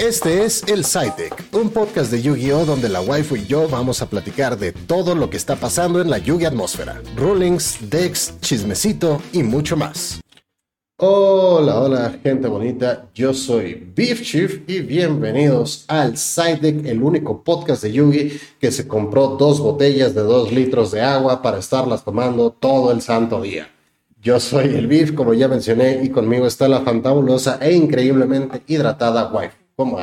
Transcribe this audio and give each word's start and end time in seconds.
Este 0.00 0.44
es 0.46 0.64
El 0.66 0.86
SciTech, 0.86 1.52
un 1.52 1.68
podcast 1.68 2.10
de 2.10 2.22
Yu-Gi-Oh! 2.22 2.64
donde 2.64 2.88
la 2.88 3.02
waifu 3.02 3.36
y 3.36 3.44
yo 3.44 3.68
vamos 3.68 4.00
a 4.00 4.08
platicar 4.08 4.58
de 4.58 4.72
todo 4.72 5.14
lo 5.14 5.28
que 5.28 5.36
está 5.36 5.56
pasando 5.56 6.00
en 6.00 6.08
la 6.08 6.16
Yu-Gi 6.16 6.46
atmósfera, 6.46 7.02
rulings, 7.16 7.76
decks, 7.90 8.32
chismecito 8.40 9.20
y 9.34 9.42
mucho 9.42 9.76
más. 9.76 10.22
Hola, 10.96 11.80
hola, 11.80 12.18
gente 12.22 12.48
bonita. 12.48 13.10
Yo 13.14 13.34
soy 13.34 13.92
Beef 13.94 14.22
Chief 14.22 14.62
y 14.66 14.80
bienvenidos 14.80 15.84
al 15.86 16.16
SciTech, 16.16 16.86
el 16.86 17.02
único 17.02 17.44
podcast 17.44 17.82
de 17.82 17.92
Yugi 17.92 18.40
que 18.58 18.72
se 18.72 18.88
compró 18.88 19.36
dos 19.36 19.60
botellas 19.60 20.14
de 20.14 20.22
dos 20.22 20.50
litros 20.50 20.92
de 20.92 21.02
agua 21.02 21.42
para 21.42 21.58
estarlas 21.58 22.02
tomando 22.02 22.52
todo 22.52 22.90
el 22.90 23.02
santo 23.02 23.42
día. 23.42 23.68
Yo 24.22 24.40
soy 24.40 24.74
el 24.74 24.86
Beef, 24.86 25.12
como 25.12 25.34
ya 25.34 25.46
mencioné, 25.46 26.02
y 26.02 26.08
conmigo 26.08 26.46
está 26.46 26.68
la 26.68 26.80
fantabulosa 26.80 27.58
e 27.60 27.74
increíblemente 27.74 28.62
hidratada 28.66 29.30
wife. 29.30 29.59
¿Cómo? 29.80 29.98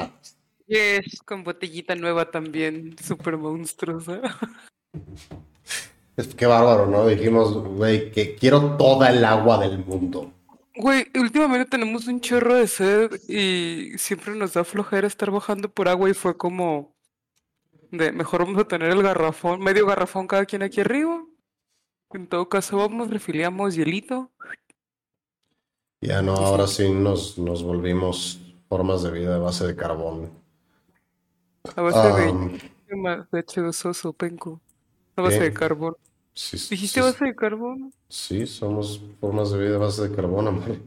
Yes, 0.65 1.21
con 1.23 1.43
botellita 1.43 1.93
nueva 1.93 2.31
también, 2.31 2.95
súper 2.97 3.37
monstruosa. 3.37 4.21
Es 6.15 6.33
que 6.33 6.47
bárbaro, 6.47 6.87
¿no? 6.87 7.05
Dijimos, 7.05 7.53
güey, 7.53 8.09
que 8.11 8.33
quiero 8.33 8.75
toda 8.75 9.11
el 9.11 9.23
agua 9.23 9.59
del 9.59 9.85
mundo. 9.85 10.33
Güey, 10.75 11.05
últimamente 11.13 11.69
tenemos 11.69 12.07
un 12.07 12.21
chorro 12.21 12.55
de 12.55 12.65
sed 12.65 13.11
y 13.29 13.95
siempre 13.99 14.33
nos 14.33 14.53
da 14.53 14.63
flojera 14.63 15.05
estar 15.05 15.29
bajando 15.29 15.69
por 15.69 15.87
agua 15.87 16.09
y 16.09 16.15
fue 16.15 16.35
como 16.35 16.95
de 17.91 18.11
mejor 18.11 18.45
vamos 18.45 18.59
a 18.59 18.67
tener 18.67 18.89
el 18.89 19.03
garrafón, 19.03 19.61
medio 19.61 19.85
garrafón 19.85 20.25
cada 20.25 20.47
quien 20.47 20.63
aquí 20.63 20.81
arriba. 20.81 21.23
En 22.13 22.25
todo 22.25 22.49
caso 22.49 22.77
vamos, 22.77 23.11
refiliamos 23.11 23.75
hielito. 23.75 24.31
Ya 26.01 26.23
no, 26.23 26.33
ahora 26.33 26.65
sí 26.65 26.89
nos, 26.89 27.37
nos 27.37 27.61
volvimos 27.61 28.41
formas 28.69 29.03
de 29.03 29.11
vida 29.11 29.35
a 29.35 29.39
base 29.39 29.65
de 29.67 29.75
carbón. 29.75 30.31
A 31.75 31.81
base 31.81 32.11
Um, 32.11 32.51
de, 32.91 33.25
de 33.31 33.43
H2O, 33.45 34.13
penco. 34.13 34.61
A 35.15 35.21
base 35.21 35.43
de 35.43 35.53
carbón. 35.53 35.95
Sí, 36.33 36.57
¿Dijiste 36.69 37.01
sí, 37.01 37.01
base 37.01 37.25
de 37.25 37.35
carbón? 37.35 37.93
sí, 38.09 38.45
somos 38.47 39.01
formas 39.19 39.51
de 39.51 39.59
vida 39.59 39.75
a 39.77 39.79
base 39.79 40.07
de 40.09 40.15
carbón, 40.15 40.47
amor. 40.47 40.77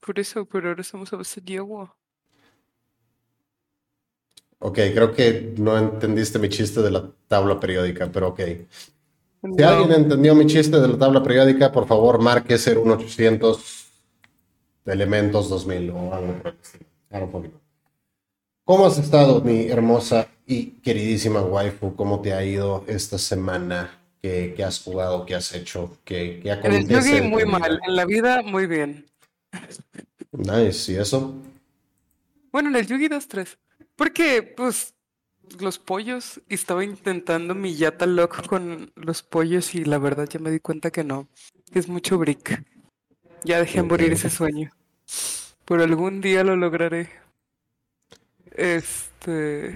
Por 0.00 0.18
eso, 0.18 0.44
pero 0.44 0.70
ahora 0.70 0.80
estamos 0.82 1.12
a 1.12 1.16
base 1.16 1.40
de 1.40 1.56
agua. 1.58 1.96
Ok, 4.60 4.74
creo 4.94 5.12
que 5.14 5.54
no 5.58 5.78
entendiste 5.78 6.38
mi 6.38 6.48
chiste 6.48 6.80
de 6.82 6.90
la 6.90 7.10
tabla 7.28 7.60
periódica, 7.60 8.10
pero 8.10 8.28
ok. 8.28 8.40
Si 9.56 9.62
No. 9.62 9.68
alguien 9.68 9.92
entendió 9.92 10.34
mi 10.34 10.46
chiste 10.46 10.80
de 10.80 10.88
la 10.88 10.98
tabla 10.98 11.22
periódica, 11.22 11.70
por 11.72 11.86
favor 11.86 12.20
marque 12.20 12.56
01800 12.58 13.77
elementos 14.88 15.48
2000 15.48 15.90
o 15.90 16.14
algo 16.14 16.34
por 16.42 16.52
el 16.52 16.58
estilo. 16.60 17.30
Poquito. 17.30 17.60
¿Cómo 18.64 18.86
has 18.86 18.98
estado, 18.98 19.40
mi 19.40 19.68
hermosa 19.68 20.28
y 20.46 20.72
queridísima 20.82 21.40
waifu? 21.42 21.96
¿Cómo 21.96 22.20
te 22.20 22.34
ha 22.34 22.44
ido 22.44 22.84
esta 22.86 23.16
semana? 23.18 23.98
¿Qué, 24.20 24.52
qué 24.56 24.64
has 24.64 24.82
jugado? 24.82 25.24
¿Qué 25.24 25.34
has 25.34 25.54
hecho? 25.54 25.96
¿Qué, 26.04 26.40
qué 26.42 26.50
En 26.50 26.72
el 26.72 26.76
acontece 26.82 27.16
yogi 27.16 27.28
muy 27.28 27.44
vida? 27.44 27.58
mal, 27.58 27.80
en 27.86 27.96
la 27.96 28.04
vida 28.04 28.42
muy 28.42 28.66
bien. 28.66 29.06
Nice, 30.32 30.92
¿y 30.92 30.96
eso? 30.96 31.34
Bueno, 32.52 32.68
en 32.70 32.76
el 32.76 32.86
Yugi 32.86 33.08
2-3. 33.08 33.56
Porque, 33.96 34.42
pues, 34.42 34.94
los 35.60 35.78
pollos, 35.78 36.40
estaba 36.48 36.84
intentando 36.84 37.54
mi 37.54 37.74
Yata 37.74 38.06
Lock 38.06 38.46
con 38.46 38.92
los 38.96 39.22
pollos 39.22 39.74
y 39.74 39.84
la 39.84 39.98
verdad 39.98 40.28
ya 40.28 40.38
me 40.40 40.50
di 40.50 40.60
cuenta 40.60 40.90
que 40.90 41.04
no. 41.04 41.28
Es 41.72 41.88
mucho 41.88 42.18
brick. 42.18 42.62
Ya 43.44 43.58
dejé 43.60 43.82
morir 43.82 44.08
Ok. 44.08 44.14
ese 44.14 44.30
sueño. 44.30 44.70
Pero 45.64 45.82
algún 45.82 46.20
día 46.20 46.44
lo 46.44 46.56
lograré. 46.56 47.10
Este... 48.52 49.74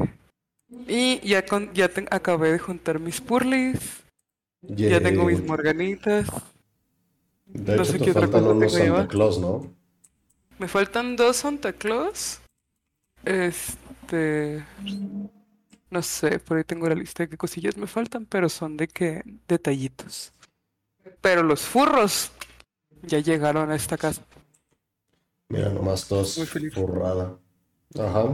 Y 0.88 1.20
ya, 1.20 1.44
con, 1.44 1.72
ya 1.74 1.88
te- 1.88 2.06
acabé 2.10 2.52
de 2.52 2.58
juntar 2.58 2.98
mis 2.98 3.20
purlis. 3.20 3.78
Ya 4.62 5.00
tengo 5.02 5.24
mis 5.26 5.42
morganitas. 5.44 6.26
De 7.46 7.76
no 7.76 7.82
hecho, 7.82 7.92
sé 7.92 7.98
te 7.98 8.04
qué 8.06 8.10
otra 8.12 8.26
cosa 8.28 8.50
unos. 8.50 8.72
Santa 8.72 9.08
Claus, 9.08 9.38
¿no? 9.38 9.70
Me 10.58 10.68
faltan 10.68 11.16
dos 11.16 11.36
Santa 11.36 11.72
Claus. 11.74 12.40
Este. 13.24 14.64
No 15.90 16.02
sé, 16.02 16.38
por 16.38 16.56
ahí 16.56 16.64
tengo 16.64 16.88
la 16.88 16.94
lista 16.94 17.24
de 17.24 17.28
qué 17.28 17.36
cosillas 17.36 17.76
me 17.76 17.86
faltan, 17.86 18.24
pero 18.24 18.48
son 18.48 18.78
de 18.78 18.88
que 18.88 19.22
detallitos. 19.46 20.32
Pero 21.20 21.42
los 21.42 21.60
furros 21.60 22.32
ya 23.02 23.18
llegaron 23.18 23.70
a 23.70 23.76
esta 23.76 23.98
casa. 23.98 24.22
Mira, 25.52 25.68
nomás 25.70 26.06
feliz. 26.48 26.74
burrada. 26.74 27.38
Ajá. 27.98 28.24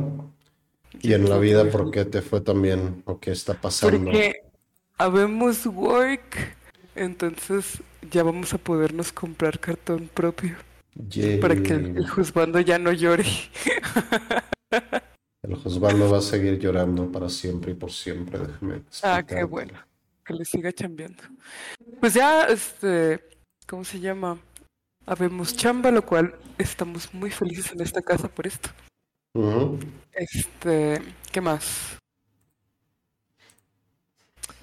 Y 1.01 1.12
en 1.12 1.29
la 1.29 1.39
vida, 1.39 1.71
¿por 1.71 1.91
qué 1.91 2.05
te 2.05 2.23
fue 2.23 2.41
tan 2.41 2.62
bien? 2.62 3.03
¿O 3.06 3.19
qué 3.21 3.31
está 3.33 3.55
pasando? 3.55 3.99
Porque 4.05 4.34
habemos 4.97 5.67
work, 5.67 6.56
entonces 6.95 7.83
ya 8.11 8.23
vamos 8.23 8.55
a 8.55 8.59
podernos 8.59 9.12
comprar 9.12 9.59
cartón 9.59 10.09
propio 10.12 10.56
para 11.41 11.55
que 11.56 11.75
el, 11.75 11.97
el 11.99 12.09
juzgando 12.09 12.61
ya 12.61 12.79
no 12.79 12.93
llore. 12.93 13.25
El 15.43 15.55
juzgando 15.55 16.11
va 16.11 16.19
a 16.19 16.21
seguir 16.21 16.59
llorando 16.59 17.11
para 17.12 17.29
siempre 17.29 17.71
y 17.73 17.75
por 17.75 17.93
siempre, 17.93 18.39
déjame 18.41 18.83
Ah, 19.03 19.23
qué 19.27 19.41
explicarte. 19.41 19.45
bueno. 19.45 19.73
Que 20.25 20.35
le 20.35 20.45
siga 20.45 20.73
chambeando. 20.73 21.23
Pues 22.00 22.15
ya, 22.15 22.47
este, 22.47 23.21
¿cómo 23.67 23.85
se 23.85 24.00
llama? 24.00 24.39
Habemos 25.13 25.57
chamba, 25.57 25.91
lo 25.91 26.05
cual 26.05 26.35
estamos 26.59 27.13
muy 27.15 27.31
felices 27.31 27.73
en 27.73 27.81
esta 27.81 28.03
casa 28.03 28.29
por 28.29 28.47
esto. 28.47 28.69
Este, 30.13 31.01
¿qué 31.33 31.41
más? 31.41 31.97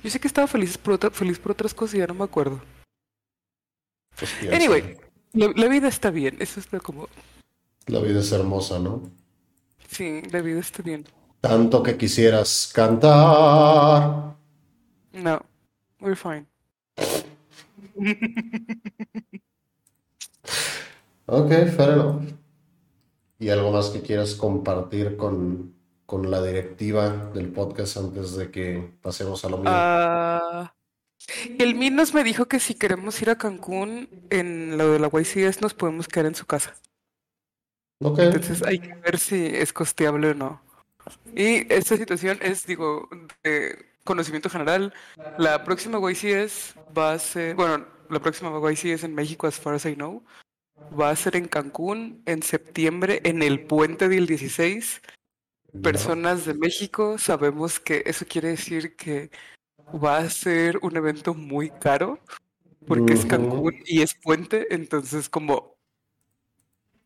Yo 0.03 0.09
sé 0.11 0.19
que 0.19 0.27
estaba 0.27 0.45
feliz 0.45 0.77
por, 0.77 0.93
otra- 0.93 1.09
feliz 1.09 1.39
por 1.39 1.53
otras 1.53 1.73
cosas 1.73 1.95
y 1.95 1.97
ya 1.97 2.05
no 2.07 2.13
me 2.13 2.23
acuerdo. 2.25 2.61
Pues. 4.19 4.31
Anyway, 4.53 4.97
la, 5.33 5.51
la 5.55 5.67
vida 5.67 5.87
está 5.87 6.11
bien. 6.11 6.35
Eso 6.39 6.59
está 6.59 6.79
como, 6.79 7.09
La 7.87 7.99
vida 7.99 8.19
es 8.19 8.31
hermosa, 8.31 8.77
¿no? 8.77 9.09
sí, 9.87 10.21
la 10.31 10.41
vida 10.41 10.59
está 10.59 10.83
bien. 10.83 11.05
Tanto 11.41 11.81
que 11.81 11.97
quisieras 11.97 12.69
cantar. 12.73 14.35
No, 15.13 15.41
we're 15.99 16.15
fine. 16.15 16.45
Ok, 21.25 21.49
fair 21.49 21.89
enough. 21.89 22.21
¿Y 23.39 23.49
algo 23.49 23.71
más 23.71 23.89
que 23.89 24.01
quieras 24.01 24.35
compartir 24.35 25.17
con, 25.17 25.73
con 26.05 26.29
la 26.31 26.41
directiva 26.41 27.09
del 27.33 27.51
podcast 27.51 27.97
antes 27.97 28.35
de 28.35 28.51
que 28.51 28.93
pasemos 29.01 29.43
a 29.43 29.49
lo 29.49 29.57
mío? 29.57 29.69
Ah, 29.73 30.73
el 31.57 31.75
Minos 31.75 32.13
me 32.13 32.23
dijo 32.23 32.45
que 32.45 32.59
si 32.59 32.75
queremos 32.75 33.21
ir 33.21 33.29
a 33.29 33.37
Cancún 33.37 34.07
en 34.29 34.77
lo 34.77 34.91
de 34.91 34.99
la 34.99 35.09
YCS 35.09 35.61
nos 35.61 35.73
podemos 35.73 36.07
quedar 36.07 36.27
en 36.27 36.35
su 36.35 36.45
casa. 36.45 36.75
Ok, 38.01 38.19
Entonces 38.19 38.61
hay 38.63 38.79
que 38.79 38.93
ver 38.95 39.17
si 39.17 39.47
es 39.47 39.73
costeable 39.73 40.29
o 40.29 40.33
no. 40.33 40.61
Y 41.35 41.71
esta 41.73 41.97
situación 41.97 42.39
es, 42.41 42.65
digo, 42.65 43.09
de 43.43 43.85
conocimiento 44.03 44.49
general. 44.49 44.93
La 45.37 45.63
próxima 45.63 45.99
YCS 45.99 46.75
va 46.97 47.13
a 47.13 47.19
ser, 47.19 47.55
bueno, 47.55 47.85
la 48.09 48.19
próxima 48.19 48.51
YCS 48.71 49.03
en 49.03 49.15
México, 49.15 49.47
as 49.47 49.59
far 49.59 49.73
as 49.73 49.85
I 49.85 49.95
know, 49.95 50.23
va 50.97 51.09
a 51.09 51.15
ser 51.15 51.35
en 51.35 51.47
Cancún 51.47 52.21
en 52.25 52.43
septiembre, 52.43 53.21
en 53.23 53.41
el 53.41 53.65
puente 53.65 54.07
del 54.07 54.27
16. 54.27 55.01
ya. 55.73 55.81
Personas 55.81 56.45
de 56.45 56.53
México 56.53 57.17
sabemos 57.17 57.79
que 57.79 58.03
eso 58.05 58.25
quiere 58.27 58.49
decir 58.49 58.95
que 58.95 59.29
va 59.91 60.17
a 60.17 60.29
ser 60.29 60.77
un 60.81 60.95
evento 60.95 61.33
muy 61.33 61.69
caro 61.69 62.19
porque 62.87 63.13
es 63.13 63.19
Ujú. 63.21 63.29
Cancún 63.29 63.73
y 63.85 64.01
es 64.01 64.13
puente, 64.15 64.73
entonces 64.73 65.29
como... 65.29 65.75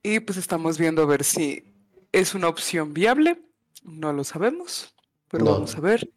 Y 0.01 0.19
pues 0.21 0.37
estamos 0.37 0.77
viendo 0.77 1.01
a 1.01 1.05
ver 1.05 1.23
si 1.23 1.63
es 2.11 2.33
una 2.33 2.47
opción 2.47 2.93
viable, 2.93 3.41
no 3.83 4.13
lo 4.13 4.23
sabemos, 4.23 4.93
pero 5.29 5.45
No. 5.45 5.51
vamos 5.51 5.75
a 5.75 5.81
ver. 5.81 6.09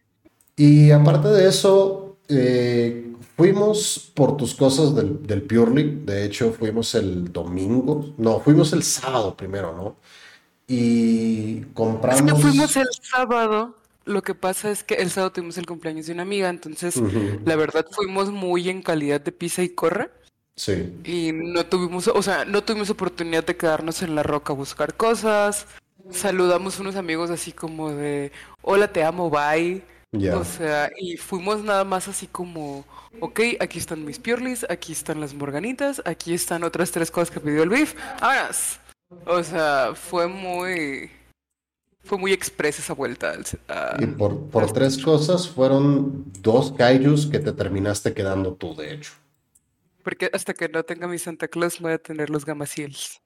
Y 0.57 0.91
aparte 0.91 1.29
de 1.29 1.49
eso, 1.49 2.12
eh, 2.29 3.13
fuimos 3.37 4.11
por 4.15 4.37
tus 4.37 4.55
cosas 4.55 4.95
del, 4.95 5.27
del 5.27 5.43
Purely. 5.43 6.03
De 6.05 6.25
hecho, 6.25 6.53
fuimos 6.53 6.95
el 6.95 7.33
domingo. 7.33 8.15
No, 8.19 8.41
fuimos 8.41 8.73
el 8.73 8.83
sábado 8.83 9.37
primero, 9.37 9.75
¿no? 9.77 9.97
Y 10.67 11.59
Es 11.59 11.67
que 11.67 11.73
compramos. 11.75 12.41
fuimos 12.41 12.77
el 12.77 12.87
sábado, 13.03 13.77
lo 14.05 14.23
que 14.23 14.35
pasa 14.35 14.71
es 14.71 14.85
que 14.85 14.95
el 14.95 15.11
sábado 15.11 15.33
tuvimos 15.33 15.59
el 15.59 15.67
cumpleaños 15.67 16.07
de 16.07 16.13
una 16.13 16.23
amiga, 16.23 16.49
entonces 16.49 17.03
la 17.45 17.57
verdad 17.57 17.87
fuimos 17.91 18.31
muy 18.31 18.69
en 18.71 18.83
calidad 18.83 19.21
de 19.21 19.33
pisa 19.33 19.63
y 19.63 19.71
corre. 19.71 20.11
Sí. 20.57 20.93
Y 21.05 21.33
no 21.33 21.67
tuvimos, 21.67 22.09
o 22.09 22.23
sea, 22.23 22.45
no 22.45 22.63
tuvimos 22.63 22.91
oportunidad 22.91 23.45
de 23.45 23.57
quedarnos 23.57 24.03
en 24.03 24.15
la 24.15 24.23
roca 24.23 24.53
a 24.53 24.57
buscar 24.57 24.97
cosas. 24.97 25.67
Saludamos 26.11 26.79
unos 26.81 26.97
amigos 26.97 27.31
así 27.31 27.53
como 27.53 27.91
de, 27.93 28.33
hola, 28.63 28.93
te 28.93 29.03
amo, 29.05 29.31
bye. 29.31 29.83
O 30.13 30.45
sea, 30.45 30.91
y 30.99 31.17
fuimos 31.17 31.65
nada 31.65 31.85
más 31.85 32.07
así 32.07 32.27
como, 32.27 32.85
ok, 33.21 33.41
aquí 33.61 33.79
están 33.79 34.05
mis 34.05 34.19
piorlis, 34.19 34.67
aquí 34.69 34.93
están 34.93 35.21
las 35.21 35.33
morganitas, 35.33 36.03
aquí 36.05 36.35
están 36.35 36.65
otras 36.65 36.91
tres 36.91 37.11
cosas 37.11 37.31
que 37.31 37.41
pidió 37.41 37.63
el 37.63 37.71
beef. 37.71 37.95
¡Vámonos! 38.21 38.79
O 39.25 39.43
sea, 39.43 39.95
fue 39.95 40.27
muy... 40.27 41.11
fue 42.05 42.19
muy 42.19 42.33
expresa 42.33 42.83
esa 42.83 42.93
vuelta. 42.93 43.35
y 43.99 44.07
por, 44.07 44.51
por 44.51 44.71
tres 44.73 44.99
cosas 44.99 45.49
fueron 45.49 46.25
dos 46.41 46.73
kaijus 46.73 47.27
que 47.27 47.39
te 47.39 47.53
terminaste 47.53 48.13
quedando 48.13 48.53
tú, 48.53 48.75
de 48.75 48.93
hecho. 48.93 49.13
Porque 50.05 50.29
hasta 50.33 50.53
que 50.53 50.69
no 50.69 50.83
tenga 50.83 51.09
mi 51.09 51.19
Santa 51.19 51.49
Claus 51.49 51.81
voy 51.81 51.93
a 51.93 51.99
tener 51.99 52.29
los 52.29 52.45
Gamasiels. 52.45 53.21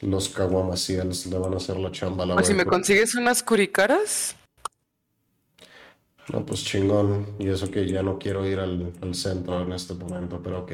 Los 0.00 0.28
Kawamasiels 0.28 1.26
le 1.26 1.38
van 1.38 1.54
a 1.54 1.56
hacer 1.58 1.76
la 1.76 1.92
chamba 1.92 2.26
la 2.26 2.34
O 2.34 2.42
si 2.42 2.54
me 2.54 2.64
consigues 2.64 3.14
unas 3.14 3.42
curicaras. 3.42 4.36
No, 6.32 6.44
pues 6.44 6.64
chingón. 6.64 7.36
Y 7.38 7.48
eso 7.48 7.70
que 7.70 7.86
ya 7.86 8.02
no 8.02 8.18
quiero 8.18 8.46
ir 8.46 8.58
al, 8.58 8.92
al 9.00 9.14
centro 9.14 9.62
en 9.62 9.72
este 9.72 9.94
momento, 9.94 10.40
pero 10.42 10.60
ok. 10.60 10.72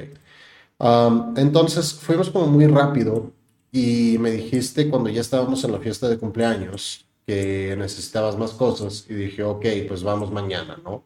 entonces 1.36 1.94
fuimos 1.94 2.30
como 2.30 2.46
muy 2.46 2.66
rápido 2.66 3.32
y 3.72 4.16
me 4.18 4.30
dijiste 4.32 4.88
cuando 4.90 5.10
ya 5.10 5.20
estábamos 5.20 5.62
en 5.64 5.72
la 5.72 5.78
fiesta 5.80 6.08
de 6.08 6.18
cumpleaños 6.18 7.06
que 7.26 7.76
necesitabas 7.78 8.36
más 8.36 8.52
cosas 8.52 9.06
y 9.08 9.14
dije, 9.14 9.42
ok, 9.44 9.64
pues 9.88 10.02
vamos 10.02 10.32
mañana, 10.32 10.78
¿no? 10.84 11.04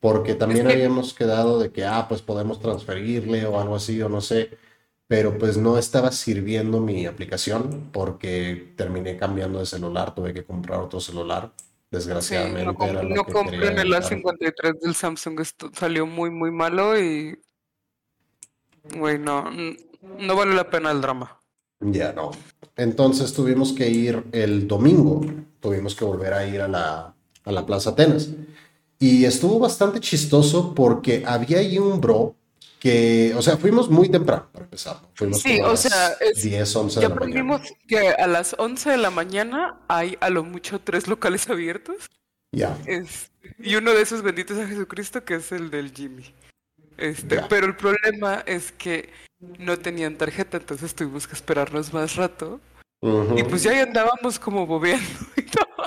Porque 0.00 0.34
también 0.34 0.68
habíamos 0.68 1.14
quedado 1.14 1.58
de 1.60 1.72
que, 1.72 1.84
ah, 1.84 2.06
pues 2.08 2.22
podemos 2.22 2.60
transferirle 2.60 3.46
o 3.46 3.60
algo 3.60 3.76
así 3.76 4.00
o 4.02 4.08
no 4.08 4.20
sé, 4.22 4.58
pero 5.08 5.38
pues 5.38 5.56
no 5.58 5.78
estaba 5.78 6.12
sirviendo 6.12 6.80
mi 6.80 7.06
aplicación 7.06 7.90
porque 7.92 8.74
terminé 8.76 9.16
cambiando 9.18 9.60
de 9.60 9.66
celular, 9.66 10.14
tuve 10.14 10.34
que 10.34 10.44
comprar 10.44 10.80
otro 10.80 11.00
celular. 11.00 11.52
Desgraciadamente. 11.90 12.72
no, 12.72 12.86
era 12.86 13.02
no 13.02 13.24
compré 13.24 13.68
en 13.68 13.78
el 13.78 13.92
A53 13.92 14.80
del 14.80 14.94
Samsung, 14.94 15.40
esto 15.40 15.70
salió 15.74 16.06
muy, 16.06 16.30
muy 16.30 16.50
malo 16.50 16.98
y. 16.98 17.38
Güey, 18.96 19.18
no, 19.18 19.50
no 20.18 20.36
vale 20.36 20.54
la 20.54 20.70
pena 20.70 20.90
el 20.90 21.00
drama. 21.00 21.40
Ya 21.80 22.12
no. 22.12 22.30
Entonces 22.76 23.32
tuvimos 23.32 23.72
que 23.72 23.88
ir 23.88 24.24
el 24.32 24.68
domingo, 24.68 25.20
tuvimos 25.60 25.94
que 25.94 26.04
volver 26.04 26.32
a 26.32 26.46
ir 26.46 26.60
a 26.60 26.68
la, 26.68 27.14
a 27.44 27.52
la 27.52 27.66
Plaza 27.66 27.90
Atenas. 27.90 28.30
Y 28.98 29.24
estuvo 29.24 29.58
bastante 29.58 29.98
chistoso 29.98 30.74
porque 30.74 31.24
había 31.26 31.58
ahí 31.58 31.78
un 31.78 32.00
bro 32.00 32.36
que, 32.80 33.34
o 33.36 33.42
sea, 33.42 33.58
fuimos 33.58 33.90
muy 33.90 34.08
temprano 34.08 34.48
para 34.50 34.64
empezar. 34.64 34.96
Fuimos 35.14 35.42
sí, 35.42 35.60
o 35.60 35.76
sea, 35.76 36.16
10, 36.42 36.76
11 36.76 37.00
de 37.00 37.08
la 37.08 37.14
mañana. 37.14 37.62
que 37.86 38.08
a 38.08 38.26
las 38.26 38.56
11 38.58 38.90
de 38.90 38.96
la 38.96 39.10
mañana 39.10 39.78
hay 39.86 40.16
a 40.20 40.30
lo 40.30 40.42
mucho 40.42 40.80
tres 40.80 41.06
locales 41.06 41.48
abiertos. 41.50 42.10
Ya. 42.52 42.76
y 43.60 43.76
uno 43.76 43.92
de 43.92 44.02
esos 44.02 44.22
benditos 44.22 44.58
a 44.58 44.66
Jesucristo 44.66 45.24
que 45.24 45.34
es 45.34 45.52
el 45.52 45.70
del 45.70 45.92
Jimmy. 45.92 46.34
Este, 46.96 47.42
pero 47.48 47.66
el 47.66 47.76
problema 47.76 48.42
es 48.46 48.72
que 48.72 49.10
no 49.58 49.78
tenían 49.78 50.16
tarjeta, 50.16 50.56
entonces 50.56 50.94
tuvimos 50.94 51.26
que 51.26 51.34
esperarnos 51.34 51.92
más 51.92 52.16
rato. 52.16 52.60
Y 53.02 53.42
pues 53.44 53.62
ya 53.62 53.82
andábamos 53.82 54.38
como 54.38 54.66
bobeando 54.66 55.06
y 55.36 55.42
todo. 55.42 55.79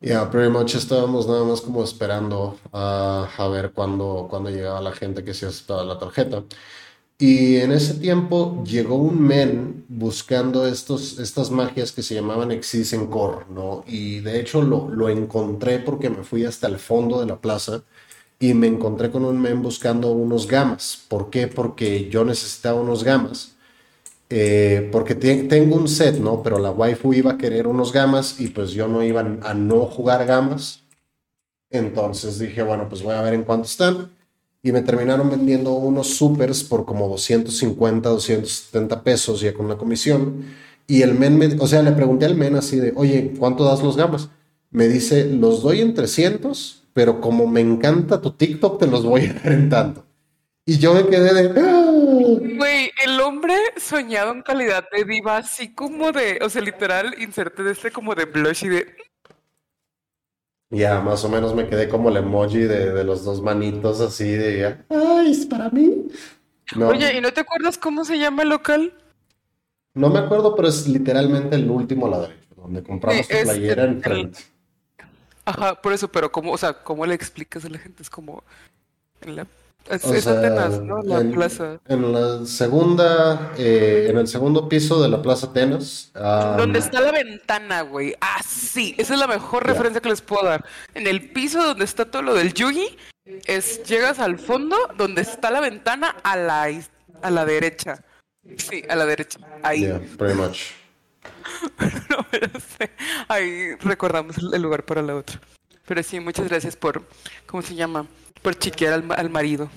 Ya, 0.00 0.08
yeah, 0.08 0.30
pretty 0.30 0.50
much 0.50 0.74
estábamos 0.74 1.26
nada 1.26 1.42
más 1.44 1.62
como 1.62 1.82
esperando 1.82 2.58
a, 2.72 3.28
a 3.36 3.48
ver 3.48 3.72
cuándo, 3.72 4.26
cuando 4.28 4.50
llegaba 4.50 4.80
la 4.82 4.92
gente 4.92 5.24
que 5.24 5.32
se 5.32 5.46
aceptaba 5.46 5.84
la 5.84 5.98
tarjeta. 5.98 6.44
Y 7.18 7.56
en 7.58 7.72
ese 7.72 7.94
tiempo 7.94 8.64
llegó 8.64 8.96
un 8.96 9.22
men 9.22 9.86
buscando 9.88 10.66
estos, 10.66 11.18
estas 11.20 11.50
magias 11.50 11.92
que 11.92 12.02
se 12.02 12.14
llamaban 12.16 12.52
Exisen 12.52 13.08
Core, 13.08 13.46
¿no? 13.50 13.84
Y 13.86 14.20
de 14.20 14.40
hecho 14.40 14.62
lo, 14.62 14.88
lo 14.90 15.08
encontré 15.10 15.80
porque 15.80 16.10
me 16.10 16.24
fui 16.24 16.44
hasta 16.46 16.68
el 16.68 16.78
fondo 16.78 17.20
de 17.20 17.26
la 17.26 17.40
plaza 17.40 17.84
y 18.40 18.54
me 18.54 18.68
encontré 18.68 19.10
con 19.10 19.24
un 19.26 19.40
men 19.40 19.62
buscando 19.62 20.12
unos 20.12 20.48
gamas. 20.48 21.06
¿Por 21.08 21.30
qué? 21.30 21.48
Porque 21.48 22.10
yo 22.10 22.24
necesitaba 22.24 22.80
unos 22.80 23.04
gamas. 23.04 23.55
Eh, 24.28 24.88
porque 24.90 25.14
tengo 25.14 25.76
un 25.76 25.88
set, 25.88 26.18
¿no? 26.18 26.42
Pero 26.42 26.58
la 26.58 26.70
waifu 26.70 27.14
iba 27.14 27.32
a 27.32 27.38
querer 27.38 27.66
unos 27.66 27.92
gamas 27.92 28.40
y 28.40 28.48
pues 28.48 28.72
yo 28.72 28.88
no 28.88 29.02
iba 29.02 29.20
a 29.20 29.54
no 29.54 29.86
jugar 29.86 30.26
gamas. 30.26 30.82
Entonces 31.70 32.38
dije, 32.38 32.62
bueno, 32.62 32.88
pues 32.88 33.02
voy 33.02 33.14
a 33.14 33.22
ver 33.22 33.34
en 33.34 33.44
cuánto 33.44 33.66
están. 33.66 34.10
Y 34.62 34.72
me 34.72 34.82
terminaron 34.82 35.30
vendiendo 35.30 35.72
unos 35.74 36.16
supers 36.16 36.64
por 36.64 36.84
como 36.84 37.08
250, 37.08 38.08
270 38.08 39.02
pesos 39.02 39.40
ya 39.40 39.54
con 39.54 39.68
la 39.68 39.76
comisión. 39.76 40.44
Y 40.88 41.02
el 41.02 41.14
men, 41.14 41.38
me, 41.38 41.46
o 41.58 41.66
sea, 41.66 41.82
le 41.82 41.92
pregunté 41.92 42.26
al 42.26 42.36
men 42.36 42.56
así 42.56 42.78
de, 42.78 42.92
oye, 42.96 43.34
¿cuánto 43.38 43.64
das 43.64 43.82
los 43.82 43.96
gamas? 43.96 44.28
Me 44.70 44.88
dice, 44.88 45.24
los 45.26 45.62
doy 45.62 45.80
en 45.80 45.94
300 45.94 46.86
pero 46.96 47.20
como 47.20 47.46
me 47.46 47.60
encanta 47.60 48.22
tu 48.22 48.30
TikTok, 48.30 48.78
te 48.78 48.86
los 48.86 49.04
voy 49.04 49.26
a 49.26 49.34
dar 49.34 49.52
en 49.52 49.68
tanto. 49.68 50.06
Y 50.64 50.78
yo 50.78 50.94
me 50.94 51.06
quedé 51.06 51.34
de... 51.34 51.60
¡Ah! 51.60 51.92
El 53.86 53.90
soñado 53.90 54.32
en 54.32 54.42
calidad 54.42 54.84
de 54.90 55.04
diva, 55.04 55.36
así 55.36 55.72
como 55.72 56.10
de, 56.10 56.40
o 56.42 56.50
sea, 56.50 56.60
literal, 56.60 57.14
inserte 57.20 57.62
de 57.62 57.70
este 57.70 57.92
como 57.92 58.16
de 58.16 58.24
blush 58.24 58.64
y 58.64 58.68
de... 58.68 58.96
Ya, 60.70 61.00
más 61.00 61.24
o 61.24 61.28
menos 61.28 61.54
me 61.54 61.68
quedé 61.68 61.88
como 61.88 62.08
el 62.08 62.16
emoji 62.16 62.64
de, 62.64 63.04
los 63.04 63.24
dos 63.24 63.40
manitos 63.40 64.00
así 64.00 64.28
de... 64.28 64.84
¡Ay, 64.90 65.30
es 65.30 65.46
para 65.46 65.70
mí! 65.70 66.08
Oye, 66.84 67.16
¿y 67.16 67.20
no 67.20 67.32
te 67.32 67.42
acuerdas 67.42 67.78
cómo 67.78 68.04
se 68.04 68.18
llama 68.18 68.42
el 68.42 68.48
local? 68.48 68.92
No 69.94 70.10
me 70.10 70.18
acuerdo, 70.18 70.56
pero 70.56 70.66
es 70.66 70.88
literalmente 70.88 71.54
el 71.54 71.70
último 71.70 72.06
a 72.06 72.10
la 72.10 72.20
derecha, 72.22 72.54
donde 72.56 72.82
compramos 72.82 73.28
tu 73.28 73.36
playera 73.40 73.84
enfrente. 73.84 74.40
Ajá, 75.44 75.80
por 75.80 75.92
eso, 75.92 76.08
pero 76.08 76.32
cómo, 76.32 76.50
o 76.50 76.58
sea, 76.58 76.72
¿cómo 76.72 77.06
le 77.06 77.14
explicas 77.14 77.64
a 77.64 77.68
la 77.68 77.78
gente? 77.78 78.02
Es 78.02 78.10
como 78.10 78.42
en 79.20 79.36
la 79.36 79.46
es, 79.90 80.26
Atenas, 80.26 80.80
¿no? 80.80 81.02
La 81.02 81.20
en, 81.20 81.32
plaza. 81.32 81.78
En 81.88 82.12
la 82.12 82.44
segunda, 82.46 83.52
eh, 83.56 84.06
en 84.10 84.18
el 84.18 84.26
segundo 84.26 84.68
piso 84.68 85.02
de 85.02 85.08
la 85.08 85.22
Plaza 85.22 85.46
Atenas. 85.48 86.10
donde 86.14 86.78
está 86.78 87.00
la 87.00 87.12
ventana, 87.12 87.82
güey. 87.82 88.14
Ah, 88.20 88.40
sí, 88.46 88.94
esa 88.98 89.14
es 89.14 89.20
la 89.20 89.26
mejor 89.26 89.66
referencia 89.66 90.00
que 90.00 90.08
les 90.08 90.20
puedo 90.20 90.44
dar. 90.44 90.64
En 90.94 91.06
el 91.06 91.30
piso 91.30 91.62
donde 91.62 91.84
está 91.84 92.04
todo 92.04 92.22
lo 92.22 92.34
del 92.34 92.52
Yugi, 92.54 92.96
es 93.46 93.82
llegas 93.84 94.18
al 94.18 94.38
fondo 94.38 94.76
donde 94.96 95.22
está 95.22 95.50
la 95.50 95.60
ventana 95.60 96.16
a 96.22 96.36
la, 96.36 96.68
a 97.22 97.30
la 97.30 97.44
derecha. 97.44 98.02
Sí, 98.56 98.82
a 98.88 98.94
la 98.94 99.06
derecha. 99.06 99.40
Ahí. 99.62 99.80
Yeah, 99.80 100.00
pretty 100.16 100.34
much. 100.34 100.60
no, 102.10 102.26
pero 102.30 102.48
sé. 102.60 102.90
Ahí 103.28 103.74
recordamos 103.76 104.36
el 104.38 104.62
lugar 104.62 104.84
para 104.84 105.02
la 105.02 105.16
otra. 105.16 105.40
Pero 105.86 106.02
sí, 106.02 106.20
muchas 106.20 106.48
gracias 106.48 106.76
por, 106.76 107.02
¿cómo 107.46 107.62
se 107.62 107.74
llama? 107.74 108.06
Por 108.42 108.58
chiquear 108.58 108.92
al, 108.92 109.04
al 109.16 109.30
marido. 109.30 109.68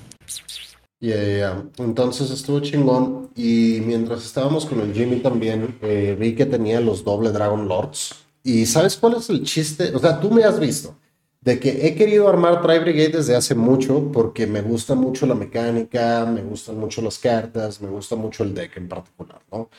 Yeah, 1.00 1.24
yeah, 1.24 1.64
Entonces 1.78 2.30
estuvo 2.30 2.60
chingón. 2.60 3.30
Y 3.36 3.82
mientras 3.86 4.26
estábamos 4.26 4.66
con 4.66 4.82
el 4.82 4.94
Jimmy 4.94 5.18
también, 5.22 5.78
eh, 5.82 6.16
vi 6.20 6.36
que 6.36 6.46
tenía 6.46 6.82
los 6.82 7.04
doble 7.04 7.32
Dragon 7.32 7.68
Lords. 7.68 8.16
¿Y 8.44 8.66
sabes 8.66 8.98
cuál 8.98 9.16
es 9.16 9.30
el 9.30 9.44
chiste? 9.44 9.96
O 9.96 10.00
sea, 10.00 10.20
tú 10.20 10.32
me 10.32 10.44
has 10.44 10.60
visto. 10.60 10.96
De 11.42 11.58
que 11.58 11.88
he 11.88 11.96
querido 11.96 12.28
armar 12.28 12.62
Tri 12.62 12.80
Brigade 12.80 13.18
desde 13.18 13.36
hace 13.36 13.56
mucho 13.56 14.12
porque 14.12 14.46
me 14.46 14.62
gusta 14.62 14.94
mucho 14.94 15.26
la 15.26 15.36
mecánica, 15.36 16.26
me 16.26 16.42
gustan 16.42 16.78
mucho 16.78 17.02
las 17.02 17.18
cartas, 17.18 17.82
me 17.82 17.88
gusta 17.90 18.18
mucho 18.18 18.44
el 18.44 18.54
deck 18.54 18.76
en 18.76 18.90
particular, 18.90 19.42
¿no? 19.50 19.70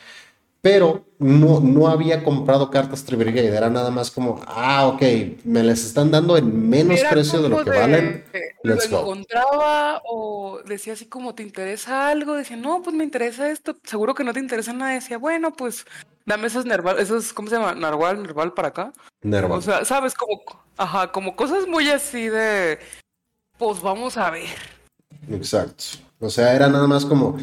Pero 0.62 1.06
no, 1.18 1.60
no 1.60 1.88
había 1.88 2.22
comprado 2.22 2.70
cartas 2.70 3.04
Tri 3.04 3.16
era 3.38 3.70
nada 3.70 3.90
más 3.90 4.10
como, 4.10 4.40
ah, 4.46 4.86
ok, 4.86 5.02
me 5.44 5.62
les 5.62 5.84
están 5.84 6.10
dando 6.10 6.36
en 6.36 6.68
menos 6.68 7.00
precio 7.10 7.40
de 7.42 7.48
lo 7.48 7.64
que 7.64 7.70
valen. 7.70 8.24
Let's 8.62 8.90
lo 8.90 9.00
encontraba 9.00 10.02
o 10.04 10.60
decía 10.66 10.92
así 10.92 11.06
como, 11.06 11.34
¿te 11.34 11.42
interesa 11.42 12.08
algo? 12.08 12.34
Decía, 12.34 12.56
no, 12.56 12.82
pues 12.82 12.94
me 12.94 13.04
interesa 13.04 13.50
esto, 13.50 13.76
seguro 13.84 14.14
que 14.14 14.24
no 14.24 14.32
te 14.32 14.40
interesa 14.40 14.72
nada. 14.72 14.92
Decía, 14.92 15.18
bueno, 15.18 15.52
pues 15.52 15.86
dame 16.26 16.46
esos 16.46 16.66
nerval, 16.66 16.98
esos, 16.98 17.32
¿cómo 17.32 17.48
se 17.48 17.56
llama? 17.56 17.74
Narval, 17.74 18.22
nerval 18.22 18.52
para 18.52 18.68
acá. 18.68 18.92
Nerval. 19.22 19.58
O 19.58 19.62
sea, 19.62 19.84
sabes, 19.84 20.14
como, 20.14 20.42
ajá, 20.76 21.10
como 21.10 21.36
cosas 21.36 21.66
muy 21.66 21.88
así 21.88 22.28
de, 22.28 22.78
pues 23.56 23.80
vamos 23.80 24.16
a 24.18 24.30
ver. 24.30 24.48
Exacto. 25.30 25.84
O 26.18 26.28
sea, 26.28 26.54
era 26.54 26.68
nada 26.68 26.86
más 26.86 27.06
como, 27.06 27.38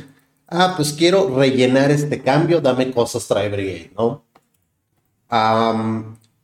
ah, 0.48 0.74
pues 0.76 0.94
quiero 0.94 1.36
rellenar 1.36 1.92
este 1.92 2.22
cambio, 2.22 2.62
dame 2.62 2.92
cosas 2.92 3.28
Try 3.28 3.50
Brigade, 3.50 3.92
¿no? 3.98 4.26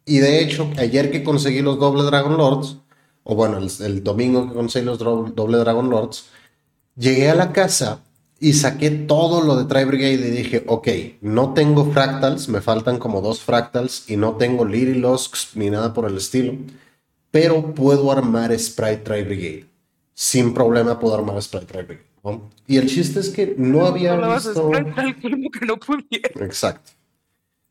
y 0.05 0.17
de 0.17 0.41
hecho, 0.41 0.69
ayer 0.77 1.09
que 1.09 1.23
conseguí 1.23 1.61
los 1.61 1.79
doble 1.79 2.03
Dragon 2.03 2.37
Lords, 2.37 2.77
o 3.23 3.35
bueno, 3.35 3.57
el, 3.57 4.03
domingo 4.03 4.47
que 4.49 4.53
conseguí 4.53 4.85
los 4.85 4.99
doble 4.99 5.57
Dragon 5.57 5.89
Lords, 5.89 6.25
llegué 6.95 7.29
a 7.29 7.35
la 7.35 7.53
casa 7.53 8.01
y 8.39 8.53
saqué 8.53 8.89
todo 8.91 9.41
lo 9.41 9.55
de 9.55 9.65
Try 9.65 9.85
Brigade 9.85 10.27
y 10.27 10.31
dije, 10.31 10.63
ok, 10.67 10.87
no 11.21 11.53
tengo 11.53 11.91
fractals, 11.93 12.49
me 12.49 12.59
faltan 12.59 12.99
como 12.99 13.21
dos 13.21 13.39
fractals 13.39 14.09
y 14.09 14.17
no 14.17 14.35
tengo 14.35 14.65
Little 14.65 14.99
Losks 14.99 15.55
ni 15.55 15.69
nada 15.69 15.93
por 15.93 16.05
el 16.09 16.17
estilo, 16.17 16.53
pero 17.31 17.73
puedo 17.73 18.11
armar 18.11 18.57
Sprite 18.59 18.97
Try 18.97 19.23
Brigade. 19.23 19.65
Sin 20.13 20.53
problema 20.53 20.99
puedo 20.99 21.15
armar 21.15 21.41
Sprite 21.41 21.65
Try 21.67 21.83
Brigade. 21.83 22.12
Y 22.67 22.77
el 22.77 22.87
chiste 22.87 23.19
es 23.19 23.29
que 23.29 23.55
no 23.57 23.85
había 23.85 24.15
visto... 24.15 24.71
Exacto. 26.39 26.91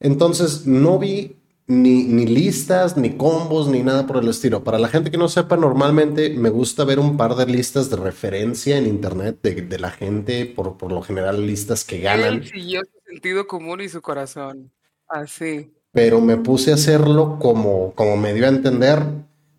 Entonces, 0.00 0.66
no 0.66 0.99
vi 0.99 1.37
ni, 1.66 2.04
ni, 2.04 2.26
listas, 2.26 2.97
ni 2.97 3.11
combos, 3.16 3.68
ni 3.68 3.82
nada 3.82 4.06
por 4.06 4.18
el 4.18 4.28
estilo. 4.28 4.62
Para 4.64 4.78
la 4.78 4.88
gente 4.88 5.11
que 5.11 5.16
no 5.16 5.28
sepa, 5.28 5.56
normalmente 5.56 6.30
me 6.30 6.50
gusta 6.50 6.85
ver 6.85 6.99
un 6.99 7.16
par 7.16 7.35
de 7.37 7.47
listas 7.47 7.88
de 7.88 7.97
referencia 7.97 8.76
en 8.76 8.87
internet 8.87 9.38
de, 9.42 9.62
de 9.62 9.78
la 9.78 9.90
gente, 9.90 10.44
por, 10.47 10.76
por, 10.76 10.92
lo 10.92 11.02
general 11.02 11.47
listas 11.47 11.85
que 11.85 12.00
ganan. 12.00 12.35
Él 12.35 12.49
siguió 12.49 12.80
su 12.82 13.11
sentido 13.11 13.47
común 13.47 13.80
y 13.80 13.88
su 13.88 14.02
corazón. 14.02 14.71
Así. 15.09 15.71
pero 15.92 16.23
me 16.23 16.38
puse 16.38 16.71
a 16.71 16.75
hacerlo 16.75 17.38
como, 17.38 17.92
como 17.94 18.16
me 18.16 18.32
dio 18.32 18.47
a 18.47 18.49
entender 18.49 19.02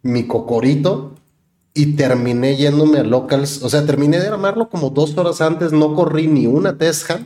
mi 0.01 0.25
cocorito 0.25 1.13
y 1.74 1.96
terminé 1.96 2.56
yéndome 2.56 3.00
a 3.00 3.03
locals, 3.03 3.63
o 3.63 3.70
sea, 3.70 3.86
terminé 3.86 4.20
de 4.20 4.27
armarlo 4.27 4.70
como 4.70 4.89
dos 4.89 5.18
horas 5.18 5.42
antes, 5.42 5.72
no 5.72 5.96
corrí 5.96 6.27
ni 6.27 6.46
una 6.46 6.77
tesja, 6.77 7.20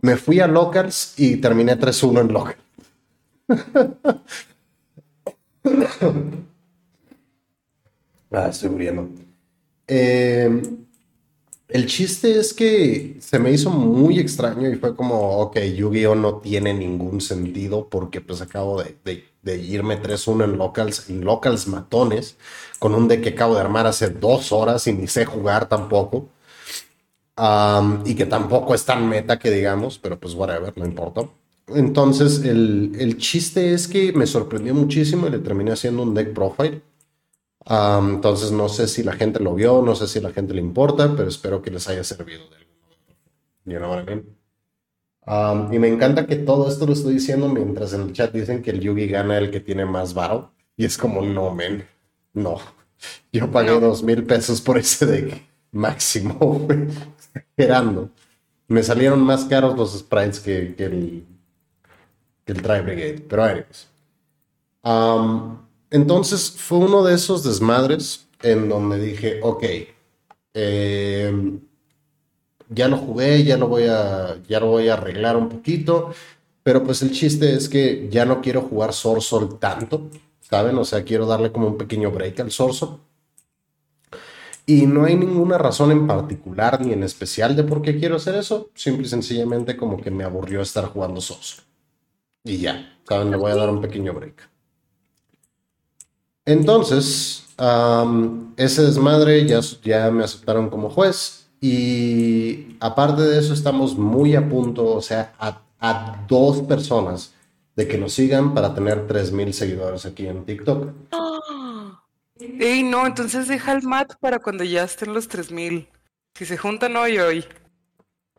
me 0.00 0.16
fui 0.16 0.40
a 0.40 0.46
locals 0.46 1.14
y 1.16 1.36
terminé 1.36 1.78
3-1 1.78 2.20
en 2.20 2.32
local. 2.32 2.56
ah, 8.32 8.48
estoy 8.48 8.70
muriendo. 8.70 9.08
Eh, 9.86 10.62
el 11.68 11.86
chiste 11.86 12.38
es 12.38 12.54
que 12.54 13.18
se 13.20 13.38
me 13.38 13.50
hizo 13.50 13.70
muy 13.70 14.18
extraño 14.18 14.70
y 14.70 14.76
fue 14.76 14.96
como, 14.96 15.38
ok, 15.40 15.58
Yu-Gi-Oh 15.58 16.14
no 16.14 16.36
tiene 16.36 16.72
ningún 16.72 17.20
sentido 17.20 17.88
porque 17.88 18.22
pues 18.22 18.40
acabo 18.40 18.82
de, 18.82 19.24
irme 19.44 20.00
3-1 20.00 20.44
en 20.44 20.58
locals, 20.58 21.10
en 21.10 21.24
locals 21.24 21.68
matones, 21.68 22.36
con 22.78 22.94
un 22.94 23.06
deck 23.06 23.22
que 23.22 23.28
acabo 23.30 23.54
de 23.54 23.60
armar 23.60 23.86
hace 23.86 24.08
dos 24.08 24.50
horas 24.52 24.86
y 24.86 24.94
ni 24.94 25.06
sé 25.06 25.26
jugar 25.26 25.68
tampoco. 25.68 26.28
y 28.04 28.14
que 28.14 28.26
tampoco 28.26 28.74
es 28.74 28.84
tan 28.84 29.08
meta 29.08 29.38
que 29.38 29.50
digamos, 29.50 29.98
pero 29.98 30.18
pues 30.18 30.34
whatever, 30.34 30.72
no 30.76 30.86
importa. 30.86 31.28
Entonces 31.68 32.44
el, 32.44 32.92
el 32.98 33.18
chiste 33.18 33.74
es 33.74 33.86
que 33.88 34.12
me 34.14 34.26
sorprendió 34.26 34.74
muchísimo 34.74 35.26
y 35.26 35.30
le 35.30 35.38
terminé 35.38 35.72
haciendo 35.72 36.02
un 36.02 36.14
deck 36.14 36.32
profile 36.32 36.80
entonces 37.68 38.50
no 38.50 38.68
sé 38.68 38.88
si 38.88 39.02
la 39.02 39.12
gente 39.12 39.40
lo 39.40 39.54
vio, 39.54 39.82
no 39.82 39.94
sé 39.94 40.08
si 40.08 40.20
la 40.20 40.32
gente 40.32 40.54
le 40.54 40.60
importa, 40.60 41.14
pero 41.14 41.28
espero 41.28 41.60
que 41.60 41.70
les 41.70 41.88
haya 41.88 42.02
servido 42.02 42.48
de 42.48 42.58
y 45.70 45.78
me 45.78 45.88
encanta 45.88 46.26
que 46.26 46.36
todo 46.36 46.68
esto 46.68 46.86
lo 46.86 46.94
estoy 46.94 47.14
diciendo 47.14 47.48
mientras 47.48 47.92
en 47.92 48.02
el 48.02 48.12
chat 48.14 48.32
dicen 48.32 48.62
que 48.62 48.70
el 48.70 48.80
Yugi 48.80 49.08
gana 49.08 49.36
el 49.36 49.50
que 49.50 49.60
tiene 49.60 49.84
más 49.84 50.14
varo. 50.14 50.52
Y 50.76 50.84
es 50.84 50.96
como, 50.96 51.20
no, 51.22 51.54
men, 51.54 51.86
no. 52.32 52.58
Yo 53.32 53.50
pagué 53.50 53.78
dos 53.78 54.02
mil 54.02 54.24
pesos 54.24 54.60
por 54.60 54.78
ese 54.78 55.04
deck 55.06 55.42
máximo, 55.72 56.66
Exagerando. 57.34 58.10
Me 58.68 58.82
salieron 58.82 59.20
más 59.20 59.44
caros 59.44 59.76
los 59.76 59.98
sprites 59.98 60.40
que, 60.40 60.74
el, 60.78 61.26
que 62.44 62.52
el 62.52 62.62
Tri 62.62 62.80
Brigade. 62.80 63.24
Pero, 63.28 63.44
anyways. 63.44 63.88
Entonces 65.90 66.50
fue 66.50 66.78
uno 66.78 67.02
de 67.02 67.14
esos 67.14 67.42
desmadres 67.44 68.28
en 68.42 68.68
donde 68.68 68.98
dije, 68.98 69.40
ok, 69.42 69.64
eh, 70.54 71.58
ya 72.68 72.88
lo 72.88 72.98
jugué, 72.98 73.44
ya 73.44 73.56
lo 73.56 73.68
voy 73.68 73.84
a, 73.84 74.38
ya 74.48 74.60
voy 74.60 74.88
a 74.88 74.94
arreglar 74.94 75.36
un 75.36 75.48
poquito, 75.48 76.12
pero 76.62 76.84
pues 76.84 77.02
el 77.02 77.12
chiste 77.12 77.54
es 77.54 77.68
que 77.68 78.08
ya 78.10 78.24
no 78.24 78.40
quiero 78.40 78.62
jugar 78.62 78.92
Sorsol 78.92 79.58
tanto, 79.58 80.10
¿saben? 80.40 80.76
O 80.78 80.84
sea, 80.84 81.04
quiero 81.04 81.26
darle 81.26 81.50
como 81.52 81.68
un 81.68 81.78
pequeño 81.78 82.10
break 82.10 82.40
al 82.40 82.50
Sorsol. 82.50 83.00
Y 84.66 84.84
no 84.84 85.06
hay 85.06 85.16
ninguna 85.16 85.56
razón 85.56 85.92
en 85.92 86.06
particular 86.06 86.84
ni 86.84 86.92
en 86.92 87.02
especial 87.02 87.56
de 87.56 87.64
por 87.64 87.80
qué 87.80 87.98
quiero 87.98 88.16
hacer 88.16 88.34
eso. 88.34 88.68
Simple 88.74 89.06
y 89.06 89.08
sencillamente 89.08 89.78
como 89.78 89.98
que 89.98 90.10
me 90.10 90.24
aburrió 90.24 90.60
estar 90.60 90.84
jugando 90.86 91.22
Sorsol. 91.22 91.64
Y 92.44 92.58
ya, 92.58 92.98
¿saben? 93.08 93.30
Le 93.30 93.38
voy 93.38 93.50
a 93.50 93.56
dar 93.56 93.70
un 93.70 93.80
pequeño 93.80 94.12
break. 94.12 94.57
Entonces, 96.48 97.44
ese 98.56 98.82
desmadre 98.82 99.44
ya, 99.46 99.60
ya 99.84 100.10
me 100.10 100.24
aceptaron 100.24 100.70
como 100.70 100.88
juez 100.88 101.50
y 101.60 102.78
aparte 102.80 103.20
de 103.20 103.38
eso 103.38 103.52
estamos 103.52 103.98
muy 103.98 104.34
a 104.34 104.48
punto, 104.48 104.94
o 104.94 105.02
sea, 105.02 105.34
a, 105.38 106.24
dos 106.26 106.62
personas 106.62 107.34
de 107.76 107.86
que 107.86 107.98
nos 107.98 108.14
sigan 108.14 108.54
para 108.54 108.74
tener 108.74 109.06
3.000 109.06 109.52
seguidores 109.52 110.06
aquí 110.06 110.26
en 110.26 110.46
TikTok. 110.46 110.88
Ey, 112.40 112.82
no, 112.82 113.06
entonces 113.06 113.46
deja 113.46 113.72
el 113.72 113.82
mat 113.82 114.14
para 114.18 114.38
cuando 114.38 114.64
ya 114.64 114.84
estén 114.84 115.12
los 115.12 115.28
3.000. 115.28 115.86
Si 116.34 116.46
se 116.46 116.56
juntan 116.56 116.96
hoy, 116.96 117.18
hoy. 117.18 117.44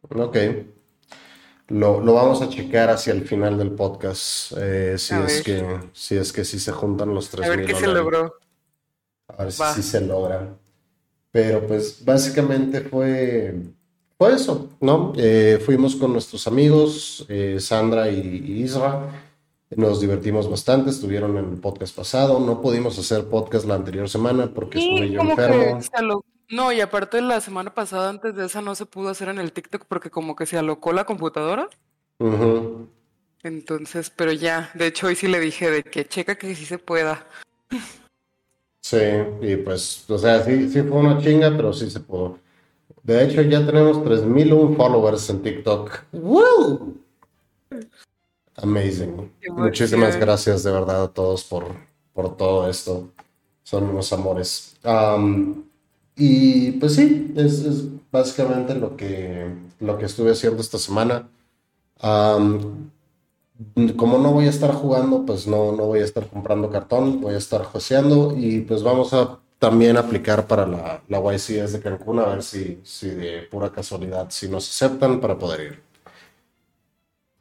Ok. 0.10 0.38
Lo, 1.70 2.02
vamos 2.02 2.42
a 2.42 2.50
checar 2.50 2.90
hacia 2.90 3.14
el 3.14 3.28
final 3.28 3.58
del 3.58 3.72
podcast. 3.72 4.54
Eh, 4.58 4.96
si, 4.98 5.14
es 5.14 5.44
que, 5.44 5.80
si 5.94 6.18
es 6.18 6.34
que 6.34 6.44
si 6.44 6.60
se 6.60 6.72
juntan 6.72 7.14
los 7.14 7.30
tres. 7.30 7.46
A 7.46 7.50
ver 7.50 7.66
qué 7.66 7.76
se 7.76 7.88
logró. 7.88 8.34
A 9.28 9.44
ver 9.44 9.52
si, 9.52 9.84
se 9.84 10.02
logra. 10.02 10.50
Pero 11.32 11.66
pues 11.68 12.04
básicamente 12.04 12.82
fue, 12.82 13.56
fue 14.18 14.34
eso, 14.34 14.70
¿no? 14.82 15.14
Eh, 15.16 15.62
fuimos 15.64 15.96
con 15.96 16.12
nuestros 16.12 16.48
amigos, 16.48 17.26
eh, 17.30 17.58
Sandra 17.60 18.10
y, 18.10 18.64
Isra. 18.64 19.26
Nos 19.76 20.02
divertimos 20.02 20.50
bastante, 20.50 20.90
estuvieron 20.90 21.38
en 21.38 21.52
el 21.52 21.58
podcast 21.58 21.96
pasado. 21.96 22.40
No 22.40 22.60
pudimos 22.60 22.98
hacer 22.98 23.26
podcast 23.26 23.66
la 23.66 23.76
anterior 23.76 24.10
semana 24.10 24.52
porque 24.52 24.80
estuve 24.80 25.12
yo 25.12 25.22
enfermo. 25.22 25.80
No, 26.50 26.72
y 26.72 26.82
aparte 26.82 27.22
la 27.22 27.42
semana 27.42 27.74
pasada, 27.74 28.10
antes 28.10 28.36
de 28.36 28.46
esa, 28.46 28.62
no 28.62 28.74
se 28.74 28.86
pudo 28.86 29.10
hacer 29.10 29.30
en 29.30 29.38
el 29.38 29.52
TikTok 29.52 29.86
porque 29.86 30.10
como 30.10 30.36
que 30.36 30.48
se 30.48 30.58
alocó 30.58 30.94
la 30.94 31.06
computadora. 31.06 31.70
Entonces, 33.44 34.10
pero 34.10 34.32
ya, 34.34 34.72
de 34.74 34.88
hecho 34.88 35.08
hoy 35.08 35.16
sí 35.16 35.28
le 35.28 35.40
dije 35.40 35.70
de 35.70 35.84
que 35.84 36.06
checa 36.06 36.36
que 36.36 36.56
sí 36.56 36.66
se 36.66 36.80
pueda. 36.80 37.26
Sí, 38.82 38.98
y 39.42 39.56
pues, 39.58 40.10
o 40.10 40.18
sea, 40.18 40.44
sí, 40.44 40.70
sí 40.70 40.82
fue 40.82 40.98
una 40.98 41.22
chinga, 41.22 41.56
pero 41.56 41.72
sí 41.72 41.90
se 41.90 42.00
pudo. 42.00 42.40
De 43.04 43.24
hecho, 43.24 43.42
ya 43.44 43.66
tenemos 43.66 44.04
3001 44.04 44.76
followers 44.76 45.30
en 45.30 45.42
TikTok. 45.42 46.04
¡Woo! 46.12 46.98
Amazing. 48.56 49.32
Muchísimas 49.52 50.16
gracias 50.18 50.64
de 50.64 50.72
verdad 50.72 51.04
a 51.04 51.08
todos 51.08 51.44
por, 51.44 51.66
por 52.14 52.36
todo 52.36 52.70
esto. 52.70 53.10
Son 53.64 53.84
unos 53.84 54.12
amores. 54.12 54.78
Y 56.20 56.72
pues 56.74 56.96
sí, 56.96 57.34
es, 57.38 57.88
básicamente 58.12 58.76
lo 58.76 58.98
que, 58.98 59.48
lo 59.80 59.98
que 59.98 60.06
estuve 60.06 60.32
haciendo 60.32 60.62
esta 60.62 60.78
semana. 60.78 61.30
como 63.96 64.18
no 64.18 64.34
voy 64.34 64.48
a 64.48 64.50
estar 64.50 64.74
jugando, 64.74 65.26
pues 65.26 65.48
no, 65.48 65.72
no 65.72 65.86
voy 65.86 66.02
a 66.02 66.04
estar 66.04 66.28
comprando 66.28 66.70
cartón, 66.70 67.22
voy 67.22 67.36
a 67.36 67.38
estar 67.38 67.64
joseando 67.64 68.36
y 68.38 68.60
pues 68.62 68.84
vamos 68.84 69.14
a 69.14 69.40
también 69.60 69.96
aplicar 69.96 70.46
para 70.46 70.68
la, 70.68 71.02
la 71.08 71.34
YCS 71.34 71.74
de 71.74 71.80
Cancún 71.82 72.20
a 72.20 72.26
ver 72.26 72.44
si, 72.44 72.82
si 72.84 73.10
de 73.10 73.44
pura 73.44 73.72
casualidad, 73.72 74.28
si 74.30 74.50
nos 74.50 74.70
aceptan 74.70 75.22
para 75.22 75.38
poder 75.38 75.62
ir. 75.62 75.80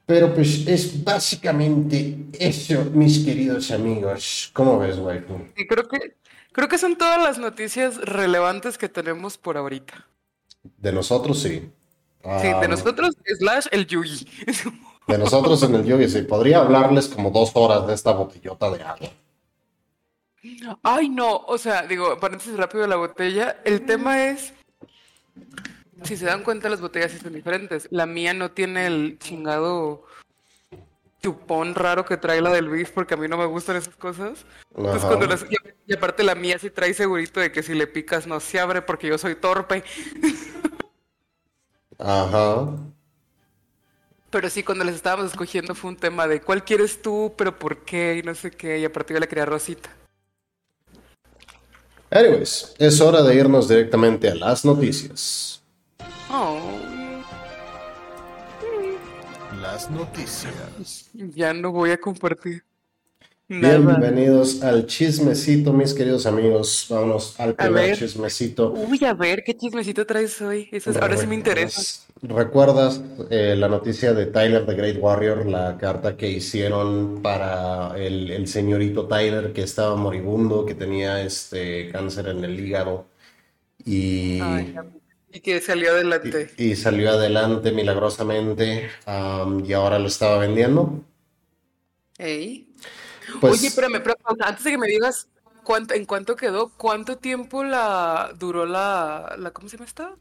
Pero 0.06 0.32
pues 0.32 0.66
es 0.68 1.02
básicamente 1.02 2.16
eso, 2.38 2.84
mis 2.94 3.24
queridos 3.24 3.72
amigos. 3.72 4.50
¿Cómo 4.52 4.78
ves, 4.78 4.98
waifu? 4.98 5.34
Y 5.56 5.66
creo 5.66 5.86
que 5.86 6.14
Creo 6.52 6.68
que 6.68 6.78
son 6.78 6.96
todas 6.96 7.22
las 7.22 7.38
noticias 7.38 7.96
relevantes 7.98 8.78
que 8.78 8.88
tenemos 8.88 9.38
por 9.38 9.56
ahorita. 9.56 10.06
De 10.62 10.92
nosotros, 10.92 11.40
sí. 11.40 11.70
sí, 12.40 12.48
de 12.60 12.68
nosotros, 12.68 13.14
slash 13.38 13.66
el 13.70 13.86
Yugi. 13.86 14.26
De 15.06 15.18
nosotros 15.18 15.62
en 15.62 15.74
el 15.74 15.84
Yugi, 15.84 16.08
sí. 16.08 16.22
Podría 16.22 16.58
hablarles 16.58 17.08
como 17.08 17.30
dos 17.30 17.52
horas 17.54 17.86
de 17.86 17.94
esta 17.94 18.12
botellota 18.12 18.70
de 18.70 18.82
agua. 18.82 19.08
Ay, 20.82 21.08
no, 21.08 21.36
o 21.36 21.58
sea, 21.58 21.82
digo, 21.82 22.18
paréntesis 22.18 22.56
rápido 22.56 22.82
de 22.82 22.88
la 22.88 22.96
botella. 22.96 23.60
El 23.64 23.84
tema 23.84 24.26
es, 24.26 24.52
si 26.02 26.16
se 26.16 26.26
dan 26.26 26.42
cuenta, 26.42 26.68
las 26.68 26.80
botellas 26.80 27.12
son 27.12 27.32
diferentes. 27.32 27.88
La 27.90 28.06
mía 28.06 28.34
no 28.34 28.50
tiene 28.50 28.86
el 28.86 29.18
chingado 29.18 30.04
chupón 31.22 31.74
raro 31.74 32.04
que 32.04 32.16
trae 32.16 32.40
la 32.40 32.50
del 32.50 32.68
beef 32.68 32.90
porque 32.90 33.14
a 33.14 33.16
mí 33.16 33.28
no 33.28 33.36
me 33.36 33.46
gustan 33.46 33.76
esas 33.76 33.96
cosas. 33.96 34.44
Entonces 34.76 35.04
cuando 35.04 35.26
las, 35.26 35.44
y, 35.86 35.94
aparte 35.94 36.22
la 36.22 36.34
mía 36.34 36.58
sí 36.58 36.70
trae 36.70 36.94
segurito 36.94 37.40
de 37.40 37.50
que 37.52 37.62
si 37.62 37.74
le 37.74 37.86
picas 37.86 38.26
no 38.26 38.40
se 38.40 38.60
abre 38.60 38.82
porque 38.82 39.08
yo 39.08 39.18
soy 39.18 39.34
torpe. 39.34 39.82
Ajá. 41.98 42.68
Pero 44.30 44.50
sí, 44.50 44.62
cuando 44.62 44.84
les 44.84 44.94
estábamos 44.94 45.32
escogiendo 45.32 45.74
fue 45.74 45.90
un 45.90 45.96
tema 45.96 46.28
de 46.28 46.40
cuál 46.40 46.62
quieres 46.62 47.00
tú, 47.00 47.34
pero 47.36 47.58
por 47.58 47.78
qué 47.78 48.20
y 48.22 48.22
no 48.22 48.34
sé 48.34 48.50
qué. 48.50 48.78
Y 48.78 48.84
aparte 48.84 49.14
yo 49.14 49.20
le 49.20 49.26
quería 49.26 49.46
Rosita. 49.46 49.90
Anyways, 52.10 52.74
es 52.78 53.00
hora 53.00 53.22
de 53.22 53.34
irnos 53.34 53.68
directamente 53.68 54.28
a 54.30 54.34
las 54.34 54.64
noticias. 54.64 55.62
Oh 56.30 56.97
noticias. 59.90 61.10
Ya 61.12 61.52
no 61.52 61.72
voy 61.72 61.90
a 61.90 61.98
compartir. 61.98 62.62
Bienvenidos 63.50 64.62
al 64.62 64.86
chismecito, 64.86 65.72
mis 65.72 65.94
queridos 65.94 66.26
amigos. 66.26 66.86
Vámonos 66.90 67.40
al 67.40 67.54
primer 67.54 67.96
chismecito. 67.96 68.72
Uy, 68.72 69.02
a 69.06 69.14
ver, 69.14 69.42
¿qué 69.42 69.56
chismecito 69.56 70.04
traes 70.04 70.38
hoy? 70.42 70.68
Eso 70.70 70.90
ahora 71.00 71.16
sí 71.16 71.26
me 71.26 71.34
interesa. 71.34 72.04
¿Recuerdas 72.20 73.00
eh, 73.30 73.54
la 73.56 73.68
noticia 73.68 74.12
de 74.12 74.26
Tyler, 74.26 74.66
The 74.66 74.74
Great 74.74 74.98
Warrior? 75.00 75.46
La 75.46 75.78
carta 75.78 76.16
que 76.16 76.28
hicieron 76.28 77.22
para 77.22 77.96
el, 77.96 78.46
señorito 78.48 79.06
Tyler 79.06 79.54
que 79.54 79.62
estaba 79.62 79.96
moribundo, 79.96 80.66
que 80.66 80.74
tenía 80.74 81.22
este 81.22 81.88
cáncer 81.90 82.28
en 82.28 82.44
el 82.44 82.60
hígado. 82.60 83.06
Y... 83.86 84.40
Y 85.32 85.40
que 85.40 85.60
salió 85.60 85.90
adelante. 85.92 86.50
Y, 86.56 86.74
salió 86.76 87.10
adelante 87.10 87.70
milagrosamente 87.72 88.90
y 89.64 89.72
ahora 89.72 89.98
lo 89.98 90.08
estaba 90.08 90.38
vendiendo. 90.38 91.04
Ey. 92.18 92.68
Oye, 93.40 93.40
Pues, 93.40 93.62
espérame, 93.62 94.00
pero 94.02 94.16
antes 94.40 94.64
de 94.64 94.70
que 94.72 94.78
me 94.78 94.86
digas 94.88 95.28
cuánto, 95.62 95.94
en 95.94 96.06
cuánto 96.06 96.36
quedó, 96.36 96.70
¿cuánto 96.76 97.18
tiempo 97.18 97.62
la 97.64 98.32
duró 98.38 98.66
la, 98.66 99.36
la, 99.38 99.50
¿cómo 99.52 99.68
se 99.68 99.76
llama 99.76 99.86
esta? 99.86 100.16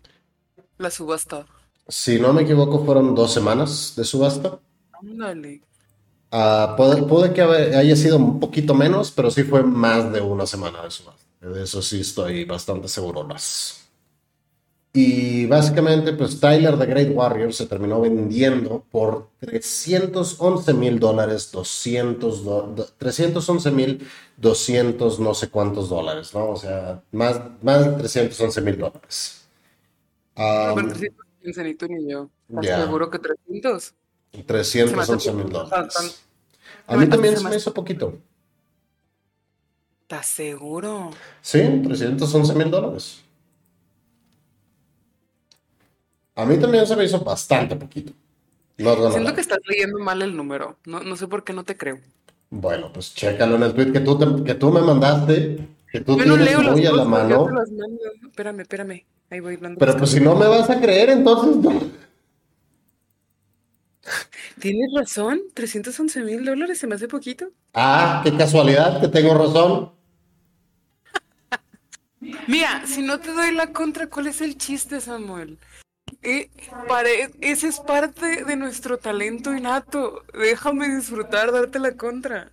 La 0.78 0.92
subasta. 0.92 1.46
si 1.88 2.20
no 2.20 2.34
me 2.34 2.44
equivoco, 2.44 2.86
fueron 2.86 3.16
dos 3.16 3.34
semanas 3.34 3.94
de 3.96 4.04
subasta. 4.06 4.60
Ándale. 4.92 5.64
Ah, 6.32 6.74
puede, 6.78 7.04
puede 7.04 7.34
que 7.34 7.42
haya 7.42 7.96
sido 7.96 8.18
un 8.18 8.40
poquito 8.40 8.74
menos, 8.74 9.12
pero 9.12 9.32
sí 9.32 9.44
fue 9.44 9.64
más 9.64 10.12
de 10.12 10.22
una 10.22 10.46
semana 10.46 10.84
de 10.84 10.92
subasta. 10.92 11.24
De 11.42 11.64
eso 11.64 11.82
sí 11.82 12.02
estoy 12.02 12.46
bastante 12.46 12.88
seguro. 12.90 13.24
Las. 13.28 13.87
Y 14.94 15.46
básicamente, 15.46 16.14
pues 16.14 16.40
Tyler 16.40 16.78
the 16.80 16.86
Great 16.88 17.10
Warrior 17.14 17.54
se 17.54 17.68
terminó 17.68 18.02
vendiendo 18.02 18.84
por 18.90 19.30
311 19.42 20.74
mil 20.74 20.98
dólares, 21.00 21.52
200, 21.52 22.44
do- 22.44 22.74
do- 22.76 22.88
311 22.98 23.70
mil 23.72 24.08
200 24.38 25.20
no 25.20 25.34
sé 25.36 25.50
cuántos 25.50 25.90
dólares, 25.90 26.34
¿no? 26.34 26.50
O 26.50 26.56
sea, 26.56 27.04
más, 27.12 27.40
más 27.62 27.86
de 27.86 27.92
311 27.92 28.62
mil 28.62 28.78
dólares. 28.80 29.48
No, 30.36 30.44
Am, 30.44 30.76
315 30.90 31.64
ni 31.64 31.74
tú 31.76 31.88
ni 31.88 32.10
yo. 32.12 32.30
¿Estás 32.50 32.66
ya, 32.66 32.84
seguro 32.86 33.10
que 33.12 33.20
300? 33.20 33.84
Se 33.84 34.38
me 34.38 34.42
hace 34.42 34.84
311 34.86 35.34
mil 35.34 35.44
poquito. 35.44 35.60
Tan, 35.68 35.70
tan, 35.70 35.90
dólares. 35.90 36.24
A 36.88 36.98
mí 36.98 37.08
también 37.08 37.34
se 37.36 37.44
me 37.44 37.44
me 37.44 37.50
hace. 37.50 37.58
hizo 37.60 37.74
poquito. 37.74 38.18
¿Estás 40.04 40.26
seguro? 40.28 41.12
Sí, 41.42 41.60
311 41.84 42.54
mil 42.56 42.72
dólares. 42.72 43.22
A 46.38 46.46
mí 46.46 46.58
también 46.60 46.86
se 46.86 46.96
me 46.96 47.04
hizo 47.04 47.20
bastante 47.22 47.76
poquito. 47.76 48.14
Gonna 48.78 49.12
Siento 49.12 49.34
que 49.34 49.42
estás 49.42 49.58
leyendo 49.68 49.98
mal 49.98 50.22
el 50.22 50.38
número. 50.38 50.78
No, 50.86 51.00
no 51.00 51.16
sé 51.16 51.28
por 51.28 51.44
qué 51.44 51.52
no 51.52 51.64
te 51.64 51.76
creo. 51.76 52.00
Bueno, 52.52 52.94
pues 52.94 53.14
chécalo 53.16 53.56
en 53.56 53.64
el 53.64 53.74
tweet 53.74 53.92
que 53.92 54.00
tú, 54.02 54.18
te- 54.20 54.44
que 54.44 54.54
tú 54.54 54.72
me 54.72 54.82
mandaste, 54.82 55.68
que 55.92 56.02
tú 56.02 56.16
Yo 56.16 56.26
no 56.26 56.36
tienes 56.38 56.46
leo 56.46 56.62
muy 56.74 56.86
a 56.86 56.92
la 56.92 57.04
te 57.04 57.10
mano. 57.10 57.46
mando. 57.46 57.62
Espérame, 58.30 58.60
espérame. 58.62 59.06
Ahí 59.32 59.40
voy 59.40 59.58
Pero 59.58 59.98
pues 59.98 60.12
si 60.12 60.20
no 60.22 60.36
me 60.36 60.48
vas 60.48 60.70
a 60.70 60.80
creer, 60.80 61.10
entonces 61.10 61.58
no. 61.58 61.72
Tienes 64.60 64.90
razón, 64.96 65.42
311 65.56 66.22
mil 66.22 66.46
dólares 66.46 66.78
se 66.78 66.86
me 66.88 66.96
hace 66.96 67.08
poquito. 67.08 67.48
Ah, 67.74 68.22
qué 68.24 68.32
casualidad 68.38 69.02
que 69.02 69.08
tengo 69.08 69.34
razón. 69.34 69.92
Mira, 72.48 72.84
si 72.86 73.02
no 73.02 73.20
te 73.20 73.34
doy 73.34 73.52
la 73.54 73.74
contra, 73.74 74.08
¿cuál 74.08 74.28
es 74.28 74.40
el 74.42 74.58
chiste, 74.58 75.02
Samuel? 75.02 75.58
Eh, 76.24 76.50
pare- 76.88 77.32
ese 77.42 77.68
es 77.68 77.80
parte 77.80 78.44
de 78.44 78.56
nuestro 78.56 78.98
talento 78.98 79.54
innato. 79.56 80.24
Déjame 80.34 80.96
disfrutar, 80.96 81.52
darte 81.52 81.80
la 81.80 81.92
contra. 81.96 82.52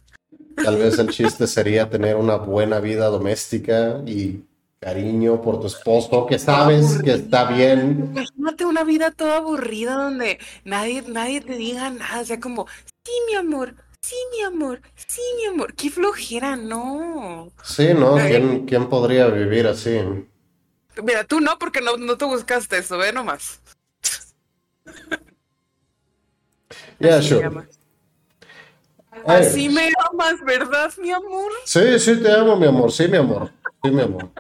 Tal 0.62 0.76
vez 0.76 0.99
el 0.99 1.09
chiste 1.11 1.47
sería 1.47 1.90
tener 1.90 2.16
una 2.16 2.37
buena 2.37 2.80
vida 2.80 3.06
doméstica 3.06 4.00
y 4.06 4.44
cariño 4.78 5.40
por 5.40 5.61
tu 5.61 5.66
esposo, 5.66 6.26
que 6.26 6.38
sabes 6.38 7.00
que 7.02 7.12
está 7.14 7.44
bien. 7.50 8.12
Imagínate 8.12 8.64
una 8.66 8.85
vida 8.85 9.11
toda 9.11 9.38
aburrida 9.38 9.94
donde 9.94 10.38
nadie, 10.64 11.02
nadie 11.09 11.40
te 11.40 11.54
diga 11.56 11.90
nada. 11.90 12.21
O 12.21 12.25
sea, 12.25 12.38
como, 12.38 12.66
sí, 13.04 13.12
mi 13.28 13.35
amor, 13.35 13.75
sí, 14.02 14.14
mi 14.37 14.42
amor, 14.44 14.80
sí, 14.94 15.23
mi 15.38 15.47
amor. 15.47 15.75
Qué 15.75 15.90
flojera, 15.90 16.56
no. 16.56 17.50
Sí, 17.62 17.88
¿no? 17.94 18.14
¿Quién, 18.16 18.66
quién 18.66 18.88
podría 18.88 19.26
vivir 19.28 19.66
así? 19.66 19.99
Mira, 21.02 21.24
tú 21.24 21.40
no, 21.40 21.58
porque 21.58 21.80
no, 21.80 21.96
no 21.96 22.16
te 22.16 22.24
buscaste 22.24 22.78
eso, 22.78 22.98
ve 22.98 23.12
nomás. 23.12 23.60
Yeah, 26.98 27.18
Así 27.18 27.34
me 27.34 27.40
sure. 27.42 27.68
Ay, 29.26 29.46
Así 29.46 29.68
me 29.68 29.90
amas, 30.10 30.40
¿verdad, 30.44 30.92
mi 30.98 31.10
amor? 31.10 31.50
sí, 31.64 31.98
sí, 31.98 32.20
te 32.20 32.32
amo, 32.32 32.56
mi 32.56 32.66
amor. 32.66 32.90
Sí, 32.92 33.06
mi 33.08 33.16
amor. 33.16 33.50
Sí, 33.82 33.90
mi 33.90 34.02
amor. 34.02 34.30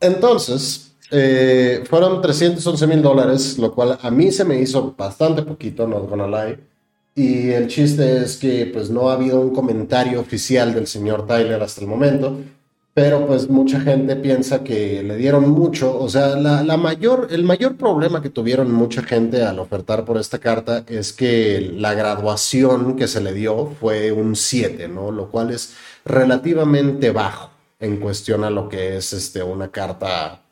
Entonces, 0.00 0.92
eh, 1.10 1.84
fueron 1.88 2.20
311 2.20 2.86
mil 2.86 3.02
dólares, 3.02 3.58
lo 3.58 3.74
cual 3.74 3.98
a 4.00 4.10
mí 4.10 4.30
se 4.30 4.44
me 4.44 4.60
hizo 4.60 4.94
bastante 4.96 5.42
poquito, 5.42 5.86
not 5.86 6.08
gonna 6.08 6.26
lie. 6.26 6.58
Y 7.14 7.50
el 7.50 7.66
chiste 7.66 8.22
es 8.22 8.36
que 8.36 8.66
pues 8.72 8.90
no 8.90 9.08
ha 9.10 9.14
habido 9.14 9.40
un 9.40 9.52
comentario 9.52 10.20
oficial 10.20 10.72
del 10.72 10.86
señor 10.86 11.26
Tyler 11.26 11.60
hasta 11.62 11.80
el 11.80 11.88
momento, 11.88 12.38
pero 12.98 13.28
pues 13.28 13.48
mucha 13.48 13.78
gente 13.80 14.16
piensa 14.16 14.64
que 14.64 15.04
le 15.04 15.14
dieron 15.14 15.48
mucho, 15.50 15.96
o 15.96 16.08
sea, 16.08 16.30
la, 16.30 16.64
la 16.64 16.76
mayor, 16.76 17.28
el 17.30 17.44
mayor 17.44 17.76
problema 17.76 18.20
que 18.20 18.28
tuvieron 18.28 18.72
mucha 18.72 19.04
gente 19.04 19.44
al 19.44 19.60
ofertar 19.60 20.04
por 20.04 20.18
esta 20.18 20.40
carta 20.40 20.82
es 20.88 21.12
que 21.12 21.60
la 21.76 21.94
graduación 21.94 22.96
que 22.96 23.06
se 23.06 23.20
le 23.20 23.34
dio 23.34 23.66
fue 23.78 24.10
un 24.10 24.34
7, 24.34 24.88
¿no? 24.88 25.12
Lo 25.12 25.30
cual 25.30 25.52
es 25.52 25.76
relativamente 26.04 27.12
bajo 27.12 27.52
en 27.78 27.98
cuestión 27.98 28.42
a 28.42 28.50
lo 28.50 28.68
que 28.68 28.96
es 28.96 29.12
este, 29.12 29.44
una 29.44 29.70
carta 29.70 30.42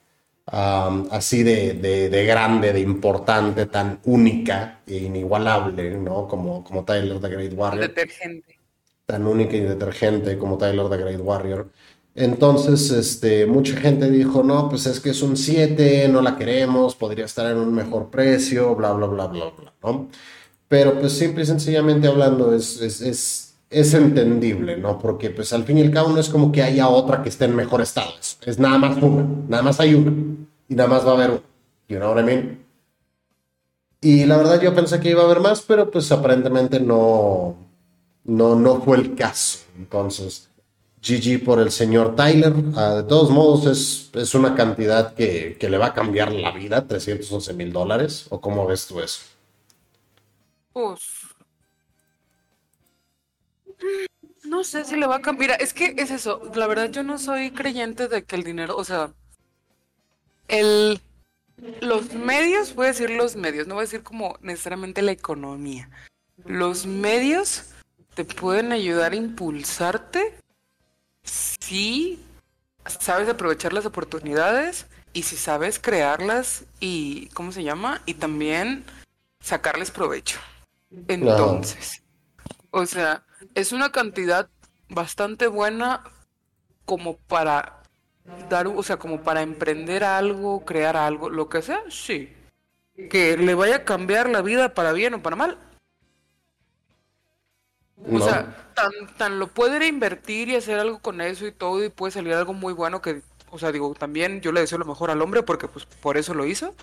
um, 0.53 1.09
así 1.11 1.43
de, 1.43 1.73
de, 1.73 2.09
de 2.11 2.27
grande, 2.27 2.73
de 2.73 2.79
importante, 2.79 3.67
tan 3.67 3.99
única 4.05 4.83
e 4.87 4.99
inigualable, 4.99 5.97
¿no? 5.99 6.29
Como, 6.29 6.63
como 6.63 6.85
Tyler 6.85 7.19
the 7.19 7.29
Great 7.29 7.53
Warrior 7.57 7.89
Detergente. 7.89 8.57
tan 9.05 9.27
única 9.27 9.57
y 9.57 9.63
detergente 9.63 10.39
como 10.39 10.57
Tyler 10.57 10.89
the 10.89 10.97
Great 10.97 11.21
Warrior. 11.21 11.69
Entonces, 12.17 12.91
este, 12.93 13.45
mucha 13.45 13.77
gente 13.77 14.11
dijo, 14.11 14.43
no, 14.43 14.71
pues 14.71 14.87
es 14.87 15.01
que 15.01 15.11
es 15.11 15.21
un 15.21 15.37
7, 15.37 16.09
no 16.09 16.23
la 16.23 16.39
queremos, 16.39 16.97
podría 16.97 17.27
estar 17.27 17.51
en 17.53 17.59
un 17.59 17.75
mejor 17.75 18.09
precio, 18.09 18.75
bla, 18.75 18.93
bla, 18.95 19.07
bla, 19.07 19.27
bla, 19.27 19.51
bla, 19.51 19.73
¿no? 19.83 20.09
Pero 20.67 20.99
pues 20.99 21.13
simple 21.13 21.43
y 21.43 21.47
sencillamente 21.47 22.09
hablando 22.09 22.55
es, 22.55 22.81
es, 22.81 23.03
es, 23.03 23.55
es 23.69 23.93
entendible, 23.93 24.79
¿no? 24.79 24.99
Porque 24.99 25.29
pues 25.29 25.53
al 25.53 25.65
fin 25.65 25.77
y 25.77 25.83
al 25.83 25.91
cabo 25.91 26.09
no 26.09 26.19
es 26.19 26.31
como 26.31 26.51
que 26.51 26.63
haya 26.63 26.89
otra 26.89 27.23
que 27.23 27.29
esté 27.29 27.45
en 27.45 27.55
mejor 27.55 27.83
estado, 27.83 28.11
es, 28.19 28.59
nada 28.59 28.79
más 28.79 28.97
una, 29.03 29.27
nada 29.49 29.63
más 29.63 29.79
hay 29.79 29.95
una, 29.95 30.13
y 30.71 30.75
nada 30.75 30.89
más 30.89 31.07
va 31.07 31.11
a 31.11 31.15
haber 31.17 31.31
una, 31.33 31.43
you 31.89 31.99
know 31.99 32.15
what 32.15 32.21
I 32.21 32.25
mean? 32.25 32.65
Y 34.01 34.25
la 34.25 34.39
verdad 34.39 34.59
yo 34.63 34.75
pensé 34.75 35.01
que 35.01 35.11
iba 35.11 35.21
a 35.21 35.27
haber 35.27 35.41
más, 35.41 35.61
pero 35.61 35.91
pues 35.91 36.11
aparentemente 36.11 36.81
no, 36.81 37.57
no, 38.25 38.55
no 38.55 38.81
fue 38.81 38.97
el 38.97 39.15
caso. 39.15 39.59
Entonces, 39.77 40.49
GG 41.07 41.45
por 41.45 41.61
el 41.61 41.71
señor 41.71 42.17
Tyler. 42.17 42.53
Ah, 42.75 42.95
de 42.97 43.03
todos 43.05 43.31
modos, 43.31 43.67
es, 43.67 44.11
es 44.15 44.35
una 44.35 44.55
cantidad 44.55 45.15
que, 45.15 45.57
que 45.59 45.71
le 45.71 45.79
va 45.79 45.87
a 45.87 45.95
cambiar 45.95 46.33
la 46.33 46.51
vida, 46.51 46.87
311 46.87 47.55
mil 47.55 47.73
dólares. 47.73 48.27
¿O 48.31 48.41
cómo 48.41 48.67
ves 48.67 48.87
tú 48.87 49.01
eso? 49.01 49.21
Pues, 50.73 51.01
no 54.45 54.65
sé 54.65 54.85
si 54.85 54.97
le 54.97 55.07
va 55.07 55.17
a 55.17 55.23
cambiar. 55.23 55.61
Es 55.61 55.73
que 55.73 55.95
es 55.97 56.11
eso. 56.11 56.43
La 56.55 56.67
verdad, 56.67 56.91
yo 56.91 57.03
no 57.03 57.19
soy 57.19 57.51
creyente 57.51 58.09
de 58.09 58.25
que 58.25 58.37
el 58.37 58.43
dinero, 58.43 58.77
o 58.77 58.85
sea, 58.85 59.13
el, 60.49 61.01
los 61.81 62.13
medios, 62.15 62.75
voy 62.75 62.87
a 62.87 62.89
decir 62.89 63.11
los 63.11 63.37
medios, 63.37 63.67
no 63.67 63.75
voy 63.75 63.83
a 63.83 63.87
decir 63.87 64.03
como 64.03 64.37
necesariamente 64.41 65.03
la 65.03 65.13
economía. 65.13 65.89
Los 66.45 66.87
medios 66.87 67.67
te 68.15 68.25
pueden 68.25 68.73
ayudar 68.73 69.13
a 69.13 69.17
impulsarte 69.17 70.35
si 71.27 72.23
sabes 72.87 73.29
aprovechar 73.29 73.73
las 73.73 73.87
oportunidades 73.87 74.87
y 75.13 75.23
si 75.23 75.37
sabes 75.37 75.79
crearlas 75.79 76.65
y, 76.81 77.29
¿cómo 77.35 77.53
se 77.53 77.63
llama? 77.63 78.03
Y 78.07 78.15
también 78.15 78.85
sacarles 79.41 79.91
provecho. 79.91 80.39
Entonces, 81.09 82.03
o 82.71 82.87
sea, 82.87 83.25
es 83.55 83.73
una 83.73 83.91
cantidad 83.93 84.49
bastante 84.89 85.47
buena 85.47 86.05
como 86.85 87.17
para 87.17 87.83
dar, 88.49 88.67
o 88.69 88.83
sea, 88.83 88.99
como 88.99 89.23
para 89.23 89.43
emprender 89.43 90.05
algo, 90.05 90.65
crear 90.65 90.97
algo, 90.97 91.29
lo 91.29 91.49
que 91.49 91.63
sea, 91.63 91.83
sí. 91.89 92.33
Que 93.11 93.37
le 93.37 93.55
vaya 93.55 93.77
a 93.77 93.85
cambiar 93.85 94.29
la 94.31 94.43
vida 94.43 94.75
para 94.75 94.93
bien 94.93 95.15
o 95.15 95.23
para 95.23 95.37
mal. 95.37 95.59
O 98.05 98.19
No. 98.19 98.25
sea, 98.25 98.71
tan, 98.75 98.91
tan 99.17 99.39
lo 99.39 99.47
puede 99.49 99.77
ir 99.77 99.83
a 99.83 99.87
invertir 99.87 100.49
y 100.49 100.57
hacer 100.57 100.79
algo 100.79 100.99
con 100.99 101.21
eso 101.21 101.47
y 101.47 101.53
todo 101.53 101.83
y 101.83 101.89
puede 101.89 102.13
salir 102.13 102.35
algo 102.35 102.53
muy 102.53 102.73
bueno 102.75 103.01
que, 103.01 103.23
o 103.51 103.59
sea, 103.59 103.73
digo, 103.73 103.95
también 103.95 104.41
yo 104.43 104.53
le 104.53 104.61
deseo 104.61 104.79
lo 104.79 104.85
mejor 104.85 105.11
al 105.11 105.23
hombre 105.23 105.43
porque 105.43 105.67
pues 105.69 105.87
por 105.87 106.17
eso 106.17 106.35
lo 106.35 106.45
hizo. 106.45 106.75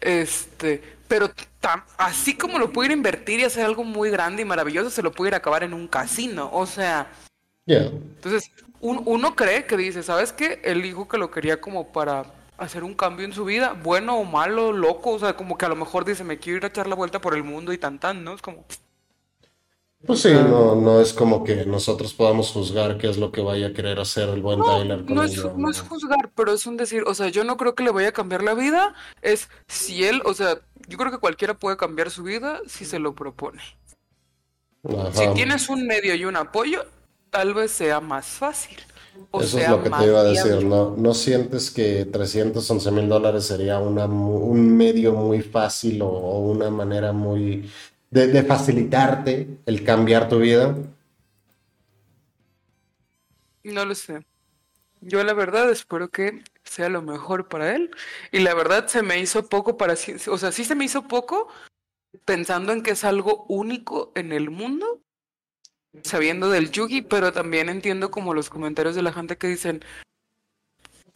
Este, 0.00 0.82
pero 1.08 1.28
tam- 1.60 1.82
así 1.96 2.36
como 2.36 2.58
lo 2.58 2.72
puede 2.72 2.86
ir 2.88 2.92
a 2.92 2.96
invertir 2.96 3.40
y 3.40 3.44
hacer 3.44 3.64
algo 3.64 3.84
muy 3.84 4.10
grande 4.10 4.42
y 4.42 4.44
maravilloso, 4.44 4.90
se 4.90 5.02
lo 5.02 5.12
puede 5.12 5.30
ir 5.30 5.34
a 5.34 5.38
acabar 5.38 5.62
en 5.62 5.74
un 5.74 5.88
casino. 5.88 6.50
O 6.52 6.66
sea, 6.66 7.10
Yeah. 7.66 7.86
entonces 7.86 8.50
un- 8.80 9.02
uno 9.06 9.34
cree 9.36 9.66
que 9.66 9.76
dice, 9.76 10.02
¿sabes 10.02 10.32
qué? 10.32 10.60
Él 10.64 10.82
dijo 10.82 11.08
que 11.08 11.18
lo 11.18 11.30
quería 11.30 11.60
como 11.60 11.92
para 11.92 12.24
hacer 12.56 12.82
un 12.82 12.94
cambio 12.94 13.24
en 13.24 13.32
su 13.32 13.44
vida, 13.44 13.72
bueno 13.74 14.16
o 14.18 14.24
malo, 14.24 14.72
loco, 14.72 15.10
o 15.10 15.18
sea, 15.18 15.34
como 15.36 15.56
que 15.58 15.64
a 15.66 15.68
lo 15.68 15.76
mejor 15.76 16.04
dice, 16.04 16.24
me 16.24 16.38
quiero 16.38 16.58
ir 16.58 16.64
a 16.64 16.68
echar 16.68 16.86
la 16.86 16.94
vuelta 16.96 17.20
por 17.20 17.34
el 17.34 17.44
mundo 17.44 17.72
y 17.72 17.78
tan 17.78 17.98
tan, 17.98 18.24
¿no? 18.24 18.34
Es 18.34 18.42
como, 18.42 18.64
Pues 20.06 20.20
sí, 20.20 20.32
no, 20.32 20.76
no 20.76 21.00
es 21.00 21.12
como 21.12 21.42
que 21.42 21.66
nosotros 21.66 22.14
podamos 22.14 22.52
juzgar 22.52 22.98
qué 22.98 23.10
es 23.10 23.18
lo 23.18 23.32
que 23.32 23.40
vaya 23.40 23.68
a 23.68 23.72
querer 23.72 23.98
hacer 23.98 24.28
el 24.28 24.42
buen 24.42 24.60
No, 24.60 24.78
Tyler 24.78 25.04
con 25.04 25.14
no 25.16 25.24
es, 25.24 25.44
no 25.56 25.70
es 25.70 25.80
juzgar, 25.80 26.30
pero 26.36 26.52
es 26.52 26.66
un 26.66 26.76
decir, 26.76 27.02
o 27.06 27.14
sea, 27.14 27.28
yo 27.28 27.42
no 27.42 27.56
creo 27.56 27.74
que 27.74 27.82
le 27.82 27.90
vaya 27.90 28.10
a 28.10 28.12
cambiar 28.12 28.44
la 28.44 28.54
vida, 28.54 28.94
es 29.22 29.48
si 29.66 30.04
él, 30.04 30.22
o 30.24 30.34
sea, 30.34 30.60
yo 30.86 30.98
creo 30.98 31.10
que 31.10 31.18
cualquiera 31.18 31.58
puede 31.58 31.76
cambiar 31.76 32.10
su 32.10 32.22
vida 32.22 32.60
si 32.68 32.84
se 32.84 33.00
lo 33.00 33.14
propone. 33.14 33.60
Si 35.12 35.26
tienes 35.34 35.68
un 35.68 35.86
medio 35.86 36.14
y 36.14 36.24
un 36.24 36.36
apoyo, 36.36 36.86
tal 37.30 37.52
vez 37.52 37.72
sea 37.72 38.00
más 38.00 38.26
fácil 38.26 38.78
o 39.30 39.40
Eso 39.40 39.58
es 39.58 39.68
lo 39.68 39.82
que 39.82 39.90
te 39.90 40.06
iba 40.06 40.20
a 40.20 40.24
decir. 40.24 40.64
¿no? 40.64 40.94
¿No 40.96 41.14
sientes 41.14 41.70
que 41.70 42.04
trescientos 42.04 42.70
once 42.70 42.90
mil 42.90 43.08
dólares 43.08 43.46
sería 43.46 43.78
una, 43.78 44.06
un 44.06 44.76
medio 44.76 45.12
muy 45.12 45.42
fácil 45.42 46.00
o, 46.02 46.08
o 46.08 46.38
una 46.40 46.70
manera 46.70 47.12
muy 47.12 47.68
de, 48.10 48.42
facilitarte 48.42 49.58
el 49.66 49.84
cambiar 49.84 50.28
tu 50.28 50.38
vida? 50.38 50.76
No 53.64 53.84
lo 53.84 53.94
sé. 53.94 54.24
Yo 55.00 55.22
la 55.22 55.32
verdad 55.32 55.70
espero 55.70 56.08
que 56.08 56.42
sea 56.64 56.88
lo 56.88 57.02
mejor 57.02 57.48
para 57.48 57.74
él. 57.74 57.90
Y 58.32 58.40
la 58.40 58.54
verdad 58.54 58.86
se 58.86 59.02
me 59.02 59.20
hizo 59.20 59.48
poco 59.48 59.76
para 59.76 59.96
sí, 59.96 60.16
o 60.28 60.38
sea, 60.38 60.52
sí 60.52 60.64
se 60.64 60.74
me 60.74 60.84
hizo 60.84 61.06
poco 61.06 61.48
pensando 62.24 62.72
en 62.72 62.82
que 62.82 62.92
es 62.92 63.04
algo 63.04 63.44
único 63.48 64.12
en 64.14 64.32
el 64.32 64.50
mundo, 64.50 65.00
sabiendo 66.02 66.50
del 66.50 66.70
Yugi, 66.70 67.02
pero 67.02 67.32
también 67.32 67.68
entiendo 67.68 68.10
como 68.10 68.34
los 68.34 68.50
comentarios 68.50 68.94
de 68.94 69.02
la 69.02 69.12
gente 69.12 69.36
que 69.36 69.48
dicen, 69.48 69.84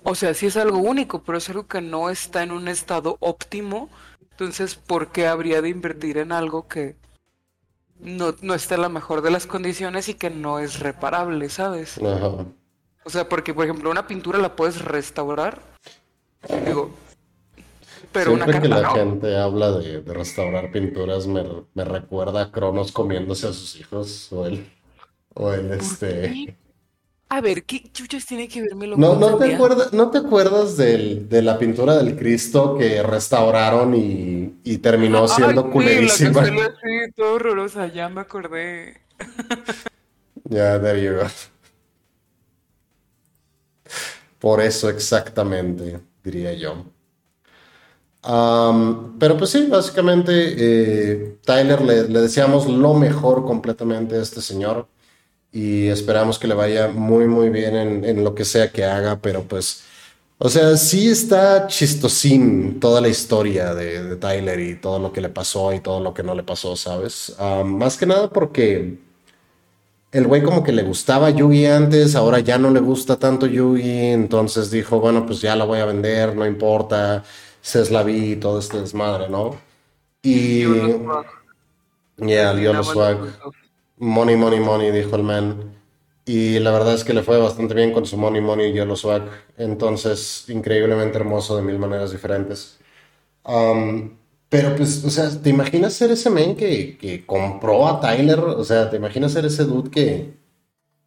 o 0.04 0.14
sea, 0.14 0.34
sí 0.34 0.46
es 0.46 0.56
algo 0.56 0.78
único, 0.78 1.22
pero 1.22 1.38
es 1.38 1.48
algo 1.48 1.66
que 1.66 1.80
no 1.80 2.10
está 2.10 2.42
en 2.42 2.50
un 2.50 2.68
estado 2.68 3.16
óptimo. 3.20 3.88
Entonces, 4.44 4.76
¿por 4.76 5.12
qué 5.12 5.26
habría 5.26 5.62
de 5.62 5.68
invertir 5.70 6.18
en 6.18 6.32
algo 6.32 6.68
que 6.68 6.96
no, 8.00 8.34
no 8.42 8.54
está 8.54 8.74
en 8.74 8.82
la 8.82 8.88
mejor 8.88 9.22
de 9.22 9.30
las 9.30 9.46
condiciones 9.46 10.08
y 10.08 10.14
que 10.14 10.30
no 10.30 10.58
es 10.58 10.80
reparable, 10.80 11.48
¿sabes? 11.48 12.02
Ajá. 12.02 12.46
O 13.04 13.10
sea, 13.10 13.28
porque 13.28 13.54
por 13.54 13.64
ejemplo 13.64 13.90
una 13.90 14.06
pintura 14.06 14.38
la 14.38 14.56
puedes 14.56 14.82
restaurar, 14.84 15.60
digo, 16.64 16.90
pero 18.12 18.32
una 18.32 18.46
Siempre 18.46 18.60
que 18.60 18.68
carta 18.68 18.68
la 18.68 18.82
no. 18.82 18.90
gente 18.90 19.36
habla 19.38 19.72
de, 19.72 20.02
de 20.02 20.14
restaurar 20.14 20.70
pinturas, 20.72 21.26
me, 21.26 21.44
me 21.74 21.84
recuerda 21.84 22.42
a 22.42 22.52
Cronos 22.52 22.92
comiéndose 22.92 23.48
a 23.48 23.52
sus 23.52 23.76
hijos 23.76 24.32
o 24.32 24.46
el, 24.46 24.70
o 25.34 25.52
el 25.52 25.70
¿Por 25.76 25.82
este... 25.82 26.38
A 27.34 27.40
ver, 27.40 27.64
¿qué 27.64 27.82
chuchas 27.92 28.26
tiene 28.26 28.46
que 28.46 28.60
ver 28.60 28.74
No, 28.74 28.76
Melocotón, 28.76 29.20
¿no 29.20 29.38
te 29.38 29.54
acuerdas, 29.54 29.92
no 29.94 30.10
te 30.10 30.18
acuerdas 30.18 30.76
del- 30.76 31.26
de 31.28 31.40
la 31.40 31.58
pintura 31.58 31.96
del 31.96 32.14
Cristo 32.14 32.76
que 32.78 33.02
restauraron 33.02 33.94
y, 33.94 34.60
y 34.64 34.78
terminó 34.78 35.20
Ay, 35.20 35.28
siendo 35.28 35.62
sí, 35.62 35.66
la 35.66 35.72
culerísima? 35.72 36.42
así, 36.42 37.12
toda 37.16 37.32
horrorosa, 37.32 37.86
ya 37.86 38.08
me 38.10 38.20
acordé. 38.20 39.00
Ya, 40.50 40.78
there 40.78 40.98
you 41.02 41.14
go. 41.16 41.26
Por 44.38 44.60
eso 44.60 44.90
exactamente, 44.90 46.00
diría 46.22 46.52
yo. 46.54 46.84
Pero 49.18 49.36
pues 49.36 49.50
sí, 49.50 49.66
básicamente 49.68 50.32
eh, 50.56 51.38
Tyler 51.44 51.80
le, 51.82 52.08
le 52.08 52.20
deseamos 52.20 52.66
lo 52.68 52.94
mejor 52.94 53.44
completamente 53.44 54.16
a 54.16 54.22
este 54.22 54.40
señor 54.40 54.88
y 55.52 55.88
esperamos 55.88 56.38
que 56.38 56.48
le 56.48 56.54
vaya 56.54 56.88
muy 56.88 57.26
muy 57.28 57.50
bien 57.50 57.76
en, 57.76 58.04
en 58.04 58.24
lo 58.24 58.34
que 58.34 58.44
sea 58.44 58.72
que 58.72 58.84
haga, 58.84 59.20
pero 59.20 59.44
pues, 59.46 59.84
o 60.38 60.48
sea, 60.48 60.76
sí 60.76 61.08
está 61.10 61.66
chistosín 61.68 62.80
toda 62.80 63.00
la 63.00 63.08
historia 63.08 63.74
de, 63.74 64.04
de 64.04 64.16
Tyler 64.16 64.60
y 64.60 64.76
todo 64.80 64.98
lo 64.98 65.12
que 65.12 65.20
le 65.20 65.28
pasó 65.30 65.72
y 65.72 65.80
todo 65.80 66.00
lo 66.00 66.14
que 66.14 66.22
no 66.22 66.34
le 66.34 66.42
pasó, 66.44 66.76
¿sabes? 66.76 67.34
Am, 67.38 67.76
más 67.78 67.96
que 67.96 68.06
nada 68.06 68.30
porque... 68.30 68.98
El 70.12 70.26
güey 70.26 70.42
como 70.42 70.62
que 70.62 70.72
le 70.72 70.82
gustaba 70.82 71.30
Yugi 71.30 71.64
antes, 71.66 72.14
ahora 72.16 72.40
ya 72.40 72.58
no 72.58 72.70
le 72.70 72.80
gusta 72.80 73.18
tanto 73.18 73.46
Yugi, 73.46 74.08
entonces 74.12 74.70
dijo, 74.70 75.00
bueno, 75.00 75.24
pues 75.24 75.40
ya 75.40 75.56
la 75.56 75.64
voy 75.64 75.78
a 75.80 75.86
vender, 75.86 76.36
no 76.36 76.46
importa, 76.46 77.24
se 77.62 77.90
la 77.90 78.02
vi 78.02 78.32
y 78.32 78.36
todo 78.36 78.58
este 78.58 78.80
desmadre, 78.80 79.28
¿no? 79.30 79.58
Y 80.22 80.62
Yo 80.62 80.74
los 80.74 80.92
swag, 80.92 81.26
ya, 82.16 82.54
dio 82.54 82.72
los 82.72 82.88
swag. 82.88 83.18
Money, 84.02 84.36
money, 84.36 84.60
money, 84.60 84.90
dijo 84.90 85.16
el 85.16 85.22
man. 85.22 85.76
Y 86.24 86.58
la 86.58 86.72
verdad 86.72 86.94
es 86.94 87.04
que 87.04 87.14
le 87.14 87.22
fue 87.22 87.38
bastante 87.38 87.74
bien 87.74 87.92
con 87.92 88.04
su 88.06 88.16
money, 88.16 88.40
money 88.40 88.70
y 88.70 88.72
Yellow 88.74 88.96
Swag. 88.96 89.28
Entonces, 89.56 90.48
increíblemente 90.48 91.18
hermoso 91.18 91.56
de 91.56 91.62
mil 91.62 91.78
maneras 91.78 92.10
diferentes. 92.12 92.78
Pero 94.48 94.76
pues, 94.76 95.04
o 95.04 95.10
sea, 95.10 95.30
¿te 95.40 95.50
imaginas 95.50 95.94
ser 95.94 96.10
ese 96.10 96.30
men 96.30 96.56
que, 96.56 96.98
que 96.98 97.24
compró 97.24 97.88
a 97.88 98.00
Tyler? 98.00 98.40
O 98.40 98.64
sea, 98.64 98.90
¿te 98.90 98.96
imaginas 98.96 99.32
ser 99.32 99.46
ese 99.46 99.64
dude 99.64 99.90
que, 99.90 100.34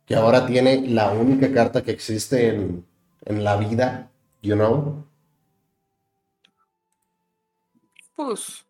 que 0.06 0.16
ahora 0.16 0.48
tiene 0.48 0.88
la 0.88 1.12
única 1.12 1.52
carta 1.54 1.84
que 1.84 1.92
existe 1.92 2.48
en, 2.50 2.86
en 3.26 3.44
la 3.44 3.58
vida? 3.58 4.10
You 4.42 4.56
know? 4.56 5.06
Pues, 8.16 8.66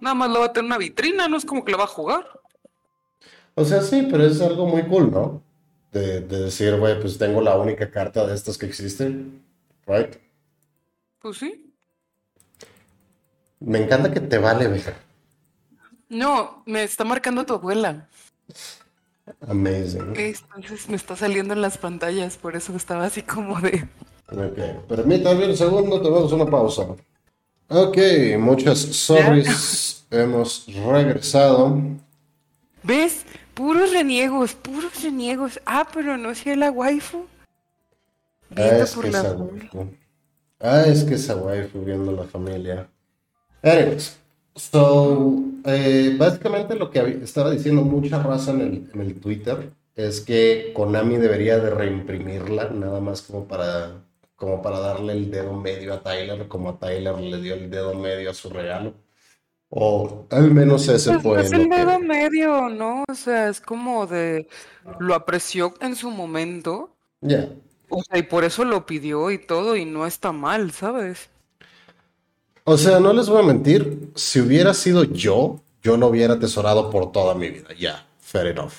nada 0.00 0.14
más 0.14 0.30
lo 0.30 0.40
va 0.40 0.46
a 0.46 0.52
tener 0.52 0.66
en 0.66 0.72
una 0.72 0.78
vitrina, 0.78 1.28
no 1.28 1.36
es 1.38 1.44
como 1.44 1.64
que 1.64 1.72
la 1.72 1.78
va 1.78 1.84
a 1.84 1.88
jugar. 1.88 2.37
O 3.58 3.64
sea, 3.64 3.82
sí, 3.82 4.06
pero 4.08 4.24
es 4.24 4.40
algo 4.40 4.66
muy 4.66 4.84
cool, 4.84 5.10
¿no? 5.10 5.42
De, 5.90 6.20
de 6.20 6.44
decir, 6.44 6.76
güey, 6.76 7.00
pues 7.00 7.18
tengo 7.18 7.40
la 7.40 7.56
única 7.56 7.90
carta 7.90 8.24
de 8.24 8.34
estas 8.34 8.56
que 8.56 8.66
existen, 8.66 9.42
right? 9.86 10.14
Pues 11.20 11.38
sí. 11.38 11.74
Me 13.58 13.82
encanta 13.82 14.12
que 14.12 14.20
te 14.20 14.38
vale 14.38 14.68
ver. 14.68 14.94
No, 16.08 16.62
me 16.66 16.84
está 16.84 17.02
marcando 17.02 17.44
tu 17.44 17.54
abuela. 17.54 18.06
Amazing. 19.46 20.14
Entonces 20.16 20.88
me 20.88 20.94
está 20.94 21.16
saliendo 21.16 21.52
en 21.52 21.60
las 21.60 21.78
pantallas, 21.78 22.36
por 22.36 22.54
eso 22.54 22.76
estaba 22.76 23.06
así 23.06 23.22
como 23.22 23.60
de... 23.60 23.88
Ok, 24.30 24.86
permítame 24.88 25.48
un 25.48 25.56
segundo, 25.56 26.00
tenemos 26.00 26.30
una 26.32 26.46
pausa. 26.46 26.86
Ok, 27.68 27.98
muchas 28.38 28.86
¿Ya? 28.86 28.92
sorries, 28.92 30.06
hemos 30.12 30.64
regresado. 30.66 31.76
¿Ves? 32.84 33.24
Puros 33.58 33.92
reniegos, 33.92 34.54
puros 34.54 35.02
reniegos. 35.02 35.60
Ah, 35.66 35.84
pero 35.92 36.16
no 36.16 36.32
si 36.32 36.50
es 36.50 36.56
la 36.56 36.70
waifu. 36.70 37.26
Ah, 38.50 38.54
Viendo 38.54 38.84
es 38.84 38.94
por 38.94 39.04
que 39.04 39.10
la 39.10 39.32
waifu. 39.32 39.90
Ah, 40.60 40.82
es 40.86 41.02
que 41.02 41.14
esa 41.14 41.34
waifu 41.34 41.80
viendo 41.80 42.12
la 42.12 42.22
familia. 42.22 42.88
Anyways, 43.64 44.16
so, 44.54 45.42
eh, 45.64 46.14
básicamente 46.16 46.76
lo 46.76 46.88
que 46.88 47.00
estaba 47.20 47.50
diciendo 47.50 47.82
mucha 47.82 48.22
raza 48.22 48.52
en 48.52 48.60
el, 48.60 48.90
en 48.94 49.00
el 49.00 49.20
Twitter 49.20 49.72
es 49.96 50.20
que 50.20 50.70
Konami 50.72 51.16
debería 51.16 51.58
de 51.58 51.70
reimprimirla, 51.70 52.70
nada 52.70 53.00
más 53.00 53.22
como 53.22 53.48
para, 53.48 54.04
como 54.36 54.62
para 54.62 54.78
darle 54.78 55.14
el 55.14 55.32
dedo 55.32 55.52
medio 55.52 55.94
a 55.94 56.02
Tyler, 56.04 56.46
como 56.46 56.68
a 56.70 56.78
Tyler 56.78 57.18
le 57.18 57.40
dio 57.40 57.54
el 57.54 57.68
dedo 57.68 57.94
medio 57.94 58.30
a 58.30 58.34
su 58.34 58.50
regalo. 58.50 58.94
O 59.70 60.26
al 60.30 60.50
menos 60.50 60.88
ese 60.88 61.18
Pues 61.18 61.22
no 61.22 61.22
fue 61.22 61.42
es 61.42 61.50
lo 61.52 61.58
el 61.58 61.68
dedo 61.68 61.98
que... 61.98 62.06
medio, 62.06 62.68
¿no? 62.68 63.04
O 63.08 63.14
sea, 63.14 63.48
es 63.48 63.60
como 63.60 64.06
de... 64.06 64.48
Lo 64.98 65.14
apreció 65.14 65.74
en 65.80 65.94
su 65.94 66.10
momento. 66.10 66.96
Ya. 67.20 67.50
O 67.90 68.02
sea, 68.02 68.18
y 68.18 68.22
por 68.22 68.44
eso 68.44 68.64
lo 68.64 68.86
pidió 68.86 69.30
y 69.30 69.38
todo, 69.38 69.76
y 69.76 69.84
no 69.84 70.06
está 70.06 70.32
mal, 70.32 70.72
¿sabes? 70.72 71.30
O 72.64 72.76
sea, 72.76 73.00
no 73.00 73.12
les 73.12 73.28
voy 73.28 73.42
a 73.42 73.46
mentir, 73.46 74.10
si 74.14 74.40
hubiera 74.40 74.74
sido 74.74 75.04
yo, 75.04 75.60
yo 75.82 75.96
lo 75.96 76.08
hubiera 76.08 76.34
atesorado 76.34 76.90
por 76.90 77.12
toda 77.12 77.34
mi 77.34 77.48
vida, 77.50 77.68
ya, 77.78 78.06
fair 78.20 78.48
enough. 78.48 78.72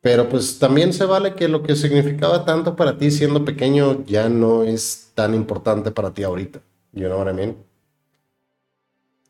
Pero 0.00 0.28
pues 0.28 0.58
también 0.58 0.92
se 0.92 1.04
vale 1.04 1.34
que 1.34 1.48
lo 1.48 1.62
que 1.62 1.76
significaba 1.76 2.44
tanto 2.44 2.76
para 2.76 2.96
ti 2.96 3.10
siendo 3.10 3.44
pequeño 3.44 4.04
ya 4.06 4.28
no 4.28 4.62
es 4.62 5.10
tan 5.14 5.34
importante 5.34 5.90
para 5.90 6.14
ti 6.14 6.22
ahorita. 6.22 6.60
You 6.92 7.06
know 7.06 7.18
what 7.18 7.30
I 7.30 7.34
mean? 7.34 7.56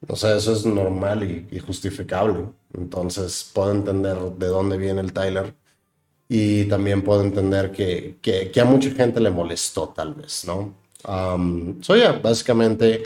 O 0.08 0.16
sea, 0.16 0.36
eso 0.36 0.52
es 0.52 0.64
normal 0.64 1.46
y, 1.50 1.58
justificable. 1.58 2.46
Entonces 2.74 3.50
puedo 3.52 3.72
entender 3.72 4.16
de 4.16 4.46
dónde 4.46 4.76
viene 4.78 5.00
el 5.00 5.12
Tyler 5.12 5.54
y 6.28 6.64
también 6.66 7.02
puedo 7.02 7.22
entender 7.22 7.72
que, 7.72 8.16
que, 8.22 8.50
que 8.50 8.60
a 8.60 8.64
mucha 8.64 8.90
gente 8.90 9.20
le 9.20 9.30
molestó 9.30 9.88
tal 9.88 10.14
vez, 10.14 10.44
¿no? 10.46 10.74
Um, 11.06 11.82
so 11.82 11.96
yeah, 11.96 12.12
básicamente 12.12 13.04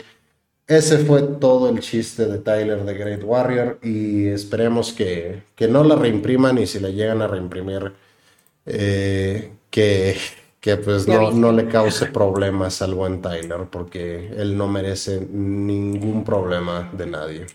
ese 0.67 0.97
fue 0.99 1.21
todo 1.21 1.69
el 1.69 1.79
chiste 1.79 2.25
de 2.25 2.39
Tyler 2.39 2.83
de 2.83 2.93
Great 2.95 3.23
Warrior 3.23 3.79
y 3.83 4.27
esperemos 4.27 4.93
que, 4.93 5.43
que 5.55 5.67
no 5.67 5.83
la 5.83 5.95
reimpriman 5.95 6.57
y 6.57 6.65
si 6.65 6.79
la 6.79 6.89
llegan 6.89 7.21
a 7.21 7.27
reimprimir, 7.27 7.93
eh, 8.65 9.51
que, 9.69 10.17
que 10.65 10.77
pues 10.77 11.07
no, 11.07 11.29
no 11.29 11.51
le 11.51 11.67
cause 11.67 12.07
problemas 12.07 12.81
al 12.81 12.95
buen 12.95 13.21
Tyler 13.21 13.67
porque 13.69 14.29
él 14.35 14.57
no 14.57 14.67
merece 14.67 15.19
ningún 15.31 16.23
problema 16.23 16.89
de 16.91 17.05
nadie. 17.05 17.45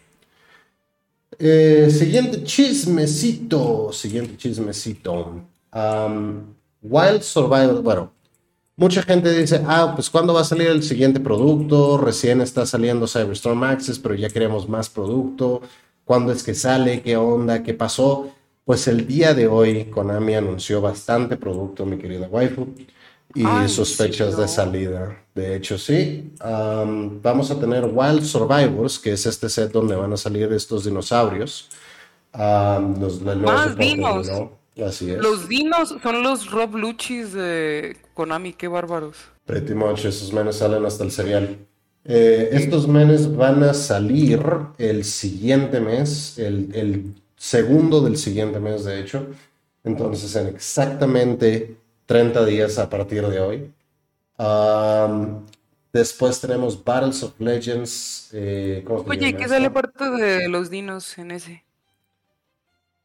Eh, 1.36 1.88
siguiente 1.90 2.44
chismecito, 2.44 3.92
siguiente 3.92 4.36
chismecito. 4.36 5.42
Um, 5.74 6.54
Wild 6.82 7.22
Survival, 7.22 7.82
bueno, 7.82 8.12
mucha 8.76 9.02
gente 9.02 9.36
dice, 9.36 9.60
ah, 9.66 9.90
pues 9.96 10.08
¿cuándo 10.08 10.32
va 10.32 10.42
a 10.42 10.44
salir 10.44 10.68
el 10.68 10.84
siguiente 10.84 11.18
producto? 11.18 11.98
Recién 11.98 12.40
está 12.40 12.64
saliendo 12.64 13.08
Cyberstorm 13.08 13.64
Access, 13.64 13.98
pero 13.98 14.14
ya 14.14 14.28
queremos 14.28 14.68
más 14.68 14.88
producto. 14.88 15.62
¿Cuándo 16.04 16.30
es 16.30 16.44
que 16.44 16.54
sale? 16.54 17.02
¿Qué 17.02 17.16
onda? 17.16 17.64
¿Qué 17.64 17.74
pasó? 17.74 18.30
Pues 18.64 18.86
el 18.86 19.04
día 19.08 19.34
de 19.34 19.48
hoy 19.48 19.86
Konami 19.86 20.34
anunció 20.34 20.80
bastante 20.80 21.36
producto, 21.36 21.84
mi 21.84 21.98
querida 21.98 22.28
waifu, 22.28 22.68
y 23.34 23.68
sus 23.68 23.96
fechas 23.96 24.36
de 24.36 24.48
salida. 24.48 25.16
De 25.34 25.56
hecho, 25.56 25.78
sí. 25.78 26.32
vamos 26.40 27.50
a 27.50 27.58
tener 27.58 27.84
Wild 27.92 28.24
Survivors, 28.24 28.98
que 28.98 29.12
es 29.12 29.26
este 29.26 29.48
set 29.48 29.72
donde 29.72 29.96
van 29.96 30.12
a 30.12 30.16
salir 30.16 30.52
estos 30.52 30.84
dinosaurios. 30.84 31.68
los, 32.32 33.22
Más 33.22 33.76
dinos. 33.76 34.30
Así 34.84 35.10
es. 35.10 35.18
Los 35.18 35.48
dinos 35.48 35.96
son 36.02 36.22
los 36.22 36.50
Rob 36.50 36.76
Luchis 36.76 37.32
de 37.32 37.96
Konami, 38.14 38.52
qué 38.54 38.68
bárbaros. 38.68 39.16
Pretty 39.44 39.74
much, 39.74 40.04
esos 40.04 40.32
menes 40.32 40.56
salen 40.56 40.84
hasta 40.86 41.04
el 41.04 41.10
serial. 41.10 41.58
Eh, 42.04 42.48
estos 42.52 42.88
menes 42.88 43.36
van 43.36 43.62
a 43.62 43.74
salir 43.74 44.42
el 44.78 45.04
siguiente 45.04 45.80
mes, 45.80 46.38
el, 46.38 46.70
el 46.74 47.14
segundo 47.36 48.00
del 48.00 48.16
siguiente 48.16 48.58
mes, 48.58 48.84
de 48.84 49.00
hecho. 49.00 49.26
Entonces, 49.84 50.34
en 50.36 50.46
exactamente 50.48 51.76
30 52.10 52.44
días 52.44 52.76
a 52.76 52.90
partir 52.90 53.24
de 53.24 53.38
hoy. 53.38 53.72
después 55.92 56.40
tenemos 56.40 56.82
Battles 56.82 57.22
of 57.22 57.38
Legends. 57.38 58.30
Eh, 58.32 58.84
Oye, 59.06 59.36
¿qué 59.36 59.48
sale 59.48 59.70
parte 59.70 60.10
de 60.10 60.48
los 60.48 60.70
dinos 60.70 61.16
en 61.18 61.30
ese? 61.30 61.64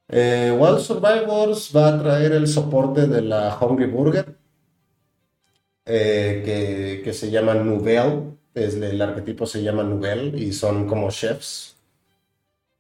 Eh, 0.08 0.52
Wild 0.60 0.80
Survivors 0.80 1.72
va 1.76 1.90
a 1.90 2.02
traer 2.02 2.32
el 2.32 2.48
soporte 2.48 3.06
de 3.06 3.22
la 3.22 3.56
Hungry 3.62 3.86
Burger, 3.86 4.36
eh, 5.86 7.02
que, 7.04 7.14
se 7.14 7.30
llama 7.30 7.54
Nouvelle. 7.54 8.24
el 8.56 9.02
arquetipo 9.04 9.46
se 9.46 9.62
llama 9.62 9.84
Nouvelle 9.84 10.36
y 10.36 10.52
son 10.52 10.88
como 10.88 11.12
chefs 11.12 11.76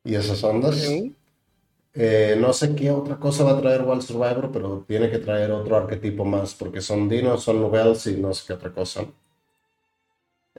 y 0.03 0.15
esas 0.15 0.43
ondas. 0.43 0.75
Eh, 1.97 2.35
no 2.37 2.51
sé 2.51 2.75
qué 2.75 2.91
otra 2.91 3.15
cosa 3.17 3.45
va 3.45 3.51
a 3.51 3.61
traer 3.61 3.83
Wild 3.83 4.01
Survivor, 4.01 4.51
pero 4.51 4.83
tiene 4.85 5.09
que 5.09 5.19
traer 5.19 5.51
otro 5.51 5.77
arquetipo 5.77 6.25
más, 6.25 6.53
porque 6.53 6.81
son 6.81 7.07
dinos, 7.07 7.43
son 7.43 7.61
novels 7.61 8.05
y 8.07 8.17
no 8.17 8.33
sé 8.33 8.43
qué 8.47 8.53
otra 8.53 8.71
cosa. 8.71 9.05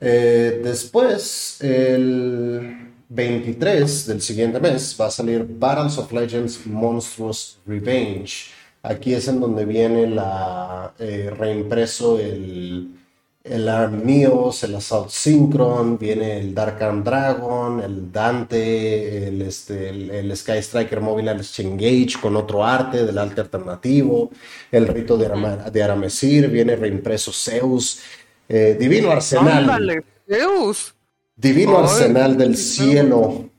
Eh, 0.01 0.61
después, 0.65 1.59
el 1.63 2.91
23 3.09 4.07
del 4.07 4.23
siguiente 4.23 4.61
mes, 4.61 4.97
va 4.99 5.07
a 5.07 5.11
salir 5.11 5.47
Battles 5.47 5.99
of 5.99 6.11
Legends 6.13 6.67
Monstrous 6.67 7.59
Revenge. 7.67 8.53
Aquí 8.83 9.13
es 9.15 9.29
en 9.29 9.41
donde 9.41 9.65
viene 9.67 10.07
la 10.09 10.95
eh, 10.99 11.31
reimpreso 11.37 12.19
el 12.19 12.96
el 13.49 13.69
Armnios, 13.69 14.63
el 14.65 14.75
Assault 14.75 15.11
Synchron, 15.11 15.99
viene 15.99 16.39
el 16.39 16.55
Dark 16.55 16.83
Arm 16.83 17.05
Dragon, 17.05 17.81
el 17.81 18.11
Dante, 18.11 19.29
el, 19.29 19.43
este, 19.43 19.89
el, 19.89 20.37
Sky 20.37 20.59
Striker 20.59 21.01
Mobile 21.01 21.31
Engage 21.31 22.21
con 22.21 22.37
otro 22.37 22.65
arte 22.65 23.05
del 23.05 23.19
arte 23.19 23.41
alternativo, 23.41 24.31
el 24.71 24.89
rito 24.89 25.17
de, 25.17 25.29
de 25.73 25.83
Aramesir, 25.83 26.49
viene 26.49 26.77
reimpreso 26.77 27.33
Zeus, 27.33 28.01
eh, 28.49 28.77
Divino 28.79 29.11
Arsenal. 29.11 30.05
Zeus. 30.29 30.95
Divino 31.37 31.79
Arsenal 31.79 32.37
del 32.37 32.57
cielo. 32.57 33.51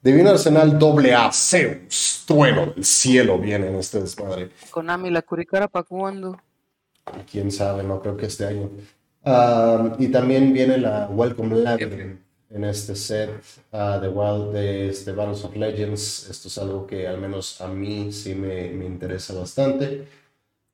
Divino 0.00 0.30
Arsenal 0.30 0.78
doble 0.78 1.12
A, 1.14 1.30
Zeus, 1.32 2.24
trueno 2.26 2.66
del 2.66 2.84
cielo 2.84 3.38
viene 3.38 3.66
en 3.66 3.74
este 3.74 4.00
desmadre. 4.00 4.50
Konami, 4.70 5.10
la 5.10 5.22
curicara 5.22 5.68
para 5.68 5.82
cuándo? 5.82 6.40
Quién 7.30 7.50
sabe, 7.50 7.82
no 7.82 8.00
creo 8.00 8.16
que 8.16 8.26
este 8.26 8.46
año 8.46 8.70
y 9.24 10.08
también 10.08 10.52
viene 10.52 10.78
la 10.78 11.08
Welcome 11.08 11.56
Labyrinth 11.56 12.28
en 12.50 12.64
este 12.64 12.94
set 12.94 13.30
uh, 13.72 14.00
de 14.00 14.08
Wild 14.08 14.52
de 14.52 14.88
este 14.88 15.12
Battles 15.12 15.44
of 15.44 15.56
Legends. 15.56 16.28
Esto 16.30 16.48
es 16.48 16.58
algo 16.58 16.86
que 16.86 17.06
al 17.06 17.20
menos 17.20 17.60
a 17.60 17.68
mí 17.68 18.12
sí 18.12 18.34
me, 18.34 18.70
me 18.70 18.86
interesa 18.86 19.34
bastante. 19.34 20.06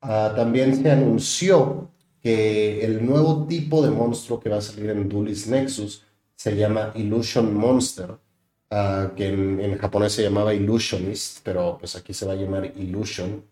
Ah, 0.01 0.33
también 0.35 0.81
se 0.81 0.91
anunció 0.91 1.89
que 2.21 2.83
el 2.85 3.05
nuevo 3.05 3.45
tipo 3.47 3.81
de 3.81 3.91
monstruo 3.91 4.39
que 4.39 4.49
va 4.49 4.57
a 4.57 4.61
salir 4.61 4.89
en 4.89 5.09
Duelist 5.09 5.47
Nexus 5.47 6.03
se 6.35 6.55
llama 6.55 6.91
Illusion 6.95 7.53
Monster, 7.53 8.17
ah, 8.69 9.11
que 9.15 9.27
en, 9.27 9.59
en, 9.59 9.77
japonés 9.77 10.13
se 10.13 10.23
llamaba 10.23 10.53
Illusionist, 10.53 11.39
pero 11.43 11.77
pues 11.79 11.95
aquí 11.95 12.13
se 12.13 12.25
va 12.25 12.33
a 12.33 12.35
llamar 12.35 12.71
Illusion. 12.77 13.43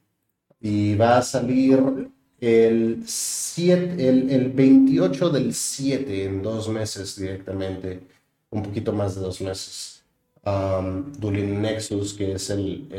Y 0.59 0.95
va 0.95 1.17
a 1.17 1.21
salir 1.21 2.11
el, 2.43 3.03
7, 3.05 4.09
el, 4.35 4.51
28 4.51 5.29
del 5.29 5.53
7 5.53 6.25
en 6.25 6.41
dos 6.41 6.67
meses 6.67 7.15
directamente, 7.17 8.01
un 8.49 8.63
poquito 8.63 8.91
más 8.91 9.15
de 9.15 9.21
dos 9.21 9.39
meses. 9.39 10.03
Um, 10.45 11.13
Nexus, 11.21 12.13
que 12.13 12.33
es 12.33 12.49
el, 12.49 12.89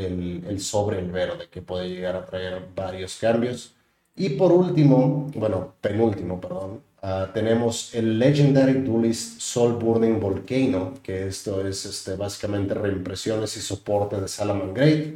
el, 0.47 0.59
sobre 0.59 0.97
el 0.97 1.11
verde, 1.11 1.47
que 1.51 1.61
puede 1.61 1.89
llegar 1.89 2.15
a 2.15 2.25
traer 2.25 2.69
varios 2.75 3.17
cambios. 3.17 3.75
Y 4.15 4.29
por 4.29 4.51
último, 4.51 5.29
bueno, 5.35 5.75
penúltimo, 5.79 6.41
perdón, 6.41 6.81
uh, 7.03 7.31
tenemos 7.31 7.93
el 7.93 8.17
Legendary 8.17 8.81
Duelist 8.81 9.39
Soul 9.41 9.73
Burning 9.73 10.19
Volcano, 10.19 10.95
que 11.03 11.27
esto 11.27 11.65
es 11.67 11.85
este, 11.85 12.15
básicamente 12.15 12.73
reimpresiones 12.73 13.55
y 13.57 13.61
soporte 13.61 14.19
de 14.19 14.27
Salaman 14.27 14.73
Great. 14.73 15.15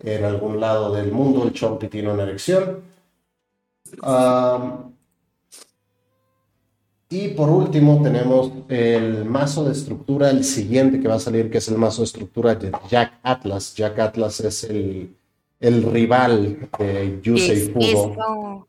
En 0.00 0.24
algún 0.24 0.58
lado 0.58 0.94
del 0.94 1.12
mundo 1.12 1.44
el 1.44 1.52
Chompy 1.52 1.88
tiene 1.88 2.10
una 2.10 2.22
erección 2.22 2.87
y 7.10 7.28
por 7.28 7.48
último 7.48 8.02
tenemos 8.02 8.52
el 8.68 9.24
mazo 9.24 9.64
de 9.64 9.72
estructura, 9.72 10.30
el 10.30 10.44
siguiente 10.44 11.00
que 11.00 11.08
va 11.08 11.14
a 11.14 11.20
salir, 11.20 11.50
que 11.50 11.58
es 11.58 11.68
el 11.68 11.78
mazo 11.78 12.02
de 12.02 12.06
estructura 12.06 12.54
de 12.54 12.70
Jack 12.90 13.20
Atlas. 13.22 13.74
Jack 13.74 13.98
Atlas 13.98 14.40
es 14.40 14.64
el, 14.64 15.16
el 15.58 15.82
rival 15.82 16.68
de 16.78 17.18
Yusei 17.22 17.72
Fugo. 17.72 18.68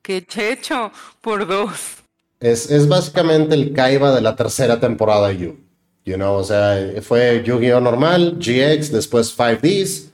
¡Qué 0.00 0.24
checho! 0.24 0.90
Por 1.20 1.46
dos. 1.46 2.02
Es, 2.40 2.70
es, 2.70 2.88
básicamente 2.88 3.54
el 3.54 3.72
Kaiba 3.72 4.12
de 4.12 4.20
la 4.20 4.34
tercera 4.34 4.80
temporada 4.80 5.28
de 5.28 5.38
Yu. 5.38 5.56
You 6.04 6.16
know, 6.16 6.34
o 6.34 6.42
sea, 6.42 6.76
fue 7.00 7.42
Yu-Gi-Oh! 7.44 7.80
normal, 7.80 8.38
GX, 8.38 8.90
después 8.90 9.38
5Ds, 9.38 10.10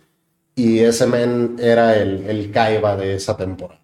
y 0.55 0.81
ese 0.81 1.07
men 1.07 1.57
era 1.59 1.97
el, 1.97 2.29
el 2.29 2.51
Kaiba 2.51 2.97
de 2.97 3.15
esa 3.15 3.35
temporada. 3.35 3.81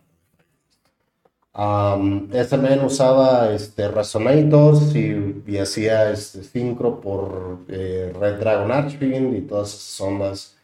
Um, 1.56 2.28
este 2.32 2.56
men 2.56 2.84
usaba 2.84 3.52
este, 3.52 3.86
Resonators 3.88 4.94
y, 4.96 5.56
hacía 5.58 6.10
este, 6.10 6.42
Synchro 6.42 7.00
por 7.00 7.60
eh, 7.68 8.12
Red 8.18 8.40
Dragon 8.40 8.72
Archfiend 8.72 9.36
y 9.36 9.40
todas 9.42 9.68
esas 9.68 10.00
ondas. 10.00 10.56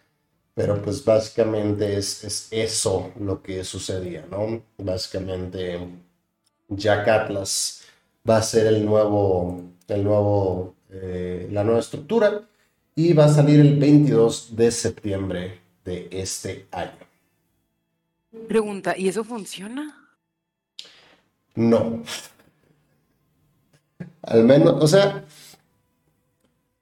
Pero 0.55 0.83
pues 0.83 1.05
básicamente 1.05 1.97
es, 1.97 2.25
es, 2.25 2.49
eso 2.51 3.13
lo 3.21 3.41
que 3.41 3.63
sucedía, 3.63 4.27
¿no? 4.31 4.63
Básicamente 4.79 5.79
Jack 6.69 7.07
Atlas 7.07 7.83
va 8.29 8.39
a 8.39 8.43
ser 8.43 8.67
el 8.67 8.85
nuevo, 8.85 9.63
el 9.87 10.03
nuevo, 10.03 10.75
eh, 10.91 11.49
la 11.53 11.63
nueva 11.63 11.81
estructura 11.81 12.43
y 12.97 13.13
va 13.13 13.27
a 13.27 13.29
salir 13.29 13.61
el 13.61 13.79
22 13.79 14.57
de 14.57 14.71
septiembre 14.73 15.61
de 15.85 16.09
este 16.11 16.67
año. 16.73 16.99
Pregunta, 18.49 18.99
¿y 18.99 19.09
eso 19.09 19.23
funciona? 19.23 20.00
No. 21.55 22.03
Al 24.23 24.45
menos, 24.45 24.83
o 24.83 24.87
sea, 24.87 25.25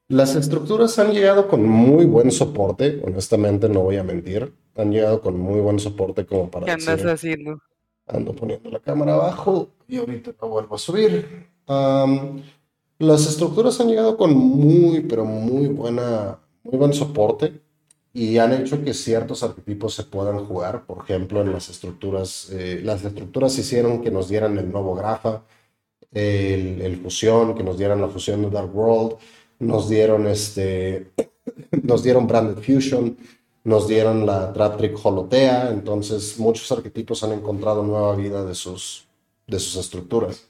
las 0.09 0.35
estructuras 0.35 0.99
han 0.99 1.13
llegado 1.13 1.49
con 1.49 1.67
muy 1.67 2.05
buen 2.05 2.31
soporte, 2.31 3.01
honestamente 3.05 3.69
no 3.69 3.81
voy 3.81 3.97
a 3.97 4.05
mentir. 4.05 4.53
Han 4.77 4.93
llegado 4.93 5.21
con 5.21 5.39
muy 5.39 5.61
buen 5.61 5.79
soporte 5.79 6.25
como 6.25 6.51
para... 6.51 6.67
¿Qué 6.67 6.73
andas 6.73 7.03
haciendo? 7.03 7.61
Ando 8.07 8.33
poniendo 8.33 8.71
la 8.71 8.81
cámara 8.81 9.15
abajo 9.15 9.71
y 9.89 9.97
ahorita 9.97 10.33
la 10.41 10.49
vuelvo 10.49 10.77
a 10.77 10.79
subir. 10.79 11.49
las 11.67 13.27
estructuras 13.27 13.81
han 13.81 13.89
llegado 13.89 14.17
con 14.17 14.33
muy, 14.35 15.01
pero 15.01 15.25
muy 15.25 15.67
buena, 15.67 16.39
muy 16.63 16.77
buen 16.79 16.93
soporte 16.93 17.68
y 18.13 18.39
han 18.39 18.53
hecho 18.53 18.83
que 18.83 18.95
ciertos 18.95 19.43
arquetipos 19.43 19.95
se 19.95 20.05
puedan 20.05 20.45
jugar. 20.47 20.87
Por 20.87 21.05
ejemplo, 21.05 21.41
en 21.41 21.53
las 21.53 21.69
estructuras, 21.69 22.49
eh, 22.53 22.81
las 22.83 23.05
estructuras 23.05 23.57
hicieron 23.59 24.03
que 24.03 24.11
nos 24.11 24.29
dieran 24.29 24.59
el 24.59 24.71
nuevo 24.71 24.95
Grafa, 24.95 25.43
el, 26.13 26.81
el, 26.81 26.97
fusión, 26.97 27.55
que 27.55 27.63
nos 27.63 27.79
dieran 27.79 28.01
la 28.01 28.09
fusión 28.09 28.43
de 28.43 28.51
Dark 28.51 28.75
World, 28.75 29.17
nos 29.59 29.89
dieron 29.89 30.27
este, 30.27 31.11
nos 31.83 32.03
dieron 32.03 32.27
Branded 32.27 32.63
Fusion, 32.63 33.17
nos 33.65 33.87
dieron 33.87 34.25
la 34.25 34.53
Trap 34.53 34.79
Trick 34.79 34.99
Holotea. 35.05 35.71
Entonces, 35.71 36.39
muchos 36.39 36.71
arquetipos 36.73 37.23
han 37.23 37.33
encontrado 37.33 37.83
nueva 37.83 38.17
vida 38.17 38.45
de 38.45 38.55
sus, 38.55 39.07
de 39.47 39.59
sus 39.59 39.77
estructuras. 39.77 40.47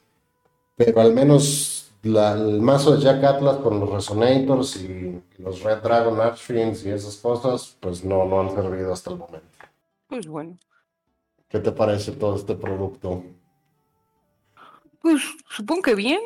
Pero 0.75 1.01
al 1.01 1.13
menos 1.13 1.88
el 2.03 2.61
mazo 2.61 2.95
de 2.95 3.01
Jack 3.01 3.23
Atlas 3.23 3.57
con 3.57 3.79
los 3.79 3.89
Resonators 3.89 4.77
y 4.77 5.21
los 5.37 5.61
Red 5.63 5.79
Dragon 5.79 6.19
Archfiends 6.19 6.85
y 6.85 6.89
esas 6.89 7.17
cosas, 7.17 7.77
pues 7.79 8.03
no, 8.03 8.25
no 8.25 8.41
han 8.41 8.55
servido 8.55 8.93
hasta 8.93 9.11
el 9.11 9.17
momento. 9.17 9.47
Pues 10.07 10.27
bueno. 10.27 10.57
¿Qué 11.49 11.59
te 11.59 11.71
parece 11.71 12.11
todo 12.13 12.35
este 12.35 12.55
producto? 12.55 13.23
Pues 15.01 15.21
supongo 15.49 15.81
que 15.81 15.95
bien. 15.95 16.21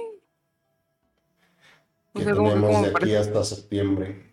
¿Qué 2.14 2.24
tenemos 2.24 2.82
de 2.82 2.88
aquí 2.90 3.16
hasta 3.16 3.44
septiembre? 3.44 4.32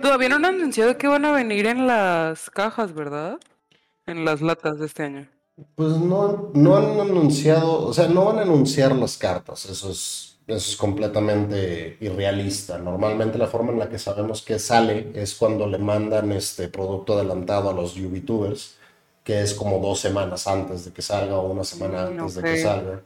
Todavía 0.00 0.28
no 0.28 0.36
han 0.36 0.44
anunciado 0.46 0.96
que 0.96 1.08
van 1.08 1.24
a 1.24 1.32
venir 1.32 1.66
en 1.66 1.86
las 1.86 2.50
cajas, 2.50 2.92
¿verdad? 2.94 3.38
En 4.06 4.24
las 4.24 4.40
latas 4.40 4.78
de 4.78 4.86
este 4.86 5.02
año. 5.02 5.28
Pues 5.74 5.92
no, 5.96 6.50
no 6.54 6.76
han 6.76 7.00
anunciado, 7.00 7.86
o 7.86 7.92
sea, 7.92 8.08
no 8.08 8.24
van 8.26 8.38
a 8.38 8.42
anunciar 8.42 8.94
las 8.94 9.16
cartas, 9.16 9.66
eso 9.66 9.90
es, 9.90 10.38
eso 10.46 10.70
es 10.70 10.76
completamente 10.76 11.96
irrealista. 12.00 12.78
Normalmente 12.78 13.38
la 13.38 13.46
forma 13.48 13.72
en 13.72 13.78
la 13.78 13.88
que 13.88 13.98
sabemos 13.98 14.42
que 14.42 14.58
sale 14.58 15.10
es 15.14 15.34
cuando 15.34 15.66
le 15.66 15.78
mandan 15.78 16.32
este 16.32 16.68
producto 16.68 17.14
adelantado 17.14 17.70
a 17.70 17.72
los 17.74 17.94
YouTubers, 17.94 18.76
que 19.24 19.42
es 19.42 19.54
como 19.54 19.78
dos 19.80 20.00
semanas 20.00 20.46
antes 20.46 20.84
de 20.84 20.92
que 20.92 21.02
salga 21.02 21.36
o 21.38 21.50
una 21.50 21.64
semana 21.64 22.06
antes 22.06 22.34
de 22.34 22.44
que 22.44 22.56
salga. 22.56 23.02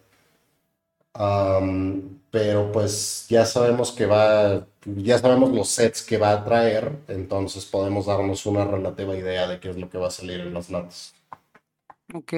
pero 2.31 2.73
pues 2.73 3.27
ya 3.29 3.47
sabemos 3.47 3.93
que 3.93 4.07
va, 4.07 4.67
ya 4.85 5.19
sabemos 5.19 5.53
los 5.53 5.69
sets 5.69 6.03
que 6.03 6.19
va 6.19 6.33
a 6.33 6.45
traer, 6.45 6.93
entonces 7.09 7.65
podemos 7.65 8.07
darnos 8.07 8.47
una 8.47 8.65
relativa 8.65 9.17
idea 9.17 9.47
de 9.49 9.61
qué 9.61 9.71
es 9.71 9.77
lo 9.77 9.89
que 9.89 9.99
va 9.99 10.09
a 10.09 10.11
salir 10.11 10.41
en 10.41 10.55
las 10.55 10.71
latas. 10.71 11.14
Ok. 12.13 12.33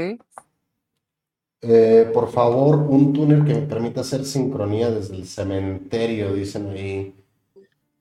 Eh, 1.63 2.11
por 2.15 2.31
favor, 2.31 2.77
un 2.77 3.13
túnel 3.13 3.45
que 3.45 3.55
me 3.55 3.63
permita 3.67 4.01
hacer 4.03 4.25
sincronía 4.25 4.91
desde 4.91 5.17
el 5.17 5.27
cementerio, 5.27 6.33
dicen 6.35 6.69
ahí 6.71 7.15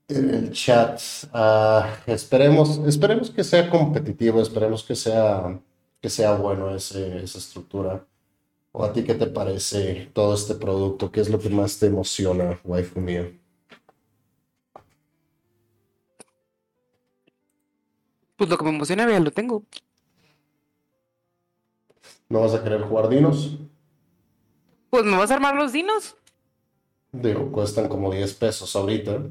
en 0.07 0.29
el 0.33 0.51
chat. 0.51 0.99
Ah, 1.33 1.97
esperemos, 2.07 2.79
esperemos 2.87 3.31
que 3.31 3.43
sea 3.43 3.69
competitivo, 3.69 4.41
esperemos 4.41 4.83
que 4.83 4.95
sea, 4.95 5.59
que 6.01 6.09
sea 6.09 6.33
bueno 6.35 6.75
ese, 6.75 7.23
esa 7.23 7.39
estructura. 7.39 8.05
¿O 8.73 8.83
a 8.85 8.93
ti 8.93 9.03
qué 9.03 9.15
te 9.15 9.27
parece 9.27 10.11
todo 10.13 10.35
este 10.35 10.55
producto? 10.55 11.11
¿Qué 11.11 11.21
es 11.21 11.29
lo 11.29 11.39
que 11.39 11.49
más 11.49 11.79
te 11.79 11.87
emociona, 11.87 12.59
waifu 12.65 13.01
mío? 13.01 13.25
Pues 18.37 18.49
lo 18.49 18.57
que 18.57 18.63
me 18.65 18.69
emociona 18.71 19.09
ya 19.09 19.19
lo 19.19 19.31
tengo. 19.31 19.63
¿No 22.29 22.41
vas 22.41 22.53
a 22.53 22.63
querer 22.63 22.81
jugar 22.81 23.09
dinos? 23.09 23.57
Pues 24.89 25.03
me 25.05 25.17
vas 25.17 25.29
a 25.31 25.35
armar 25.35 25.55
los 25.55 25.71
dinos. 25.71 26.15
Digo, 27.11 27.51
cuestan 27.51 27.87
como 27.87 28.11
10 28.11 28.33
pesos 28.35 28.75
ahorita. 28.75 29.23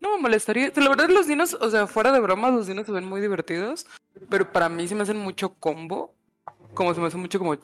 No 0.00 0.16
me 0.16 0.22
molestaría. 0.22 0.72
La 0.74 0.88
verdad, 0.88 1.08
los 1.08 1.26
dinos, 1.26 1.54
o 1.54 1.70
sea, 1.70 1.86
fuera 1.86 2.12
de 2.12 2.20
bromas, 2.20 2.52
los 2.52 2.66
dinos 2.66 2.86
se 2.86 2.92
ven 2.92 3.04
muy 3.04 3.20
divertidos. 3.20 3.86
Pero 4.28 4.50
para 4.50 4.68
mí 4.68 4.88
se 4.88 4.94
me 4.94 5.02
hacen 5.02 5.18
mucho 5.18 5.54
combo. 5.54 6.14
Como 6.74 6.94
se 6.94 7.00
me 7.00 7.06
hace 7.06 7.16
mucho 7.16 7.38
como. 7.38 7.56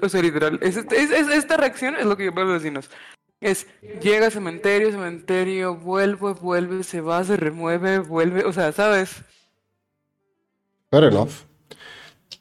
O 0.00 0.08
sea, 0.08 0.22
literal. 0.22 0.58
Es, 0.62 0.76
esta 0.76 1.56
reacción 1.56 1.96
es 1.96 2.06
lo 2.06 2.16
que 2.16 2.26
yo 2.26 2.32
veo 2.32 2.46
de 2.46 2.54
los 2.54 2.62
dinos. 2.62 2.90
Es 3.40 3.66
llega 4.00 4.30
cementerio, 4.30 4.90
cementerio, 4.90 5.74
vuelve, 5.74 6.34
vuelve, 6.34 6.84
se 6.84 7.00
va, 7.00 7.24
se 7.24 7.36
remueve, 7.36 7.98
vuelve. 7.98 8.44
O 8.44 8.52
sea, 8.52 8.70
¿sabes? 8.72 9.24
Fair 10.90 11.04
enough. 11.04 11.30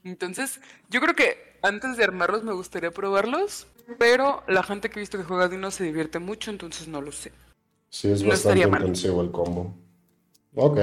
Entonces, 0.04 0.60
yo 0.90 1.02
creo 1.02 1.16
que 1.16 1.60
antes 1.62 1.98
de 1.98 2.04
armarlos 2.04 2.44
me 2.44 2.54
gustaría 2.54 2.92
probarlos, 2.92 3.68
pero 3.98 4.44
la 4.48 4.64
gente 4.64 4.90
que 4.90 5.00
he 5.00 5.02
visto 5.02 5.18
que 5.18 5.24
juega 5.24 5.48
Dino 5.48 5.72
se 5.72 5.84
divierte 5.84 6.20
mucho, 6.20 6.52
entonces 6.52 6.88
no 6.88 7.02
lo 7.02 7.12
sé. 7.12 7.32
Sí, 7.90 8.10
es 8.10 8.24
bastante 8.24 8.62
intensivo 8.62 9.22
el 9.22 9.32
combo. 9.32 9.74
Ok, 10.56 10.80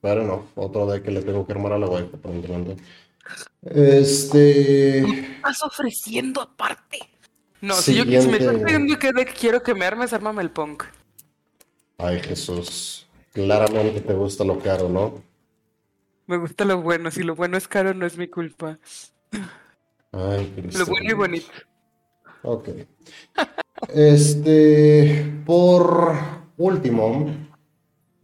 fair 0.00 0.18
enough. 0.18 0.44
Otro 0.54 0.86
de 0.86 1.02
que 1.02 1.10
le 1.10 1.22
tengo 1.22 1.46
que 1.46 1.52
armar 1.52 1.72
a 1.72 1.78
la 1.78 1.86
web, 1.86 2.10
aparentemente. 2.12 2.76
Este. 3.62 5.00
estás 5.00 5.62
ofreciendo 5.62 6.40
aparte? 6.40 6.98
No, 7.60 7.74
si, 7.74 7.94
yo, 7.94 8.04
si 8.04 8.28
me 8.28 8.38
estás 8.38 8.56
pidiendo 8.56 8.98
que 8.98 9.12
quiero 9.26 9.62
que 9.62 9.74
me 9.74 9.86
armes, 9.86 10.12
ármame 10.12 10.42
el 10.42 10.50
punk. 10.50 10.84
Ay, 11.98 12.20
Jesús. 12.20 13.06
Claramente 13.32 14.00
te 14.00 14.14
gusta 14.14 14.44
lo 14.44 14.58
caro, 14.58 14.88
¿no? 14.88 15.22
Me 16.26 16.36
gusta 16.36 16.64
lo 16.64 16.82
bueno. 16.82 17.10
Si 17.10 17.22
lo 17.22 17.34
bueno 17.34 17.56
es 17.56 17.68
caro, 17.68 17.94
no 17.94 18.06
es 18.06 18.18
mi 18.18 18.28
culpa. 18.28 18.78
Ay, 20.12 20.52
Lo 20.76 20.86
bueno 20.86 21.10
y 21.10 21.14
bonito. 21.14 21.46
Ok. 22.42 22.68
Este, 23.94 25.32
por 25.44 26.14
último, 26.56 27.30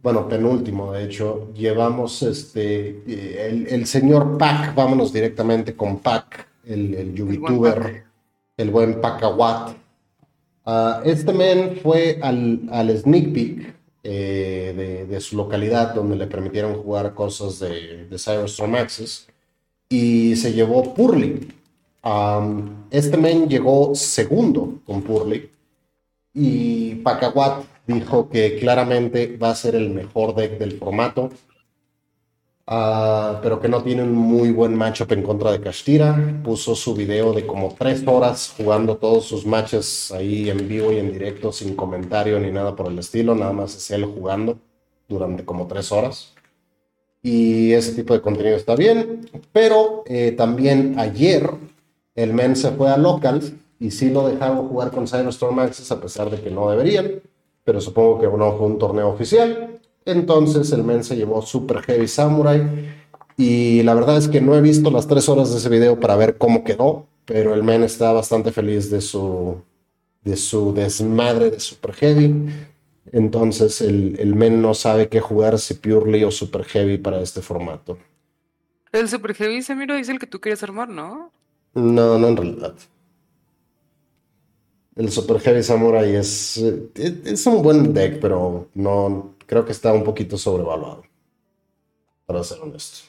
bueno, 0.01 0.27
penúltimo, 0.27 0.93
de 0.93 1.05
hecho, 1.05 1.53
llevamos 1.53 2.23
este, 2.23 3.03
el, 3.47 3.85
señor 3.85 4.37
Pac, 4.37 4.73
vámonos 4.75 5.13
directamente 5.13 5.75
con 5.75 5.99
Pac, 5.99 6.47
el, 6.65 6.93
el 6.95 7.13
YouTuber, 7.13 8.03
el 8.57 8.69
buen 8.69 8.99
Pacawat. 8.99 9.77
Uh, 10.65 11.03
este 11.03 11.33
men 11.33 11.79
fue 11.83 12.19
al, 12.21 12.61
al 12.71 12.97
sneak 12.97 13.33
peek 13.33 13.75
eh, 14.03 15.05
de, 15.09 15.21
su 15.21 15.37
localidad 15.37 15.93
donde 15.93 16.15
le 16.15 16.27
permitieron 16.27 16.81
jugar 16.81 17.13
cosas 17.13 17.59
de, 17.59 18.05
de 18.05 18.19
Cyberstorm 18.19 18.75
Access 18.75 19.27
y 19.89 20.35
se 20.35 20.53
llevó 20.53 20.93
Purley. 20.93 21.47
este 22.91 23.17
men 23.17 23.47
llegó 23.47 23.95
segundo 23.95 24.79
con 24.85 25.01
Purley 25.03 25.49
y 26.33 26.95
Pacawat 26.95 27.63
dijo 27.87 28.29
que 28.29 28.59
claramente 28.59 29.37
va 29.37 29.51
a 29.51 29.55
ser 29.55 29.75
el 29.75 29.89
mejor 29.89 30.35
deck 30.35 30.57
del 30.57 30.77
formato 30.77 31.29
Ah, 32.65 33.39
pero 33.43 33.59
que 33.59 33.67
no 33.67 33.83
tiene 33.83 34.03
un 34.03 34.13
muy 34.13 34.51
buen 34.51 34.73
matchup 34.75 35.11
en 35.11 35.21
contra 35.23 35.51
de 35.51 35.59
Castira. 35.59 36.39
Puso 36.43 36.75
su 36.75 36.95
video 36.95 37.33
de 37.33 37.45
como 37.45 37.75
tres 37.77 38.03
horas 38.07 38.53
jugando 38.57 38.95
todos 38.97 39.25
sus 39.25 39.45
matches 39.45 40.11
ahí 40.11 40.49
en 40.49 40.67
vivo 40.67 40.91
y 40.91 40.97
en 40.97 41.11
directo 41.11 41.51
sin 41.51 41.75
comentario 41.75 42.39
ni 42.39 42.51
nada 42.51 42.75
por 42.75 42.87
el 42.87 42.97
estilo, 42.99 43.35
nada 43.35 43.51
más 43.51 43.75
es 43.75 43.91
él 43.91 44.05
jugando 44.05 44.57
durante 45.09 45.43
como 45.43 45.67
tres 45.67 45.91
horas. 45.91 46.33
Y 47.21 47.73
ese 47.73 47.93
tipo 47.93 48.13
de 48.13 48.21
contenido 48.21 48.55
está 48.55 48.75
bien, 48.75 49.29
pero 49.51 50.03
eh, 50.05 50.31
también 50.31 50.99
ayer 50.99 51.49
el 52.15 52.33
men 52.33 52.55
se 52.55 52.71
fue 52.71 52.89
a 52.89 52.97
local 52.97 53.41
y 53.79 53.91
sí 53.91 54.09
lo 54.09 54.27
dejaron 54.27 54.67
jugar 54.69 54.91
con 54.91 55.07
Cyberstorm 55.07 55.59
Access 55.59 55.91
a 55.91 55.99
pesar 55.99 56.29
de 56.29 56.41
que 56.41 56.49
no 56.49 56.69
deberían, 56.69 57.21
pero 57.63 57.81
supongo 57.81 58.19
que 58.19 58.27
no 58.27 58.57
fue 58.57 58.67
un 58.67 58.77
torneo 58.77 59.09
oficial. 59.09 59.72
Entonces 60.05 60.71
el 60.71 60.83
men 60.83 61.03
se 61.03 61.15
llevó 61.15 61.41
Super 61.41 61.81
Heavy 61.81 62.07
Samurai. 62.07 62.93
Y 63.37 63.81
la 63.83 63.95
verdad 63.95 64.17
es 64.17 64.27
que 64.27 64.41
no 64.41 64.55
he 64.55 64.61
visto 64.61 64.91
las 64.91 65.07
tres 65.07 65.27
horas 65.27 65.51
de 65.51 65.57
ese 65.57 65.69
video 65.69 65.99
para 65.99 66.15
ver 66.15 66.37
cómo 66.37 66.63
quedó, 66.63 67.07
pero 67.25 67.53
el 67.53 67.63
men 67.63 67.83
está 67.83 68.11
bastante 68.11 68.51
feliz 68.51 68.91
de 68.91 69.01
su, 69.01 69.61
de 70.23 70.37
su 70.37 70.73
desmadre 70.73 71.49
de 71.49 71.59
Super 71.59 71.93
Heavy. 71.93 72.49
Entonces 73.11 73.81
el, 73.81 74.15
el 74.19 74.35
men 74.35 74.61
no 74.61 74.73
sabe 74.73 75.09
qué 75.09 75.19
jugar, 75.19 75.59
si 75.59 75.75
Purely 75.75 76.23
o 76.23 76.31
Super 76.31 76.63
Heavy 76.63 76.97
para 76.97 77.21
este 77.21 77.41
formato. 77.41 77.97
El 78.91 79.09
Super 79.09 79.33
Heavy 79.33 79.61
Samuro 79.63 79.95
es 79.95 80.09
el 80.09 80.19
que 80.19 80.27
tú 80.27 80.39
quieres 80.39 80.61
armar, 80.61 80.87
¿no? 80.89 81.31
No, 81.73 82.19
no 82.19 82.27
en 82.27 82.37
realidad. 82.37 82.75
El 84.95 85.11
Super 85.11 85.39
Heavy 85.39 85.63
Samurai 85.63 86.15
es, 86.15 86.57
es 86.57 87.47
un 87.47 87.63
buen 87.63 87.93
deck, 87.95 88.19
pero 88.19 88.67
no, 88.75 89.32
creo 89.53 89.65
que 89.65 89.71
está 89.71 89.93
un 89.93 90.03
poquito 90.03 90.35
sobrevaluado, 90.35 91.03
para 92.25 92.43
ser 92.43 92.59
honesto. 92.59 93.07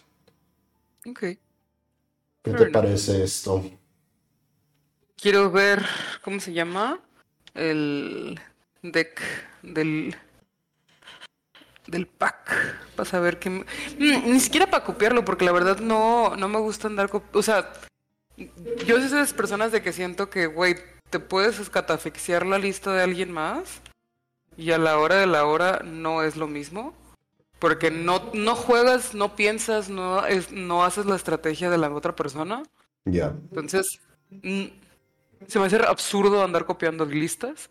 Ok. 1.06 1.20
¿Qué 2.42 2.52
te 2.52 2.66
parece 2.66 3.24
esto? 3.24 3.64
Quiero 5.16 5.50
ver, 5.50 5.82
¿cómo 6.22 6.40
se 6.40 6.52
llama? 6.52 7.00
El 7.54 8.38
deck 8.82 9.22
del 9.62 10.14
del 11.86 12.06
pack 12.06 12.94
para 12.94 13.08
saber 13.08 13.38
qué 13.38 13.48
mm, 13.50 13.64
ni 13.98 14.40
siquiera 14.40 14.66
para 14.66 14.84
copiarlo 14.84 15.24
porque 15.24 15.44
la 15.44 15.52
verdad 15.52 15.78
no 15.80 16.34
no 16.34 16.48
me 16.48 16.58
gusta 16.58 16.88
andar 16.88 17.10
o 17.32 17.42
sea 17.42 17.70
yo 18.38 18.96
soy 18.96 19.00
de 19.00 19.06
esas 19.06 19.34
personas 19.34 19.70
de 19.70 19.82
que 19.82 19.92
siento 19.92 20.30
que 20.30 20.46
güey 20.46 20.76
te 21.10 21.20
puedes 21.20 21.58
escatafixiar 21.58 22.46
la 22.46 22.58
lista 22.58 22.94
de 22.94 23.02
alguien 23.02 23.30
más 23.32 23.82
y 24.56 24.72
a 24.72 24.78
la 24.78 24.98
hora 24.98 25.16
de 25.16 25.26
la 25.26 25.44
hora 25.46 25.80
no 25.84 26.22
es 26.22 26.36
lo 26.36 26.46
mismo. 26.46 26.94
Porque 27.58 27.90
no, 27.90 28.30
no 28.34 28.54
juegas, 28.54 29.14
no 29.14 29.36
piensas, 29.36 29.88
no, 29.88 30.26
es, 30.26 30.52
no 30.52 30.84
haces 30.84 31.06
la 31.06 31.16
estrategia 31.16 31.70
de 31.70 31.78
la 31.78 31.90
otra 31.90 32.14
persona. 32.14 32.62
Ya. 33.04 33.34
Entonces, 33.50 34.00
mm, 34.30 34.64
se 35.46 35.58
me 35.58 35.66
hace 35.66 35.76
absurdo 35.76 36.42
andar 36.42 36.66
copiando 36.66 37.04
listas. 37.06 37.70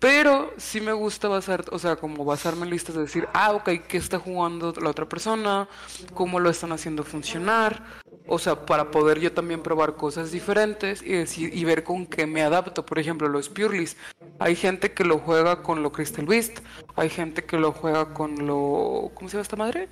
Pero 0.00 0.50
sí 0.56 0.80
me 0.80 0.94
gusta 0.94 1.28
basar, 1.28 1.62
o 1.70 1.78
sea, 1.78 1.96
como 1.96 2.24
basarme 2.24 2.64
en 2.64 2.70
listas 2.70 2.94
de 2.94 3.02
decir, 3.02 3.28
ah, 3.34 3.52
ok, 3.52 3.68
¿qué 3.86 3.98
está 3.98 4.18
jugando 4.18 4.72
la 4.80 4.88
otra 4.88 5.06
persona? 5.06 5.68
¿Cómo 6.14 6.40
lo 6.40 6.48
están 6.48 6.72
haciendo 6.72 7.04
funcionar? 7.04 7.84
O 8.26 8.38
sea, 8.38 8.64
para 8.64 8.90
poder 8.90 9.20
yo 9.20 9.30
también 9.30 9.62
probar 9.62 9.96
cosas 9.96 10.30
diferentes 10.30 11.02
y, 11.02 11.12
decir, 11.12 11.54
y 11.54 11.64
ver 11.64 11.84
con 11.84 12.06
qué 12.06 12.26
me 12.26 12.40
adapto. 12.40 12.86
Por 12.86 12.98
ejemplo, 12.98 13.28
los 13.28 13.50
Purlis. 13.50 13.98
Hay 14.38 14.56
gente 14.56 14.92
que 14.92 15.04
lo 15.04 15.18
juega 15.18 15.62
con 15.62 15.82
lo 15.82 15.92
Crystal 15.92 16.24
Beast. 16.24 16.60
Hay 16.96 17.10
gente 17.10 17.44
que 17.44 17.58
lo 17.58 17.72
juega 17.72 18.14
con 18.14 18.46
lo... 18.46 19.10
¿Cómo 19.14 19.28
se 19.28 19.34
llama 19.34 19.42
esta 19.42 19.56
madre? 19.56 19.88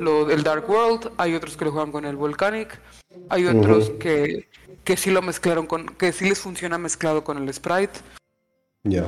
Lo 0.00 0.24
del 0.24 0.42
Dark 0.42 0.68
World. 0.68 1.12
Hay 1.18 1.36
otros 1.36 1.56
que 1.56 1.66
lo 1.66 1.70
juegan 1.70 1.92
con 1.92 2.04
el 2.04 2.16
Volcanic. 2.16 2.80
Hay 3.28 3.46
otros 3.46 3.90
que, 4.00 4.48
que 4.82 4.96
sí 4.96 5.12
lo 5.12 5.22
mezclaron 5.22 5.66
con... 5.66 5.86
Que 5.86 6.10
sí 6.12 6.28
les 6.28 6.40
funciona 6.40 6.78
mezclado 6.78 7.22
con 7.22 7.38
el 7.38 7.54
Sprite. 7.54 8.00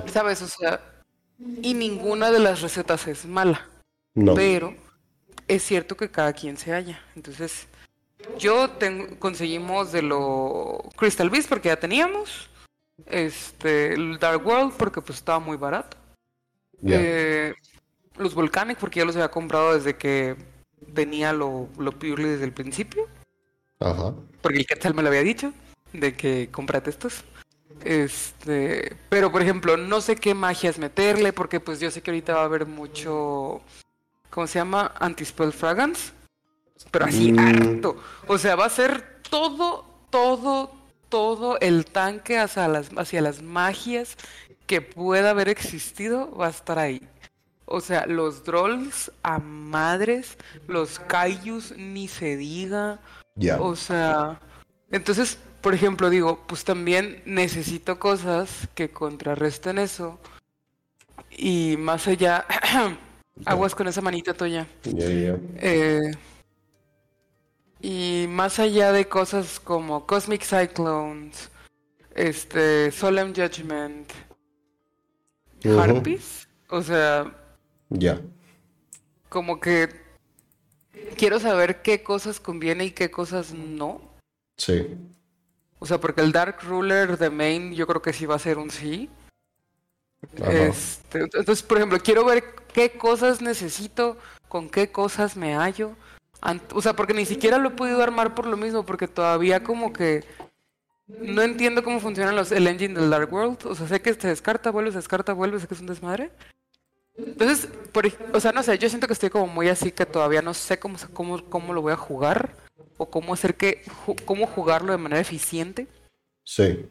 ¿Sabes? 0.06 0.42
O 0.42 0.48
sea, 0.48 0.80
Y 1.62 1.74
ninguna 1.74 2.30
de 2.30 2.38
las 2.38 2.60
recetas 2.60 3.06
es 3.06 3.26
mala. 3.26 3.68
No. 4.14 4.34
Pero 4.34 4.74
es 5.48 5.62
cierto 5.62 5.96
que 5.96 6.10
cada 6.10 6.32
quien 6.32 6.56
se 6.56 6.72
halla. 6.72 7.00
Entonces, 7.16 7.66
yo 8.38 8.70
tengo, 8.70 9.18
conseguimos 9.18 9.92
de 9.92 10.02
lo 10.02 10.78
Crystal 10.96 11.30
Beast 11.30 11.48
porque 11.48 11.68
ya 11.68 11.76
teníamos. 11.76 12.48
Este, 13.06 13.94
el 13.94 14.18
Dark 14.18 14.46
World 14.46 14.74
porque 14.76 15.00
pues 15.00 15.18
estaba 15.18 15.40
muy 15.40 15.56
barato. 15.56 15.96
Eh, 16.86 17.54
los 18.16 18.34
Volcanic 18.34 18.78
porque 18.78 19.00
ya 19.00 19.06
los 19.06 19.16
había 19.16 19.30
comprado 19.30 19.74
desde 19.74 19.96
que 19.96 20.36
venía 20.86 21.32
lo, 21.32 21.68
lo 21.78 21.92
Purely 21.92 22.28
desde 22.28 22.44
el 22.44 22.52
principio. 22.52 23.08
Ajá. 23.80 24.14
Porque 24.40 24.58
el 24.58 24.66
Quetzal 24.66 24.94
me 24.94 25.02
lo 25.02 25.08
había 25.08 25.22
dicho. 25.22 25.52
De 25.92 26.14
que 26.14 26.48
comprate 26.50 26.90
estos. 26.90 27.24
Este, 27.82 28.96
pero 29.08 29.30
por 29.32 29.42
ejemplo, 29.42 29.76
no 29.76 30.00
sé 30.00 30.16
qué 30.16 30.34
magias 30.34 30.78
meterle, 30.78 31.32
porque 31.32 31.60
pues 31.60 31.80
yo 31.80 31.90
sé 31.90 32.02
que 32.02 32.10
ahorita 32.10 32.34
va 32.34 32.42
a 32.42 32.44
haber 32.44 32.66
mucho, 32.66 33.60
¿cómo 34.30 34.46
se 34.46 34.58
llama? 34.58 34.92
Anti-spell 34.98 35.52
fragrance. 35.52 36.12
Pero 36.90 37.06
así 37.06 37.32
Mm. 37.32 37.38
harto. 37.38 37.96
O 38.26 38.38
sea, 38.38 38.56
va 38.56 38.66
a 38.66 38.70
ser 38.70 39.20
todo, 39.30 39.84
todo, 40.10 40.72
todo 41.08 41.58
el 41.60 41.86
tanque 41.86 42.38
hacia 42.38 42.68
las, 42.68 42.90
hacia 42.96 43.20
las 43.20 43.42
magias 43.42 44.16
que 44.66 44.80
pueda 44.80 45.30
haber 45.30 45.48
existido 45.48 46.34
va 46.36 46.46
a 46.46 46.50
estar 46.50 46.78
ahí. 46.78 47.06
O 47.66 47.80
sea, 47.80 48.06
los 48.06 48.44
Drolls 48.44 49.10
a 49.22 49.38
madres, 49.38 50.36
los 50.68 50.98
Kaijus 50.98 51.74
ni 51.76 52.08
se 52.08 52.36
diga. 52.36 52.98
Ya. 53.36 53.60
O 53.60 53.74
sea, 53.76 54.40
entonces, 54.90 55.38
por 55.64 55.72
ejemplo, 55.74 56.10
digo, 56.10 56.44
pues 56.46 56.62
también 56.62 57.22
necesito 57.24 57.98
cosas 57.98 58.68
que 58.74 58.90
contrarresten 58.90 59.78
eso. 59.78 60.20
Y 61.30 61.76
más 61.78 62.06
allá, 62.06 62.44
aguas 63.46 63.74
con 63.74 63.88
esa 63.88 64.02
manita 64.02 64.34
toya. 64.34 64.66
Ya, 64.82 65.08
ya. 65.08 65.38
Eh, 65.56 66.12
y 67.80 68.26
más 68.28 68.58
allá 68.58 68.92
de 68.92 69.08
cosas 69.08 69.58
como 69.58 70.06
Cosmic 70.06 70.42
Cyclones, 70.42 71.50
este, 72.14 72.90
Solemn 72.90 73.34
Judgment. 73.34 74.12
Harpies, 75.64 76.46
o 76.68 76.82
sea, 76.82 77.34
Ya. 77.88 78.20
como 79.30 79.60
que 79.60 79.88
quiero 81.16 81.40
saber 81.40 81.80
qué 81.80 82.02
cosas 82.02 82.38
conviene 82.38 82.84
y 82.84 82.90
qué 82.90 83.10
cosas 83.10 83.54
no. 83.54 84.02
Sí. 84.58 84.94
O 85.78 85.86
sea, 85.86 85.98
porque 85.98 86.20
el 86.20 86.32
Dark 86.32 86.58
Ruler 86.62 87.18
de 87.18 87.30
Main 87.30 87.74
yo 87.74 87.86
creo 87.86 88.00
que 88.02 88.12
sí 88.12 88.26
va 88.26 88.36
a 88.36 88.38
ser 88.38 88.58
un 88.58 88.70
sí. 88.70 89.10
Ajá. 90.40 90.52
Este, 90.52 91.20
entonces, 91.20 91.62
por 91.62 91.76
ejemplo, 91.78 91.98
quiero 92.02 92.24
ver 92.24 92.54
qué 92.72 92.92
cosas 92.92 93.42
necesito, 93.42 94.16
con 94.48 94.70
qué 94.70 94.90
cosas 94.90 95.36
me 95.36 95.54
hallo. 95.54 95.96
O 96.72 96.82
sea, 96.82 96.94
porque 96.94 97.14
ni 97.14 97.24
siquiera 97.24 97.58
lo 97.58 97.70
he 97.70 97.72
podido 97.72 98.02
armar 98.02 98.34
por 98.34 98.46
lo 98.46 98.56
mismo, 98.56 98.84
porque 98.84 99.08
todavía 99.08 99.64
como 99.64 99.92
que 99.92 100.24
no 101.06 101.42
entiendo 101.42 101.82
cómo 101.82 102.00
funcionan 102.00 102.36
los, 102.36 102.52
el 102.52 102.66
engine 102.66 102.98
del 102.98 103.10
Dark 103.10 103.32
World. 103.32 103.66
O 103.66 103.74
sea, 103.74 103.88
sé 103.88 104.00
que 104.00 104.14
se 104.14 104.28
descarta, 104.28 104.70
vuelve, 104.70 104.90
se 104.90 104.98
descarta, 104.98 105.32
vuelve, 105.32 105.60
sé 105.60 105.66
que 105.66 105.74
es 105.74 105.80
un 105.80 105.86
desmadre. 105.86 106.30
Entonces, 107.16 107.68
por, 107.92 108.06
o 108.32 108.40
sea, 108.40 108.52
no 108.52 108.62
sé, 108.62 108.76
yo 108.78 108.88
siento 108.88 109.06
que 109.06 109.12
estoy 109.12 109.30
como 109.30 109.46
muy 109.46 109.68
así 109.68 109.92
que 109.92 110.04
todavía 110.04 110.42
no 110.42 110.52
sé 110.52 110.78
cómo, 110.78 110.96
cómo, 111.12 111.44
cómo 111.48 111.72
lo 111.72 111.80
voy 111.80 111.92
a 111.92 111.96
jugar 111.96 112.63
o 113.04 113.10
cómo 113.10 113.34
hacer 113.34 113.54
que, 113.54 113.82
cómo 114.24 114.46
jugarlo 114.46 114.92
de 114.92 114.98
manera 114.98 115.20
eficiente. 115.20 115.86
Sí. 116.42 116.86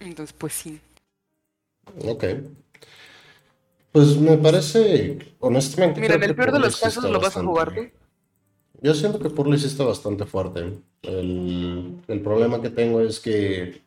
Entonces, 0.00 0.34
pues 0.38 0.52
sí. 0.52 0.80
Ok. 2.04 2.24
Pues 3.92 4.16
me 4.16 4.36
parece, 4.36 5.34
honestamente. 5.40 6.00
Mira, 6.00 6.14
en 6.14 6.22
el 6.22 6.36
peor 6.36 6.52
de 6.52 6.60
los 6.60 6.76
casos 6.76 7.04
lo 7.04 7.20
vas 7.20 7.36
a 7.36 7.42
jugar 7.42 7.74
tú. 7.74 7.88
Yo 8.80 8.94
siento 8.94 9.18
que 9.18 9.30
Purley 9.30 9.58
sí 9.58 9.66
está 9.66 9.84
bastante 9.84 10.24
fuerte. 10.24 10.78
El, 11.02 12.00
el 12.06 12.20
problema 12.20 12.62
que 12.62 12.70
tengo 12.70 13.00
es 13.00 13.18
que, 13.18 13.82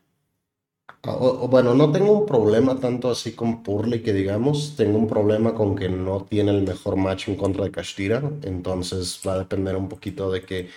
o- 1.07 1.45
o 1.45 1.47
bueno, 1.47 1.73
no 1.73 1.91
tengo 1.91 2.11
un 2.11 2.25
problema 2.25 2.79
tanto 2.79 3.09
así 3.09 3.33
con 3.33 3.63
Purley 3.63 4.01
que 4.03 4.13
digamos, 4.13 4.75
tengo 4.75 4.97
un 4.97 5.07
problema 5.07 5.53
con 5.55 5.75
que 5.75 5.89
no 5.89 6.25
tiene 6.25 6.51
el 6.51 6.61
mejor 6.63 6.95
match 6.95 7.27
en 7.29 7.35
contra 7.35 7.63
de 7.65 7.71
Kashtira, 7.71 8.21
entonces 8.43 9.19
va 9.27 9.33
a 9.33 9.39
depender 9.39 9.75
un 9.75 9.89
poquito 9.89 10.31
de 10.31 10.43
que 10.43 10.69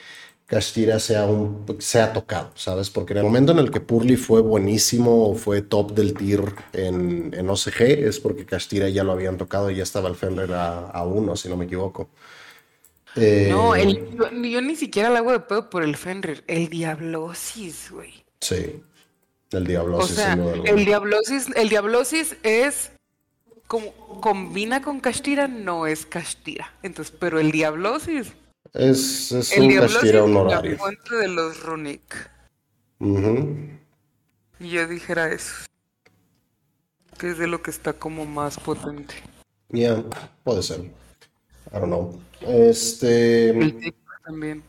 Kashtira 0.47 1.01
sea, 1.01 1.27
un, 1.27 1.67
sea 1.81 2.13
tocado, 2.13 2.53
¿sabes? 2.57 2.91
Porque 2.91 3.13
en 3.15 3.19
el 3.21 3.25
momento 3.25 3.53
en 3.53 3.59
el 3.61 3.71
que 3.71 3.81
Purley 3.81 4.17
fue 4.17 4.41
buenísimo, 4.43 5.35
fue 5.37 5.63
top 5.63 5.93
del 5.95 6.15
tier 6.15 6.43
en, 6.73 7.33
en 7.35 7.51
OCG, 7.51 8.07
es 8.09 8.21
porque 8.21 8.47
Kashtira 8.47 8.89
ya 8.91 9.05
lo 9.05 9.13
habían 9.13 9.39
tocado 9.39 9.71
y 9.71 9.77
ya 9.77 9.83
estaba 9.85 10.09
el 10.09 10.17
Fenrir 10.17 10.53
a, 10.55 10.91
a 10.91 11.05
uno, 11.05 11.37
si 11.37 11.49
no 11.49 11.57
me 11.57 11.67
equivoco. 11.67 12.11
Eh, 13.17 13.51
No, 13.51 13.75
el, 13.75 13.99
yo, 14.11 14.31
yo 14.31 14.61
ni 14.63 14.77
siquiera 14.77 15.11
le 15.11 15.19
hago 15.19 15.33
de 15.33 15.41
pedo 15.41 15.69
por 15.71 15.83
el 15.83 15.97
Fenrir. 15.97 16.43
El 16.47 16.69
Diablosis, 16.69 17.91
güey. 17.91 18.25
Sí, 18.41 18.83
el 19.59 19.67
diablo, 19.67 19.99
O 19.99 20.07
sí, 20.07 20.15
sea, 20.15 20.33
sin 20.35 20.43
duda 20.43 20.53
alguna. 20.55 20.71
el 20.71 20.85
Diablosis, 20.85 21.47
el 21.57 21.69
Diablosis 21.69 22.37
es 22.43 22.91
como 23.67 23.93
combina 24.21 24.83
con 24.83 25.01
Kashtira, 25.01 25.49
no 25.49 25.87
es 25.87 26.05
Kashtira. 26.07 26.73
Entonces, 26.83 27.15
pero 27.19 27.41
el 27.41 27.51
Diablosis, 27.53 28.33
Es, 28.73 29.33
es 29.33 29.53
el 29.53 29.63
un 29.63 29.69
Diablosis 29.69 29.97
Kashtira 29.99 30.19
es 30.19 30.25
honorario. 30.25 30.73
la 30.73 30.79
fuente 30.79 31.15
de 31.17 31.29
los 31.29 31.63
Runic. 31.63 32.31
Y 34.61 34.69
yo 34.71 34.87
dijera 34.87 35.31
eso. 35.33 35.55
Que 37.19 37.31
es 37.31 37.39
de 37.39 37.47
lo 37.47 37.63
que 37.63 37.71
está 37.71 37.93
como 37.93 38.25
más 38.27 38.59
potente. 38.59 39.15
Ya, 39.71 40.03
puede 40.43 40.63
ser. 40.63 40.81
I 40.81 40.91
don't 41.73 41.87
know. 41.87 42.21
Este. 42.41 43.51
El 43.51 43.95
también. 44.25 44.63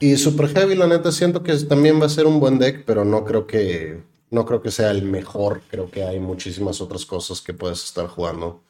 Y 0.00 0.16
Super 0.16 0.48
Heavy, 0.48 0.74
la 0.76 0.86
neta, 0.86 1.10
siento 1.10 1.42
que 1.42 1.54
también 1.56 2.00
va 2.00 2.06
a 2.06 2.10
ser 2.10 2.26
un 2.26 2.38
buen 2.40 2.58
deck, 2.58 2.84
pero 2.84 3.04
no 3.04 3.24
creo 3.24 3.46
que. 3.46 4.00
No 4.30 4.44
creo 4.44 4.62
que 4.62 4.70
sea 4.70 4.90
el 4.90 5.02
mejor. 5.02 5.62
Creo 5.70 5.90
que 5.90 6.04
hay 6.04 6.20
muchísimas 6.20 6.80
otras 6.80 7.06
cosas 7.06 7.40
que 7.40 7.54
puedes 7.54 7.84
estar 7.84 8.06
jugando. 8.08 8.62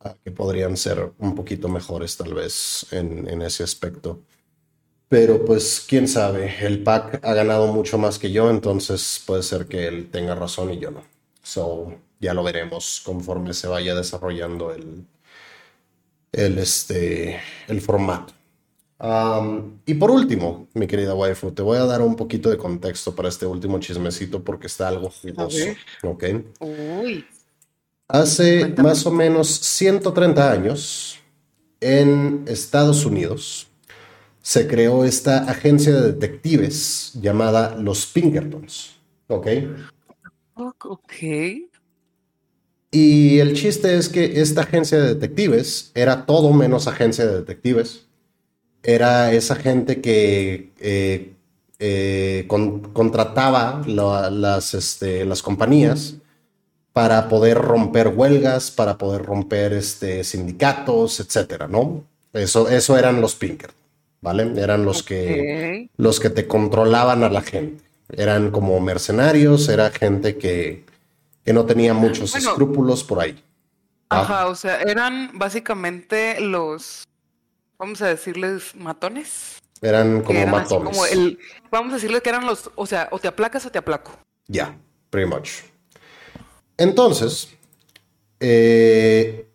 ah, 0.00 0.16
Que 0.24 0.30
podrían 0.30 0.76
ser 0.76 1.12
un 1.18 1.34
poquito 1.34 1.68
mejores, 1.68 2.16
tal 2.16 2.34
vez, 2.34 2.86
en, 2.92 3.42
ese 3.42 3.64
aspecto. 3.64 4.20
Pero 5.08 5.44
pues, 5.44 5.84
quién 5.88 6.08
sabe. 6.08 6.54
El 6.64 6.82
pack 6.82 7.20
ha 7.24 7.34
ganado 7.34 7.66
mucho 7.72 7.98
más 7.98 8.18
que 8.18 8.32
yo, 8.32 8.50
entonces 8.50 9.22
puede 9.26 9.42
ser 9.42 9.66
que 9.66 9.86
él 9.86 10.10
tenga 10.10 10.34
razón 10.34 10.72
y 10.72 10.78
yo 10.78 10.90
no. 10.90 11.02
So, 11.42 11.94
ya 12.20 12.34
lo 12.34 12.42
veremos 12.42 13.02
conforme 13.04 13.52
se 13.54 13.68
vaya 13.68 13.94
desarrollando 13.94 14.72
el, 14.72 15.06
el, 16.32 16.58
este, 16.58 17.40
el 17.68 17.80
formato. 17.80 18.32
Y 19.84 19.94
por 19.94 20.10
último, 20.12 20.68
mi 20.74 20.86
querida 20.86 21.14
waifu, 21.14 21.50
te 21.50 21.62
voy 21.62 21.78
a 21.78 21.86
dar 21.86 22.02
un 22.02 22.14
poquito 22.14 22.50
de 22.50 22.56
contexto 22.56 23.14
para 23.14 23.28
este 23.28 23.46
último 23.46 23.80
chismecito 23.80 24.44
porque 24.44 24.68
está 24.68 24.86
algo 24.86 25.10
jugoso. 25.10 25.58
¿ok? 26.04 26.24
Uy. 26.60 27.26
Hace 28.06 28.60
Cuéntame. 28.60 28.88
más 28.88 29.06
o 29.06 29.10
menos 29.10 29.48
130 29.48 30.52
años, 30.52 31.18
en 31.80 32.44
Estados 32.46 33.04
Unidos, 33.04 33.66
se 34.40 34.68
creó 34.68 35.04
esta 35.04 35.50
agencia 35.50 35.92
de 35.94 36.12
detectives 36.12 37.12
llamada 37.20 37.74
los 37.76 38.06
Pinkertons, 38.06 38.96
¿ok? 39.28 39.46
Ok. 40.54 41.12
Y 42.90 43.38
el 43.38 43.54
chiste 43.54 43.96
es 43.96 44.08
que 44.08 44.40
esta 44.40 44.60
agencia 44.60 44.98
de 44.98 45.14
detectives 45.14 45.90
era 45.94 46.26
todo 46.26 46.52
menos 46.52 46.86
agencia 46.86 47.26
de 47.26 47.38
detectives. 47.38 48.06
Era 48.82 49.32
esa 49.32 49.54
gente 49.56 50.00
que 50.00 50.72
eh, 50.80 51.32
eh, 51.78 52.44
con- 52.48 52.80
contrataba 52.92 53.82
la- 53.86 54.30
las, 54.30 54.74
este, 54.74 55.24
las 55.24 55.42
compañías 55.42 56.14
para 56.92 57.28
poder 57.28 57.58
romper 57.58 58.08
huelgas, 58.08 58.70
para 58.70 58.98
poder 58.98 59.22
romper 59.24 59.72
este, 59.72 60.24
sindicatos, 60.24 61.20
etcétera, 61.20 61.68
¿no? 61.68 62.04
Eso, 62.32 62.68
eso 62.68 62.98
eran 62.98 63.20
los 63.20 63.34
Pinkerton, 63.34 63.76
¿vale? 64.20 64.52
Eran 64.60 64.84
los 64.84 65.02
que 65.02 65.88
los 65.96 66.20
que 66.20 66.30
te 66.30 66.46
controlaban 66.46 67.22
a 67.24 67.30
la 67.30 67.42
gente. 67.42 67.82
Eran 68.14 68.50
como 68.50 68.78
mercenarios, 68.80 69.68
era 69.68 69.90
gente 69.90 70.36
que, 70.36 70.84
que 71.44 71.52
no 71.52 71.64
tenía 71.64 71.94
muchos 71.94 72.32
Bueno. 72.32 72.48
escrúpulos 72.50 73.04
por 73.04 73.20
ahí. 73.20 73.42
Ah, 74.10 74.20
Ajá, 74.20 74.46
o 74.48 74.54
sea, 74.54 74.82
eran 74.82 75.30
básicamente 75.38 76.40
los, 76.40 77.04
vamos 77.82 78.00
a 78.00 78.06
decirles, 78.06 78.76
matones. 78.76 79.60
Eran 79.80 80.22
como 80.22 80.38
eran 80.38 80.52
matones. 80.52 80.96
como 80.96 81.04
el, 81.06 81.40
vamos 81.68 81.92
a 81.92 81.96
decirles 81.96 82.22
que 82.22 82.28
eran 82.28 82.46
los, 82.46 82.70
o 82.76 82.86
sea, 82.86 83.08
o 83.10 83.18
te 83.18 83.26
aplacas 83.26 83.66
o 83.66 83.72
te 83.72 83.78
aplaco. 83.78 84.12
Ya, 84.46 84.78
pretty 85.10 85.28
much. 85.28 85.48
Entonces, 86.76 87.48
eh, 88.38 89.48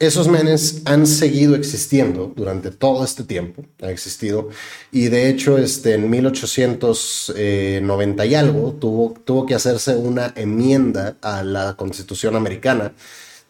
esos 0.00 0.26
menes 0.26 0.82
han 0.86 1.06
seguido 1.06 1.54
existiendo 1.54 2.32
durante 2.34 2.72
todo 2.72 3.04
este 3.04 3.22
tiempo, 3.22 3.64
ha 3.80 3.92
existido, 3.92 4.48
y 4.90 5.06
de 5.06 5.28
hecho 5.28 5.56
este, 5.56 5.94
en 5.94 6.10
1890 6.10 8.26
y 8.26 8.34
algo 8.34 8.72
tuvo, 8.72 9.14
tuvo 9.24 9.46
que 9.46 9.54
hacerse 9.54 9.94
una 9.94 10.32
enmienda 10.34 11.16
a 11.22 11.44
la 11.44 11.76
Constitución 11.76 12.34
americana 12.34 12.92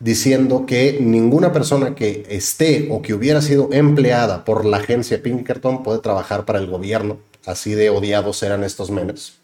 diciendo 0.01 0.65
que 0.67 0.99
ninguna 1.01 1.53
persona 1.53 1.95
que 1.95 2.27
esté 2.29 2.89
o 2.91 3.03
que 3.03 3.15
hubiera 3.15 3.43
sido 3.43 3.73
empleada 3.73 4.45
por 4.45 4.65
la 4.65 4.79
agencia 4.79 5.23
Pinkerton 5.23 5.83
puede 5.83 5.99
trabajar 5.99 6.45
para 6.45 6.59
el 6.59 6.67
gobierno. 6.67 7.19
Así 7.47 7.75
de 7.75 7.91
odiados 7.91 8.43
eran 8.43 8.63
estos 8.65 8.91
menes. 8.91 9.39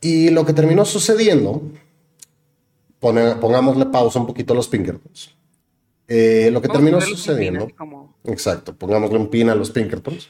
Y 0.00 0.30
lo 0.30 0.44
que 0.44 0.52
terminó 0.52 0.84
sucediendo, 0.84 1.62
pongámosle 3.00 3.86
pausa 3.86 4.20
un 4.20 4.26
poquito 4.26 4.52
a 4.52 4.56
los 4.56 4.68
Pinkertons. 4.68 5.34
Eh, 6.06 6.50
lo 6.52 6.60
que 6.60 6.68
terminó 6.68 7.00
sucediendo, 7.00 7.66
exacto, 8.24 8.76
pongámosle 8.76 9.18
un 9.18 9.28
pin 9.28 9.48
a 9.48 9.54
los 9.54 9.70
Pinkertons. 9.70 10.28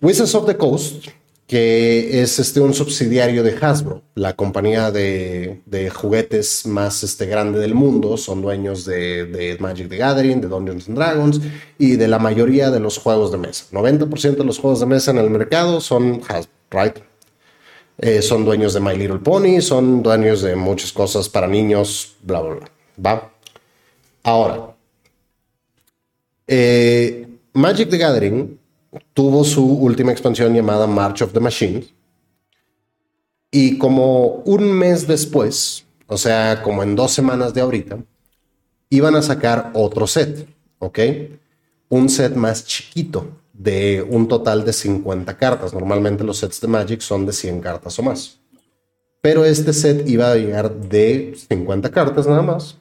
Wizards 0.00 0.34
of 0.34 0.46
the 0.46 0.56
Coast 0.56 1.06
que 1.46 2.22
es 2.22 2.38
este, 2.38 2.60
un 2.60 2.72
subsidiario 2.72 3.42
de 3.42 3.54
Hasbro, 3.60 4.02
la 4.14 4.34
compañía 4.34 4.90
de, 4.90 5.60
juguetes 5.94 6.66
más 6.66 7.02
este, 7.02 7.26
grande 7.26 7.58
del 7.58 7.74
mundo. 7.74 8.16
Son 8.16 8.40
dueños 8.40 8.84
de, 8.84 9.56
Magic 9.60 9.88
the 9.88 9.96
Gathering, 9.96 10.40
de 10.40 10.48
Dungeons 10.48 10.88
and 10.88 10.96
Dragons 10.96 11.40
y 11.78 11.96
de 11.96 12.08
la 12.08 12.18
mayoría 12.18 12.70
de 12.70 12.80
los 12.80 12.98
juegos 12.98 13.30
de 13.30 13.38
mesa. 13.38 13.66
90% 13.72 14.36
de 14.36 14.44
los 14.44 14.58
juegos 14.58 14.80
de 14.80 14.86
mesa 14.86 15.10
en 15.10 15.18
el 15.18 15.30
mercado 15.30 15.80
son 15.80 16.22
Hasbro, 16.26 16.52
right? 16.70 16.98
Eh, 17.98 18.22
son 18.22 18.44
dueños 18.44 18.74
de 18.74 18.80
My 18.80 18.96
Little 18.96 19.18
Pony, 19.18 19.60
son 19.60 20.02
dueños 20.02 20.42
de 20.42 20.56
muchas 20.56 20.92
cosas 20.92 21.28
para 21.28 21.46
niños, 21.46 22.16
bla, 22.22 22.40
bla, 22.40 22.54
bla. 22.54 22.70
¿Va? 23.06 23.32
Ahora, 24.24 24.74
eh, 26.46 27.28
Magic 27.52 27.90
the 27.90 27.98
Gathering 27.98 28.58
tuvo 29.12 29.44
su 29.44 29.64
última 29.66 30.12
expansión 30.12 30.54
llamada 30.54 30.86
March 30.86 31.22
of 31.22 31.32
the 31.32 31.40
Machines. 31.40 31.92
Y 33.50 33.78
como 33.78 34.42
un 34.44 34.72
mes 34.72 35.06
después, 35.06 35.86
o 36.06 36.16
sea, 36.16 36.62
como 36.62 36.82
en 36.82 36.96
dos 36.96 37.12
semanas 37.12 37.54
de 37.54 37.60
ahorita, 37.60 37.98
iban 38.90 39.14
a 39.14 39.22
sacar 39.22 39.70
otro 39.74 40.06
set, 40.06 40.48
¿ok? 40.78 40.98
Un 41.88 42.08
set 42.08 42.34
más 42.34 42.64
chiquito, 42.64 43.28
de 43.54 44.04
un 44.08 44.28
total 44.28 44.64
de 44.64 44.72
50 44.72 45.36
cartas. 45.36 45.72
Normalmente 45.72 46.24
los 46.24 46.38
sets 46.38 46.60
de 46.60 46.68
Magic 46.68 47.00
son 47.00 47.24
de 47.24 47.32
100 47.32 47.60
cartas 47.60 47.98
o 47.98 48.02
más. 48.02 48.38
Pero 49.22 49.44
este 49.44 49.72
set 49.72 50.06
iba 50.08 50.30
a 50.30 50.36
llegar 50.36 50.74
de 50.74 51.34
50 51.48 51.90
cartas 51.90 52.26
nada 52.26 52.42
más. 52.42 52.76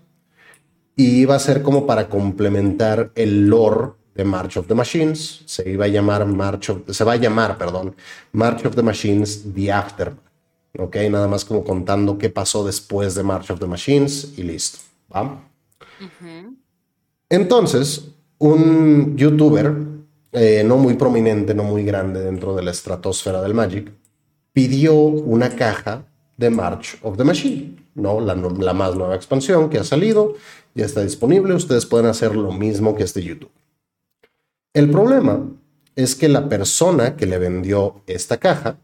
Y 0.95 1.22
iba 1.22 1.36
a 1.36 1.39
ser 1.39 1.61
como 1.61 1.86
para 1.86 2.09
complementar 2.09 3.11
el 3.16 3.47
lore 3.47 3.93
de 4.16 4.24
March 4.24 4.57
of 4.57 4.68
the 4.68 4.76
Machines. 4.76 5.43
Se 5.45 5.70
iba 5.70 5.86
a 5.86 5.88
llamar 5.88 6.26
March 6.26 6.70
of, 6.70 6.89
se 6.89 7.03
va 7.03 7.14
a 7.14 7.18
llamar, 7.18 7.57
perdón, 7.57 7.95
March 8.32 8.66
of 8.66 8.76
the 8.76 8.84
Machines 8.84 9.43
The 9.53 9.72
Aftermath. 9.72 10.20
Ok, 10.78 10.95
nada 11.11 11.28
más 11.28 11.45
como 11.45 11.64
contando 11.64 12.18
qué 12.18 12.30
pasó 12.30 12.66
después 12.66 13.14
de 13.14 13.22
March 13.22 13.51
of 13.51 13.59
the 13.59 13.68
Machines 13.68 14.34
y 14.38 14.43
listo. 14.43 14.80
Entonces, 17.30 18.09
un 18.39 19.16
youtuber, 19.16 19.76
eh, 20.32 20.64
no 20.66 20.78
muy 20.78 20.95
prominente, 20.95 21.53
no 21.53 21.64
muy 21.64 21.84
grande 21.84 22.22
dentro 22.22 22.55
de 22.55 22.64
la 22.64 22.72
estratosfera 22.72 23.41
del 23.41 23.53
Magic, 23.53 23.91
pidió 24.51 24.95
una 24.95 25.55
caja 25.55 26.05
de 26.38 26.49
March 26.49 26.97
of 27.03 27.18
the 27.18 27.24
Machine, 27.24 27.76
¿no? 27.93 28.20
La, 28.20 28.34
la 28.34 28.74
más 28.74 28.95
nueva 28.95 29.16
expansión 29.16 29.70
que 29.70 29.78
ha 29.78 29.84
salido, 29.84 30.36
ya 30.74 30.86
está 30.86 31.03
disponible. 31.03 31.53
Ustedes 31.53 31.86
pueden 31.86 32.07
hacer 32.07 32.36
lo 32.36 32.51
mismo 32.51 32.95
que 32.95 33.03
este 33.03 33.22
YouTube. 33.22 33.51
El 34.74 34.90
problema 34.90 35.48
es 35.96 36.16
que 36.16 36.28
la 36.28 36.50
persona 36.50 37.16
que 37.16 37.28
le 37.28 37.38
vendió 37.38 38.02
esta 38.08 38.38
caja, 38.38 38.78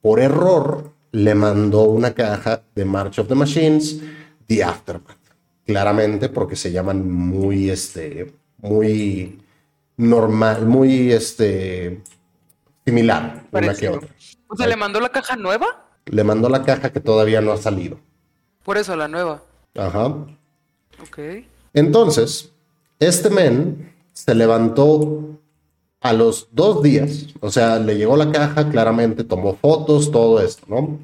por 0.00 0.18
error, 0.18 0.90
le 1.12 1.34
mandó 1.36 1.84
una 1.84 2.12
caja 2.12 2.62
de 2.74 2.84
March 2.84 3.20
of 3.20 3.28
the 3.28 3.36
Machines, 3.36 4.00
The 4.46 4.64
Aftermath. 4.64 5.16
Claramente 5.64 6.28
porque 6.28 6.56
se 6.56 6.72
llaman 6.72 7.08
muy, 7.08 7.70
este, 7.70 8.34
muy 8.58 9.40
normal, 9.96 10.66
muy, 10.66 11.12
este, 11.12 12.02
similar 12.84 13.46
una 13.52 13.74
que 13.74 13.88
otra. 13.90 14.08
O 14.48 14.56
sea, 14.56 14.66
¿le 14.66 14.76
mandó 14.76 14.98
la 15.00 15.10
caja 15.10 15.36
nueva? 15.36 15.66
Le 16.06 16.24
mandó 16.24 16.48
la 16.48 16.64
caja 16.64 16.90
que 16.90 17.00
todavía 17.00 17.40
no 17.40 17.52
ha 17.52 17.58
salido. 17.58 18.00
Por 18.64 18.76
eso, 18.76 18.96
la 18.96 19.06
nueva. 19.06 19.42
Ajá. 19.76 20.06
Ok. 21.00 21.18
Entonces, 21.74 22.50
este 22.98 23.30
men 23.30 23.92
se 24.18 24.34
levantó 24.34 25.38
a 26.00 26.12
los 26.12 26.48
dos 26.50 26.82
días, 26.82 27.28
o 27.38 27.52
sea, 27.52 27.78
le 27.78 27.96
llegó 27.96 28.16
la 28.16 28.32
caja, 28.32 28.68
claramente 28.68 29.22
tomó 29.22 29.54
fotos, 29.54 30.10
todo 30.10 30.40
esto, 30.40 30.66
¿no? 30.68 30.98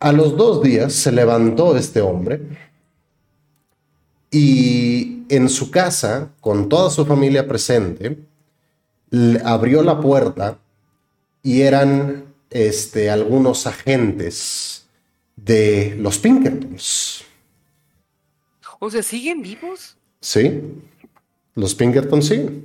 A 0.00 0.10
los 0.12 0.38
dos 0.38 0.62
días 0.62 0.94
se 0.94 1.12
levantó 1.12 1.76
este 1.76 2.00
hombre 2.00 2.40
y 4.30 5.24
en 5.28 5.50
su 5.50 5.70
casa, 5.70 6.30
con 6.40 6.66
toda 6.70 6.88
su 6.88 7.04
familia 7.04 7.46
presente, 7.46 8.18
abrió 9.44 9.82
la 9.82 10.00
puerta 10.00 10.56
y 11.42 11.60
eran 11.60 12.24
este, 12.48 13.10
algunos 13.10 13.66
agentes 13.66 14.86
de 15.36 15.94
los 15.98 16.16
Pinkertons. 16.18 17.22
O 18.78 18.90
sea, 18.90 19.02
¿siguen 19.02 19.42
vivos? 19.42 19.94
Sí. 20.22 20.62
Los 21.58 21.74
Pinkerton 21.74 22.22
sí. 22.22 22.62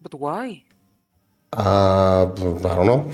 But 0.00 0.14
why? 0.14 0.64
Ah, 1.52 2.32
I 2.34 2.40
don't 2.40 2.84
know. 2.84 3.10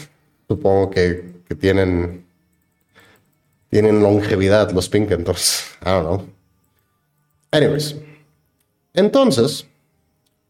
Supongo 0.46 0.90
que, 0.90 1.42
que, 1.48 1.56
tienen 1.56 2.24
tienen 3.70 4.00
longevidad 4.00 4.70
los 4.70 4.88
Pinkertons. 4.88 5.64
I 5.82 5.86
don't 5.86 6.04
know. 6.04 6.26
Anyways. 7.50 7.96
Entonces, 8.92 9.66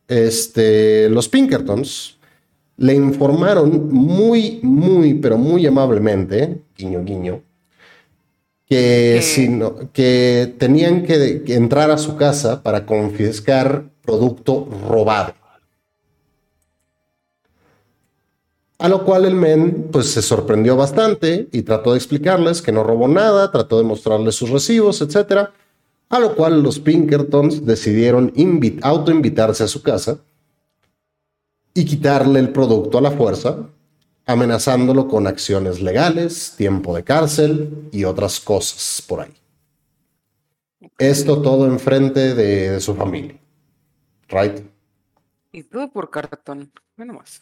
este, 0.09 1.09
los 1.09 1.27
Pinkertons 1.27 2.19
le 2.77 2.93
informaron 2.93 3.89
muy, 3.91 4.61
muy, 4.63 5.15
pero 5.15 5.39
muy 5.39 5.67
amablemente, 5.67 6.61
guiño, 6.77 7.03
guiño, 7.03 7.41
que, 8.75 9.89
que 9.93 10.55
tenían 10.59 11.05
que, 11.05 11.45
entrar 11.47 11.93
a 11.93 11.99
su 11.99 12.17
casa 12.17 12.63
para 12.63 12.85
confiscar 12.85 13.85
producto 14.03 14.69
robado. 14.89 15.35
A 18.79 18.89
lo 18.89 19.05
cual 19.05 19.27
el 19.27 19.37
men 19.37 19.89
pues 19.93 20.11
se 20.11 20.23
sorprendió 20.23 20.77
bastante 20.77 21.49
y 21.53 21.63
trató 21.63 21.93
de 21.93 21.99
explicarles 21.99 22.61
que 22.61 22.73
no 22.73 22.83
robó 22.83 23.07
nada, 23.07 23.53
trató 23.53 23.79
de 23.79 23.85
mostrarles 23.85 24.35
sus 24.35 24.51
recibos, 24.51 25.01
etc. 25.01 25.51
A 26.09 26.19
lo 26.19 26.35
cual 26.35 26.61
los 26.61 26.81
Pinkertons 26.81 27.65
decidieron 27.65 28.33
autoinvitarse 28.83 29.63
a 29.63 29.69
su 29.69 29.83
casa 29.83 30.19
y 31.73 31.85
quitarle 31.85 32.41
el 32.41 32.51
producto 32.51 32.99
a 32.99 33.03
la 33.03 33.13
fuerza 33.13 33.69
amenazándolo 34.27 35.09
con 35.09 35.27
acciones 35.27 35.81
legales, 35.81 36.55
tiempo 36.57 36.97
de 36.97 37.05
cárcel 37.05 37.89
y 37.93 38.05
otras 38.05 38.41
cosas 38.41 39.03
por 39.07 39.21
ahí. 39.21 39.35
Esto 40.99 41.43
todo 41.43 41.67
enfrente 41.67 42.35
de, 42.35 42.71
de 42.71 42.81
su 42.81 42.95
familia. 42.95 43.37
Right? 44.29 44.65
Y 45.53 45.63
todo 45.65 45.91
por 45.91 46.11
cartón, 46.11 46.71
menos 46.97 47.17
más. 47.17 47.41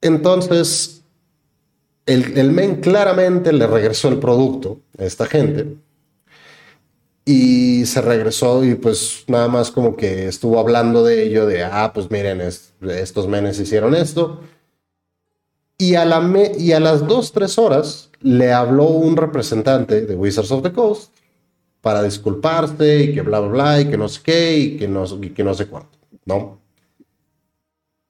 Entonces, 0.00 1.02
el, 2.06 2.36
el, 2.36 2.50
men 2.50 2.80
claramente 2.80 3.52
le 3.52 3.66
regresó 3.66 4.08
el 4.08 4.18
producto 4.18 4.80
a 4.98 5.04
esta 5.04 5.26
gente 5.26 5.76
y 7.24 7.86
se 7.86 8.02
regresó 8.02 8.64
y 8.64 8.74
pues 8.74 9.24
nada 9.28 9.48
más 9.48 9.70
como 9.70 9.96
que 9.96 10.28
estuvo 10.28 10.58
hablando 10.58 11.04
de 11.04 11.22
ello, 11.22 11.46
de, 11.46 11.64
ah, 11.64 11.92
pues 11.94 12.10
miren, 12.10 12.42
estos 12.42 13.28
menes 13.28 13.58
hicieron 13.58 13.94
esto 13.94 14.40
y 15.76 15.94
a, 15.94 16.04
las 16.04 17.06
2, 17.06 17.32
3 17.32 17.58
horas 17.58 18.10
le 18.20 18.52
habló 18.52 18.86
un 18.88 19.16
representante 19.16 20.06
de 20.06 20.14
Wizards 20.14 20.50
of 20.50 20.62
the 20.62 20.72
Coast 20.72 21.12
para 21.80 22.02
disculparse 22.02 23.02
y 23.02 23.14
que 23.14 23.22
bla, 23.22 23.40
bla, 23.40 23.50
bla, 23.50 23.80
y 23.80 23.90
que 23.90 23.98
no 23.98 24.08
sé 24.08 24.20
qué, 24.22 24.58
y 24.58 24.76
que 24.76 24.88
no, 24.88 25.04
y 25.20 25.30
que 25.30 25.44
no 25.44 25.52
sé 25.52 25.66
cuánto, 25.66 25.98
¿no? 26.24 26.60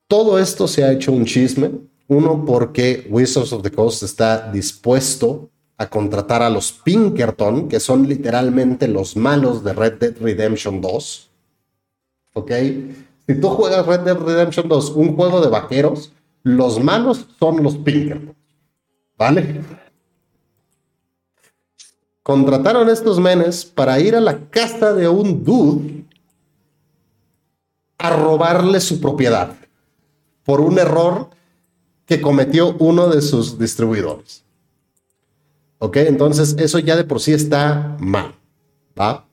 Todo 0.06 0.38
esto 0.38 0.68
se 0.68 0.84
ha 0.84 0.92
hecho 0.92 1.12
un 1.12 1.24
chisme. 1.24 1.70
Uno, 2.06 2.44
porque 2.44 3.06
Wizards 3.10 3.52
of 3.52 3.62
the 3.62 3.70
Coast 3.70 4.02
está 4.02 4.52
dispuesto 4.52 5.50
a 5.78 5.88
contratar 5.88 6.42
a 6.42 6.50
los 6.50 6.70
Pinkerton, 6.72 7.68
que 7.68 7.80
son 7.80 8.06
literalmente 8.06 8.86
los 8.86 9.16
malos 9.16 9.64
de 9.64 9.72
Red 9.72 9.94
Dead 9.94 10.14
Redemption 10.20 10.80
2. 10.80 11.30
¿Ok? 12.34 12.52
Si 13.26 13.40
tú 13.40 13.48
juegas 13.48 13.86
Red 13.86 14.00
Dead 14.00 14.18
Redemption 14.18 14.68
2, 14.68 14.90
un 14.90 15.16
juego 15.16 15.40
de 15.40 15.48
vaqueros, 15.48 16.12
los 16.44 16.80
malos 16.80 17.26
son 17.38 17.62
los 17.62 17.76
Pinkerton. 17.78 18.36
¿Vale? 19.16 19.60
Contrataron 22.22 22.88
a 22.88 22.92
estos 22.92 23.18
menes 23.18 23.64
para 23.64 23.98
ir 23.98 24.14
a 24.14 24.20
la 24.20 24.48
casa 24.48 24.92
de 24.92 25.08
un 25.08 25.42
dude 25.42 26.04
a 27.98 28.10
robarle 28.10 28.80
su 28.80 29.00
propiedad 29.00 29.54
por 30.44 30.60
un 30.60 30.78
error 30.78 31.30
que 32.06 32.20
cometió 32.20 32.76
uno 32.78 33.08
de 33.08 33.22
sus 33.22 33.58
distribuidores. 33.58 34.44
¿Ok? 35.78 35.96
Entonces 35.98 36.56
eso 36.58 36.78
ya 36.78 36.96
de 36.96 37.04
por 37.04 37.20
sí 37.20 37.32
está 37.32 37.96
mal. 38.00 38.34
¿Va? 38.98 39.26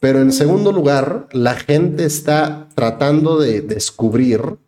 Pero 0.00 0.20
en 0.20 0.32
segundo 0.32 0.72
lugar, 0.72 1.28
la 1.32 1.54
gente 1.54 2.04
está 2.04 2.68
tratando 2.74 3.38
de 3.38 3.62
descubrir 3.62 4.58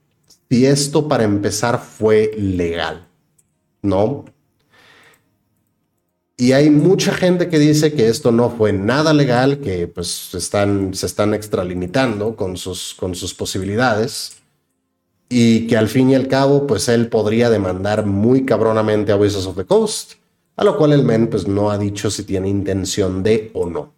si 0.49 0.66
esto 0.66 1.09
para 1.09 1.24
empezar 1.24 1.80
fue 1.80 2.32
legal. 2.36 3.07
¿No? 3.82 4.24
Y 6.36 6.53
hay 6.53 6.68
mucha 6.68 7.14
gente 7.14 7.49
que 7.49 7.61
dice 7.61 7.92
que 7.92 8.09
esto 8.09 8.32
no 8.32 8.51
fue 8.51 8.72
nada 8.72 9.12
legal, 9.12 9.61
que 9.61 9.86
pues 9.86 10.34
están, 10.34 10.92
se 10.92 11.07
están 11.07 11.32
extralimitando 11.32 12.34
con 12.34 12.57
sus, 12.57 12.95
con 12.95 13.14
sus 13.14 13.34
posibilidades 13.34 14.38
y 15.28 15.66
que 15.68 15.76
al 15.76 15.88
fin 15.88 16.11
y 16.11 16.16
al 16.16 16.26
cabo 16.26 16.66
pues 16.66 16.88
él 16.88 17.09
podría 17.09 17.51
demandar 17.51 18.05
muy 18.05 18.45
cabronamente 18.45 19.12
a 19.12 19.16
Wizards 19.16 19.47
of 19.47 19.57
the 19.57 19.64
Coast, 19.64 20.14
a 20.57 20.64
lo 20.64 20.76
cual 20.76 20.92
el 20.92 21.05
men 21.05 21.28
pues 21.28 21.47
no 21.47 21.70
ha 21.70 21.78
dicho 21.78 22.11
si 22.11 22.24
tiene 22.24 22.49
intención 22.49 23.22
de 23.22 23.51
o 23.55 23.70
no. 23.70 23.92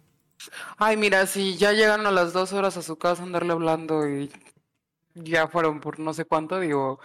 Ay, 0.77 0.95
mira, 0.95 1.25
si 1.25 1.57
ya 1.57 1.73
llegan 1.73 2.05
a 2.05 2.11
las 2.11 2.33
dos 2.33 2.53
horas 2.53 2.77
a 2.77 2.83
su 2.83 2.97
casa 2.97 3.23
andarle 3.23 3.53
hablando 3.53 4.07
y 4.07 4.29
ya 5.23 5.47
fueron 5.47 5.79
por 5.79 5.99
no 5.99 6.13
sé 6.13 6.25
cuánto, 6.25 6.59
digo, 6.59 6.99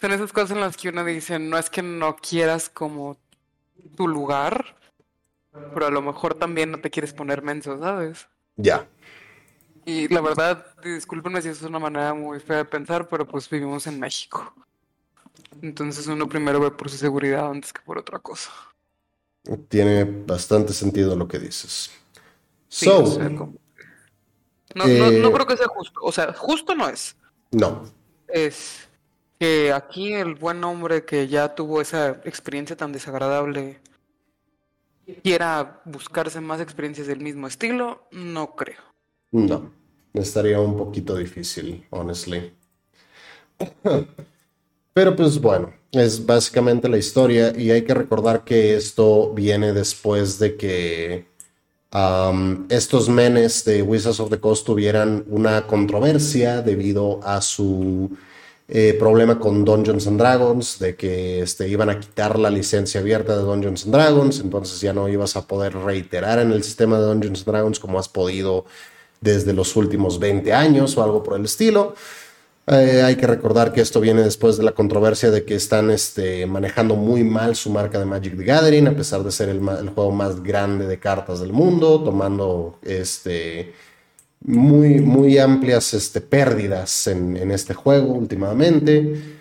son 0.00 0.12
esas 0.12 0.32
cosas 0.32 0.52
en 0.52 0.60
las 0.60 0.76
que 0.76 0.88
uno 0.88 1.04
dice, 1.04 1.38
no 1.38 1.58
es 1.58 1.68
que 1.68 1.82
no 1.82 2.16
quieras 2.16 2.70
como 2.70 3.18
tu 3.96 4.08
lugar, 4.08 4.76
pero 5.74 5.86
a 5.86 5.90
lo 5.90 6.02
mejor 6.02 6.34
también 6.34 6.70
no 6.70 6.80
te 6.80 6.90
quieres 6.90 7.12
poner 7.12 7.42
menso, 7.42 7.78
¿sabes? 7.78 8.28
Ya. 8.56 8.88
Y 9.84 10.08
la 10.08 10.20
verdad, 10.20 10.66
discúlpenme 10.82 11.42
si 11.42 11.48
eso 11.48 11.64
es 11.64 11.68
una 11.68 11.78
manera 11.78 12.14
muy 12.14 12.40
fea 12.40 12.58
de 12.58 12.64
pensar, 12.64 13.08
pero 13.08 13.26
pues 13.26 13.48
vivimos 13.48 13.86
en 13.86 13.98
México. 13.98 14.54
Entonces 15.62 16.06
uno 16.06 16.28
primero 16.28 16.60
ve 16.60 16.70
por 16.70 16.88
su 16.88 16.96
seguridad 16.96 17.50
antes 17.50 17.72
que 17.72 17.82
por 17.82 17.98
otra 17.98 18.18
cosa. 18.18 18.50
Tiene 19.68 20.04
bastante 20.04 20.72
sentido 20.72 21.16
lo 21.16 21.26
que 21.26 21.38
dices. 21.38 21.90
No, 24.74 24.86
no, 24.86 25.08
eh, 25.08 25.32
creo 25.32 25.46
que 25.46 25.56
sea 25.56 25.68
justo. 25.68 26.00
O 26.02 26.12
sea, 26.12 26.32
justo 26.32 26.74
no 26.74 26.88
es. 26.88 27.16
No. 27.50 27.90
Es 28.28 28.88
que 29.38 29.72
aquí 29.72 30.12
el 30.12 30.34
buen 30.34 30.62
hombre 30.64 31.04
que 31.04 31.26
ya 31.28 31.54
tuvo 31.54 31.80
esa 31.80 32.20
experiencia 32.24 32.76
tan 32.76 32.92
desagradable 32.92 33.80
quiera 35.22 35.80
buscarse 35.84 36.40
más 36.40 36.60
experiencias 36.60 37.06
del 37.06 37.20
mismo 37.20 37.46
estilo, 37.46 38.06
no 38.12 38.54
creo. 38.54 38.80
No, 39.32 39.72
estaría 40.12 40.60
un 40.60 40.76
poquito 40.76 41.16
difícil, 41.16 41.86
honestly. 41.90 42.52
Pero 44.92 45.16
pues 45.16 45.40
bueno, 45.40 45.72
es 45.92 46.24
básicamente 46.24 46.88
la 46.88 46.98
historia 46.98 47.52
y 47.56 47.70
hay 47.70 47.82
que 47.82 47.94
recordar 47.94 48.44
que 48.44 48.76
esto 48.76 49.32
viene 49.32 49.72
después 49.72 50.38
de 50.38 50.56
que 50.56 51.29
estos 52.68 53.08
menes 53.08 53.64
de 53.64 53.82
Wizards 53.82 54.20
of 54.20 54.30
the 54.30 54.38
Coast 54.38 54.64
tuvieran 54.64 55.24
una 55.28 55.66
controversia 55.66 56.62
debido 56.62 57.20
a 57.24 57.40
su 57.40 58.16
eh, 58.68 58.94
problema 58.96 59.40
con 59.40 59.64
Dungeons 59.64 60.06
and 60.06 60.20
Dragons, 60.20 60.78
de 60.78 60.94
que 60.94 61.40
este, 61.40 61.66
iban 61.66 61.90
a 61.90 61.98
quitar 61.98 62.38
la 62.38 62.50
licencia 62.50 63.00
abierta 63.00 63.36
de 63.36 63.42
Dungeons 63.42 63.84
and 63.84 63.94
Dragons, 63.94 64.38
entonces 64.38 64.80
ya 64.80 64.92
no 64.92 65.08
ibas 65.08 65.34
a 65.34 65.48
poder 65.48 65.74
reiterar 65.74 66.38
en 66.38 66.52
el 66.52 66.62
sistema 66.62 67.00
de 67.00 67.06
Dungeons 67.06 67.44
Dragons 67.44 67.80
como 67.80 67.98
has 67.98 68.08
podido 68.08 68.66
desde 69.20 69.52
los 69.52 69.74
últimos 69.74 70.20
20 70.20 70.52
años 70.52 70.96
o 70.96 71.02
algo 71.02 71.24
por 71.24 71.36
el 71.36 71.46
estilo. 71.46 71.96
Eh, 72.66 73.02
hay 73.02 73.16
que 73.16 73.26
recordar 73.26 73.72
que 73.72 73.80
esto 73.80 74.00
viene 74.00 74.22
después 74.22 74.56
de 74.56 74.62
la 74.62 74.72
controversia 74.72 75.30
de 75.30 75.44
que 75.44 75.54
están 75.54 75.90
este, 75.90 76.46
manejando 76.46 76.94
muy 76.94 77.24
mal 77.24 77.56
su 77.56 77.70
marca 77.70 77.98
de 77.98 78.04
Magic 78.04 78.36
the 78.36 78.44
Gathering, 78.44 78.86
a 78.86 78.94
pesar 78.94 79.24
de 79.24 79.32
ser 79.32 79.48
el, 79.48 79.60
juego 79.60 80.12
más 80.12 80.42
grande 80.42 80.86
de 80.86 80.98
cartas 80.98 81.40
del 81.40 81.52
mundo, 81.52 82.02
tomando 82.04 82.78
este, 82.82 83.74
muy, 84.40 85.00
muy 85.00 85.38
amplias 85.38 85.94
este, 85.94 86.20
pérdidas 86.20 87.06
en, 87.06 87.36
en, 87.36 87.50
este 87.50 87.74
juego 87.74 88.12
últimamente. 88.12 89.38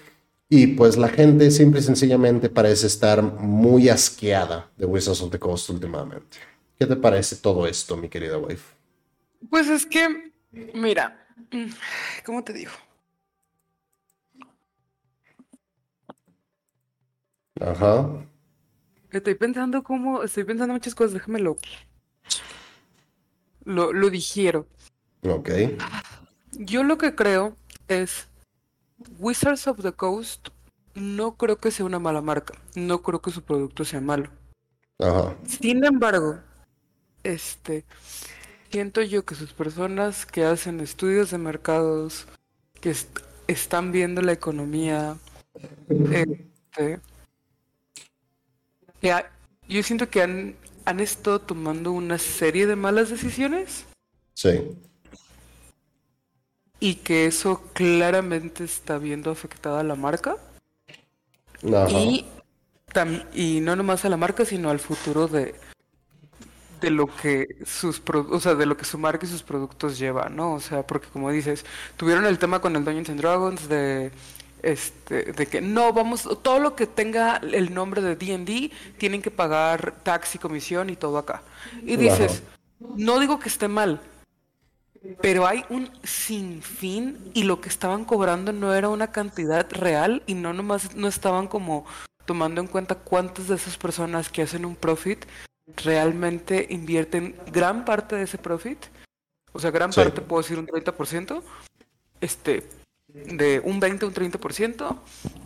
Y 0.49 0.67
pues 0.67 0.97
la 0.97 1.09
gente 1.09 1.51
simple 1.51 1.82
y 1.82 1.84
sencillamente 1.84 2.49
parece 2.49 2.88
estar 2.88 3.22
muy 3.22 3.89
asqueada 3.89 4.72
de 4.76 4.88
Wizards 4.88 5.22
of 5.22 5.30
the 5.30 5.38
Coast 5.38 5.70
últimamente. 5.70 6.38
¿Qué 6.80 6.88
te 6.88 6.95
parece 6.95 7.36
todo 7.36 7.67
esto, 7.67 7.95
mi 7.95 8.09
querida 8.09 8.39
wife? 8.39 8.74
Pues 9.49 9.67
es 9.67 9.86
que, 9.86 10.32
mira, 10.74 11.28
¿cómo 12.26 12.43
te 12.43 12.53
digo? 12.53 12.72
Ajá. 17.60 18.10
Estoy 19.12 19.36
pensando 19.36 19.84
cómo, 19.84 20.24
estoy 20.24 20.43
pensando 20.43 20.74
muchas 20.74 20.95
cosas, 20.95 21.14
déjamelo. 21.14 21.57
Lo, 23.64 23.91
lo 23.93 24.10
digiero. 24.10 24.68
Ok. 25.24 25.49
Yo 26.53 26.84
lo 26.84 26.97
que 26.97 27.16
creo 27.16 27.55
es 27.88 28.28
Wizards 29.20 29.68
of 29.68 29.82
the 29.82 29.91
Coast 29.91 30.49
no 30.95 31.36
creo 31.36 31.57
que 31.57 31.72
sea 31.72 31.86
una 31.86 31.99
mala 31.99 32.22
marca. 32.22 32.53
No 32.76 33.01
creo 33.01 33.22
que 33.22 33.32
su 33.32 33.41
producto 33.41 33.86
sea 33.86 34.01
malo. 34.01 34.30
Ajá. 34.99 35.36
Sin 35.45 35.84
embargo, 35.86 36.39
este 37.24 37.86
siento 38.70 39.01
yo 39.01 39.26
que 39.26 39.36
sus 39.36 39.53
personas 39.53 40.26
que 40.26 40.43
hacen 40.43 40.80
estudios 40.80 41.32
de 41.32 41.38
mercados, 41.38 42.28
que 42.82 42.95
están 43.47 43.91
viendo 43.91 44.22
la 44.22 44.32
economía, 44.32 45.18
este, 45.89 46.99
yo 49.01 49.83
siento 49.83 50.09
que 50.09 50.21
han, 50.21 50.55
han 50.85 50.99
estado 50.99 51.39
tomando 51.39 51.91
una 51.91 52.17
serie 52.17 52.67
de 52.67 52.75
malas 52.75 53.09
decisiones. 53.09 53.85
Sí 54.33 54.61
y 56.79 56.95
que 56.95 57.25
eso 57.25 57.61
claramente 57.73 58.63
está 58.63 58.97
viendo 58.97 59.31
afectada 59.31 59.81
a 59.81 59.83
la 59.83 59.95
marca. 59.95 60.37
Y, 61.89 62.25
y 63.33 63.59
no 63.59 63.75
nomás 63.75 64.05
a 64.05 64.09
la 64.09 64.17
marca, 64.17 64.45
sino 64.45 64.69
al 64.69 64.79
futuro 64.79 65.27
de, 65.27 65.55
de 66.79 66.89
lo 66.89 67.13
que 67.13 67.47
sus 67.65 68.01
o 68.07 68.39
sea, 68.39 68.55
de 68.55 68.65
lo 68.65 68.77
que 68.77 68.85
su 68.85 68.97
marca 68.97 69.25
y 69.25 69.29
sus 69.29 69.43
productos 69.43 69.99
llevan, 69.99 70.35
¿no? 70.37 70.53
O 70.53 70.59
sea, 70.61 70.87
porque 70.87 71.07
como 71.09 71.29
dices, 71.31 71.65
tuvieron 71.97 72.25
el 72.25 72.39
tema 72.39 72.61
con 72.61 72.75
el 72.75 72.85
Dungeons 72.85 73.09
and 73.09 73.19
Dragons 73.19 73.67
de 73.67 74.11
este 74.62 75.34
de 75.34 75.45
que 75.47 75.62
no 75.62 75.93
vamos 75.93 76.28
todo 76.41 76.60
lo 76.60 76.76
que 76.76 76.86
tenga 76.86 77.38
el 77.38 77.74
nombre 77.74 78.01
de 78.01 78.16
D&D 78.16 78.72
tienen 78.97 79.22
que 79.22 79.32
pagar 79.32 79.95
tax 80.03 80.36
y 80.36 80.39
comisión 80.39 80.89
y 80.89 80.95
todo 80.95 81.18
acá. 81.18 81.41
Y 81.84 81.95
dices, 81.95 82.43
no 82.80 83.20
digo 83.20 83.39
que 83.39 83.49
esté 83.49 83.68
mal, 83.68 84.01
pero 85.22 85.47
hay 85.47 85.64
un 85.70 85.89
sinfín 86.03 87.32
y 87.34 87.43
lo 87.43 87.62
que 87.62 87.70
estaban 87.70 88.05
cobrando 88.05 88.51
no 88.51 88.74
era 88.74 88.89
una 88.89 89.12
cantidad 89.12 89.70
real 89.72 90.24
y 90.28 90.34
no 90.34 90.53
nomás 90.53 90.95
no 90.95 91.07
estaban 91.07 91.47
como 91.47 91.86
tomando 92.26 92.62
en 92.62 92.68
cuenta 92.68 92.95
cuántas 92.95 93.47
de 93.47 93.55
esas 93.55 93.78
personas 93.78 94.30
que 94.30 94.41
hacen 94.41 94.66
un 94.66 94.76
profit 94.76 95.26
realmente 95.78 96.68
invierten 96.70 97.36
gran 97.51 97.86
parte 97.86 98.16
de 98.16 98.24
ese 98.24 98.38
profit. 98.38 98.78
O 99.51 99.60
sea, 99.60 99.72
gran 99.72 99.91
parte 99.91 100.22
puedo 100.22 100.41
decir 100.41 100.60
un 100.60 100.68
30%, 100.68 101.41
este 102.22 102.68
de 103.14 103.62
un 103.64 103.80
20 103.80 104.05
un 104.05 104.14
30% 104.14 104.97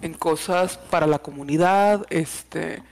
en 0.01 0.14
cosas 0.14 0.78
para 0.78 1.07
la 1.07 1.20
comunidad, 1.20 2.05
este 2.09 2.84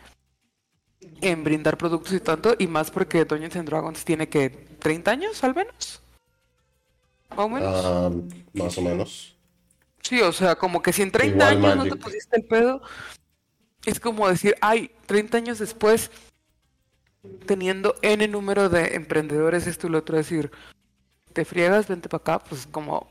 en 1.21 1.43
brindar 1.43 1.77
productos 1.77 2.13
y 2.13 2.19
tanto 2.19 2.55
y 2.57 2.67
más 2.67 2.91
porque 2.91 3.25
Dungeons 3.25 3.55
and 3.55 3.67
Dragons 3.67 4.05
tiene 4.05 4.29
que 4.29 4.49
30 4.49 5.11
años 5.11 5.43
al 5.43 5.55
menos. 5.55 6.01
¿Más 7.29 7.39
o 7.39 7.49
menos? 7.49 7.85
Ah, 7.85 8.11
más 8.53 8.77
o 8.77 8.81
menos. 8.81 9.37
Sí, 10.01 10.19
o 10.21 10.31
sea, 10.31 10.55
como 10.55 10.81
que 10.81 10.93
si 10.93 11.03
en 11.03 11.11
30 11.11 11.47
años 11.47 11.75
no 11.75 11.85
te 11.85 11.95
pusiste 11.95 12.37
el 12.37 12.45
pedo, 12.45 12.81
es 13.85 13.99
como 13.99 14.27
decir, 14.27 14.55
ay, 14.61 14.91
30 15.05 15.37
años 15.37 15.59
después, 15.59 16.11
teniendo 17.45 17.95
N 18.01 18.27
número 18.27 18.69
de 18.69 18.95
emprendedores, 18.95 19.67
esto 19.67 19.87
y 19.87 19.91
lo 19.91 19.99
otro, 19.99 20.17
decir, 20.17 20.51
te 21.33 21.45
friegas, 21.45 21.87
vente 21.87 22.09
para 22.09 22.21
acá, 22.21 22.39
pues 22.43 22.67
como 22.67 23.09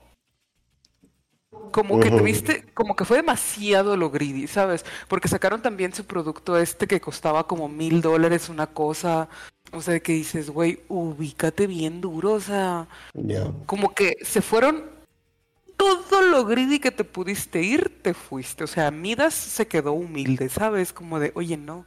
como 1.72 2.00
que 2.00 2.10
tuviste, 2.10 2.64
como 2.74 2.96
que 2.96 3.04
fue 3.04 3.18
demasiado 3.18 3.96
lo 3.96 4.10
greedy, 4.10 4.46
¿sabes? 4.46 4.84
Porque 5.08 5.28
sacaron 5.28 5.62
también 5.62 5.92
su 5.94 6.04
producto 6.04 6.58
este 6.58 6.86
que 6.86 7.00
costaba 7.00 7.46
como 7.46 7.68
mil 7.68 8.02
dólares 8.02 8.48
una 8.48 8.66
cosa. 8.66 9.28
O 9.72 9.80
sea, 9.80 10.00
que 10.00 10.12
dices, 10.12 10.50
güey, 10.50 10.80
ubícate 10.88 11.68
bien 11.68 12.00
duro, 12.00 12.32
o 12.32 12.40
sea, 12.40 12.88
como 13.66 13.94
que 13.94 14.16
se 14.22 14.42
fueron 14.42 14.84
todo 15.76 16.22
lo 16.22 16.44
greedy 16.44 16.80
que 16.80 16.90
te 16.90 17.04
pudiste 17.04 17.62
ir, 17.62 18.02
te 18.02 18.12
fuiste. 18.12 18.64
O 18.64 18.66
sea, 18.66 18.90
Midas 18.90 19.32
se 19.32 19.66
quedó 19.66 19.92
humilde, 19.92 20.48
¿sabes? 20.48 20.92
Como 20.92 21.20
de, 21.20 21.30
oye, 21.34 21.56
no. 21.56 21.86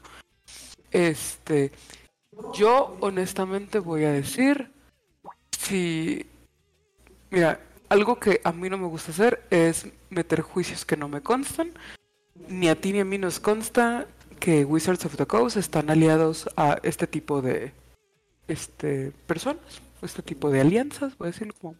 Este, 0.92 1.72
yo 2.54 2.98
honestamente 3.02 3.80
voy 3.80 4.06
a 4.06 4.12
decir, 4.12 4.72
si, 5.60 6.26
mira, 7.30 7.60
algo 7.94 8.20
que 8.20 8.42
a 8.44 8.52
mí 8.52 8.70
no 8.72 8.78
me 8.80 8.88
gusta 8.88 9.12
hacer 9.12 9.44
es 9.52 9.88
meter 10.10 10.42
juicios 10.42 10.84
que 10.84 10.98
no 10.98 11.08
me 11.08 11.22
constan. 11.22 11.72
ni 12.48 12.68
a 12.68 12.76
ti 12.76 12.92
ni 12.92 13.00
a 13.00 13.06
mí 13.06 13.20
nos 13.20 13.40
consta 13.40 14.08
que 14.40 14.66
Wizards 14.66 15.06
of 15.06 15.16
the 15.16 15.28
Coast 15.28 15.58
están 15.58 15.92
aliados 15.92 16.50
a 16.58 16.80
este 16.82 17.06
tipo 17.06 17.42
de 17.44 17.72
este 18.48 19.12
personas, 19.28 19.62
este 20.02 20.24
tipo 20.24 20.50
de 20.50 20.62
alianzas, 20.62 21.16
voy 21.18 21.28
a 21.28 21.32
decirlo 21.32 21.54
como 21.62 21.76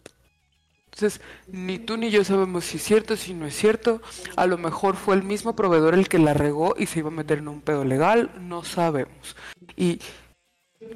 entonces, 0.86 1.20
ni 1.48 1.80
tú 1.80 1.96
ni 1.96 2.10
yo 2.10 2.22
sabemos 2.22 2.64
si 2.64 2.76
es 2.76 2.84
cierto, 2.84 3.16
si 3.16 3.34
no 3.34 3.46
es 3.46 3.56
cierto. 3.56 4.00
A 4.36 4.46
lo 4.46 4.58
mejor 4.58 4.94
fue 4.94 5.16
el 5.16 5.24
mismo 5.24 5.56
proveedor 5.56 5.94
el 5.94 6.08
que 6.08 6.20
la 6.20 6.34
regó 6.34 6.76
y 6.78 6.86
se 6.86 7.00
iba 7.00 7.08
a 7.08 7.10
meter 7.10 7.38
en 7.38 7.48
un 7.48 7.60
pedo 7.60 7.84
legal, 7.84 8.30
no 8.40 8.62
sabemos. 8.62 9.34
Y 9.76 9.98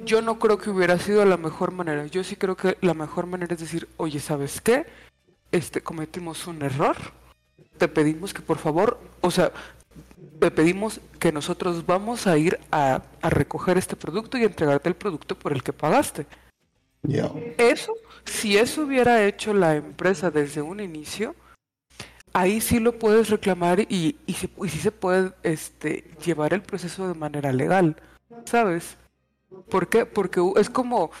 yo 0.05 0.21
no 0.21 0.39
creo 0.39 0.57
que 0.57 0.69
hubiera 0.69 0.97
sido 0.99 1.25
la 1.25 1.35
mejor 1.35 1.71
manera. 1.71 2.05
Yo 2.07 2.23
sí 2.23 2.37
creo 2.37 2.55
que 2.55 2.77
la 2.79 2.93
mejor 2.93 3.25
manera 3.25 3.53
es 3.53 3.59
decir, 3.59 3.89
oye, 3.97 4.21
¿sabes 4.21 4.61
qué? 4.61 4.85
Este, 5.51 5.81
cometimos 5.81 6.47
un 6.47 6.61
error. 6.61 6.95
Te 7.77 7.87
pedimos 7.87 8.33
que 8.33 8.41
por 8.41 8.57
favor, 8.57 8.99
o 9.21 9.31
sea, 9.31 9.51
te 10.39 10.51
pedimos 10.51 10.99
que 11.19 11.31
nosotros 11.31 11.85
vamos 11.85 12.27
a 12.27 12.37
ir 12.37 12.59
a, 12.71 13.01
a 13.21 13.29
recoger 13.29 13.77
este 13.77 13.95
producto 13.95 14.37
y 14.37 14.43
entregarte 14.43 14.89
el 14.89 14.95
producto 14.95 15.37
por 15.37 15.53
el 15.53 15.63
que 15.63 15.73
pagaste. 15.73 16.25
Eso, 17.57 17.93
si 18.25 18.57
eso 18.57 18.83
hubiera 18.83 19.25
hecho 19.25 19.53
la 19.53 19.75
empresa 19.75 20.29
desde 20.29 20.61
un 20.61 20.81
inicio, 20.81 21.35
ahí 22.33 22.59
sí 22.59 22.79
lo 22.79 22.99
puedes 22.99 23.29
reclamar 23.29 23.79
y, 23.81 24.17
y, 24.25 24.33
si, 24.33 24.49
y 24.63 24.69
sí 24.69 24.79
se 24.79 24.91
puede 24.91 25.31
este, 25.43 26.11
llevar 26.25 26.53
el 26.53 26.61
proceso 26.61 27.07
de 27.07 27.13
manera 27.13 27.53
legal, 27.53 27.95
¿sabes? 28.45 28.97
¿Por 29.69 29.87
qué? 29.87 30.05
Porque 30.05 30.41
es 30.57 30.69
como, 30.69 31.11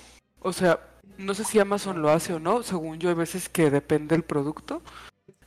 o 0.41 0.53
sea, 0.53 0.79
no 1.19 1.33
sé 1.33 1.43
si 1.43 1.59
Amazon 1.59 2.01
lo 2.01 2.09
hace 2.09 2.33
o 2.33 2.39
no, 2.39 2.63
según 2.63 2.97
yo 2.97 3.09
hay 3.09 3.15
veces 3.15 3.49
que 3.49 3.69
depende 3.69 4.15
del 4.15 4.23
producto. 4.23 4.81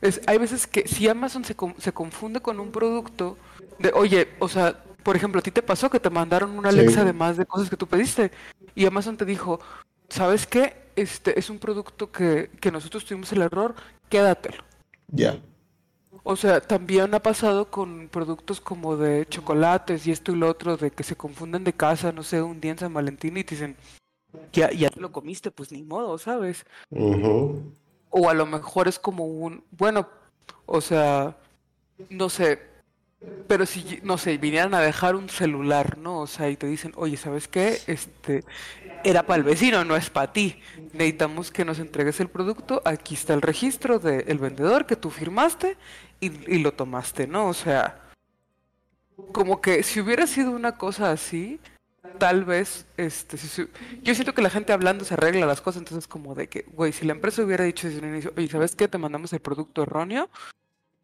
Es, 0.01 0.21
hay 0.27 0.37
veces 0.37 0.67
que 0.67 0.87
si 0.87 1.07
Amazon 1.07 1.43
se, 1.43 1.55
se 1.79 1.91
confunde 1.91 2.41
con 2.41 2.59
un 2.59 2.71
producto, 2.71 3.37
de, 3.79 3.91
oye, 3.93 4.29
o 4.39 4.47
sea, 4.47 4.83
por 5.01 5.15
ejemplo, 5.15 5.39
a 5.39 5.41
ti 5.41 5.49
te 5.49 5.63
pasó 5.63 5.89
que 5.89 5.99
te 5.99 6.11
mandaron 6.11 6.51
una 6.51 6.69
Alexa 6.69 7.03
de 7.03 7.11
más 7.11 7.37
de 7.37 7.45
cosas 7.45 7.69
que 7.69 7.77
tú 7.77 7.87
pediste 7.87 8.31
y 8.75 8.85
Amazon 8.85 9.17
te 9.17 9.25
dijo, 9.25 9.59
¿sabes 10.09 10.45
qué? 10.45 10.75
Este 10.95 11.39
es 11.39 11.49
un 11.49 11.57
producto 11.57 12.11
que, 12.11 12.51
que 12.61 12.71
nosotros 12.71 13.03
tuvimos 13.03 13.31
el 13.31 13.41
error, 13.41 13.73
quédatelo. 14.09 14.63
Ya. 15.07 15.41
O 16.21 16.35
sea, 16.35 16.61
también 16.61 17.13
ha 17.15 17.19
pasado 17.19 17.71
con 17.71 18.09
productos 18.09 18.61
como 18.61 18.95
de 18.95 19.25
chocolates 19.27 20.05
y 20.05 20.11
esto 20.11 20.31
y 20.31 20.35
lo 20.35 20.47
otro, 20.47 20.77
de 20.77 20.91
que 20.91 21.03
se 21.03 21.15
confunden 21.15 21.63
de 21.63 21.73
casa, 21.73 22.11
no 22.11 22.21
sé, 22.21 22.41
un 22.43 22.61
día 22.61 22.71
en 22.71 22.77
San 22.77 22.93
Valentín 22.93 23.35
y 23.37 23.43
te 23.43 23.55
dicen, 23.55 23.75
ya, 24.51 24.71
ya 24.71 24.89
te 24.89 24.99
lo 24.99 25.11
comiste, 25.11 25.51
pues 25.51 25.71
ni 25.71 25.83
modo, 25.83 26.17
¿sabes? 26.17 26.65
O 28.09 28.29
a 28.29 28.33
lo 28.33 28.45
mejor 28.45 28.87
es 28.87 28.99
como 28.99 29.25
un, 29.25 29.63
bueno, 29.71 30.07
o 30.65 30.81
sea, 30.81 31.37
no 32.09 32.29
sé, 32.29 32.59
pero 33.47 33.65
si, 33.65 33.99
no 34.03 34.17
sé, 34.17 34.37
vinieran 34.37 34.73
a 34.73 34.81
dejar 34.81 35.15
un 35.15 35.29
celular, 35.29 35.97
¿no? 35.97 36.19
O 36.19 36.27
sea, 36.27 36.49
y 36.49 36.57
te 36.57 36.67
dicen, 36.67 36.93
oye, 36.95 37.17
¿sabes 37.17 37.47
qué? 37.47 37.79
Este, 37.87 38.43
era 39.03 39.23
para 39.23 39.37
el 39.37 39.43
vecino, 39.43 39.83
no 39.83 39.95
es 39.95 40.09
para 40.09 40.31
ti. 40.31 40.59
Necesitamos 40.93 41.51
que 41.51 41.65
nos 41.65 41.79
entregues 41.79 42.19
el 42.19 42.29
producto. 42.29 42.81
Aquí 42.85 43.15
está 43.15 43.33
el 43.33 43.41
registro 43.41 43.99
del 43.99 44.37
vendedor 44.39 44.85
que 44.85 44.95
tú 44.95 45.09
firmaste 45.09 45.77
y, 46.19 46.59
lo 46.59 46.73
tomaste, 46.73 47.27
¿no? 47.27 47.47
O 47.47 47.53
sea, 47.53 48.01
como 49.31 49.61
que 49.61 49.83
si 49.83 49.99
hubiera 49.99 50.25
sido 50.25 50.51
una 50.51 50.77
cosa 50.77 51.11
así, 51.11 51.59
tal 52.17 52.45
vez, 52.45 52.85
este, 52.97 53.37
yo 54.01 54.15
siento 54.15 54.33
que 54.33 54.41
la 54.41 54.49
gente 54.49 54.73
hablando 54.73 55.05
se 55.05 55.13
arregla 55.13 55.45
las 55.45 55.61
cosas, 55.61 55.81
entonces 55.81 56.07
como 56.07 56.35
de 56.35 56.47
que, 56.47 56.65
güey, 56.73 56.91
si 56.91 57.05
la 57.05 57.13
empresa 57.13 57.43
hubiera 57.43 57.65
dicho 57.65 57.87
desde 57.87 58.01
un 58.01 58.09
inicio, 58.09 58.33
oye, 58.37 58.47
¿sabes 58.47 58.75
qué? 58.75 58.87
Te 58.87 58.97
mandamos 58.97 59.33
el 59.33 59.39
producto 59.39 59.83
erróneo, 59.83 60.29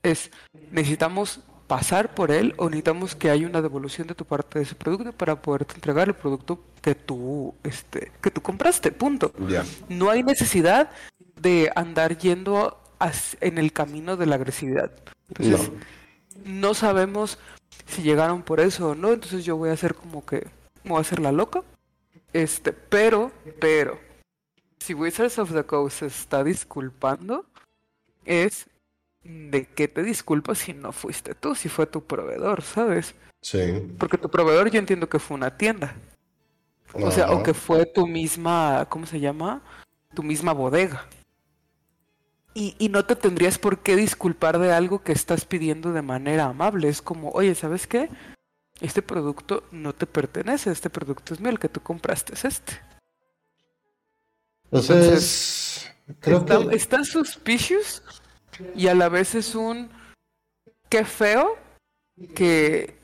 es, 0.03 0.31
necesitamos 0.71 1.41
pasar 1.67 2.15
por 2.15 2.31
él 2.31 2.55
o 2.57 2.65
necesitamos 2.65 3.15
que 3.15 3.29
haya 3.29 3.45
una 3.45 3.61
devolución 3.61 4.07
de 4.07 4.15
tu 4.15 4.25
parte 4.25 4.57
de 4.57 4.65
ese 4.65 4.73
producto 4.73 5.11
para 5.13 5.39
poderte 5.39 5.75
entregar 5.75 6.07
el 6.07 6.15
producto 6.15 6.63
que 6.81 6.95
tú, 6.95 7.53
este, 7.63 8.11
que 8.21 8.31
tú 8.31 8.41
compraste, 8.41 8.91
punto. 8.91 9.31
No 9.87 10.09
hay 10.09 10.23
necesidad 10.23 10.89
de 11.39 11.71
andar 11.75 12.17
yendo 12.17 12.81
en 13.39 13.57
el 13.59 13.71
camino 13.71 14.17
de 14.17 14.25
la 14.25 14.35
agresividad. 14.35 14.91
Entonces, 15.29 15.71
no. 16.43 16.73
sabemos 16.73 17.37
si 17.85 18.01
llegaron 18.01 18.41
por 18.41 18.59
eso 18.59 18.89
o 18.89 18.95
no, 18.95 19.13
entonces 19.13 19.45
yo 19.45 19.55
voy 19.55 19.69
a 19.69 19.73
hacer 19.73 19.93
como 19.93 20.25
que, 20.25 20.47
voy 20.83 20.97
a 20.97 21.01
hacer 21.01 21.19
la 21.19 21.31
loca. 21.31 21.63
Este, 22.33 22.73
pero, 22.73 23.31
pero, 23.59 23.99
si 24.79 24.93
Wizards 24.93 25.39
of 25.39 25.53
the 25.53 25.63
Coast 25.63 25.99
se 25.99 26.05
está 26.07 26.43
disculpando, 26.43 27.45
es 28.25 28.67
de 29.23 29.65
qué 29.65 29.87
te 29.87 30.03
disculpas 30.03 30.59
si 30.59 30.73
no 30.73 30.91
fuiste 30.91 31.35
tú, 31.35 31.55
si 31.55 31.69
fue 31.69 31.85
tu 31.85 32.03
proveedor, 32.03 32.61
¿sabes? 32.61 33.15
Sí. 33.41 33.95
Porque 33.97 34.17
tu 34.17 34.29
proveedor 34.29 34.69
yo 34.69 34.79
entiendo 34.79 35.09
que 35.09 35.19
fue 35.19 35.35
una 35.35 35.57
tienda. 35.57 35.95
O 36.93 37.11
sea, 37.11 37.31
o 37.31 37.43
que 37.43 37.53
fue 37.53 37.85
tu 37.85 38.07
misma, 38.07 38.87
¿cómo 38.89 39.05
se 39.05 39.19
llama? 39.19 39.61
Tu 40.15 40.23
misma 40.23 40.53
bodega. 40.53 41.05
Y, 42.55 42.75
y, 42.79 42.89
no 42.89 43.05
te 43.05 43.15
tendrías 43.15 43.59
por 43.59 43.79
qué 43.79 43.95
disculpar 43.95 44.57
de 44.57 44.73
algo 44.73 45.03
que 45.03 45.11
estás 45.11 45.45
pidiendo 45.45 45.93
de 45.93 46.01
manera 46.01 46.45
amable. 46.45 46.89
Es 46.89 47.01
como, 47.01 47.29
oye, 47.29 47.53
¿sabes 47.53 47.85
qué? 47.85 48.09
Este 48.81 49.01
producto 49.01 49.63
no 49.71 49.93
te 49.93 50.07
pertenece, 50.07 50.71
este 50.71 50.89
producto 50.89 51.33
es 51.33 51.39
mío, 51.39 51.49
el 51.49 51.59
que 51.59 51.69
tú 51.69 51.81
compraste 51.81 52.33
es 52.33 52.45
este. 52.45 52.79
Entonces, 54.71 55.91
creo 56.19 56.39
está, 56.39 56.59
que... 56.59 56.75
Está 56.75 57.03
suspicious 57.03 58.03
y 58.75 58.87
a 58.87 58.95
la 58.95 59.09
vez 59.09 59.35
es 59.35 59.55
un 59.55 59.89
qué 60.89 61.03
feo 61.05 61.57
que, 62.35 62.95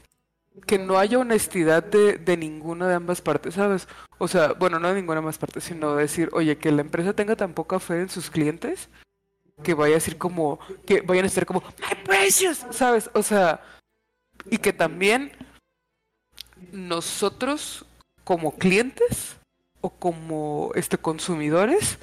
que 0.65 0.77
no 0.77 0.97
haya 0.97 1.19
honestidad 1.19 1.83
de, 1.83 2.17
de 2.17 2.37
ninguna 2.37 2.87
de 2.87 2.95
ambas 2.95 3.21
partes, 3.21 3.55
¿sabes? 3.55 3.87
O 4.17 4.27
sea, 4.27 4.53
bueno, 4.53 4.79
no 4.79 4.87
de 4.87 4.95
ninguna 4.95 5.15
de 5.15 5.19
ambas 5.19 5.37
partes, 5.37 5.65
sino 5.65 5.95
decir, 5.95 6.29
oye, 6.33 6.57
que 6.57 6.71
la 6.71 6.81
empresa 6.81 7.13
tenga 7.13 7.35
tan 7.35 7.53
poca 7.53 7.79
fe 7.79 8.01
en 8.01 8.09
sus 8.09 8.29
clientes 8.29 8.89
que 9.63 9.73
vaya 9.73 9.93
a 9.93 9.95
decir 9.95 10.17
como, 10.17 10.59
que 10.85 11.01
vayan 11.01 11.25
a 11.25 11.29
ser 11.29 11.45
como, 11.45 11.61
my 11.79 12.03
precious, 12.03 12.65
¿sabes? 12.71 13.09
O 13.13 13.23
sea, 13.23 13.61
y 14.49 14.57
que 14.57 14.73
también 14.73 15.31
nosotros 16.75 17.85
como 18.23 18.55
clientes 18.55 19.37
o 19.81 19.89
como 19.89 20.71
este 20.75 20.97
consumidores 20.97 21.97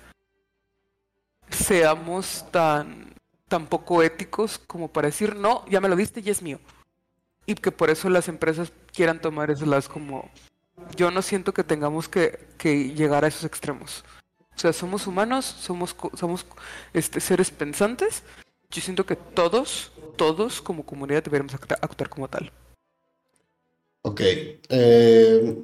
seamos 1.50 2.46
tan 2.50 3.12
tan 3.52 3.66
poco 3.66 4.02
éticos 4.02 4.56
como 4.56 4.88
para 4.88 5.08
decir, 5.08 5.36
no, 5.36 5.62
ya 5.68 5.78
me 5.78 5.90
lo 5.90 5.94
diste 5.94 6.22
y 6.24 6.30
es 6.30 6.40
mío. 6.40 6.58
Y 7.44 7.54
que 7.54 7.70
por 7.70 7.90
eso 7.90 8.08
las 8.08 8.28
empresas 8.28 8.72
quieran 8.94 9.20
tomar 9.20 9.50
esas 9.50 9.90
como... 9.90 10.30
Yo 10.96 11.10
no 11.10 11.20
siento 11.20 11.52
que 11.52 11.62
tengamos 11.62 12.08
que, 12.08 12.48
que 12.56 12.94
llegar 12.94 13.26
a 13.26 13.28
esos 13.28 13.44
extremos. 13.44 14.06
O 14.56 14.58
sea, 14.58 14.72
somos 14.72 15.06
humanos, 15.06 15.44
somos, 15.44 15.94
somos 16.14 16.46
este, 16.94 17.20
seres 17.20 17.50
pensantes. 17.50 18.22
Yo 18.70 18.80
siento 18.80 19.04
que 19.04 19.16
todos, 19.16 19.92
todos 20.16 20.62
como 20.62 20.86
comunidad 20.86 21.22
deberíamos 21.22 21.52
actuar 21.52 22.08
como 22.08 22.28
tal. 22.28 22.50
Ok. 24.02 24.20
Eh, 24.68 25.62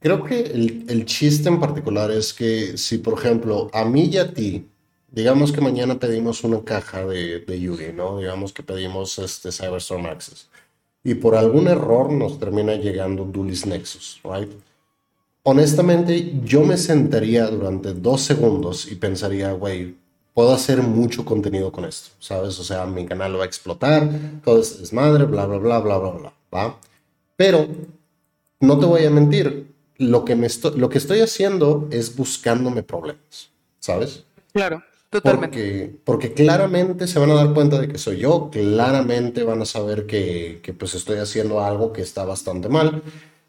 creo 0.00 0.24
que 0.24 0.40
el, 0.40 0.86
el, 0.88 1.04
chiste 1.04 1.48
en 1.48 1.60
particular 1.60 2.10
es 2.10 2.32
que 2.32 2.76
si, 2.76 2.98
por 2.98 3.18
ejemplo, 3.18 3.70
a 3.72 3.84
mí 3.84 4.06
y 4.06 4.18
a 4.18 4.32
ti 4.32 4.66
digamos 5.14 5.52
que 5.52 5.60
mañana 5.60 5.98
pedimos 5.98 6.42
una 6.42 6.62
caja 6.64 7.06
de, 7.06 7.40
de 7.40 7.60
Yugi, 7.60 7.92
¿no? 7.92 8.18
Digamos 8.18 8.52
que 8.52 8.64
pedimos 8.64 9.18
este 9.18 9.52
Cyberstorm 9.52 10.06
Access. 10.06 10.48
Y 11.04 11.14
por 11.14 11.36
algún 11.36 11.68
error 11.68 12.12
nos 12.12 12.38
termina 12.40 12.74
llegando 12.74 13.24
Dulis 13.24 13.64
Nexus, 13.64 14.20
¿right? 14.24 14.50
Honestamente, 15.44 16.32
yo 16.42 16.64
me 16.64 16.76
sentaría 16.76 17.46
durante 17.46 17.92
dos 17.92 18.22
segundos 18.22 18.90
y 18.90 18.96
pensaría, 18.96 19.52
güey, 19.52 19.94
puedo 20.32 20.52
hacer 20.52 20.82
mucho 20.82 21.24
contenido 21.24 21.70
con 21.70 21.84
esto, 21.84 22.10
¿sabes? 22.18 22.58
O 22.58 22.64
sea, 22.64 22.86
mi 22.86 23.06
canal 23.06 23.38
va 23.38 23.44
a 23.44 23.46
explotar, 23.46 24.08
todo 24.42 24.60
es 24.60 24.80
desmadre, 24.80 25.24
bla, 25.26 25.46
bla, 25.46 25.58
bla, 25.58 25.78
bla, 25.78 25.98
bla, 25.98 26.10
bla, 26.10 26.32
¿va? 26.52 26.80
Pero, 27.36 27.68
no 28.60 28.78
te 28.78 28.86
voy 28.86 29.04
a 29.04 29.10
mentir, 29.10 29.74
lo 29.98 30.24
que, 30.24 30.36
me 30.36 30.48
lo 30.76 30.88
que 30.88 30.98
estoy 30.98 31.20
haciendo 31.20 31.88
es 31.90 32.16
buscándome 32.16 32.82
problemas, 32.82 33.50
¿sabes? 33.80 34.24
Claro. 34.52 34.82
Porque, 35.22 35.94
porque 36.04 36.32
claramente 36.32 37.06
se 37.06 37.20
van 37.20 37.30
a 37.30 37.34
dar 37.34 37.54
cuenta 37.54 37.80
de 37.80 37.86
que 37.86 37.98
soy 37.98 38.18
yo, 38.18 38.50
claramente 38.50 39.44
van 39.44 39.62
a 39.62 39.64
saber 39.64 40.06
que, 40.06 40.58
que 40.60 40.72
pues 40.72 40.94
estoy 40.94 41.18
haciendo 41.18 41.60
algo 41.60 41.92
que 41.92 42.02
está 42.02 42.24
bastante 42.24 42.68
mal, 42.68 43.00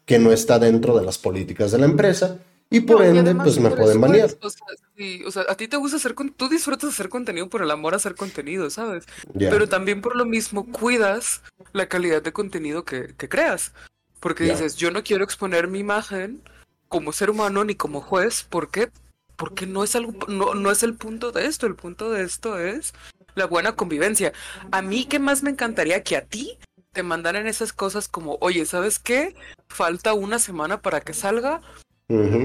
que 0.04 0.20
no 0.20 0.30
está 0.30 0.60
dentro 0.60 0.96
de 0.96 1.04
las 1.04 1.18
políticas 1.18 1.72
de 1.72 1.78
la 1.78 1.86
empresa 1.86 2.38
y 2.70 2.80
por 2.80 3.02
ende 3.02 3.34
pues 3.34 3.58
me 3.60 3.70
pueden 3.70 4.00
banear. 4.00 4.30
O 4.42 5.30
sea, 5.30 5.44
a 5.48 5.54
ti 5.56 5.68
te 5.68 5.76
gusta 5.76 5.96
hacer, 5.96 6.14
tú 6.36 6.48
disfrutas 6.48 6.90
hacer 6.90 7.08
contenido 7.08 7.48
por 7.48 7.62
el 7.62 7.70
amor 7.70 7.94
a 7.94 7.96
hacer 7.96 8.14
contenido, 8.14 8.70
¿sabes? 8.70 9.04
Pero 9.38 9.68
también 9.68 10.00
por 10.00 10.16
lo 10.16 10.24
mismo 10.24 10.66
cuidas 10.70 11.42
la 11.72 11.88
calidad 11.88 12.22
de 12.22 12.32
contenido 12.32 12.84
que, 12.84 13.14
que 13.16 13.28
creas. 13.28 13.72
Porque 14.20 14.44
dices, 14.44 14.76
yo 14.76 14.90
no 14.90 15.04
quiero 15.04 15.24
exponer 15.24 15.68
mi 15.68 15.78
imagen 15.78 16.42
como 16.88 17.12
ser 17.12 17.30
humano 17.30 17.64
ni 17.64 17.74
como 17.74 18.00
juez, 18.00 18.42
¿por 18.42 18.70
qué? 18.70 18.90
porque 19.36 19.66
no 19.66 19.84
es 19.84 19.94
algo, 19.94 20.12
no, 20.28 20.54
no 20.54 20.70
es 20.70 20.82
el 20.82 20.94
punto 20.94 21.30
de 21.30 21.46
esto, 21.46 21.66
el 21.66 21.76
punto 21.76 22.10
de 22.10 22.24
esto 22.24 22.58
es 22.58 22.94
la 23.34 23.46
buena 23.46 23.76
convivencia. 23.76 24.32
A 24.72 24.82
mí, 24.82 25.04
¿qué 25.04 25.18
más 25.18 25.42
me 25.42 25.50
encantaría 25.50 26.02
que 26.02 26.16
a 26.16 26.24
ti 26.24 26.58
te 26.92 27.02
mandaran 27.02 27.46
esas 27.46 27.72
cosas 27.72 28.08
como, 28.08 28.38
oye, 28.40 28.64
¿sabes 28.64 28.98
qué? 28.98 29.34
Falta 29.68 30.14
una 30.14 30.38
semana 30.38 30.80
para 30.80 31.02
que 31.02 31.12
salga, 31.12 31.60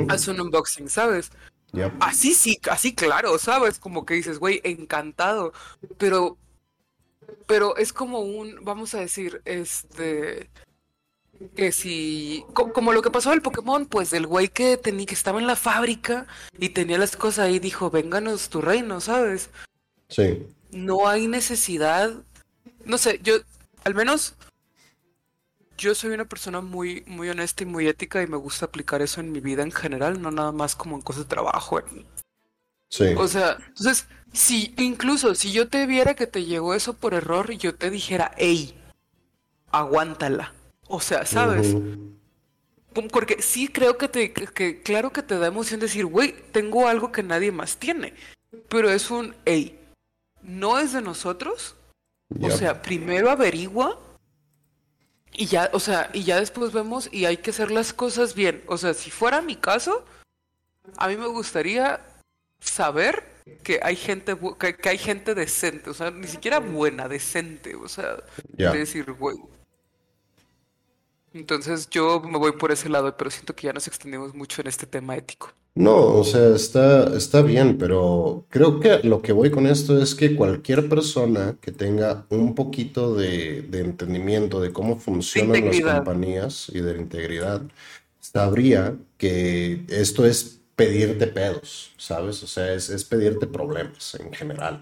haz 0.10 0.28
un 0.28 0.42
unboxing, 0.42 0.90
¿sabes? 0.90 1.32
Así 2.00 2.34
sí, 2.34 2.60
así 2.70 2.94
claro, 2.94 3.38
¿sabes? 3.38 3.80
Como 3.80 4.06
que 4.06 4.16
dices, 4.16 4.40
güey, 4.40 4.62
encantado. 4.64 5.54
Pero, 5.98 6.38
pero 7.48 7.78
es 7.78 7.94
como 7.94 8.20
un, 8.20 8.58
vamos 8.64 8.94
a 8.94 9.00
decir, 9.00 9.42
este, 9.46 10.50
que 11.56 11.72
si, 11.72 12.46
como, 12.54 12.92
lo 12.92 13.02
que 13.02 13.10
pasó 13.10 13.32
del 13.32 13.42
Pokémon, 13.42 13.86
pues 13.86 14.12
del 14.12 14.28
güey 14.28 14.50
que 14.50 14.78
tenía, 14.78 15.06
que 15.06 15.14
estaba 15.14 15.40
en 15.40 15.48
la 15.48 15.56
fábrica 15.56 16.28
y 16.58 16.70
tenía 16.70 16.98
las 16.98 17.16
cosas 17.16 17.46
ahí, 17.46 17.60
dijo, 17.60 17.90
vénganos 17.90 18.50
tu 18.50 18.62
reino, 18.62 19.00
¿sabes? 19.00 19.50
Sí. 20.10 20.46
No 20.72 21.08
hay 21.08 21.28
necesidad, 21.28 22.12
no 22.86 22.98
sé, 22.98 23.20
yo, 23.24 23.36
al 23.84 23.96
menos, 23.96 24.36
yo 25.82 25.96
soy 25.96 26.12
una 26.12 26.26
persona 26.26 26.62
muy, 26.62 27.04
muy 27.08 27.30
honesta 27.30 27.64
y 27.64 27.66
muy 27.66 27.88
ética 27.88 28.22
y 28.22 28.28
me 28.28 28.38
gusta 28.38 28.66
aplicar 28.66 29.02
eso 29.02 29.20
en 29.20 29.32
mi 29.32 29.40
vida 29.40 29.64
en 29.64 29.72
general, 29.72 30.22
no 30.22 30.32
nada 30.32 30.52
más 30.52 30.76
como 30.76 30.96
en 30.96 31.02
cosas 31.02 31.24
de 31.24 31.30
trabajo. 31.30 31.82
Sí. 32.90 33.14
O 33.18 33.28
sea, 33.28 33.58
entonces, 33.68 34.08
si 34.32 34.74
incluso 34.78 35.34
si 35.36 35.52
yo 35.52 35.68
te 35.68 35.88
viera 35.88 36.14
que 36.14 36.28
te 36.28 36.46
llegó 36.46 36.74
eso 36.74 36.94
por 36.94 37.14
error 37.14 37.52
y 37.52 37.58
yo 37.58 37.76
te 37.76 37.90
dijera, 37.90 38.32
hey, 38.38 38.78
aguántala 39.72 40.54
o 40.92 41.00
sea, 41.00 41.26
¿sabes? 41.26 41.76
Porque 43.12 43.42
sí 43.42 43.70
creo 43.70 43.98
que 43.98 44.10
te, 44.10 44.34
que, 44.34 44.82
claro 44.82 45.14
que 45.14 45.24
te 45.24 45.40
da 45.40 45.48
emoción 45.48 45.80
decir, 45.80 46.06
güey, 46.06 46.36
tengo 46.52 46.88
algo 46.88 47.14
que 47.14 47.24
nadie 47.24 47.54
más 47.54 47.78
tiene. 47.78 48.14
Pero 48.68 48.90
es 48.90 49.10
un, 49.10 49.34
hey, 49.46 49.80
no 50.42 50.80
es 50.80 50.92
de 50.92 51.02
nosotros. 51.02 51.76
O 52.42 52.50
sea, 52.50 52.82
primero 52.82 53.32
averigua 53.32 53.98
y 55.34 55.46
ya, 55.46 55.70
o 55.74 55.80
sea, 55.80 56.10
y 56.14 56.24
ya 56.24 56.40
después 56.40 56.74
vemos 56.74 57.10
y 57.12 57.26
hay 57.26 57.38
que 57.38 57.52
hacer 57.52 57.72
las 57.72 57.94
cosas 57.94 58.36
bien. 58.36 58.64
O 58.68 58.78
sea, 58.78 58.94
si 58.94 59.12
fuera 59.12 59.42
mi 59.42 59.56
caso, 59.56 60.06
a 60.98 61.08
mí 61.08 61.16
me 61.16 61.28
gustaría 61.28 62.02
saber 62.60 63.24
que 63.64 63.80
hay 63.82 63.96
gente 63.96 64.38
que, 64.60 64.90
hay 64.90 64.98
gente 64.98 65.34
decente, 65.34 65.90
o 65.90 65.94
sea, 65.94 66.12
ni 66.12 66.28
siquiera 66.28 66.60
buena, 66.60 67.08
decente, 67.08 67.76
o 67.76 67.88
sea, 67.88 68.18
de 68.50 68.78
decir, 68.78 69.12
güey, 69.14 69.38
entonces 71.34 71.90
yo 71.90 72.22
me 72.22 72.38
voy 72.38 72.54
por 72.54 72.72
ese 72.72 72.90
lado, 72.90 73.16
pero 73.18 73.30
siento 73.32 73.56
que 73.56 73.68
ya 73.68 73.74
nos 73.74 73.88
extendemos 73.88 74.34
mucho 74.34 74.62
en 74.62 74.68
este 74.68 74.86
tema 74.86 75.16
ético. 75.16 75.54
No, 75.74 75.96
o 75.96 76.24
sea, 76.26 76.54
está, 76.54 77.16
está 77.16 77.42
bien, 77.42 77.78
pero 77.78 78.46
creo 78.50 78.82
que 78.82 79.00
lo 79.04 79.22
que 79.22 79.32
voy 79.32 79.52
con 79.52 79.68
esto 79.68 80.02
es 80.02 80.16
que 80.16 80.36
cualquier 80.36 80.90
persona 80.90 81.56
que 81.62 81.72
tenga 81.72 82.26
un 82.30 82.56
poquito 82.56 83.16
de, 83.16 83.60
entendimiento 83.72 84.60
de 84.60 84.74
cómo 84.74 85.00
funcionan 85.00 85.66
las 85.66 85.80
compañías 85.80 86.70
y 86.74 86.82
de 86.82 86.98
integridad, 86.98 87.62
sabría 88.20 88.98
que 89.18 89.86
esto 89.88 90.26
es 90.26 90.60
pedirte 90.76 91.28
pedos, 91.28 91.94
¿sabes? 91.98 92.44
O 92.44 92.48
sea, 92.48 92.74
es, 92.74 92.90
es 92.90 93.06
pedirte 93.06 93.48
problemas 93.48 94.16
en 94.16 94.34
general. 94.34 94.82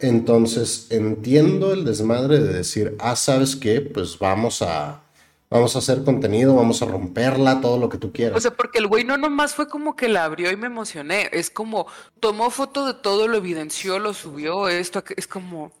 Entonces, 0.00 0.88
entiendo 0.90 1.72
el 1.72 1.84
desmadre 1.84 2.40
de 2.40 2.52
decir, 2.52 2.96
ah, 2.98 3.14
¿sabes 3.14 3.54
qué? 3.54 3.80
Pues 3.80 4.18
vamos 4.18 4.60
a 4.60 5.05
vamos 5.50 5.76
a 5.76 5.78
hacer 5.78 6.04
contenido, 6.04 6.54
vamos 6.54 6.82
a 6.82 6.86
romperla, 6.86 7.60
todo 7.60 7.78
lo 7.78 7.88
que 7.88 7.98
tú 7.98 8.12
quieras. 8.12 8.36
O 8.36 8.40
sea, 8.40 8.50
porque 8.52 8.78
el 8.78 8.86
güey 8.86 9.04
no 9.04 9.16
nomás 9.16 9.54
fue 9.54 9.68
como 9.68 9.96
que 9.96 10.08
la 10.08 10.24
abrió 10.24 10.50
y 10.50 10.56
me 10.56 10.66
emocioné, 10.66 11.28
es 11.32 11.50
como 11.50 11.86
tomó 12.20 12.50
foto 12.50 12.86
de 12.86 12.94
todo, 12.94 13.28
lo 13.28 13.36
evidenció, 13.36 13.98
lo 13.98 14.14
subió, 14.14 14.68
esto, 14.68 15.02
es 15.16 15.26
como... 15.26 15.72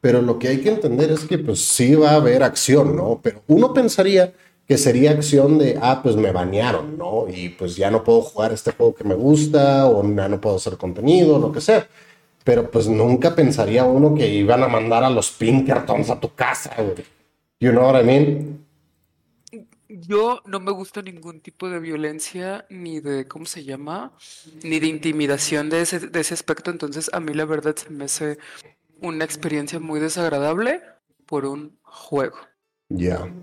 Pero 0.00 0.20
lo 0.20 0.38
que 0.38 0.48
hay 0.48 0.60
que 0.60 0.70
entender 0.70 1.12
es 1.12 1.24
que 1.24 1.38
pues 1.38 1.64
sí 1.64 1.94
va 1.94 2.10
a 2.10 2.16
haber 2.16 2.42
acción, 2.42 2.96
¿no? 2.96 3.20
Pero 3.22 3.42
uno 3.46 3.72
pensaría 3.72 4.34
que 4.66 4.76
sería 4.76 5.12
acción 5.12 5.58
de, 5.58 5.78
ah, 5.80 6.00
pues 6.02 6.16
me 6.16 6.32
banearon, 6.32 6.98
¿no? 6.98 7.26
Y 7.28 7.50
pues 7.50 7.76
ya 7.76 7.88
no 7.90 8.02
puedo 8.02 8.22
jugar 8.22 8.52
este 8.52 8.72
juego 8.72 8.94
que 8.94 9.04
me 9.04 9.14
gusta 9.14 9.86
o 9.86 10.02
ya 10.02 10.28
no 10.28 10.40
puedo 10.40 10.56
hacer 10.56 10.76
contenido, 10.76 11.38
lo 11.38 11.52
que 11.52 11.60
sea. 11.60 11.86
Pero 12.42 12.68
pues 12.68 12.88
nunca 12.88 13.36
pensaría 13.36 13.84
uno 13.84 14.14
que 14.14 14.26
iban 14.28 14.64
a 14.64 14.68
mandar 14.68 15.04
a 15.04 15.10
los 15.10 15.30
Pinkertons 15.30 16.10
a 16.10 16.18
tu 16.18 16.34
casa, 16.34 16.74
güey. 16.78 17.04
You 17.62 17.70
know 17.70 17.84
what 17.84 18.02
I 18.02 18.04
mean? 18.04 18.66
Yo 19.88 20.42
no 20.46 20.58
me 20.58 20.72
gusta 20.72 21.00
ningún 21.00 21.40
tipo 21.40 21.70
de 21.70 21.78
violencia, 21.78 22.66
ni 22.68 22.98
de, 22.98 23.28
¿cómo 23.28 23.46
se 23.46 23.62
llama? 23.62 24.12
Ni 24.64 24.80
de 24.80 24.88
intimidación 24.88 25.70
de 25.70 25.82
ese, 25.82 26.00
de 26.00 26.20
ese 26.20 26.34
aspecto. 26.34 26.72
Entonces, 26.72 27.08
a 27.12 27.20
mí 27.20 27.32
la 27.34 27.44
verdad 27.44 27.76
se 27.76 27.88
me 27.90 28.06
hace 28.06 28.38
una 29.00 29.24
experiencia 29.24 29.78
muy 29.78 30.00
desagradable 30.00 30.82
por 31.24 31.46
un 31.46 31.78
juego. 31.82 32.36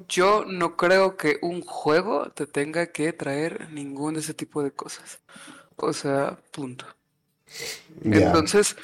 Yo 0.09 0.43
no 0.45 0.75
creo 0.75 1.15
que 1.15 1.37
un 1.41 1.61
juego 1.61 2.29
te 2.31 2.45
tenga 2.45 2.87
que 2.87 3.13
traer 3.13 3.71
ningún 3.71 4.15
de 4.15 4.19
ese 4.19 4.33
tipo 4.33 4.61
de 4.61 4.71
cosas. 4.71 5.21
O 5.77 5.93
sea, 5.93 6.37
punto. 6.51 6.85
Entonces, 8.03 8.75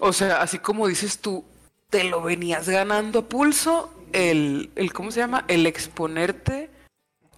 o 0.00 0.12
sea, 0.12 0.42
así 0.42 0.58
como 0.58 0.88
dices 0.88 1.20
tú, 1.20 1.44
te 1.88 2.02
lo 2.02 2.20
venías 2.20 2.68
ganando 2.68 3.20
a 3.20 3.28
pulso, 3.28 3.94
el, 4.14 4.70
el, 4.76 4.92
¿cómo 4.92 5.10
se 5.10 5.20
llama? 5.20 5.44
El 5.48 5.66
exponerte 5.66 6.70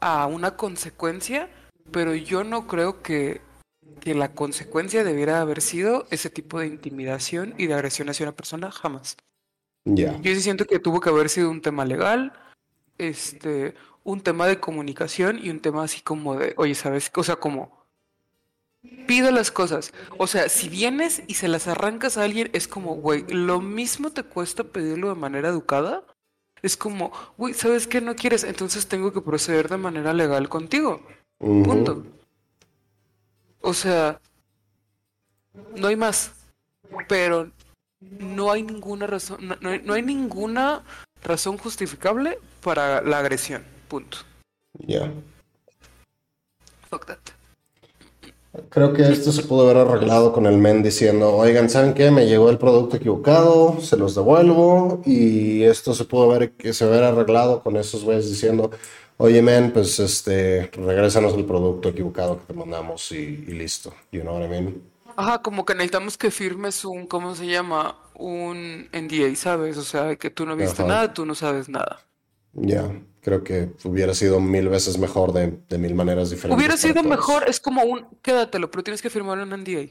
a 0.00 0.26
una 0.26 0.56
consecuencia, 0.56 1.48
pero 1.90 2.14
yo 2.14 2.44
no 2.44 2.66
creo 2.66 3.02
que, 3.02 3.40
que 4.00 4.14
la 4.14 4.32
consecuencia 4.32 5.02
debiera 5.02 5.40
haber 5.40 5.62
sido 5.62 6.06
ese 6.10 6.30
tipo 6.30 6.60
de 6.60 6.66
intimidación 6.66 7.54
y 7.56 7.66
de 7.66 7.74
agresión 7.74 8.10
hacia 8.10 8.24
una 8.24 8.36
persona, 8.36 8.70
jamás. 8.70 9.16
Ya. 9.84 10.20
Yo 10.20 10.34
sí 10.34 10.42
siento 10.42 10.66
que 10.66 10.78
tuvo 10.78 11.00
que 11.00 11.08
haber 11.08 11.28
sido 11.30 11.50
un 11.50 11.62
tema 11.62 11.84
legal, 11.84 12.32
este, 12.98 13.74
un 14.04 14.20
tema 14.20 14.46
de 14.46 14.60
comunicación 14.60 15.38
y 15.42 15.48
un 15.48 15.60
tema 15.60 15.84
así 15.84 16.02
como 16.02 16.36
de, 16.36 16.54
oye, 16.58 16.74
¿sabes? 16.74 17.10
O 17.14 17.24
sea, 17.24 17.36
como 17.36 17.86
pido 19.06 19.30
las 19.30 19.50
cosas. 19.50 19.94
O 20.18 20.26
sea, 20.26 20.48
si 20.48 20.68
vienes 20.68 21.22
y 21.26 21.34
se 21.34 21.48
las 21.48 21.68
arrancas 21.68 22.18
a 22.18 22.24
alguien, 22.24 22.50
es 22.52 22.68
como, 22.68 22.96
güey, 22.96 23.24
lo 23.28 23.60
mismo 23.60 24.10
te 24.10 24.24
cuesta 24.24 24.64
pedirlo 24.64 25.08
de 25.08 25.14
manera 25.14 25.48
educada 25.48 26.04
es 26.62 26.76
como, 26.76 27.12
uy, 27.36 27.54
¿sabes 27.54 27.86
qué 27.86 28.00
no 28.00 28.16
quieres? 28.16 28.44
Entonces 28.44 28.86
tengo 28.86 29.12
que 29.12 29.20
proceder 29.20 29.68
de 29.68 29.76
manera 29.76 30.12
legal 30.12 30.48
contigo. 30.48 31.02
Punto. 31.38 32.04
O 33.60 33.74
sea, 33.74 34.20
no 35.74 35.88
hay 35.88 35.96
más. 35.96 36.32
Pero 37.08 37.50
no 38.00 38.50
hay 38.52 38.62
ninguna 38.62 39.06
razón, 39.06 39.38
no, 39.60 39.70
hay, 39.70 39.82
no 39.82 39.94
hay, 39.94 40.02
ninguna 40.02 40.84
razón 41.22 41.58
justificable 41.58 42.38
para 42.62 43.00
la 43.02 43.18
agresión. 43.18 43.64
Punto. 43.88 44.18
Ya. 44.78 45.12
Fuck 46.90 47.06
that. 47.06 47.35
Creo 48.68 48.92
que 48.92 49.02
esto 49.02 49.32
se 49.32 49.42
pudo 49.42 49.68
haber 49.68 49.86
arreglado 49.86 50.32
con 50.32 50.46
el 50.46 50.58
men 50.58 50.82
diciendo, 50.82 51.34
oigan, 51.34 51.70
¿saben 51.70 51.94
qué? 51.94 52.10
Me 52.10 52.26
llegó 52.26 52.50
el 52.50 52.58
producto 52.58 52.96
equivocado, 52.96 53.80
se 53.80 53.96
los 53.96 54.14
devuelvo. 54.14 55.02
Y 55.04 55.62
esto 55.62 55.94
se 55.94 56.04
pudo 56.04 56.30
haber, 56.30 56.52
que 56.52 56.72
se 56.72 56.84
haber 56.84 57.04
arreglado 57.04 57.62
con 57.62 57.76
esos 57.76 58.04
güeyes 58.04 58.28
diciendo, 58.28 58.70
oye, 59.16 59.42
men, 59.42 59.72
pues 59.72 59.98
este, 59.98 60.70
regrésanos 60.72 61.34
el 61.34 61.44
producto 61.44 61.88
equivocado 61.88 62.38
que 62.38 62.46
te 62.46 62.54
mandamos 62.54 63.10
y, 63.12 63.36
listo. 63.46 63.92
You 64.12 64.22
know 64.22 64.36
what 64.36 64.44
I 64.44 64.48
mean? 64.48 64.82
Ajá, 65.16 65.40
como 65.40 65.64
que 65.64 65.74
necesitamos 65.74 66.18
que 66.18 66.30
firmes 66.30 66.84
un, 66.84 67.06
¿cómo 67.06 67.34
se 67.34 67.46
llama? 67.46 67.96
Un 68.14 68.88
NDA, 68.92 69.34
¿sabes? 69.36 69.76
O 69.78 69.84
sea, 69.84 70.16
que 70.16 70.30
tú 70.30 70.44
no 70.44 70.56
viste 70.56 70.84
nada, 70.84 71.12
tú 71.12 71.24
no 71.24 71.34
sabes 71.34 71.68
nada. 71.68 72.00
Ya 72.52 72.90
creo 73.26 73.42
que 73.42 73.72
hubiera 73.82 74.14
sido 74.14 74.38
mil 74.38 74.68
veces 74.68 74.98
mejor 74.98 75.32
de, 75.32 75.78
mil 75.78 75.96
maneras 75.96 76.30
diferentes. 76.30 76.56
Hubiera 76.56 76.76
sido 76.76 77.02
mejor, 77.02 77.48
es 77.48 77.58
como 77.58 77.82
un 77.82 78.06
quédatelo, 78.22 78.70
pero 78.70 78.84
tienes 78.84 79.02
que 79.02 79.10
firmar 79.10 79.36
un 79.40 79.50
NDA. 79.50 79.88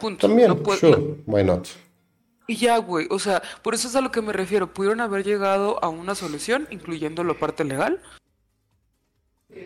Punto. 0.00 0.26
También, 0.26 0.48
no 0.48 0.76
sure, 0.76 1.22
why 1.24 1.44
not? 1.44 1.68
Y 2.48 2.56
ya, 2.56 2.78
güey, 2.78 3.06
o 3.10 3.20
sea, 3.20 3.40
por 3.62 3.74
eso 3.74 3.86
es 3.86 3.94
a 3.94 4.00
lo 4.00 4.10
que 4.10 4.22
me 4.22 4.32
refiero. 4.32 4.74
Pudieron 4.74 5.00
haber 5.00 5.24
llegado 5.24 5.78
a 5.84 5.88
una 5.88 6.16
solución, 6.16 6.66
incluyendo 6.72 7.22
la 7.22 7.34
parte 7.34 7.62
legal, 7.62 8.02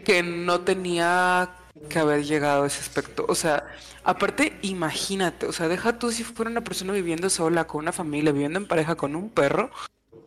que 0.04 0.22
no 0.22 0.60
tenía 0.60 1.56
que 1.88 1.98
haber 1.98 2.26
llegado 2.26 2.64
a 2.64 2.66
ese 2.66 2.80
aspecto. 2.80 3.24
O 3.26 3.34
sea, 3.34 3.66
aparte, 4.04 4.58
imagínate, 4.60 5.46
o 5.46 5.52
sea, 5.52 5.66
deja 5.68 5.98
tú 5.98 6.12
si 6.12 6.24
fuera 6.24 6.50
una 6.50 6.62
persona 6.62 6.92
viviendo 6.92 7.30
sola, 7.30 7.66
con 7.66 7.78
una 7.80 7.92
familia, 7.92 8.32
viviendo 8.32 8.58
en 8.58 8.68
pareja, 8.68 8.96
con 8.96 9.16
un 9.16 9.30
perro, 9.30 9.70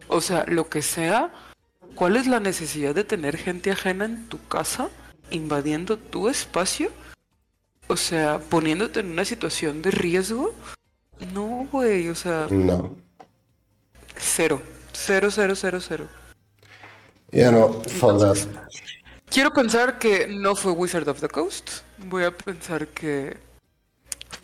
o 0.07 0.19
sea, 0.19 0.45
lo 0.47 0.67
que 0.67 0.81
sea 0.81 1.50
¿Cuál 1.95 2.17
es 2.17 2.27
la 2.27 2.39
necesidad 2.39 2.95
de 2.95 3.03
tener 3.03 3.37
gente 3.37 3.71
ajena 3.71 4.05
en 4.05 4.27
tu 4.27 4.45
casa 4.47 4.89
invadiendo 5.29 5.97
tu 5.97 6.29
espacio? 6.29 6.89
O 7.87 7.97
sea, 7.97 8.39
poniéndote 8.39 9.01
en 9.01 9.11
una 9.11 9.25
situación 9.25 9.81
de 9.81 9.91
riesgo. 9.91 10.53
No, 11.33 11.67
güey, 11.71 12.09
o 12.09 12.15
sea. 12.15 12.47
No. 12.49 12.95
Cero. 14.17 14.61
Cero, 14.93 15.29
cero, 15.31 15.55
cero, 15.55 15.79
cero. 15.79 16.07
Ya 17.31 17.51
no, 17.51 17.81
Quiero 19.29 19.53
pensar 19.53 19.97
que 19.99 20.27
no 20.27 20.55
fue 20.55 20.73
Wizard 20.73 21.07
of 21.07 21.21
the 21.21 21.29
Coast. 21.29 21.69
Voy 21.97 22.25
a 22.25 22.35
pensar 22.35 22.87
que 22.89 23.37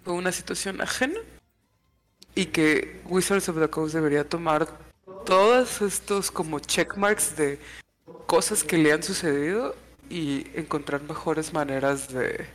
fue 0.03 0.13
una 0.13 0.31
situación 0.31 0.81
ajena. 0.81 1.19
y 2.35 2.45
que 2.45 3.01
Wizards 3.05 3.49
of 3.49 3.59
the 3.59 3.67
Coast 3.67 3.95
debería 3.95 4.23
tomar 4.23 4.67
todos 5.27 5.81
estos 5.81 6.31
como 6.31 6.59
checkmarks 6.59 7.35
de 7.35 7.59
cosas 8.25 8.63
que 8.63 8.77
le 8.77 8.93
han 8.93 9.03
sucedido 9.03 9.75
y 10.09 10.47
encontrar 10.55 11.01
mejores 11.01 11.53
maneras 11.53 12.07
de... 12.13 12.47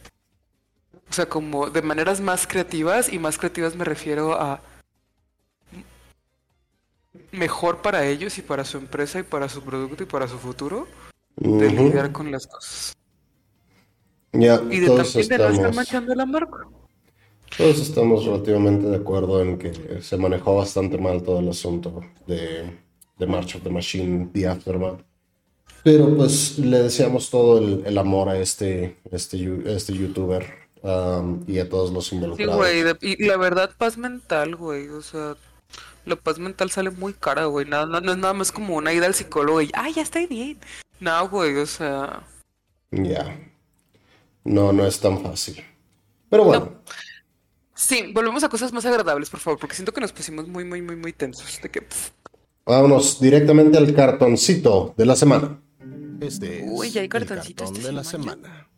O 1.11 1.12
sea, 1.12 1.27
como 1.27 1.68
de 1.68 1.83
maneras 1.83 2.23
más 2.23 2.47
creativas 2.47 3.12
y 3.12 3.18
más 3.18 3.37
creativas 3.37 3.77
me 3.77 3.85
refiero 3.85 4.41
a 4.41 4.61
mejor 7.31 7.83
para 7.83 8.07
ellos 8.07 8.39
y 8.39 8.43
para 8.43 8.64
su 8.64 8.79
empresa 8.79 9.18
y 9.18 9.23
para 9.23 9.51
su 9.51 9.62
producto 9.62 10.05
y 10.05 10.07
para 10.07 10.27
su 10.27 10.39
futuro 10.39 10.89
de 11.37 11.70
lidiar 11.70 12.11
con 12.11 12.33
las 12.33 12.47
cosas. 12.47 12.95
Ya, 14.33 14.62
y 14.70 14.81
de 14.81 14.87
todos 14.87 15.12
también 15.12 15.29
de 15.29 15.39
no 15.39 15.49
estar 15.49 15.75
manchando 15.75 16.14
la 16.14 16.25
marca. 16.25 16.66
Todos 17.57 17.79
estamos 17.81 18.25
relativamente 18.25 18.87
de 18.87 18.97
acuerdo 18.97 19.41
en 19.43 19.59
que 19.59 20.01
se 20.03 20.17
manejó 20.17 20.57
bastante 20.57 20.99
mal 20.99 21.23
todo 21.23 21.41
el 21.41 21.49
asunto 21.49 22.01
de, 22.27 22.79
de 23.19 23.27
March 23.27 23.57
of 23.57 23.63
the 23.63 23.71
Machine, 23.71 24.31
The 24.33 24.49
Aftermath. 24.49 25.01
Pero 25.85 26.17
pues 26.17 26.59
le 26.59 26.79
deseamos 26.83 27.29
todo 27.31 27.59
el, 27.59 27.83
el 27.87 27.99
amor 27.99 28.29
a 28.29 28.39
este, 28.39 28.99
este, 29.11 29.63
este 29.75 29.93
youtuber 29.95 30.47
um, 30.83 31.43
y 31.49 31.59
a 31.59 31.69
todos 31.69 31.93
los 31.93 32.07
Sí, 32.07 32.15
involucrados. 32.15 32.57
güey, 32.57 32.83
de- 32.83 32.97
y 33.01 33.25
la 33.25 33.37
verdad, 33.37 33.71
paz 33.77 33.99
mental, 33.99 34.55
güey, 34.57 34.89
o 34.89 35.03
sea, 35.03 35.35
la 36.07 36.17
paz 36.17 36.39
mental 36.39 36.71
sale 36.71 36.91
muy 36.91 37.15
cara, 37.15 37.47
güey, 37.47 37.67
nada, 37.67 37.87
no, 37.87 38.01
no 38.01 38.13
es 38.13 38.19
nada 38.19 38.33
más 38.35 38.53
como 38.53 38.77
una 38.77 38.93
ida 38.93 39.07
al 39.07 39.15
psicólogo 39.15 39.61
y, 39.61 39.71
ah, 39.75 39.89
ya 39.91 40.03
estoy 40.03 40.27
bien. 40.27 40.59
No, 41.01 41.29
güey, 41.29 41.57
o 41.57 41.67
sea, 41.67 42.23
Ya. 42.93 43.37
No, 44.45 44.73
no 44.73 44.87
es 44.87 45.01
tan 45.01 45.21
fácil. 45.23 45.63
Pero 46.31 46.45
bueno, 46.45 46.81
sí, 47.83 48.12
volvemos 48.12 48.43
a 48.45 48.49
cosas 48.49 48.72
más 48.72 48.85
agradables, 48.87 49.30
por 49.30 49.41
favor, 49.41 49.59
porque 49.59 49.74
siento 49.74 49.93
que 49.93 50.01
nos 50.01 50.12
pusimos 50.12 50.49
muy, 50.49 50.64
muy, 50.64 50.83
muy, 50.83 50.97
muy 50.97 51.12
tensos, 51.12 51.61
de 51.62 51.68
que, 51.70 51.87
vámonos 52.64 53.20
directamente 53.20 53.78
al 53.78 53.93
cartoncito 53.95 54.95
de 54.97 55.07
la 55.07 55.16
semana. 55.16 55.61
Este 56.20 56.64
es 56.64 56.70
Uy, 56.70 56.91
ya 56.91 57.01
hay 57.01 57.07
el 57.07 57.11
cartoncito 57.11 57.64
cartón 57.64 57.76
esta 57.76 57.89
de 57.89 57.95
la 57.95 58.05
semana. 58.05 58.33
semana. 58.33 58.68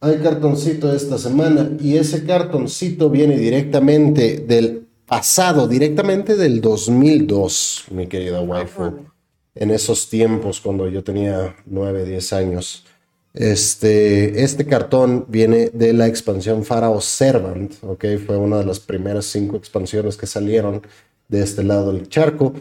Hay 0.00 0.16
cartoncito 0.18 0.92
esta 0.94 1.18
semana 1.18 1.72
y 1.78 1.98
ese 1.98 2.24
cartoncito 2.24 3.10
viene 3.10 3.36
directamente 3.36 4.38
del 4.38 4.88
pasado, 5.06 5.68
directamente 5.68 6.36
del 6.36 6.60
2002, 6.62 7.86
mi 7.90 8.06
querida 8.06 8.40
waifu. 8.40 9.06
En 9.54 9.70
esos 9.70 10.08
tiempos, 10.08 10.60
cuando 10.60 10.88
yo 10.88 11.04
tenía 11.04 11.56
9, 11.66 12.06
10 12.06 12.32
años. 12.32 12.86
Este, 13.32 14.42
este 14.42 14.66
cartón 14.66 15.26
viene 15.28 15.70
de 15.72 15.92
la 15.92 16.08
expansión 16.08 16.64
Pharaoh 16.64 17.00
Servant, 17.00 17.72
¿ok? 17.82 18.04
Fue 18.26 18.36
una 18.36 18.58
de 18.58 18.64
las 18.64 18.80
primeras 18.80 19.26
cinco 19.26 19.56
expansiones 19.56 20.16
que 20.16 20.26
salieron 20.26 20.82
de 21.28 21.42
este 21.42 21.62
lado 21.62 21.92
del 21.92 22.08
charco. 22.08 22.54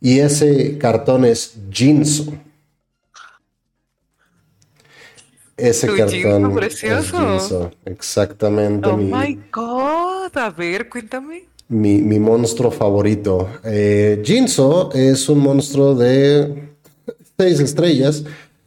Y 0.00 0.18
ese 0.18 0.78
cartón 0.78 1.24
es 1.24 1.54
Jinzo. 1.70 2.32
Ese 5.56 5.86
cartón 5.86 6.10
Jinzo 6.10 6.48
es 6.48 6.54
precioso. 6.56 7.18
Jinzo, 7.18 7.70
exactamente 7.84 8.88
oh 8.88 8.96
mi, 8.96 9.04
my 9.04 9.40
god, 9.52 10.36
a 10.36 10.50
ver, 10.50 10.88
cuéntame. 10.88 11.44
mi, 11.68 12.02
mi 12.02 12.18
monstruo 12.18 12.70
favorito. 12.70 13.48
Eh, 13.64 14.20
Jinzo 14.24 14.90
es 14.92 15.28
un 15.28 15.38
monstruo 15.38 15.94
de 15.94 16.68
6 17.38 17.60
estrellas, 17.60 18.24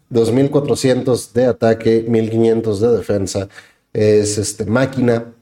2400 0.09 1.33
de 1.33 1.45
ataque, 1.45 2.05
1500 2.07 2.81
de 2.81 2.87
defensa. 2.89 3.49
Es 3.93 4.37
este 4.37 4.65
máquina. 4.65 5.33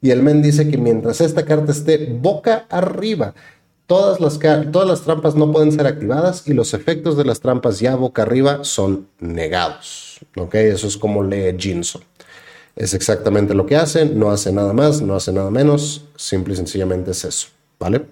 y 0.00 0.10
el 0.10 0.22
men 0.22 0.42
dice 0.42 0.70
que 0.70 0.78
mientras 0.78 1.20
esta 1.20 1.44
carta 1.44 1.72
esté 1.72 2.06
boca 2.06 2.66
arriba, 2.68 3.34
todas 3.86 4.20
las, 4.20 4.38
todas 4.70 4.88
las 4.88 5.02
trampas 5.02 5.34
no 5.34 5.50
pueden 5.52 5.72
ser 5.72 5.86
activadas 5.86 6.46
y 6.46 6.54
los 6.54 6.74
efectos 6.74 7.16
de 7.16 7.24
las 7.24 7.40
trampas 7.40 7.80
ya 7.80 7.96
boca 7.96 8.22
arriba 8.22 8.64
son 8.64 9.08
negados. 9.20 10.20
¿Ok? 10.36 10.54
Eso 10.54 10.86
es 10.86 10.96
como 10.96 11.22
lee 11.22 11.54
Jinzo. 11.58 12.00
Es 12.76 12.92
exactamente 12.92 13.54
lo 13.54 13.66
que 13.66 13.76
hace, 13.76 14.04
no 14.04 14.30
hace 14.30 14.52
nada 14.52 14.72
más, 14.72 15.00
no 15.00 15.14
hace 15.14 15.32
nada 15.32 15.50
menos, 15.50 16.06
simple 16.16 16.54
y 16.54 16.56
sencillamente 16.56 17.12
es 17.12 17.24
eso, 17.24 17.48
¿vale? 17.78 18.04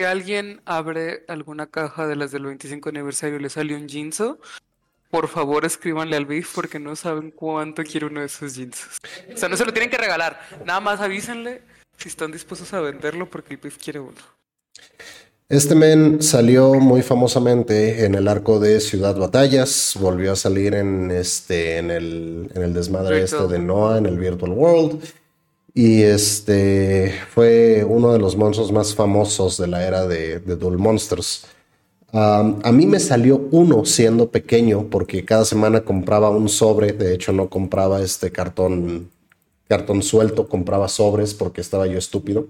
Si 0.00 0.06
alguien 0.06 0.62
abre 0.64 1.24
alguna 1.28 1.66
caja 1.66 2.06
de 2.06 2.16
las 2.16 2.30
del 2.30 2.46
25 2.46 2.88
aniversario 2.88 3.36
y 3.36 3.42
le 3.42 3.50
sale 3.50 3.74
un 3.74 3.86
Jinzo, 3.86 4.38
por 5.10 5.28
favor 5.28 5.66
escríbanle 5.66 6.16
al 6.16 6.24
Beef 6.24 6.54
porque 6.54 6.78
no 6.78 6.96
saben 6.96 7.30
cuánto 7.30 7.82
quiere 7.82 8.06
uno 8.06 8.20
de 8.20 8.26
esos 8.26 8.54
Jinzos. 8.54 8.96
O 9.30 9.36
sea, 9.36 9.50
no 9.50 9.58
se 9.58 9.66
lo 9.66 9.74
tienen 9.74 9.90
que 9.90 9.98
regalar, 9.98 10.40
nada 10.64 10.80
más 10.80 11.02
avísenle 11.02 11.60
si 11.98 12.08
están 12.08 12.32
dispuestos 12.32 12.72
a 12.72 12.80
venderlo 12.80 13.28
porque 13.28 13.52
el 13.52 13.60
Beef 13.60 13.76
quiere 13.76 14.00
uno. 14.00 14.16
Este 15.50 15.74
men 15.74 16.22
salió 16.22 16.72
muy 16.72 17.02
famosamente 17.02 18.06
en 18.06 18.14
el 18.14 18.26
arco 18.26 18.58
de 18.58 18.80
Ciudad 18.80 19.14
Batallas, 19.14 19.98
volvió 20.00 20.32
a 20.32 20.36
salir 20.36 20.76
en, 20.76 21.10
este, 21.10 21.76
en, 21.76 21.90
el, 21.90 22.50
en 22.54 22.62
el 22.62 22.72
desmadre 22.72 23.22
este 23.22 23.46
de 23.48 23.58
Noah, 23.58 23.98
en 23.98 24.06
el 24.06 24.18
Virtual 24.18 24.52
World, 24.52 25.02
y 25.80 26.02
este 26.02 27.10
fue 27.30 27.86
uno 27.88 28.12
de 28.12 28.18
los 28.18 28.36
monstruos 28.36 28.70
más 28.70 28.94
famosos 28.94 29.56
de 29.56 29.66
la 29.66 29.86
era 29.86 30.06
de, 30.06 30.38
de 30.38 30.56
Monsters. 30.76 31.46
A 32.12 32.70
mí 32.70 32.84
me 32.84 33.00
salió 33.00 33.48
uno 33.50 33.86
siendo 33.86 34.30
pequeño 34.30 34.90
porque 34.90 35.24
cada 35.24 35.46
semana 35.46 35.80
compraba 35.80 36.28
un 36.28 36.50
sobre, 36.50 36.92
de 36.92 37.14
hecho 37.14 37.32
no 37.32 37.48
compraba 37.48 38.02
este 38.02 38.30
cartón, 38.30 39.08
cartón 39.68 40.02
suelto, 40.02 40.50
compraba 40.50 40.86
sobres 40.86 41.32
porque 41.32 41.62
estaba 41.62 41.86
yo 41.86 41.96
estúpido. 41.96 42.48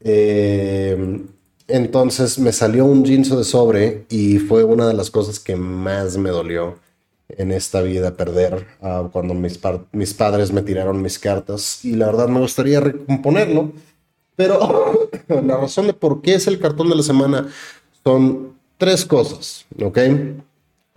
Eh, 0.00 1.20
entonces 1.68 2.40
me 2.40 2.50
salió 2.50 2.86
un 2.86 3.04
Jinzo 3.04 3.38
de 3.38 3.44
sobre 3.44 4.04
y 4.10 4.38
fue 4.38 4.64
una 4.64 4.88
de 4.88 4.94
las 4.94 5.12
cosas 5.12 5.38
que 5.38 5.54
más 5.54 6.16
me 6.16 6.30
dolió 6.30 6.74
en 7.28 7.52
esta 7.52 7.80
vida 7.82 8.14
perder 8.14 8.66
ah, 8.80 9.08
cuando 9.12 9.34
mis, 9.34 9.58
mis 9.92 10.14
padres 10.14 10.52
me 10.52 10.62
tiraron 10.62 11.00
mis 11.00 11.18
cartas 11.18 11.84
y 11.84 11.94
la 11.94 12.06
verdad 12.06 12.28
me 12.28 12.40
gustaría 12.40 12.80
recomponerlo, 12.80 13.72
pero 14.36 15.08
la 15.28 15.56
razón 15.56 15.86
de 15.86 15.94
por 15.94 16.20
qué 16.22 16.34
es 16.34 16.46
el 16.46 16.58
cartón 16.58 16.88
de 16.88 16.96
la 16.96 17.02
semana 17.02 17.48
son 18.04 18.54
tres 18.78 19.04
cosas, 19.04 19.66
¿ok? 19.80 19.98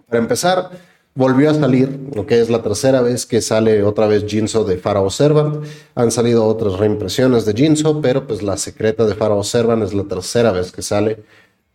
Para 0.07 0.19
empezar, 0.19 0.71
volvió 1.15 1.49
a 1.49 1.53
salir, 1.53 2.09
que 2.27 2.41
es 2.41 2.49
la 2.49 2.61
tercera 2.61 3.01
vez 3.01 3.25
que 3.25 3.41
sale 3.41 3.83
otra 3.83 4.07
vez 4.07 4.25
Jinzo 4.27 4.63
de 4.63 4.77
Pharaoh 4.77 5.09
Servant. 5.09 5.65
Han 5.95 6.11
salido 6.11 6.45
otras 6.45 6.77
reimpresiones 6.77 7.45
de 7.45 7.53
Jinzo, 7.53 8.01
pero 8.01 8.27
pues 8.27 8.43
la 8.43 8.57
secreta 8.57 9.05
de 9.05 9.15
Pharaoh 9.15 9.43
Servant 9.43 9.83
es 9.83 9.93
la 9.93 10.03
tercera 10.03 10.51
vez 10.51 10.71
que 10.71 10.81
sale. 10.81 11.23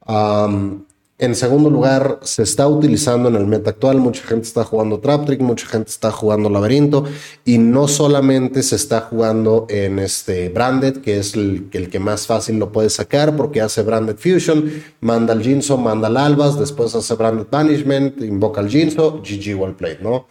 Am, 0.04 0.84
en 1.20 1.34
segundo 1.34 1.68
lugar, 1.68 2.18
se 2.22 2.42
está 2.42 2.66
utilizando 2.66 3.28
en 3.28 3.36
el 3.36 3.46
meta 3.46 3.70
actual. 3.70 3.98
Mucha 3.98 4.22
gente 4.22 4.46
está 4.46 4.64
jugando 4.64 5.00
Trap 5.00 5.26
Trick, 5.26 5.40
mucha 5.40 5.66
gente 5.66 5.90
está 5.90 6.10
jugando 6.10 6.48
Laberinto. 6.48 7.04
Y 7.44 7.58
no 7.58 7.88
solamente 7.88 8.62
se 8.62 8.76
está 8.76 9.02
jugando 9.02 9.66
en 9.68 9.98
este 9.98 10.48
Branded, 10.48 11.02
que 11.02 11.18
es 11.18 11.34
el, 11.34 11.68
que 11.70 11.98
más 11.98 12.26
fácil 12.26 12.58
lo 12.58 12.72
puede 12.72 12.88
sacar 12.88 13.36
porque 13.36 13.60
hace 13.60 13.82
Branded 13.82 14.16
Fusion, 14.16 14.72
manda 15.02 15.34
al 15.34 15.42
Jinzo, 15.42 15.76
manda 15.76 16.08
al 16.08 16.16
Albas, 16.16 16.58
después 16.58 16.94
hace 16.94 17.14
Branded 17.14 17.46
Banishment, 17.50 18.22
invoca 18.22 18.62
al 18.62 18.70
Jinzo, 18.70 19.20
GG 19.22 19.60
well 19.60 19.74
played, 19.74 20.00
¿no? 20.00 20.26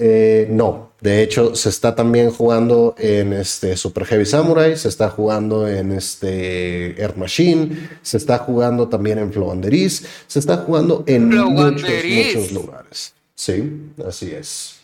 Eh, 0.00 0.46
no, 0.48 0.92
de 1.00 1.22
hecho 1.22 1.56
se 1.56 1.68
está 1.68 1.94
también 1.96 2.30
jugando 2.30 2.94
en 2.98 3.32
este 3.32 3.76
Super 3.76 4.04
Heavy 4.04 4.26
Samurai, 4.26 4.76
se 4.76 4.88
está 4.88 5.10
jugando 5.10 5.66
en 5.66 5.90
este 5.90 7.00
Earth 7.00 7.16
Machine, 7.16 7.90
se 8.02 8.16
está 8.16 8.38
jugando 8.38 8.88
también 8.88 9.18
en 9.18 9.32
Flowanderis, 9.32 10.06
se 10.28 10.38
está 10.38 10.58
jugando 10.58 11.02
en 11.06 11.28
muchos, 11.28 11.82
muchos 11.82 12.52
lugares. 12.52 13.12
Sí, 13.34 13.90
así 14.06 14.30
es. 14.30 14.78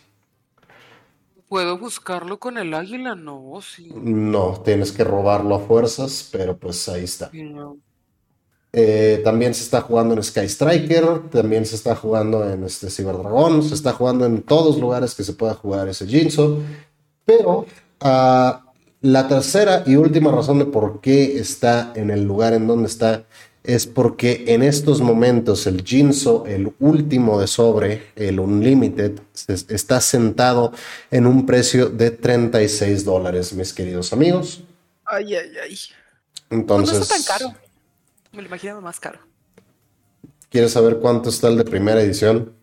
¿Puedo 1.47 1.77
buscarlo 1.77 2.39
con 2.39 2.57
el 2.57 2.73
águila? 2.73 3.15
No, 3.15 3.59
sí. 3.61 3.89
No, 3.95 4.61
tienes 4.65 4.91
que 4.91 5.05
robarlo 5.05 5.55
a 5.55 5.59
fuerzas, 5.59 6.27
pero 6.31 6.57
pues 6.57 6.89
ahí 6.89 7.05
está. 7.05 7.29
No. 7.31 7.77
Eh, 8.77 9.21
también 9.23 9.53
se 9.53 9.63
está 9.63 9.79
jugando 9.79 10.13
en 10.13 10.21
Sky 10.21 10.49
Striker, 10.49 11.29
también 11.31 11.65
se 11.65 11.77
está 11.77 11.95
jugando 11.95 12.45
en 12.51 12.65
este 12.65 12.89
Cyber 12.89 13.15
Dragon, 13.15 13.63
se 13.63 13.73
está 13.73 13.93
jugando 13.93 14.25
en 14.25 14.41
todos 14.41 14.77
lugares 14.77 15.15
que 15.15 15.23
se 15.23 15.31
pueda 15.31 15.53
jugar 15.53 15.87
ese 15.87 16.05
Jinzo. 16.05 16.59
Pero 17.23 17.65
ah, 18.01 18.65
la 18.99 19.29
tercera 19.29 19.83
y 19.85 19.95
última 19.95 20.29
razón 20.29 20.59
de 20.59 20.65
por 20.65 20.99
qué 20.99 21.39
está 21.39 21.93
en 21.95 22.11
el 22.11 22.23
lugar 22.25 22.51
en 22.51 22.67
donde 22.67 22.87
está 22.87 23.23
es 23.63 23.87
porque 23.87 24.43
en 24.49 24.61
estos 24.61 24.99
momentos 24.99 25.67
el 25.67 25.81
Jinzo, 25.81 26.43
el 26.45 26.73
último 26.81 27.39
de 27.39 27.47
sobre, 27.47 28.11
el 28.17 28.41
Unlimited, 28.41 29.21
está 29.69 30.01
sentado 30.01 30.73
en 31.11 31.27
un 31.27 31.45
precio 31.45 31.87
de 31.87 32.11
36 32.11 33.05
dólares, 33.05 33.53
mis 33.53 33.71
queridos 33.71 34.11
amigos. 34.11 34.63
Ay, 35.05 35.33
ay, 35.33 35.51
ay. 35.63 35.69
Pues 35.69 36.51
no 36.51 36.57
Entonces, 36.57 36.99
está 36.99 37.15
tan 37.15 37.23
caro. 37.23 37.64
Me 38.35 38.41
lo 38.41 38.47
imaginaba 38.47 38.81
más 38.81 38.99
caro. 38.99 39.19
¿quieres 40.55 40.71
saber 40.71 40.99
cuánto 40.99 41.27
está 41.27 41.49
el 41.49 41.57
de 41.57 41.65
primera 41.65 42.01
edición? 42.01 42.53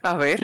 A 0.00 0.16
ver. 0.16 0.42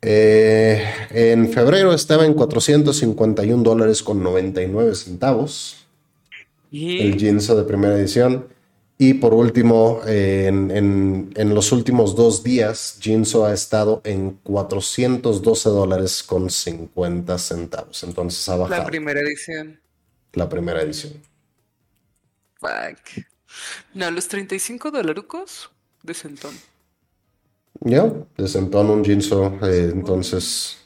Eh, 0.00 0.84
en 1.10 1.48
febrero 1.48 1.94
estaba 1.94 2.26
en 2.26 2.34
451 2.34 3.62
dólares 3.62 4.02
con 4.02 4.20
99 4.20 4.96
centavos. 4.96 5.86
El 6.72 7.16
Jinso 7.16 7.54
de 7.54 7.62
primera 7.62 7.96
edición. 7.96 8.48
Y 8.98 9.14
por 9.14 9.32
último, 9.32 10.00
en, 10.06 11.30
los 11.36 11.70
últimos 11.70 12.16
dos 12.16 12.42
días, 12.42 12.98
Jinso 13.00 13.44
ha 13.44 13.54
estado 13.54 14.00
en 14.02 14.38
412 14.42 15.68
dólares 15.68 16.24
con 16.24 16.50
50 16.50 17.38
centavos. 17.38 18.02
Entonces 18.02 18.48
ha 18.48 18.56
bajado. 18.56 18.80
La 18.82 18.86
primera 18.86 19.20
edición. 19.20 19.80
La 20.32 20.48
primera 20.48 20.82
edición. 20.82 21.12
Fuck. 22.62 23.24
No, 23.94 24.10
los 24.10 24.28
35 24.28 24.90
dolarucos 24.90 25.70
de 26.02 26.14
Centón. 26.14 26.54
Ya, 27.80 28.12
de 28.36 28.48
Centón 28.48 28.88
un 28.90 29.04
Jinso. 29.04 29.58
Eh, 29.62 29.90
entonces, 29.92 30.78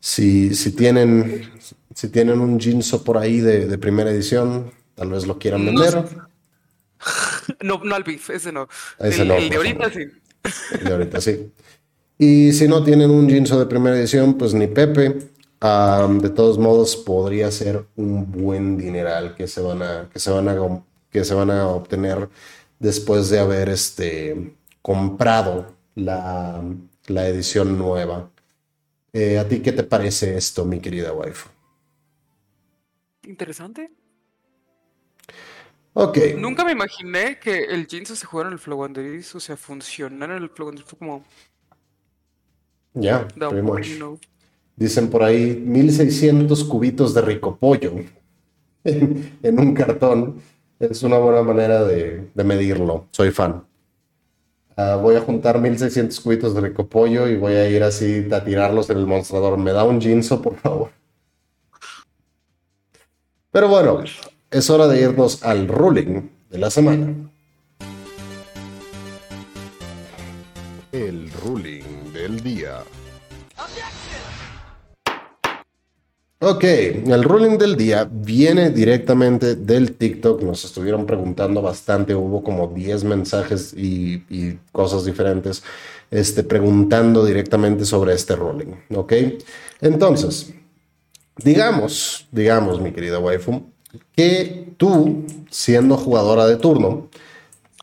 si, 0.00 0.54
si, 0.54 0.72
tienen, 0.72 1.50
si 1.94 2.08
tienen 2.08 2.40
un 2.40 2.58
Jinso 2.58 3.04
por 3.04 3.18
ahí 3.18 3.40
de, 3.40 3.76
primera 3.76 4.10
edición, 4.10 4.72
tal 4.94 5.10
vez 5.10 5.26
lo 5.26 5.38
quieran 5.38 5.66
vender. 5.66 6.04
No, 7.60 7.78
no 7.84 7.94
al 7.94 8.02
beef, 8.02 8.30
ese 8.30 8.50
no. 8.50 8.66
el, 8.98 9.28
de 9.28 9.56
ahorita 9.56 9.90
sí. 9.90 10.06
El 10.78 10.84
de 10.84 10.92
ahorita 10.92 11.20
sí. 11.20 11.52
Y 12.16 12.52
si 12.54 12.66
no 12.66 12.82
tienen 12.82 13.10
un 13.10 13.28
Jinso 13.28 13.58
de 13.58 13.66
primera 13.66 13.98
edición, 13.98 14.38
pues 14.38 14.54
ni 14.54 14.68
Pepe. 14.68 15.10
de 15.10 16.30
todos 16.30 16.56
modos, 16.56 16.96
podría 16.96 17.50
ser 17.50 17.84
un 17.96 18.32
buen 18.32 18.78
dineral 18.78 19.34
que 19.34 19.46
se 19.46 19.60
van 19.60 19.82
a, 19.82 20.08
que 20.10 20.18
se 20.18 20.30
van 20.30 20.48
a, 20.48 20.56
que 21.14 21.24
se 21.24 21.32
van 21.32 21.52
a 21.52 21.68
obtener 21.68 22.28
después 22.80 23.30
de 23.30 23.38
haber 23.38 23.68
este, 23.68 24.56
comprado 24.82 25.76
la, 25.94 26.60
la 27.06 27.28
edición 27.28 27.78
nueva. 27.78 28.32
Eh, 29.12 29.38
¿A 29.38 29.46
ti 29.46 29.60
qué 29.60 29.70
te 29.70 29.84
parece 29.84 30.36
esto, 30.36 30.64
mi 30.64 30.80
querida 30.80 31.12
waifu? 31.12 31.48
Interesante. 33.22 33.92
Ok. 35.92 36.18
Nunca 36.36 36.64
me 36.64 36.72
imaginé 36.72 37.38
que 37.38 37.62
el 37.62 37.86
Jinso 37.86 38.16
se 38.16 38.26
jugara 38.26 38.48
en 38.48 38.54
el 38.54 38.58
Flowanderis, 38.58 39.36
o 39.36 39.40
sea, 39.40 39.56
funcionara 39.56 40.36
en 40.36 40.42
el 40.42 40.50
Flowanderis. 40.50 40.88
Fue 40.90 40.98
como. 40.98 41.24
Ya, 42.94 43.28
Dicen 44.74 45.10
por 45.10 45.22
ahí 45.22 45.62
1600 45.64 46.64
cubitos 46.64 47.14
de 47.14 47.22
rico 47.22 47.56
pollo 47.56 47.92
en, 48.84 49.60
un 49.60 49.74
cartón. 49.74 50.42
Es 50.80 51.02
una 51.02 51.18
buena 51.18 51.42
manera 51.42 51.84
de, 51.84 52.30
medirlo. 52.34 53.06
Soy 53.10 53.30
fan. 53.30 53.64
Ah, 54.76 54.96
voy 55.00 55.14
a 55.14 55.20
juntar 55.20 55.60
1600 55.60 56.18
cubitos 56.20 56.54
de 56.54 56.60
rico 56.60 56.88
pollo 56.88 57.28
y 57.28 57.36
voy 57.36 57.54
a 57.54 57.68
ir 57.68 57.82
así 57.84 58.26
a 58.32 58.42
tirarlos 58.42 58.90
en 58.90 58.98
el 58.98 59.06
mostrador. 59.06 59.56
¿Me 59.56 59.72
da 59.72 59.84
un 59.84 60.00
Jinso, 60.00 60.42
por 60.42 60.56
favor? 60.56 60.90
Pero 63.52 63.68
bueno, 63.68 64.02
es 64.50 64.70
hora 64.70 64.88
de 64.88 65.00
irnos 65.00 65.44
al 65.44 65.68
ruling 65.68 66.28
de 66.50 66.58
la 66.58 66.70
semana. 66.70 67.14
El 70.90 71.30
ruling 71.30 72.12
del 72.12 72.40
día. 72.40 72.82
Ok, 76.40 76.64
el 76.64 77.22
ruling 77.22 77.56
del 77.56 77.76
día 77.76 78.08
viene 78.10 78.70
directamente 78.70 79.54
del 79.54 79.92
TikTok. 79.92 80.42
Nos 80.42 80.64
estuvieron 80.64 81.06
preguntando 81.06 81.62
bastante, 81.62 82.14
hubo 82.14 82.42
como 82.42 82.68
10 82.68 83.04
mensajes 83.04 83.72
y, 83.74 84.58
cosas 84.72 85.04
diferentes 85.04 85.62
este, 86.10 86.42
preguntando 86.42 87.24
directamente 87.24 87.84
sobre 87.84 88.14
este 88.14 88.36
ruling. 88.36 88.74
Ok, 88.94 89.12
entonces, 89.80 90.52
digamos, 91.36 92.26
digamos, 92.30 92.80
mi 92.80 92.92
querida 92.92 93.18
waifu, 93.20 93.62
que 94.14 94.74
tú, 94.76 95.24
siendo 95.50 95.96
jugadora 95.96 96.46
de 96.46 96.56
turno, 96.56 97.08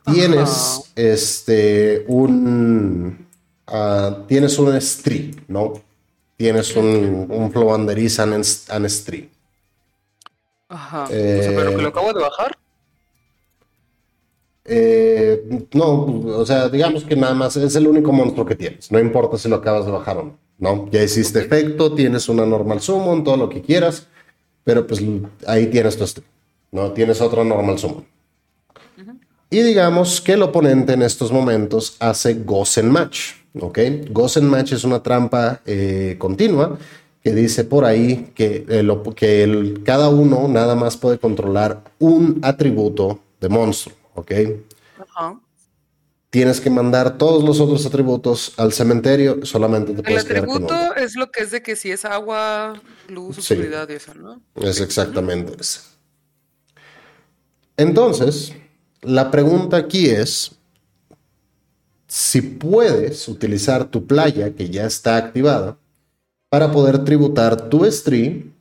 tienes 0.05 0.91
este 0.95 2.05
un 2.07 3.25
uh, 3.67 4.25
tienes 4.27 4.59
un 4.59 4.79
stream, 4.79 5.31
¿no? 5.47 5.73
Tienes 6.41 6.75
un, 6.75 7.27
un 7.29 7.51
flow 7.51 7.71
and, 7.71 8.87
stream. 8.87 9.29
Ajá. 10.69 11.07
Eh, 11.11 11.53
¿Pero 11.55 11.75
que 11.75 11.81
lo 11.83 11.89
acabo 11.89 12.13
de 12.13 12.19
bajar? 12.19 12.57
Eh, 14.65 15.67
no, 15.73 16.05
o 16.39 16.43
sea, 16.43 16.67
digamos 16.67 17.03
que 17.03 17.15
nada 17.15 17.35
más 17.35 17.55
es 17.57 17.75
el 17.75 17.85
único 17.85 18.11
monstruo 18.11 18.43
que 18.43 18.55
tienes. 18.55 18.91
No 18.91 18.97
importa 18.97 19.37
si 19.37 19.49
lo 19.49 19.57
acabas 19.57 19.85
de 19.85 19.91
bajar 19.91 20.17
o 20.17 20.23
no. 20.23 20.37
¿no? 20.57 20.89
Ya 20.89 21.03
hiciste 21.03 21.41
efecto, 21.41 21.93
tienes 21.93 22.27
una 22.27 22.43
normal 22.43 22.81
summon, 22.81 23.23
todo 23.23 23.37
lo 23.37 23.47
que 23.47 23.61
quieras. 23.61 24.07
Pero 24.63 24.87
pues 24.87 24.99
ahí 25.45 25.67
tienes 25.67 25.95
tu 25.95 26.07
stream, 26.07 26.27
¿no? 26.71 26.91
Tienes 26.91 27.21
otro 27.21 27.43
normal 27.43 27.77
summon. 27.77 28.03
Y 29.51 29.61
digamos 29.61 30.19
que 30.19 30.33
el 30.33 30.41
oponente 30.41 30.93
en 30.93 31.03
estos 31.03 31.31
momentos 31.31 31.97
hace 31.99 32.33
Gozen 32.33 32.89
Match, 32.89 33.40
¿ok? 33.59 33.79
Gozen 34.09 34.47
Match 34.47 34.73
es 34.73 34.83
una 34.83 35.01
trampa 35.03 35.61
eh, 35.65 36.15
continua 36.17 36.77
que 37.23 37.33
dice 37.33 37.63
por 37.63 37.85
ahí 37.85 38.31
que, 38.33 38.65
que 39.15 39.43
el, 39.43 39.83
cada 39.83 40.09
uno 40.09 40.47
nada 40.47 40.75
más 40.75 40.97
puede 40.97 41.19
controlar 41.19 41.83
un 41.99 42.39
atributo 42.41 43.19
de 43.39 43.49
monstruo, 43.49 43.95
¿ok? 44.15 44.31
tienes 46.31 46.61
que 46.61 46.69
mandar 46.69 47.17
todos 47.17 47.43
los 47.43 47.59
otros 47.59 47.85
atributos 47.85 48.53
al 48.57 48.71
cementerio, 48.71 49.45
solamente 49.45 49.93
te 49.93 50.01
puedes 50.01 50.25
El 50.25 50.37
atributo 50.37 50.95
es 50.95 51.15
lo 51.15 51.29
que 51.29 51.43
es 51.43 51.51
de 51.51 51.61
que 51.61 51.75
si 51.75 51.91
es 51.91 52.05
agua, 52.05 52.81
luz, 53.09 53.37
oscuridad 53.37 53.87
y 53.89 53.93
eso, 53.93 54.13
¿no? 54.15 54.41
Es 54.55 54.79
exactamente 54.79 55.53
eso. 55.59 55.81
Entonces, 57.75 58.53
la 59.01 59.29
pregunta 59.29 59.75
aquí 59.75 60.09
es 60.09 60.53
si 62.11 62.41
puedes 62.41 63.29
utilizar 63.29 63.85
tu 63.85 64.05
playa 64.05 64.53
que 64.53 64.69
ya 64.69 64.85
está 64.85 65.15
activada 65.15 65.77
para 66.49 66.69
poder 66.69 67.05
tributar 67.05 67.69
tu 67.69 67.89
stream 67.89 68.51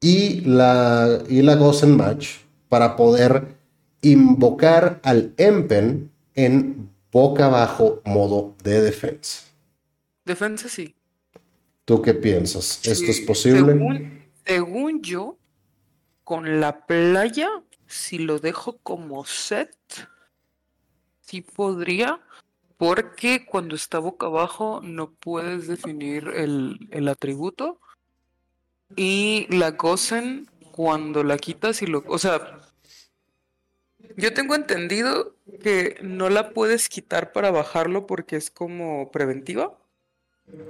y 0.00 0.42
la, 0.42 1.24
y 1.28 1.42
la 1.42 1.56
Match 1.56 2.36
para 2.68 2.94
poder 2.94 3.56
invocar 4.00 5.00
al 5.02 5.34
Empen 5.38 6.12
en 6.36 6.88
boca 7.10 7.46
abajo 7.46 8.00
modo 8.04 8.54
de 8.62 8.80
defensa. 8.80 9.42
Defensa 10.24 10.68
sí. 10.68 10.94
¿Tú 11.84 12.00
qué 12.00 12.14
piensas? 12.14 12.78
¿Esto 12.86 13.10
es 13.10 13.22
posible? 13.22 14.22
Según, 14.46 15.02
yo, 15.02 15.36
con 16.22 16.60
la 16.60 16.86
playa, 16.86 17.48
si 17.88 18.18
lo 18.18 18.38
dejo 18.38 18.78
como 18.84 19.24
set, 19.24 19.74
sí 21.34 21.40
podría, 21.40 22.20
porque 22.76 23.44
cuando 23.44 23.74
está 23.74 23.98
boca 23.98 24.26
abajo 24.26 24.80
no 24.82 25.10
puedes 25.10 25.66
definir 25.66 26.28
el, 26.28 26.88
el 26.92 27.08
atributo. 27.08 27.80
Y 28.96 29.46
la 29.50 29.72
Gozen, 29.72 30.48
cuando 30.70 31.24
la 31.24 31.36
quitas 31.38 31.82
y 31.82 31.86
lo. 31.86 32.04
O 32.06 32.18
sea, 32.18 32.60
yo 34.16 34.32
tengo 34.32 34.54
entendido 34.54 35.34
que 35.60 35.98
no 36.02 36.30
la 36.30 36.50
puedes 36.50 36.88
quitar 36.88 37.32
para 37.32 37.50
bajarlo 37.50 38.06
porque 38.06 38.36
es 38.36 38.50
como 38.50 39.10
preventiva. 39.10 39.76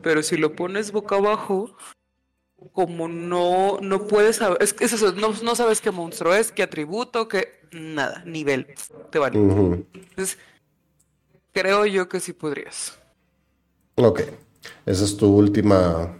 Pero 0.02 0.22
si 0.22 0.38
lo 0.38 0.54
pones 0.56 0.92
boca 0.92 1.16
abajo, 1.16 1.76
como 2.72 3.08
no, 3.08 3.78
no 3.80 4.06
puedes 4.06 4.36
saber, 4.36 4.58
es, 4.62 4.74
es 4.80 4.92
eso, 4.94 5.12
no, 5.12 5.54
sabes 5.54 5.80
qué 5.80 5.90
monstruo 5.90 6.32
es, 6.34 6.52
qué 6.52 6.62
atributo, 6.62 7.28
qué 7.28 7.60
nada, 7.72 8.22
nivel, 8.24 8.66
te 9.10 9.18
vale. 9.18 9.38
Entonces, 9.38 10.38
creo 11.54 11.86
yo 11.86 12.08
que 12.08 12.20
sí 12.20 12.34
podrías. 12.34 12.98
Ok, 13.94 14.22
esa 14.84 15.04
es 15.04 15.16
tu 15.16 15.34
última. 15.34 16.18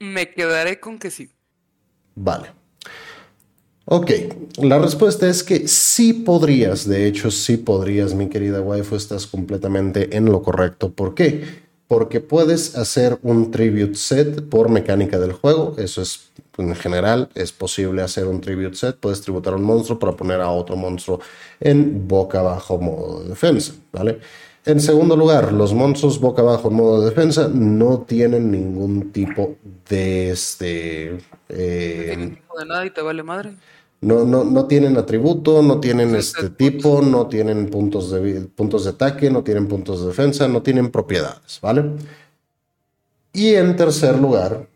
Me 0.00 0.30
quedaré 0.30 0.80
con 0.80 0.98
que 0.98 1.10
sí. 1.10 1.30
Vale. 2.16 2.50
Ok, 3.86 4.10
la 4.58 4.78
respuesta 4.78 5.28
es 5.28 5.42
que 5.42 5.66
sí 5.66 6.12
podrías, 6.12 6.86
de 6.86 7.06
hecho 7.06 7.30
sí 7.30 7.56
podrías, 7.56 8.14
mi 8.14 8.28
querida 8.28 8.60
waifu, 8.60 8.96
estás 8.96 9.26
completamente 9.26 10.16
en 10.16 10.26
lo 10.26 10.42
correcto. 10.42 10.92
¿Por 10.92 11.14
qué? 11.14 11.69
Porque 11.90 12.20
puedes 12.20 12.76
hacer 12.76 13.18
un 13.22 13.50
tribute 13.50 13.96
set 13.96 14.48
por 14.48 14.68
mecánica 14.68 15.18
del 15.18 15.32
juego, 15.32 15.74
eso 15.76 16.02
es 16.02 16.30
en 16.56 16.76
general, 16.76 17.28
es 17.34 17.50
posible 17.50 18.02
hacer 18.02 18.26
un 18.28 18.40
tribute 18.40 18.76
set, 18.76 18.96
puedes 18.96 19.20
tributar 19.22 19.54
a 19.54 19.56
un 19.56 19.64
monstruo 19.64 19.98
para 19.98 20.12
poner 20.12 20.40
a 20.40 20.50
otro 20.50 20.76
monstruo 20.76 21.20
en 21.58 22.06
boca 22.06 22.38
abajo 22.38 22.78
modo 22.78 23.24
de 23.24 23.30
defensa, 23.30 23.74
¿vale? 23.90 24.20
En 24.64 24.78
segundo 24.78 25.16
lugar, 25.16 25.52
los 25.52 25.74
monstruos 25.74 26.20
boca 26.20 26.42
abajo 26.42 26.68
en 26.68 26.74
modo 26.74 27.00
de 27.00 27.10
defensa 27.10 27.50
no 27.52 28.02
tienen 28.02 28.52
ningún 28.52 29.10
tipo 29.10 29.56
de 29.88 30.30
este... 30.30 31.18
Eh, 31.48 32.36
tipo 32.36 32.56
de 32.56 32.66
nada 32.66 32.86
y 32.86 32.90
te 32.90 33.02
vale 33.02 33.24
madre. 33.24 33.54
No, 34.02 34.24
no, 34.24 34.44
no 34.44 34.64
tienen 34.64 34.96
atributo, 34.96 35.62
no 35.62 35.78
tienen 35.78 36.14
este 36.14 36.48
tipo, 36.48 37.02
no 37.02 37.26
tienen 37.26 37.68
puntos 37.68 38.10
de, 38.10 38.40
puntos 38.54 38.84
de 38.84 38.90
ataque, 38.90 39.30
no 39.30 39.42
tienen 39.42 39.68
puntos 39.68 40.00
de 40.00 40.06
defensa, 40.06 40.48
no 40.48 40.62
tienen 40.62 40.90
propiedades, 40.90 41.58
¿vale? 41.60 41.84
Y 43.32 43.54
en 43.54 43.76
tercer 43.76 44.18
lugar, 44.18 44.66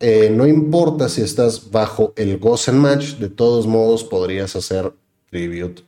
eh, 0.00 0.30
no 0.34 0.46
importa 0.46 1.10
si 1.10 1.20
estás 1.20 1.70
bajo 1.70 2.14
el 2.16 2.38
Gozen 2.38 2.78
Match, 2.78 3.16
de 3.16 3.28
todos 3.28 3.66
modos 3.66 4.04
podrías 4.04 4.56
hacer 4.56 4.92
Tribute, 5.30 5.82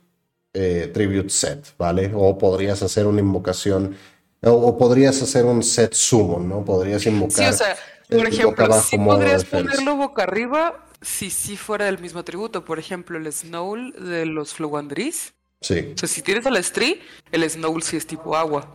eh, 0.53 0.89
tribute 0.93 1.29
Set, 1.29 1.65
¿vale? 1.77 2.11
O 2.15 2.37
podrías 2.37 2.81
hacer 2.83 3.07
una 3.07 3.19
invocación, 3.19 3.95
o, 4.41 4.77
podrías 4.77 5.21
hacer 5.21 5.45
un 5.45 5.63
Set 5.63 5.93
Summon, 5.93 6.47
¿no? 6.47 6.63
Podrías 6.63 7.05
invocar. 7.07 7.35
Sí, 7.35 7.43
o 7.43 7.53
sea, 7.53 7.75
por 8.09 8.27
ejemplo, 8.27 8.81
si 8.81 8.97
podrías 8.97 9.43
ponerlo 9.43 9.97
boca 9.97 10.23
arriba 10.23 10.84
si 11.01 11.29
sí 11.29 11.57
fuera 11.57 11.85
del 11.85 11.99
mismo 11.99 12.19
atributo. 12.19 12.65
Por 12.65 12.79
ejemplo, 12.79 13.17
el 13.17 13.31
Snowl 13.31 13.93
de 13.93 14.25
los 14.25 14.53
Flowandris. 14.53 15.33
Sí. 15.61 15.93
O 15.95 15.97
sea, 15.97 16.09
si 16.09 16.21
tienes 16.21 16.45
al 16.45 16.61
Stree, 16.63 17.01
el 17.31 17.49
Snowl 17.49 17.81
sí 17.83 17.97
es 17.97 18.05
tipo 18.05 18.35
agua. 18.35 18.69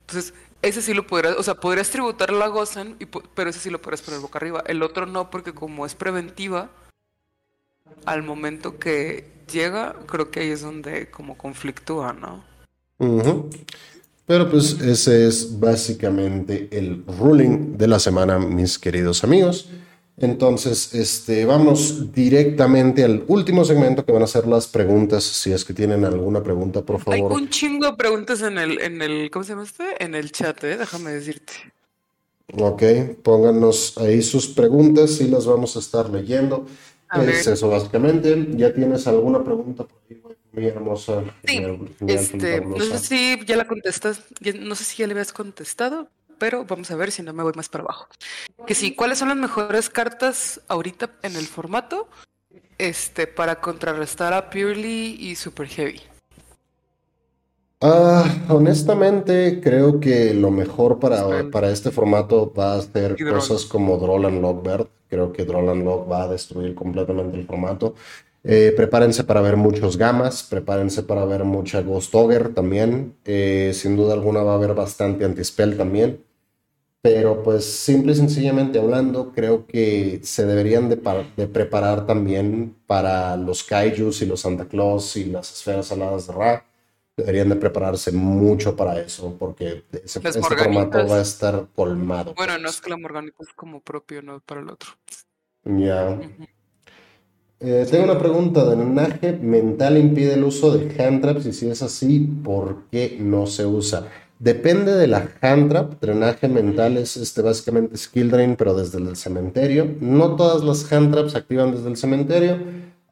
Entonces, 0.00 0.34
ese 0.62 0.82
sí 0.82 0.94
lo 0.94 1.06
podrías, 1.06 1.36
o 1.36 1.42
sea, 1.42 1.54
podrías 1.54 1.90
tributar 1.90 2.32
la 2.32 2.48
Gozan, 2.48 2.96
pero 3.34 3.50
ese 3.50 3.60
sí 3.60 3.70
lo 3.70 3.80
podrías 3.80 4.02
poner 4.02 4.20
boca 4.20 4.38
arriba. 4.38 4.62
El 4.66 4.82
otro 4.82 5.06
no, 5.06 5.30
porque 5.30 5.54
como 5.54 5.86
es 5.86 5.94
preventiva, 5.94 6.70
al 8.04 8.22
momento 8.22 8.78
que 8.78 9.30
llega, 9.50 9.96
creo 10.06 10.30
que 10.30 10.40
ahí 10.40 10.50
es 10.50 10.62
donde 10.62 11.10
como 11.10 11.36
conflictúa, 11.36 12.12
¿no? 12.12 12.44
Pero 14.26 14.50
pues 14.50 14.80
ese 14.80 15.26
es 15.26 15.58
básicamente 15.58 16.68
el 16.70 17.04
ruling 17.06 17.76
de 17.76 17.88
la 17.88 17.98
semana, 17.98 18.38
mis 18.38 18.78
queridos 18.78 19.24
amigos. 19.24 19.68
Entonces, 20.20 20.94
este, 20.94 21.46
vamos 21.46 22.12
directamente 22.12 23.04
al 23.04 23.24
último 23.26 23.64
segmento 23.64 24.04
que 24.04 24.12
van 24.12 24.22
a 24.22 24.26
ser 24.26 24.46
las 24.46 24.66
preguntas. 24.66 25.24
Si 25.24 25.50
es 25.50 25.64
que 25.64 25.72
tienen 25.72 26.04
alguna 26.04 26.42
pregunta, 26.42 26.82
por 26.82 27.00
favor. 27.00 27.32
Hay 27.32 27.42
un 27.42 27.48
chingo 27.48 27.86
de 27.86 27.96
preguntas 27.96 28.42
en 28.42 28.58
el, 28.58 28.78
en 28.82 29.00
el, 29.00 29.30
¿cómo 29.30 29.44
se 29.44 29.52
llama 29.52 29.64
este? 29.64 30.04
En 30.04 30.14
el 30.14 30.30
chat, 30.30 30.62
¿eh? 30.64 30.76
déjame 30.76 31.12
decirte. 31.12 31.54
Ok, 32.58 32.82
pónganos 33.22 33.96
ahí 33.96 34.20
sus 34.20 34.48
preguntas 34.48 35.20
y 35.22 35.28
las 35.28 35.46
vamos 35.46 35.74
a 35.76 35.78
estar 35.78 36.10
leyendo. 36.10 36.66
es 37.26 37.46
eso, 37.46 37.70
básicamente. 37.70 38.46
¿Ya 38.56 38.74
tienes 38.74 39.06
alguna 39.06 39.42
pregunta 39.42 39.84
por 39.84 39.98
ahí, 40.10 40.20
muy 40.52 40.66
hermosa? 40.66 41.24
Sí, 41.44 41.62
este, 42.06 42.60
no 42.60 42.78
sé 42.78 42.98
si 42.98 43.44
ya 43.46 43.56
la 43.56 43.66
contestas, 43.66 44.20
no 44.60 44.74
sé 44.74 44.84
si 44.84 44.98
ya 44.98 45.06
le 45.06 45.12
habías 45.12 45.32
contestado, 45.32 46.10
pero 46.40 46.64
vamos 46.64 46.90
a 46.90 46.96
ver 46.96 47.12
si 47.12 47.22
no 47.22 47.32
me 47.32 47.44
voy 47.44 47.52
más 47.54 47.68
para 47.68 47.84
abajo. 47.84 48.08
Que 48.66 48.74
sí, 48.74 48.96
¿cuáles 48.96 49.18
son 49.18 49.28
las 49.28 49.36
mejores 49.36 49.90
cartas 49.90 50.60
ahorita 50.66 51.10
en 51.22 51.36
el 51.36 51.46
formato 51.46 52.08
este, 52.78 53.26
para 53.26 53.60
contrarrestar 53.60 54.32
a 54.32 54.48
Purely 54.48 55.16
y 55.20 55.36
Super 55.36 55.68
Heavy? 55.68 56.00
Ah, 57.82 58.24
honestamente, 58.48 59.60
creo 59.62 60.00
que 60.00 60.34
lo 60.34 60.50
mejor 60.50 60.98
para, 60.98 61.50
para 61.50 61.70
este 61.70 61.90
formato 61.90 62.52
va 62.52 62.74
a 62.74 62.82
ser 62.82 63.16
cosas 63.22 63.64
como 63.66 63.98
Droll 63.98 64.24
and 64.26 64.40
Lockbird. 64.40 64.88
Creo 65.08 65.32
que 65.32 65.44
Droll 65.44 65.68
and 65.68 65.84
Lock 65.84 66.10
va 66.10 66.22
a 66.22 66.28
destruir 66.28 66.74
completamente 66.74 67.38
el 67.38 67.46
formato. 67.46 67.94
Eh, 68.42 68.72
prepárense 68.74 69.24
para 69.24 69.42
ver 69.42 69.56
muchos 69.56 69.98
gamas, 69.98 70.42
prepárense 70.42 71.02
para 71.02 71.26
ver 71.26 71.44
mucha 71.44 71.82
Ghost 71.82 72.14
Ogre 72.14 72.50
también. 72.50 73.14
Eh, 73.24 73.72
sin 73.74 73.96
duda 73.96 74.14
alguna 74.14 74.42
va 74.42 74.52
a 74.52 74.54
haber 74.56 74.74
bastante 74.74 75.24
anti-spell 75.24 75.76
también. 75.76 76.24
Pero 77.02 77.42
pues 77.42 77.64
simple 77.64 78.12
y 78.12 78.16
sencillamente 78.16 78.78
hablando, 78.78 79.32
creo 79.32 79.66
que 79.66 80.20
se 80.22 80.44
deberían 80.44 80.90
de, 80.90 80.98
preparar 81.46 82.06
también 82.06 82.76
para 82.86 83.36
los 83.38 83.64
kaijus 83.64 84.20
y 84.20 84.26
los 84.26 84.40
Santa 84.40 84.66
Claus 84.66 85.16
y 85.16 85.24
las 85.24 85.50
esferas 85.50 85.90
aladas 85.92 86.26
de 86.26 86.34
Ra. 86.34 86.66
Deberían 87.16 87.48
de 87.48 87.56
prepararse 87.56 88.12
mucho 88.12 88.76
para 88.76 88.98
eso, 89.00 89.34
porque 89.38 89.84
ese, 89.92 90.20
formato 90.20 91.06
va 91.06 91.16
a 91.16 91.22
estar 91.22 91.66
colmado. 91.74 92.34
Bueno, 92.34 92.58
no 92.58 92.68
es 92.68 92.80
que 92.80 92.90
la 92.90 92.96
Morganita 92.96 93.36
es 93.40 93.52
como 93.54 93.80
propio, 93.80 94.22
no 94.22 94.40
para 94.40 94.60
el 94.60 94.70
otro. 94.70 94.90
Ya. 95.64 96.18
Eh, 97.60 97.86
tengo 97.90 98.04
una 98.04 98.18
pregunta. 98.18 98.64
¿De 98.64 98.76
drenaje 98.76 99.32
mental 99.32 99.98
impide 99.98 100.34
el 100.34 100.44
uso 100.44 100.76
de 100.76 101.02
hand 101.02 101.20
traps? 101.20 101.46
Y 101.46 101.52
si 101.52 101.68
es 101.68 101.82
así, 101.82 102.20
¿por 102.20 102.84
qué 102.90 103.18
no 103.20 103.46
se 103.46 103.66
usa? 103.66 104.06
Depende 104.40 104.94
de 104.94 105.06
la 105.06 105.28
hand 105.42 105.68
trap. 105.68 106.00
Drenaje 106.00 106.48
mental 106.48 106.96
es 106.96 107.18
este, 107.18 107.42
básicamente 107.42 107.98
skill 107.98 108.30
drain, 108.30 108.56
pero 108.56 108.72
desde 108.74 108.96
el 108.98 109.14
cementerio. 109.14 109.94
No 110.00 110.34
todas 110.34 110.64
las 110.64 110.90
hand 110.90 111.12
traps 111.12 111.32
se 111.32 111.38
activan 111.38 111.72
desde 111.72 111.90
el 111.90 111.98
cementerio. 111.98 112.56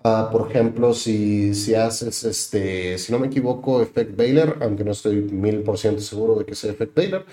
Ah, 0.03 0.31
por 0.33 0.49
ejemplo, 0.51 0.95
si, 0.95 1.55
si 1.55 1.75
haces, 1.75 2.25
este, 2.25 2.97
si 2.97 3.13
no 3.13 3.19
me 3.19 3.27
equivoco, 3.27 3.83
Effect 3.83 4.17
Baylor, 4.17 4.57
aunque 4.63 4.85
no 4.85 4.93
estoy 4.93 5.17
mil 5.17 5.61
por 5.63 5.77
ciento 5.77 6.01
seguro 6.01 6.37
de 6.37 6.47
que 6.47 6.55
sea 6.55 6.71
Effect 6.71 6.97
Baylor. 6.97 7.27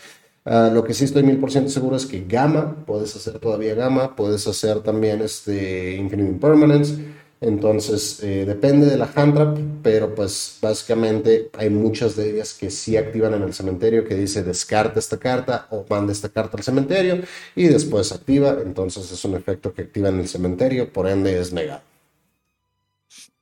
Ah, 0.43 0.69
lo 0.73 0.84
que 0.84 0.93
sí 0.93 1.05
estoy 1.05 1.23
mil 1.23 1.38
por 1.38 1.49
ciento 1.49 1.69
seguro 1.69 1.95
es 1.95 2.05
que 2.05 2.26
Gamma, 2.27 2.84
puedes 2.85 3.15
hacer 3.15 3.39
todavía 3.39 3.76
Gamma, 3.76 4.13
puedes 4.13 4.45
hacer 4.45 4.81
también 4.81 5.22
este 5.22 5.95
Infinite 5.95 6.30
Impermanence. 6.31 6.95
Entonces, 7.41 8.24
eh, 8.24 8.45
depende 8.45 8.86
de 8.86 8.98
la 8.98 9.12
hand 9.14 9.36
trap, 9.36 9.57
pero 9.84 10.16
pues 10.16 10.57
básicamente 10.62 11.49
hay 11.57 11.70
muchas 11.70 12.16
de 12.16 12.32
ellas 12.32 12.53
que 12.53 12.72
sí 12.72 12.95
activan 12.95 13.34
en 13.34 13.44
el 13.44 13.53
cementerio, 13.53 14.06
que 14.06 14.16
dice 14.16 14.41
descarta 14.44 14.99
esta 14.99 15.18
carta 15.18 15.68
o 15.70 15.86
manda 15.90 16.14
esta 16.14 16.30
carta 16.30 16.57
al 16.57 16.64
cementerio 16.64 17.20
y 17.56 17.68
después 17.68 18.12
activa. 18.12 18.57
Entonces 18.64 19.12
es 19.12 19.26
un 19.26 19.36
efecto 19.36 19.74
que 19.74 19.84
activa 19.84 20.10
en 20.10 20.20
el 20.22 20.28
cementerio, 20.28 20.91
por 20.91 21.07
ende 21.07 21.40
es 21.40 21.52
negado. 21.52 21.82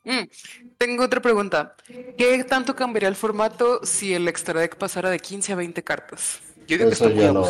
Mm, 0.03 0.23
tengo 0.77 1.03
otra 1.03 1.21
pregunta. 1.21 1.75
¿Qué 2.17 2.43
tanto 2.43 2.75
cambiaría 2.75 3.09
el 3.09 3.15
formato 3.15 3.79
si 3.83 4.13
el 4.13 4.27
extra 4.27 4.59
deck 4.59 4.75
pasara 4.75 5.09
de 5.09 5.19
15 5.19 5.53
a 5.53 5.55
20 5.55 5.83
cartas? 5.83 6.39
Yo 6.67 6.77
digo 6.77 6.89
eso 6.89 7.07
que 7.07 7.13
está 7.13 7.31
muy 7.33 7.49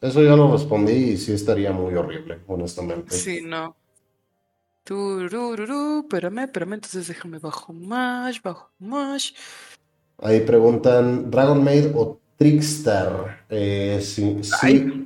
ya 0.00 0.08
eso 0.08 0.22
ya 0.22 0.36
lo 0.36 0.52
respondí 0.52 0.92
y 0.92 1.16
sí 1.16 1.32
estaría 1.32 1.72
muy 1.72 1.94
horrible, 1.94 2.38
honestamente. 2.46 3.16
Sí, 3.16 3.40
no. 3.42 3.76
Turururu, 4.88 6.00
espérame, 6.00 6.44
espérame, 6.44 6.72
entonces 6.72 7.08
déjame 7.08 7.38
bajo 7.38 7.74
más, 7.74 8.40
bajo 8.40 8.70
más. 8.78 9.34
Ahí 10.16 10.40
preguntan, 10.40 11.30
¿Dragon 11.30 11.62
Maid 11.62 11.94
o 11.94 12.18
Trickstar? 12.38 13.44
Eh, 13.50 14.00
si, 14.02 14.40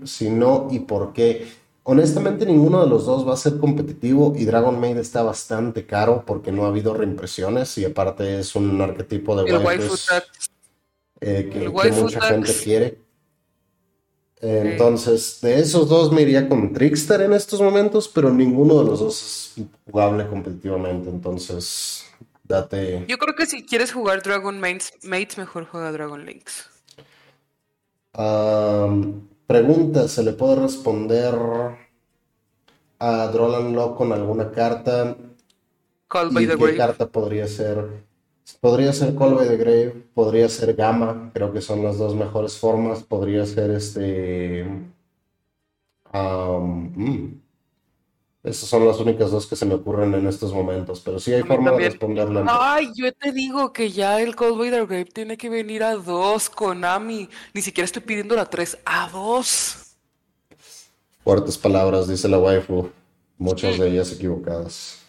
si 0.04 0.30
no 0.30 0.68
y 0.70 0.78
por 0.78 1.12
qué. 1.12 1.48
Honestamente, 1.82 2.46
ninguno 2.46 2.80
de 2.80 2.88
los 2.88 3.06
dos 3.06 3.26
va 3.26 3.34
a 3.34 3.36
ser 3.36 3.58
competitivo 3.58 4.34
y 4.36 4.44
Dragon 4.44 4.78
Maid 4.78 4.98
está 4.98 5.24
bastante 5.24 5.84
caro 5.84 6.22
porque 6.24 6.52
no 6.52 6.64
ha 6.64 6.68
habido 6.68 6.94
reimpresiones 6.94 7.76
y 7.76 7.84
aparte 7.84 8.38
es 8.38 8.54
un 8.54 8.80
arquetipo 8.80 9.34
de 9.34 9.52
waifus 9.52 10.08
eh, 11.20 11.50
que, 11.52 11.90
mucha 11.90 12.20
gente 12.20 12.54
quiere. 12.62 12.98
Entonces, 14.42 15.38
de 15.40 15.60
esos 15.60 15.88
dos 15.88 16.10
me 16.10 16.22
iría 16.22 16.48
con 16.48 16.72
Trickster 16.72 17.20
en 17.20 17.32
estos 17.32 17.60
momentos, 17.60 18.08
pero 18.08 18.28
ninguno 18.30 18.80
de 18.80 18.84
los 18.84 18.98
dos 18.98 19.54
es 19.56 19.64
jugable 19.84 20.26
competitivamente. 20.26 21.08
Entonces, 21.08 22.06
date. 22.42 23.04
Yo 23.06 23.18
creo 23.18 23.36
que 23.36 23.46
si 23.46 23.64
quieres 23.64 23.92
jugar 23.92 24.20
Dragon 24.20 24.58
Mates, 24.58 25.38
mejor 25.38 25.66
juega 25.66 25.92
Dragon 25.92 26.26
Links. 26.26 26.68
pregunta: 29.46 30.08
¿se 30.08 30.24
le 30.24 30.32
puede 30.32 30.56
responder 30.56 31.34
a 32.98 33.26
Drolan 33.28 33.72
Lock 33.74 33.96
con 33.96 34.12
alguna 34.12 34.50
carta? 34.50 35.16
¿Y 36.32 36.46
qué 36.48 36.76
carta 36.76 37.06
podría 37.06 37.46
ser? 37.46 38.11
Podría 38.60 38.92
ser 38.92 39.14
Colby 39.14 39.44
de 39.44 39.56
Grave, 39.56 40.04
podría 40.14 40.48
ser 40.48 40.74
Gamma, 40.74 41.30
creo 41.34 41.52
que 41.52 41.60
son 41.60 41.82
las 41.82 41.98
dos 41.98 42.14
mejores 42.14 42.56
formas. 42.58 43.02
Podría 43.02 43.44
ser 43.46 43.70
este. 43.70 44.64
Um, 46.12 47.40
Esas 48.42 48.68
son 48.68 48.86
las 48.86 48.98
únicas 48.98 49.30
dos 49.30 49.46
que 49.46 49.54
se 49.54 49.64
me 49.64 49.74
ocurren 49.74 50.14
en 50.14 50.26
estos 50.26 50.52
momentos, 50.52 51.00
pero 51.00 51.20
sí 51.20 51.32
hay 51.32 51.42
forma 51.42 51.70
de 51.72 51.88
responderla. 51.88 52.44
Ay, 52.48 52.90
yo 52.94 53.12
te 53.12 53.32
digo 53.32 53.72
que 53.72 53.90
ya 53.90 54.20
el 54.20 54.34
Cold 54.34 54.60
the 54.60 54.70
Grave 54.70 55.04
tiene 55.06 55.36
que 55.36 55.48
venir 55.48 55.84
a 55.84 55.94
dos, 55.94 56.50
Konami. 56.50 57.28
Ni 57.54 57.62
siquiera 57.62 57.84
estoy 57.84 58.02
pidiendo 58.02 58.34
la 58.34 58.46
tres, 58.46 58.78
a 58.84 59.08
dos. 59.10 59.94
Fuertes 61.22 61.56
palabras, 61.56 62.08
dice 62.08 62.28
la 62.28 62.38
waifu. 62.38 62.90
Muchas 63.38 63.78
de 63.78 63.88
ellas 63.88 64.12
equivocadas. 64.12 65.01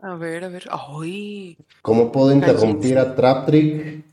A 0.00 0.14
ver, 0.14 0.44
a 0.44 0.48
ver. 0.48 0.68
¡Ay! 0.70 1.56
¿Cómo 1.82 2.12
puedo 2.12 2.32
interrumpir 2.32 2.98
a 2.98 3.14
Traptrick? 3.14 4.04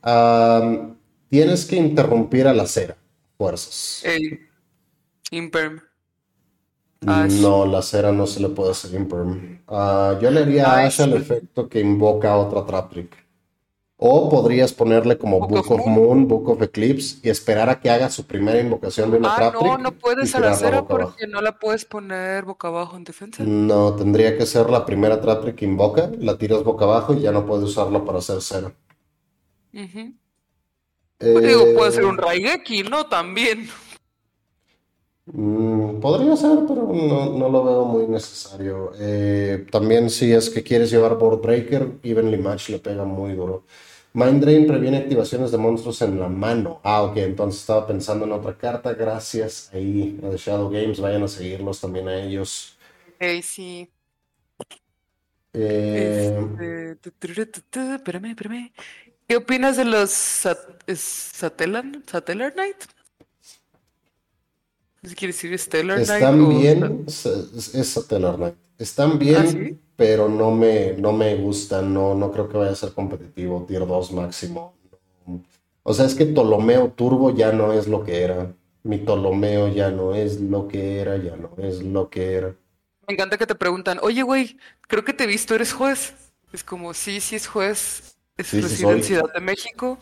tienes 1.30 1.66
que 1.66 1.76
interrumpir 1.76 2.48
a 2.48 2.54
la 2.54 2.66
cera. 2.66 2.96
Fuerzas. 3.38 4.02
El 4.06 4.40
Imperm. 5.32 5.82
No, 7.02 7.66
la 7.66 7.82
cera 7.82 8.12
no 8.12 8.26
se 8.26 8.40
le 8.40 8.50
puede 8.50 8.72
hacer 8.72 8.94
Imperm. 9.00 9.60
Ah, 9.68 10.18
yo 10.22 10.32
le 10.32 10.42
haría 10.42 10.72
a 10.72 10.86
Ash 10.86 11.02
el 11.02 11.14
efecto 11.14 11.70
que 11.70 11.80
invoca 11.80 12.32
a 12.32 12.38
otra 12.38 12.66
Traptrick. 12.66 13.25
O 13.98 14.30
podrías 14.30 14.74
ponerle 14.74 15.18
como 15.18 15.40
Book 15.40 15.50
Book, 15.52 15.72
of 15.72 15.80
of 15.80 15.88
Moon, 15.88 16.28
Book 16.28 16.50
of 16.50 16.62
Eclipse 16.62 17.20
y 17.24 17.30
esperar 17.30 17.70
a 17.70 17.80
que 17.80 17.90
haga 17.90 18.10
su 18.10 18.26
primera 18.26 18.60
invocación 18.60 19.10
de 19.10 19.18
una 19.18 19.34
Ah, 19.34 19.38
Trap 19.38 19.54
no, 19.54 19.78
no 19.78 19.92
puedes 19.94 20.36
a 20.36 20.42
la 20.42 20.54
cera 20.54 20.86
porque 20.86 21.28
no 21.28 21.42
la 21.42 21.58
puedes 21.58 21.86
poner 21.86 22.44
boca 22.44 22.68
abajo 22.68 22.98
en 22.98 23.06
defensa. 23.06 23.44
No, 23.44 23.96
tendría 23.96 24.38
que 24.38 24.46
ser 24.46 24.70
la 24.70 24.86
primera 24.86 25.22
Trap 25.22 25.42
Trick 25.44 25.56
que 25.56 25.66
invoca, 25.66 26.12
la 26.20 26.38
tiras 26.38 26.64
boca 26.64 26.84
abajo 26.84 27.14
y 27.14 27.22
ya 27.22 27.32
no 27.32 27.46
puedes 27.46 27.64
usarla 27.70 28.04
para 28.04 28.18
hacer 28.18 28.38
cero. 28.42 28.74
Ujú. 29.74 30.14
Pues 31.18 31.44
digo, 31.48 31.74
puede 31.78 31.92
ser 31.94 32.06
un 32.06 32.18
Eh, 32.20 32.22
Raigeki, 32.22 32.84
¿no? 32.84 33.06
También. 33.08 33.70
Mm, 35.28 36.00
podría 36.02 36.36
ser, 36.36 36.60
pero 36.68 36.84
no, 36.94 37.32
no 37.38 37.50
lo 37.50 37.64
veo 37.64 37.86
muy 37.86 38.08
necesario. 38.08 38.92
Eh, 39.00 39.66
también 39.72 40.10
si 40.10 40.32
es 40.32 40.50
que 40.50 40.62
quieres 40.64 40.92
llevar 40.92 41.18
Board 41.18 41.42
Breaker, 41.42 41.94
Evenly 42.04 42.38
Match 42.38 42.70
le 42.70 42.80
pega 42.80 43.06
muy 43.06 43.34
duro. 43.34 43.66
Mind 44.14 44.42
Drain 44.44 44.68
previene 44.68 44.98
activaciones 44.98 45.52
de 45.52 45.58
monstruos 45.58 46.02
en 46.04 46.20
la 46.20 46.30
mano. 46.30 46.80
Ah, 46.84 47.02
ok, 47.04 47.18
entonces 47.18 47.62
estaba 47.62 47.88
pensando 47.88 48.26
en 48.26 48.32
otra 48.34 48.58
carta. 48.58 48.94
Gracias 48.94 49.70
ahí 49.74 50.20
a 50.24 50.30
The 50.30 50.38
Shadow 50.38 50.70
Games, 50.70 51.00
vayan 51.02 51.24
a 51.24 51.28
seguirlos 51.28 51.82
también 51.82 52.08
a 52.08 52.16
ellos. 52.24 52.78
Ey, 53.20 53.42
sí. 53.42 53.92
Eh, 55.54 56.38
Este, 56.44 56.98
espérame, 57.96 58.32
espérame. 58.32 58.74
¿Qué 59.28 59.38
opinas 59.38 59.78
de 59.78 59.86
los 59.86 60.12
sat 60.12 60.60
Satellan, 60.96 62.04
Satellar 62.08 62.54
Knight? 62.54 62.78
Si 65.06 65.16
quiere 65.16 65.34
decir 65.34 65.58
Stellar 65.58 66.02
Knight 66.04 66.10
están 66.20 66.40
o 66.40 66.50
bien, 66.60 67.06
es, 67.08 67.26
es 67.76 67.88
Satellar 67.90 68.36
Knight. 68.38 68.56
Están 68.78 69.18
¿Ah, 69.32 69.44
bien, 69.44 69.46
sí? 69.46 69.80
pero 69.96 70.28
no 70.30 70.52
me, 70.52 70.94
no 70.94 71.14
me 71.14 71.36
gustan. 71.36 71.94
No, 71.94 72.16
no 72.16 72.32
creo 72.32 72.50
que 72.50 72.58
vaya 72.58 72.72
a 72.72 72.76
ser 72.76 72.94
competitivo. 72.94 73.66
Tier 73.68 73.86
2 73.88 74.12
máximo. 74.12 74.74
O 75.84 75.94
sea, 75.94 76.06
es 76.06 76.16
que 76.16 76.26
Ptolomeo 76.26 76.92
Turbo 76.92 77.34
ya 77.34 77.52
no 77.54 77.72
es 77.74 77.88
lo 77.88 78.04
que 78.04 78.24
era. 78.24 78.54
Mi 78.84 78.98
Ptolomeo 78.98 79.70
ya 79.70 79.90
no 79.92 80.14
es 80.14 80.42
lo 80.42 80.68
que 80.68 81.00
era, 81.00 81.18
ya 81.18 81.36
no 81.38 81.52
es 81.64 81.82
lo 81.82 82.10
que 82.10 82.34
era. 82.34 82.56
Me 83.08 83.14
encanta 83.14 83.38
que 83.38 83.46
te 83.48 83.56
preguntan, 83.56 84.00
oye, 84.02 84.24
güey, 84.24 84.58
creo 84.88 85.04
que 85.06 85.14
te 85.14 85.26
he 85.26 85.28
visto, 85.28 85.54
¿eres 85.56 85.74
juez? 85.74 86.14
Es 86.52 86.64
como, 86.64 86.94
sí, 86.94 87.22
sí 87.22 87.36
es 87.36 87.48
juez, 87.48 88.18
es 88.38 88.48
Sí, 88.52 88.62
sí 88.62 88.62
reside 88.62 88.94
en 88.94 89.04
soy. 89.04 89.04
Ciudad 89.04 89.32
de 89.34 89.42
México 89.42 90.00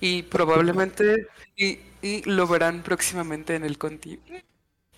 y 0.00 0.22
probablemente, 0.24 1.28
y, 1.58 1.78
y 2.00 2.22
lo 2.24 2.46
verán 2.46 2.82
próximamente 2.82 3.54
en 3.56 3.64
el 3.64 3.76
Conti. 3.76 4.18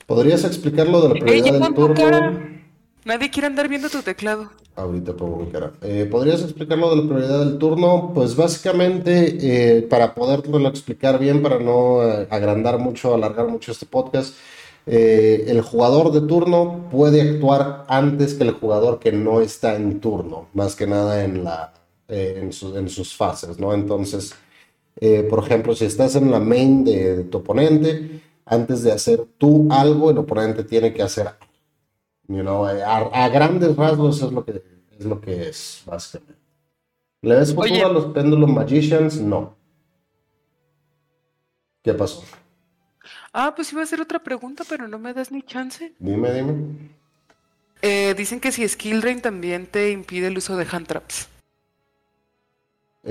¿Podrías 0.07 0.45
explicar 0.45 0.87
lo 0.89 1.01
de 1.03 1.09
la 1.09 1.15
prioridad 1.15 1.53
del 1.61 1.75
turno? 1.75 1.95
cara. 1.95 2.61
Nadie 3.05 3.31
quiere 3.31 3.47
andar 3.47 3.69
viendo 3.69 3.89
tu 3.89 4.03
teclado. 4.03 4.51
Ahorita 4.77 5.15
pongo 5.15 5.39
mi 5.45 5.51
cara. 5.51 5.73
Eh, 5.83 6.07
¿podrías 6.11 6.43
explicar 6.43 6.79
lo 6.79 6.91
de 6.95 7.03
la 7.03 7.09
prioridad 7.09 7.41
del 7.45 7.59
turno? 7.59 8.13
Pues 8.15 8.37
básicamente, 8.37 9.39
eh, 9.79 9.83
para 9.83 10.15
poderlo 10.15 10.69
explicar 10.69 11.19
bien, 11.19 11.43
para 11.43 11.59
no 11.59 12.03
eh, 12.03 12.27
agrandar 12.31 12.79
mucho, 12.79 13.15
alargar 13.15 13.49
mucho 13.49 13.73
este 13.73 13.87
podcast, 13.87 14.35
eh, 14.87 15.45
el 15.49 15.61
jugador 15.63 16.13
de 16.13 16.23
turno 16.27 16.89
puede 16.91 17.21
actuar 17.23 17.85
antes 17.89 18.35
que 18.35 18.45
el 18.45 18.53
jugador 18.53 18.99
que 18.99 19.13
no 19.13 19.41
está 19.41 19.77
en 19.77 20.01
turno, 20.01 20.49
más 20.55 20.77
que 20.77 20.87
nada 20.87 21.25
en 21.25 21.45
la, 21.45 21.73
eh, 22.09 22.39
en 22.43 22.53
su- 22.53 22.77
en 22.77 22.89
sus 22.89 23.15
fases, 23.15 23.59
¿no? 23.59 23.73
Entonces, 23.75 24.35
eh, 25.01 25.27
por 25.29 25.43
ejemplo, 25.45 25.75
si 25.75 25.87
estás 25.87 26.15
en 26.17 26.31
la 26.31 26.41
main 26.41 26.85
de, 26.85 27.17
de 27.17 27.25
tu 27.25 27.39
oponente, 27.39 28.21
antes 28.45 28.83
de 28.83 28.93
hacer 28.93 29.25
tú 29.39 29.69
algo, 29.71 30.11
el 30.11 30.19
oponente 30.19 30.65
tiene 30.65 30.93
que 30.93 31.03
hacer 31.03 31.29
You 32.29 32.43
know, 32.43 32.65
a, 32.65 33.25
a 33.25 33.29
grandes 33.29 33.75
rasgos 33.75 34.23
es 34.23 34.31
lo 34.31 34.45
que 34.45 34.63
es 34.97 35.05
lo 35.05 35.21
que 35.21 35.49
es, 35.49 35.83
básicamente. 35.85 36.41
¿Le 37.23 37.35
ves 37.35 37.53
futuro 37.53 37.75
Oye. 37.75 37.83
a 37.83 37.89
los 37.89 38.07
Pendulum 38.07 38.55
Magicians? 38.55 39.21
No. 39.21 39.57
¿Qué 41.83 41.93
pasó? 41.93 42.23
Ah, 43.33 43.53
pues 43.57 43.73
iba 43.73 43.81
a 43.81 43.85
hacer 43.85 44.01
otra 44.01 44.21
pregunta, 44.21 44.63
pero 44.69 44.87
no 44.87 44.99
me 44.99 45.13
das 45.13 45.33
ni 45.33 45.43
chance. 45.43 45.93
Dime, 45.99 46.33
dime. 46.33 46.55
Eh, 47.83 48.15
dicen 48.17 48.39
que 48.39 48.53
si 48.53 48.67
Skill 48.69 49.01
Drain 49.01 49.21
también 49.21 49.67
te 49.67 49.91
impide 49.91 50.29
el 50.29 50.39
uso 50.39 50.57
de 50.57 50.67
hand 50.71 50.87
traps. 50.87 51.29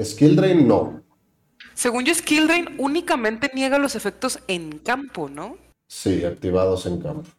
Skill 0.01 0.35
Drain, 0.37 0.67
no. 0.67 1.01
Según 1.79 2.03
yo, 2.03 2.13
Skill 2.13 2.45
Drain 2.45 2.75
únicamente 2.77 3.49
niega 3.53 3.77
los 3.77 3.95
efectos 3.95 4.39
en 4.49 4.79
campo, 4.79 5.29
¿no? 5.29 5.55
Sí, 5.87 6.25
activados 6.25 6.85
en 6.85 6.99
campo. 6.99 7.29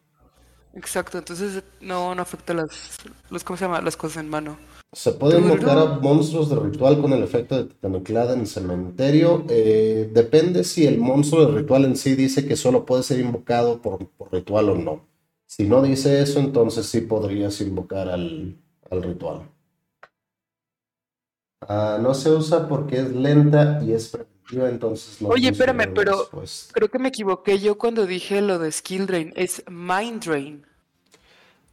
Exacto, 0.73 1.19
entonces 1.19 1.63
no, 1.79 2.15
no 2.15 2.23
afecta 2.23 2.55
las, 2.55 2.97
los, 3.29 3.43
¿cómo 3.43 3.55
se 3.55 3.65
llama? 3.65 3.81
Las 3.81 3.95
cosas 3.95 4.23
en 4.23 4.29
mano. 4.29 4.57
¿Se 4.93 5.11
puede 5.11 5.39
invocar 5.39 5.77
a 5.77 5.85
monstruos 5.99 6.49
de 6.49 6.55
ritual 6.55 6.99
con 6.99 7.13
el 7.13 7.21
efecto 7.21 7.55
de 7.55 7.65
titanuclada 7.65 8.33
en 8.33 8.47
cementerio? 8.47 9.45
Eh, 9.47 10.09
depende 10.11 10.63
si 10.63 10.87
el 10.87 10.97
monstruo 10.97 11.45
de 11.45 11.59
ritual 11.59 11.85
en 11.85 11.95
sí 11.95 12.15
dice 12.15 12.47
que 12.47 12.55
solo 12.55 12.83
puede 12.83 13.03
ser 13.03 13.19
invocado 13.19 13.79
por, 13.79 14.07
por 14.09 14.33
ritual 14.33 14.69
o 14.69 14.75
no. 14.75 15.05
Si 15.45 15.67
no 15.67 15.83
dice 15.83 16.19
eso, 16.19 16.39
entonces 16.39 16.87
sí 16.87 17.01
podrías 17.01 17.61
invocar 17.61 18.09
al, 18.09 18.57
al 18.89 19.03
ritual. 19.03 19.51
Ah, 21.61 21.99
no 22.01 22.15
se 22.15 22.31
usa 22.31 22.67
porque 22.67 22.97
es 22.97 23.11
lenta 23.13 23.79
y 23.83 23.93
es 23.93 24.17
entonces 24.51 25.17
Oye, 25.21 25.49
espérame, 25.49 25.93
pero- 25.93 26.19
respuesta. 26.21 26.73
Creo 26.73 26.89
que 26.89 26.99
me 26.99 27.09
equivoqué 27.09 27.59
yo 27.59 27.77
cuando 27.77 28.05
dije 28.05 28.41
lo 28.41 28.59
de 28.59 28.71
Skill 28.71 29.05
Drain. 29.07 29.33
Es 29.35 29.63
Mind 29.69 30.23
Drain. 30.23 30.65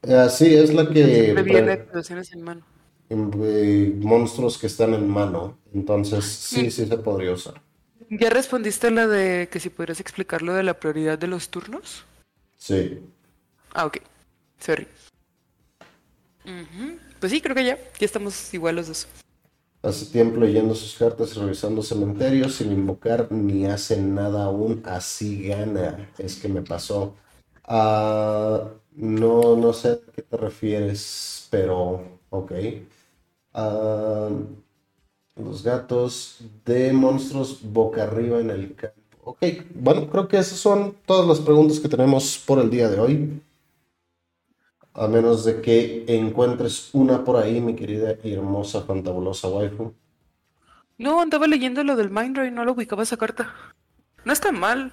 Ah, 0.09 0.29
sí, 0.29 0.55
es 0.55 0.73
la 0.73 0.89
que 0.89 1.05
Siempre 1.05 1.43
viene 1.43 1.63
pre- 1.63 1.73
activaciones 1.73 2.33
en 2.33 2.43
mano. 2.43 2.63
eh, 3.11 3.93
monstruos 4.01 4.59
que 4.59 4.67
están 4.69 4.95
en 4.95 5.09
mano, 5.09 5.59
entonces 5.75 6.25
sí, 6.25 6.71
sí 6.71 6.87
se 6.87 6.99
podría 6.99 7.33
usar. 7.33 7.61
¿Ya 8.11 8.31
respondiste 8.31 8.87
a 8.87 8.91
la 8.91 9.07
de 9.07 9.49
que 9.51 9.61
si 9.61 9.71
podrías 9.71 9.99
explicar 10.01 10.43
lo 10.43 10.55
de 10.55 10.63
la 10.63 10.79
prioridad 10.79 11.19
de 11.19 11.27
los 11.27 11.49
turnos? 11.49 12.05
Sí. 12.57 13.01
Ah, 13.75 13.87
ok. 13.87 13.99
Sorry. 14.61 14.87
Ujú. 16.45 16.99
Pues 17.21 17.33
sí, 17.33 17.41
creo 17.41 17.55
que 17.55 17.65
ya. 17.65 17.77
Ya 17.99 18.07
estamos 18.07 18.53
igual 18.55 18.77
los 18.77 18.89
dos. 18.89 19.09
Hace 19.81 20.07
tiempo 20.07 20.41
leyendo 20.41 20.75
sus 20.75 20.97
cartas 20.97 21.37
y 21.37 21.41
revisando 21.41 21.83
cementerios 21.83 22.57
sin 22.57 22.73
invocar 22.73 23.31
ni 23.31 23.67
hace 23.67 24.01
nada 24.03 24.45
aún, 24.45 24.83
así 24.85 25.49
gana. 25.49 26.11
Es 26.19 26.37
que 26.37 26.49
me 26.49 26.63
pasó. 26.63 27.15
Ah, 27.65 28.65
no, 28.93 29.57
no 29.57 29.73
sé 29.73 29.91
a 29.91 29.99
qué 30.15 30.23
te 30.23 30.37
refieres, 30.37 31.47
pero 31.51 32.03
ok. 32.31 32.53
Ah, 33.55 34.31
los 35.37 35.63
gatos 35.63 36.39
de 36.65 36.93
monstruos 36.93 37.61
boca 37.63 38.03
arriba 38.03 38.41
en 38.41 38.51
el 38.51 38.75
campo. 38.75 38.97
Ok, 39.25 39.45
bueno, 39.75 40.09
creo 40.11 40.27
que 40.27 40.39
esas 40.39 40.59
son 40.59 40.97
todas 41.07 41.27
las 41.27 41.39
preguntas 41.39 41.79
que 41.79 41.89
tenemos 41.89 42.43
por 42.45 42.59
el 42.59 42.71
día 42.71 42.89
de 42.89 42.99
hoy. 42.99 43.43
A 44.99 45.07
menos 45.07 45.45
de 45.45 45.61
que 45.63 46.05
encuentres 46.09 46.91
una 46.93 47.23
por 47.25 47.37
ahí, 47.37 47.61
mi 47.61 47.77
querida 47.77 48.17
y 48.25 48.33
hermosa, 48.33 48.83
fantabulosa 48.83 49.49
waifu. 49.49 49.95
No, 50.97 51.21
andaba 51.21 51.47
leyendo 51.47 51.85
lo 51.85 51.95
del 51.95 52.11
Mind 52.11 52.35
Drain, 52.37 52.55
no 52.55 52.65
lo 52.65 52.73
ubicaba 52.73 53.05
esa 53.05 53.17
carta. 53.17 53.55
No 54.25 54.33
está 54.33 54.51
mal. 54.51 54.93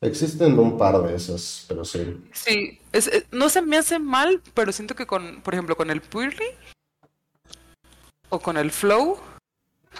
Existen 0.00 0.58
un 0.58 0.78
par 0.78 1.02
de 1.02 1.14
esas, 1.14 1.66
pero 1.68 1.84
sí. 1.84 2.16
Sí, 2.32 2.78
es, 2.92 3.08
es- 3.08 3.26
no 3.30 3.48
se 3.50 3.60
me 3.60 3.76
hace 3.76 3.98
mal, 3.98 4.40
pero 4.54 4.72
siento 4.72 4.94
que 4.94 5.06
con, 5.06 5.42
por 5.42 5.52
ejemplo, 5.52 5.76
con 5.76 5.90
el 5.90 6.00
Purely 6.00 6.48
o 8.30 8.38
con 8.38 8.56
el 8.56 8.70
Flow. 8.70 9.18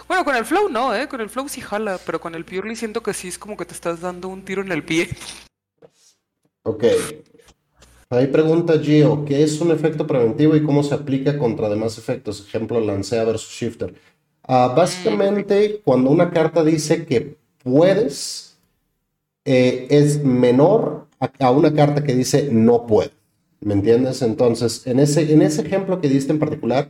Bueno, 0.07 0.23
con 0.25 0.35
el 0.35 0.45
Flow 0.45 0.69
no, 0.69 0.95
¿eh? 0.95 1.07
Con 1.07 1.21
el 1.21 1.29
Flow 1.29 1.47
sí 1.47 1.61
jala, 1.61 1.99
pero 2.05 2.19
con 2.19 2.33
el 2.33 2.45
Purely 2.45 2.75
siento 2.75 3.01
que 3.03 3.13
sí 3.13 3.27
es 3.27 3.37
como 3.37 3.55
que 3.55 3.65
te 3.65 3.73
estás 3.73 4.01
dando 4.01 4.27
un 4.27 4.43
tiro 4.43 4.61
en 4.63 4.71
el 4.71 4.83
pie. 4.83 5.09
Ok. 6.63 6.83
Ahí 8.09 8.27
pregunta 8.27 8.79
Gio, 8.79 9.25
¿qué 9.25 9.43
es 9.43 9.59
un 9.59 9.69
efecto 9.71 10.07
preventivo 10.07 10.55
y 10.55 10.63
cómo 10.63 10.81
se 10.81 10.95
aplica 10.95 11.37
contra 11.37 11.67
demás 11.67 11.97
efectos? 11.97 12.45
Ejemplo, 12.47 12.79
Lancea 12.79 13.25
versus 13.25 13.51
Shifter. 13.51 13.95
Ah, 14.43 14.73
básicamente, 14.75 15.81
cuando 15.83 16.09
una 16.09 16.31
carta 16.31 16.63
dice 16.63 17.05
que 17.05 17.37
puedes, 17.61 18.57
eh, 19.45 19.87
es 19.89 20.23
menor 20.23 21.07
a, 21.19 21.31
a 21.45 21.51
una 21.51 21.73
carta 21.73 22.03
que 22.03 22.15
dice 22.15 22.49
no 22.51 22.87
puede. 22.87 23.11
¿Me 23.59 23.73
entiendes? 23.73 24.21
Entonces, 24.21 24.87
en 24.87 24.99
ese, 24.99 25.33
en 25.33 25.41
ese 25.41 25.61
ejemplo 25.63 25.99
que 25.99 26.07
diste 26.09 26.31
en 26.31 26.39
particular, 26.39 26.89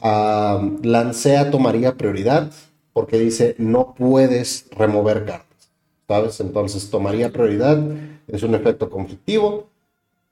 ah, 0.00 0.62
Lancea 0.82 1.50
tomaría 1.50 1.96
prioridad 1.96 2.52
porque 2.92 3.18
dice 3.18 3.56
no 3.58 3.94
puedes 3.98 4.68
remover 4.70 5.24
cartas. 5.24 5.70
¿Sabes? 6.08 6.40
Entonces 6.40 6.88
tomaría 6.90 7.32
prioridad, 7.32 7.84
es 8.28 8.42
un 8.44 8.54
efecto 8.54 8.90
conflictivo, 8.90 9.68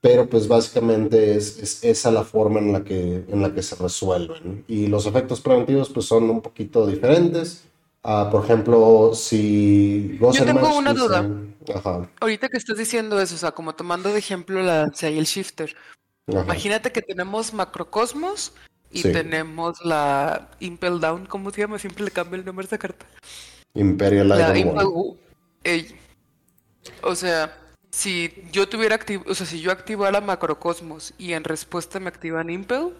pero 0.04 0.28
pues 0.28 0.46
básicamente 0.46 1.34
es, 1.34 1.58
es 1.60 1.82
esa 1.82 2.10
la 2.10 2.24
forma 2.24 2.58
en 2.58 2.74
la 2.74 2.84
que, 2.84 3.24
en 3.26 3.40
la 3.40 3.54
que 3.54 3.62
se 3.62 3.74
resuelven. 3.74 4.62
Y 4.68 4.88
los 4.88 5.06
efectos 5.06 5.40
preventivos 5.40 5.88
pues 5.88 6.04
son 6.04 6.28
un 6.28 6.42
poquito 6.42 6.86
diferentes. 6.86 7.64
Ah, 8.02 8.28
por 8.30 8.44
ejemplo, 8.44 9.12
si 9.14 10.18
Gozer 10.20 10.44
tengo 10.44 10.76
una 10.76 10.92
duda. 10.92 11.26
Ajá, 11.74 12.06
Ahorita 12.20 12.50
que 12.50 12.58
estás 12.58 12.76
diciendo 12.76 13.18
eso, 13.18 13.34
o 13.34 13.38
sea, 13.38 13.52
como 13.52 13.74
tomando 13.74 14.12
de 14.12 14.18
ejemplo 14.18 14.62
la 14.62 14.92
y 15.00 15.06
el 15.06 15.24
Shifter. 15.24 15.74
ajá. 16.28 16.42
Imagínate 16.42 16.92
que 16.92 17.00
tenemos 17.00 17.54
macrocosmos 17.54 18.52
Y 18.90 19.04
tenemos 19.04 19.82
la 19.86 20.50
Impel 20.60 21.00
Down, 21.00 21.24
¿cómo 21.24 21.50
se 21.50 21.62
llama? 21.62 21.78
Siempre 21.78 22.04
le 22.04 22.10
cambio 22.10 22.38
el 22.38 22.44
nombre 22.44 22.64
a 22.64 22.66
esa 22.66 22.76
carta. 22.76 23.06
Imperial 23.72 24.58
Iron 24.58 25.16
O 27.02 27.14
sea, 27.14 27.63
si 27.94 28.34
yo 28.50 28.68
tuviera 28.68 28.96
activo, 28.96 29.24
o 29.28 29.34
sea, 29.34 29.46
si 29.46 29.60
yo 29.60 29.70
activara 29.70 30.20
Macrocosmos 30.20 31.14
y 31.16 31.32
en 31.32 31.44
respuesta 31.44 32.00
me 32.00 32.08
activan 32.08 32.50
Impel. 32.50 32.92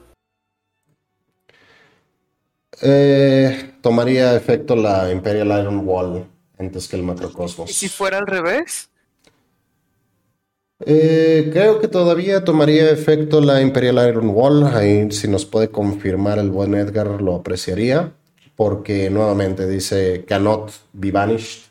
Eh, 2.81 3.75
tomaría 3.83 4.37
efecto 4.37 4.77
la 4.77 5.11
Imperial 5.11 5.49
Iron 5.61 5.87
Wall 5.87 6.27
antes 6.59 6.87
que 6.87 6.95
el 6.95 7.03
Macrocosmos. 7.03 7.71
¿Y 7.71 7.73
si 7.73 7.89
fuera 7.89 8.19
al 8.19 8.27
revés? 8.27 8.89
Eh, 10.87 11.51
creo 11.53 11.81
que 11.81 11.89
todavía 11.89 12.45
tomaría 12.45 12.89
efecto 12.91 13.41
la 13.41 13.61
Imperial 13.61 14.09
Iron 14.09 14.29
Wall. 14.29 14.65
Ahí, 14.65 15.11
si 15.11 15.27
nos 15.27 15.45
puede 15.45 15.71
confirmar 15.71 16.39
el 16.39 16.51
buen 16.51 16.75
Edgar, 16.75 17.21
lo 17.21 17.35
apreciaría. 17.35 18.12
Porque 18.55 19.11
nuevamente 19.11 19.66
dice 19.66 20.25
cannot 20.25 20.71
be 20.93 21.11
vanished. 21.11 21.65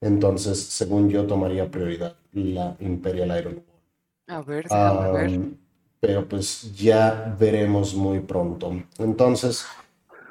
Entonces, 0.00 0.58
según 0.58 1.10
yo, 1.10 1.26
tomaría 1.26 1.70
prioridad 1.70 2.16
la 2.32 2.76
Imperial 2.80 3.38
Iron 3.38 3.54
Wall. 3.54 4.36
A 4.36 4.40
ver, 4.42 4.66
a 4.70 5.10
ver. 5.12 5.40
Pero 6.00 6.28
pues 6.28 6.74
ya 6.74 7.36
veremos 7.38 7.94
muy 7.94 8.20
pronto. 8.20 8.72
Entonces, 8.98 9.64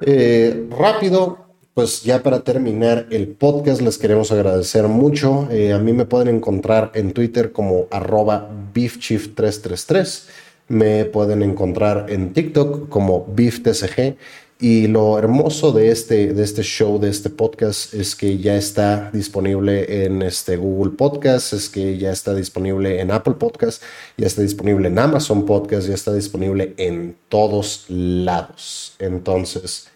eh, 0.02 0.68
rápido, 0.69 1.38
pues 1.73 2.03
ya 2.03 2.22
para 2.22 2.44
terminar 2.44 3.07
el 3.11 3.30
podcast 3.30 3.82
les 3.82 3.98
queremos 3.98 4.32
agradecer 4.32 4.88
mucho. 4.88 5.48
Eh, 5.49 5.72
a 5.72 5.80
mí 5.80 5.94
me 5.94 6.06
pueden 6.06 6.36
encontrar 6.36 6.91
en 6.95 7.14
Twitter 7.14 7.52
como 7.52 7.88
arroba 7.91 8.49
beefchief333. 8.73 10.28
Me 10.68 11.06
pueden 11.06 11.44
encontrar 11.44 12.07
en 12.10 12.34
TikTok 12.34 12.90
como 12.90 13.26
beeftcg. 13.28 14.18
Y 14.61 14.85
lo 14.85 15.17
hermoso 15.17 15.71
de 15.71 15.89
este, 15.89 16.33
de 16.33 16.43
este 16.43 16.61
show, 16.61 16.99
de 16.99 17.09
este 17.09 17.31
podcast, 17.31 17.95
es 17.95 18.15
que 18.15 18.38
ya 18.38 18.55
está 18.55 19.09
disponible 19.11 20.05
en 20.05 20.21
este 20.21 20.55
Google 20.55 20.91
Podcast, 20.91 21.53
es 21.53 21.67
que 21.67 21.97
ya 21.97 22.11
está 22.11 22.35
disponible 22.35 23.01
en 23.01 23.09
Apple 23.09 23.33
Podcast, 23.33 23.81
ya 24.17 24.27
está 24.27 24.43
disponible 24.43 24.88
en 24.88 24.99
Amazon 24.99 25.47
Podcast, 25.47 25.88
ya 25.88 25.95
está 25.95 26.13
disponible 26.13 26.75
en 26.77 27.15
todos 27.27 27.85
lados. 27.88 28.93
Entonces, 28.99 29.88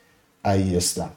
ahí 0.41 0.75
está. 0.75 1.13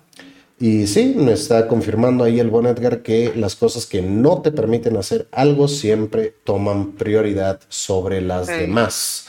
Y 0.60 0.86
sí, 0.86 1.14
me 1.16 1.32
está 1.32 1.68
confirmando 1.68 2.24
ahí 2.24 2.40
el 2.40 2.50
buen 2.50 2.66
Edgar 2.66 3.00
que 3.00 3.32
las 3.34 3.56
cosas 3.56 3.86
que 3.86 4.02
no 4.02 4.42
te 4.42 4.52
permiten 4.52 4.98
hacer 4.98 5.26
algo 5.32 5.68
siempre 5.68 6.34
toman 6.44 6.92
prioridad 6.92 7.60
sobre 7.70 8.20
las 8.20 8.46
demás. 8.46 9.24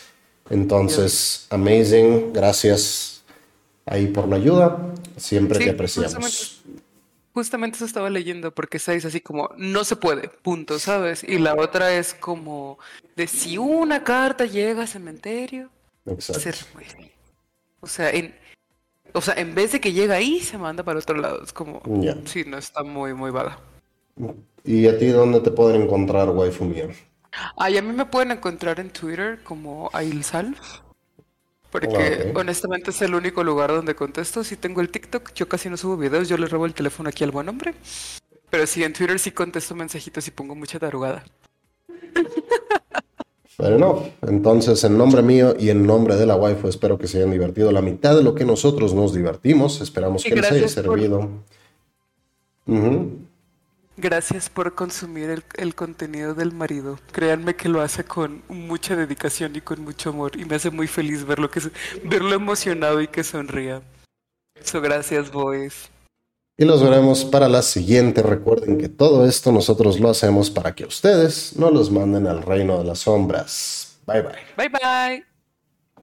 Entonces, 0.50 1.46
amazing, 1.52 2.34
gracias 2.34 3.19
ahí 3.90 4.08
por 4.08 4.28
la 4.28 4.38
ayuda, 4.38 4.94
siempre 5.18 5.60
te 5.60 5.70
apreciamos. 5.72 6.64
Justamente, 7.34 7.78
eso 7.78 7.86
estaba 7.86 8.10
leyendo 8.10 8.54
porque 8.54 8.78
es 8.78 8.90
así 9.06 9.22
como, 9.22 9.50
no 9.58 9.84
se 9.84 9.96
puede, 9.96 10.30
punto, 10.30 10.80
¿sabes? 10.80 11.24
Y 11.24 11.40
la 11.40 11.56
otra 11.56 11.94
es 11.94 12.14
como, 12.14 12.80
de 13.16 13.28
si 13.28 13.58
una 13.58 14.04
carta 14.04 14.46
llega 14.46 14.82
al 14.82 14.88
cementerio, 14.88 15.70
Exacto. 16.06 16.66
O 17.82 17.88
sea, 17.88 18.10
en, 18.10 18.36
o 19.14 19.22
sea, 19.22 19.36
en 19.36 19.56
vez 19.56 19.72
de 19.72 19.80
que 19.80 19.94
llega 19.94 20.16
ahí, 20.16 20.40
se 20.40 20.58
manda 20.58 20.84
para 20.84 21.00
otro 21.00 21.18
lado. 21.18 21.44
Es 21.44 21.54
como, 21.54 21.82
sí, 22.26 22.44
no 22.46 22.58
está 22.58 22.84
muy, 22.84 23.14
muy 23.14 23.32
vaga. 23.32 23.60
¿Y 24.66 24.88
a 24.88 24.98
ti 24.98 25.08
dónde 25.08 25.40
te 25.40 25.52
pueden 25.52 25.84
encontrar, 25.84 26.30
waifu 26.30 26.66
mía? 26.66 26.90
Ay, 27.56 27.78
a 27.78 27.82
mí 27.82 27.94
me 27.94 28.06
pueden 28.06 28.32
encontrar 28.32 28.80
en 28.80 28.90
Twitter 28.90 29.40
como 29.44 29.90
Ailsal. 29.94 30.56
Porque 31.72 32.32
honestamente 32.36 32.92
es 32.92 33.02
el 33.02 33.14
único 33.14 33.44
lugar 33.44 33.70
donde 33.70 33.96
contesto. 33.96 34.44
Si 34.44 34.56
tengo 34.56 34.82
el 34.82 34.90
TikTok, 34.90 35.34
yo 35.34 35.48
casi 35.48 35.70
no 35.70 35.78
subo 35.78 35.98
videos, 35.98 36.28
yo 36.28 36.38
le 36.38 36.48
robo 36.48 36.66
el 36.66 36.74
teléfono 36.74 37.10
aquí 37.10 37.24
al 37.24 37.32
buen 37.32 37.48
hombre. 37.48 37.76
Pero 38.50 38.66
sí, 38.66 38.84
en 38.84 38.94
Twitter 38.94 39.20
sí 39.20 39.32
contesto 39.32 39.76
mensajitos 39.76 40.28
y 40.28 40.32
pongo 40.32 40.56
mucha 40.56 40.80
tarugada. 40.80 41.24
Pero 43.58 43.78
no, 43.78 44.10
entonces 44.26 44.82
en 44.86 44.98
nombre 44.98 45.22
mío 45.22 45.54
y 45.60 45.70
en 45.70 45.86
nombre 45.86 46.16
de 46.16 46.26
la 46.26 46.38
waifu 46.38 46.70
espero 46.70 46.98
que 46.98 47.08
se 47.08 47.18
hayan 47.18 47.32
divertido 47.32 47.74
la 47.74 47.82
mitad 47.82 48.16
de 48.16 48.24
lo 48.24 48.34
que 48.34 48.46
nosotros 48.46 48.94
nos 48.94 49.14
divertimos. 49.14 49.82
Esperamos 49.82 50.24
que 50.24 50.34
les 50.34 50.50
haya 50.50 50.68
servido. 50.70 51.30
Gracias 54.02 54.50
por 54.50 54.76
consumir 54.76 55.44
el, 55.56 55.76
contenido 55.76 56.34
del 56.34 56.54
marido. 56.54 56.98
Créanme 57.12 57.58
que 57.58 57.68
lo 57.68 57.82
hace 57.82 58.06
con 58.06 58.44
mucha 58.48 58.96
dedicación 58.96 59.58
y 59.58 59.62
con 59.62 59.82
mucho 59.84 60.12
amor 60.12 60.40
y 60.40 60.46
me 60.46 60.56
hace 60.56 60.70
muy 60.70 60.88
feliz 60.88 61.26
verlo, 61.26 61.52
que, 61.52 61.60
verlo 62.06 62.34
emocionado 62.34 63.02
y 63.02 63.10
que 63.10 63.26
sonría. 63.26 63.82
So, 64.64 64.80
gracias, 64.80 65.30
boys. 65.30 65.90
Y 66.58 66.64
los 66.64 66.82
veremos 66.82 67.26
para 67.26 67.50
la 67.50 67.62
siguiente. 67.62 68.22
Recuerden 68.22 68.78
que 68.78 68.88
todo 68.88 69.26
esto 69.26 69.52
nosotros 69.52 70.00
lo 70.00 70.10
hacemos 70.10 70.50
para 70.50 70.74
que 70.74 70.86
ustedes 70.86 71.58
no 71.58 71.70
los 71.70 71.92
manden 71.92 72.26
al 72.28 72.42
reino 72.42 72.78
de 72.78 72.86
las 72.86 73.00
sombras. 73.00 74.00
Bye 74.08 74.22
bye. 74.22 74.32
Bye 74.56 74.70
bye. 74.70 75.29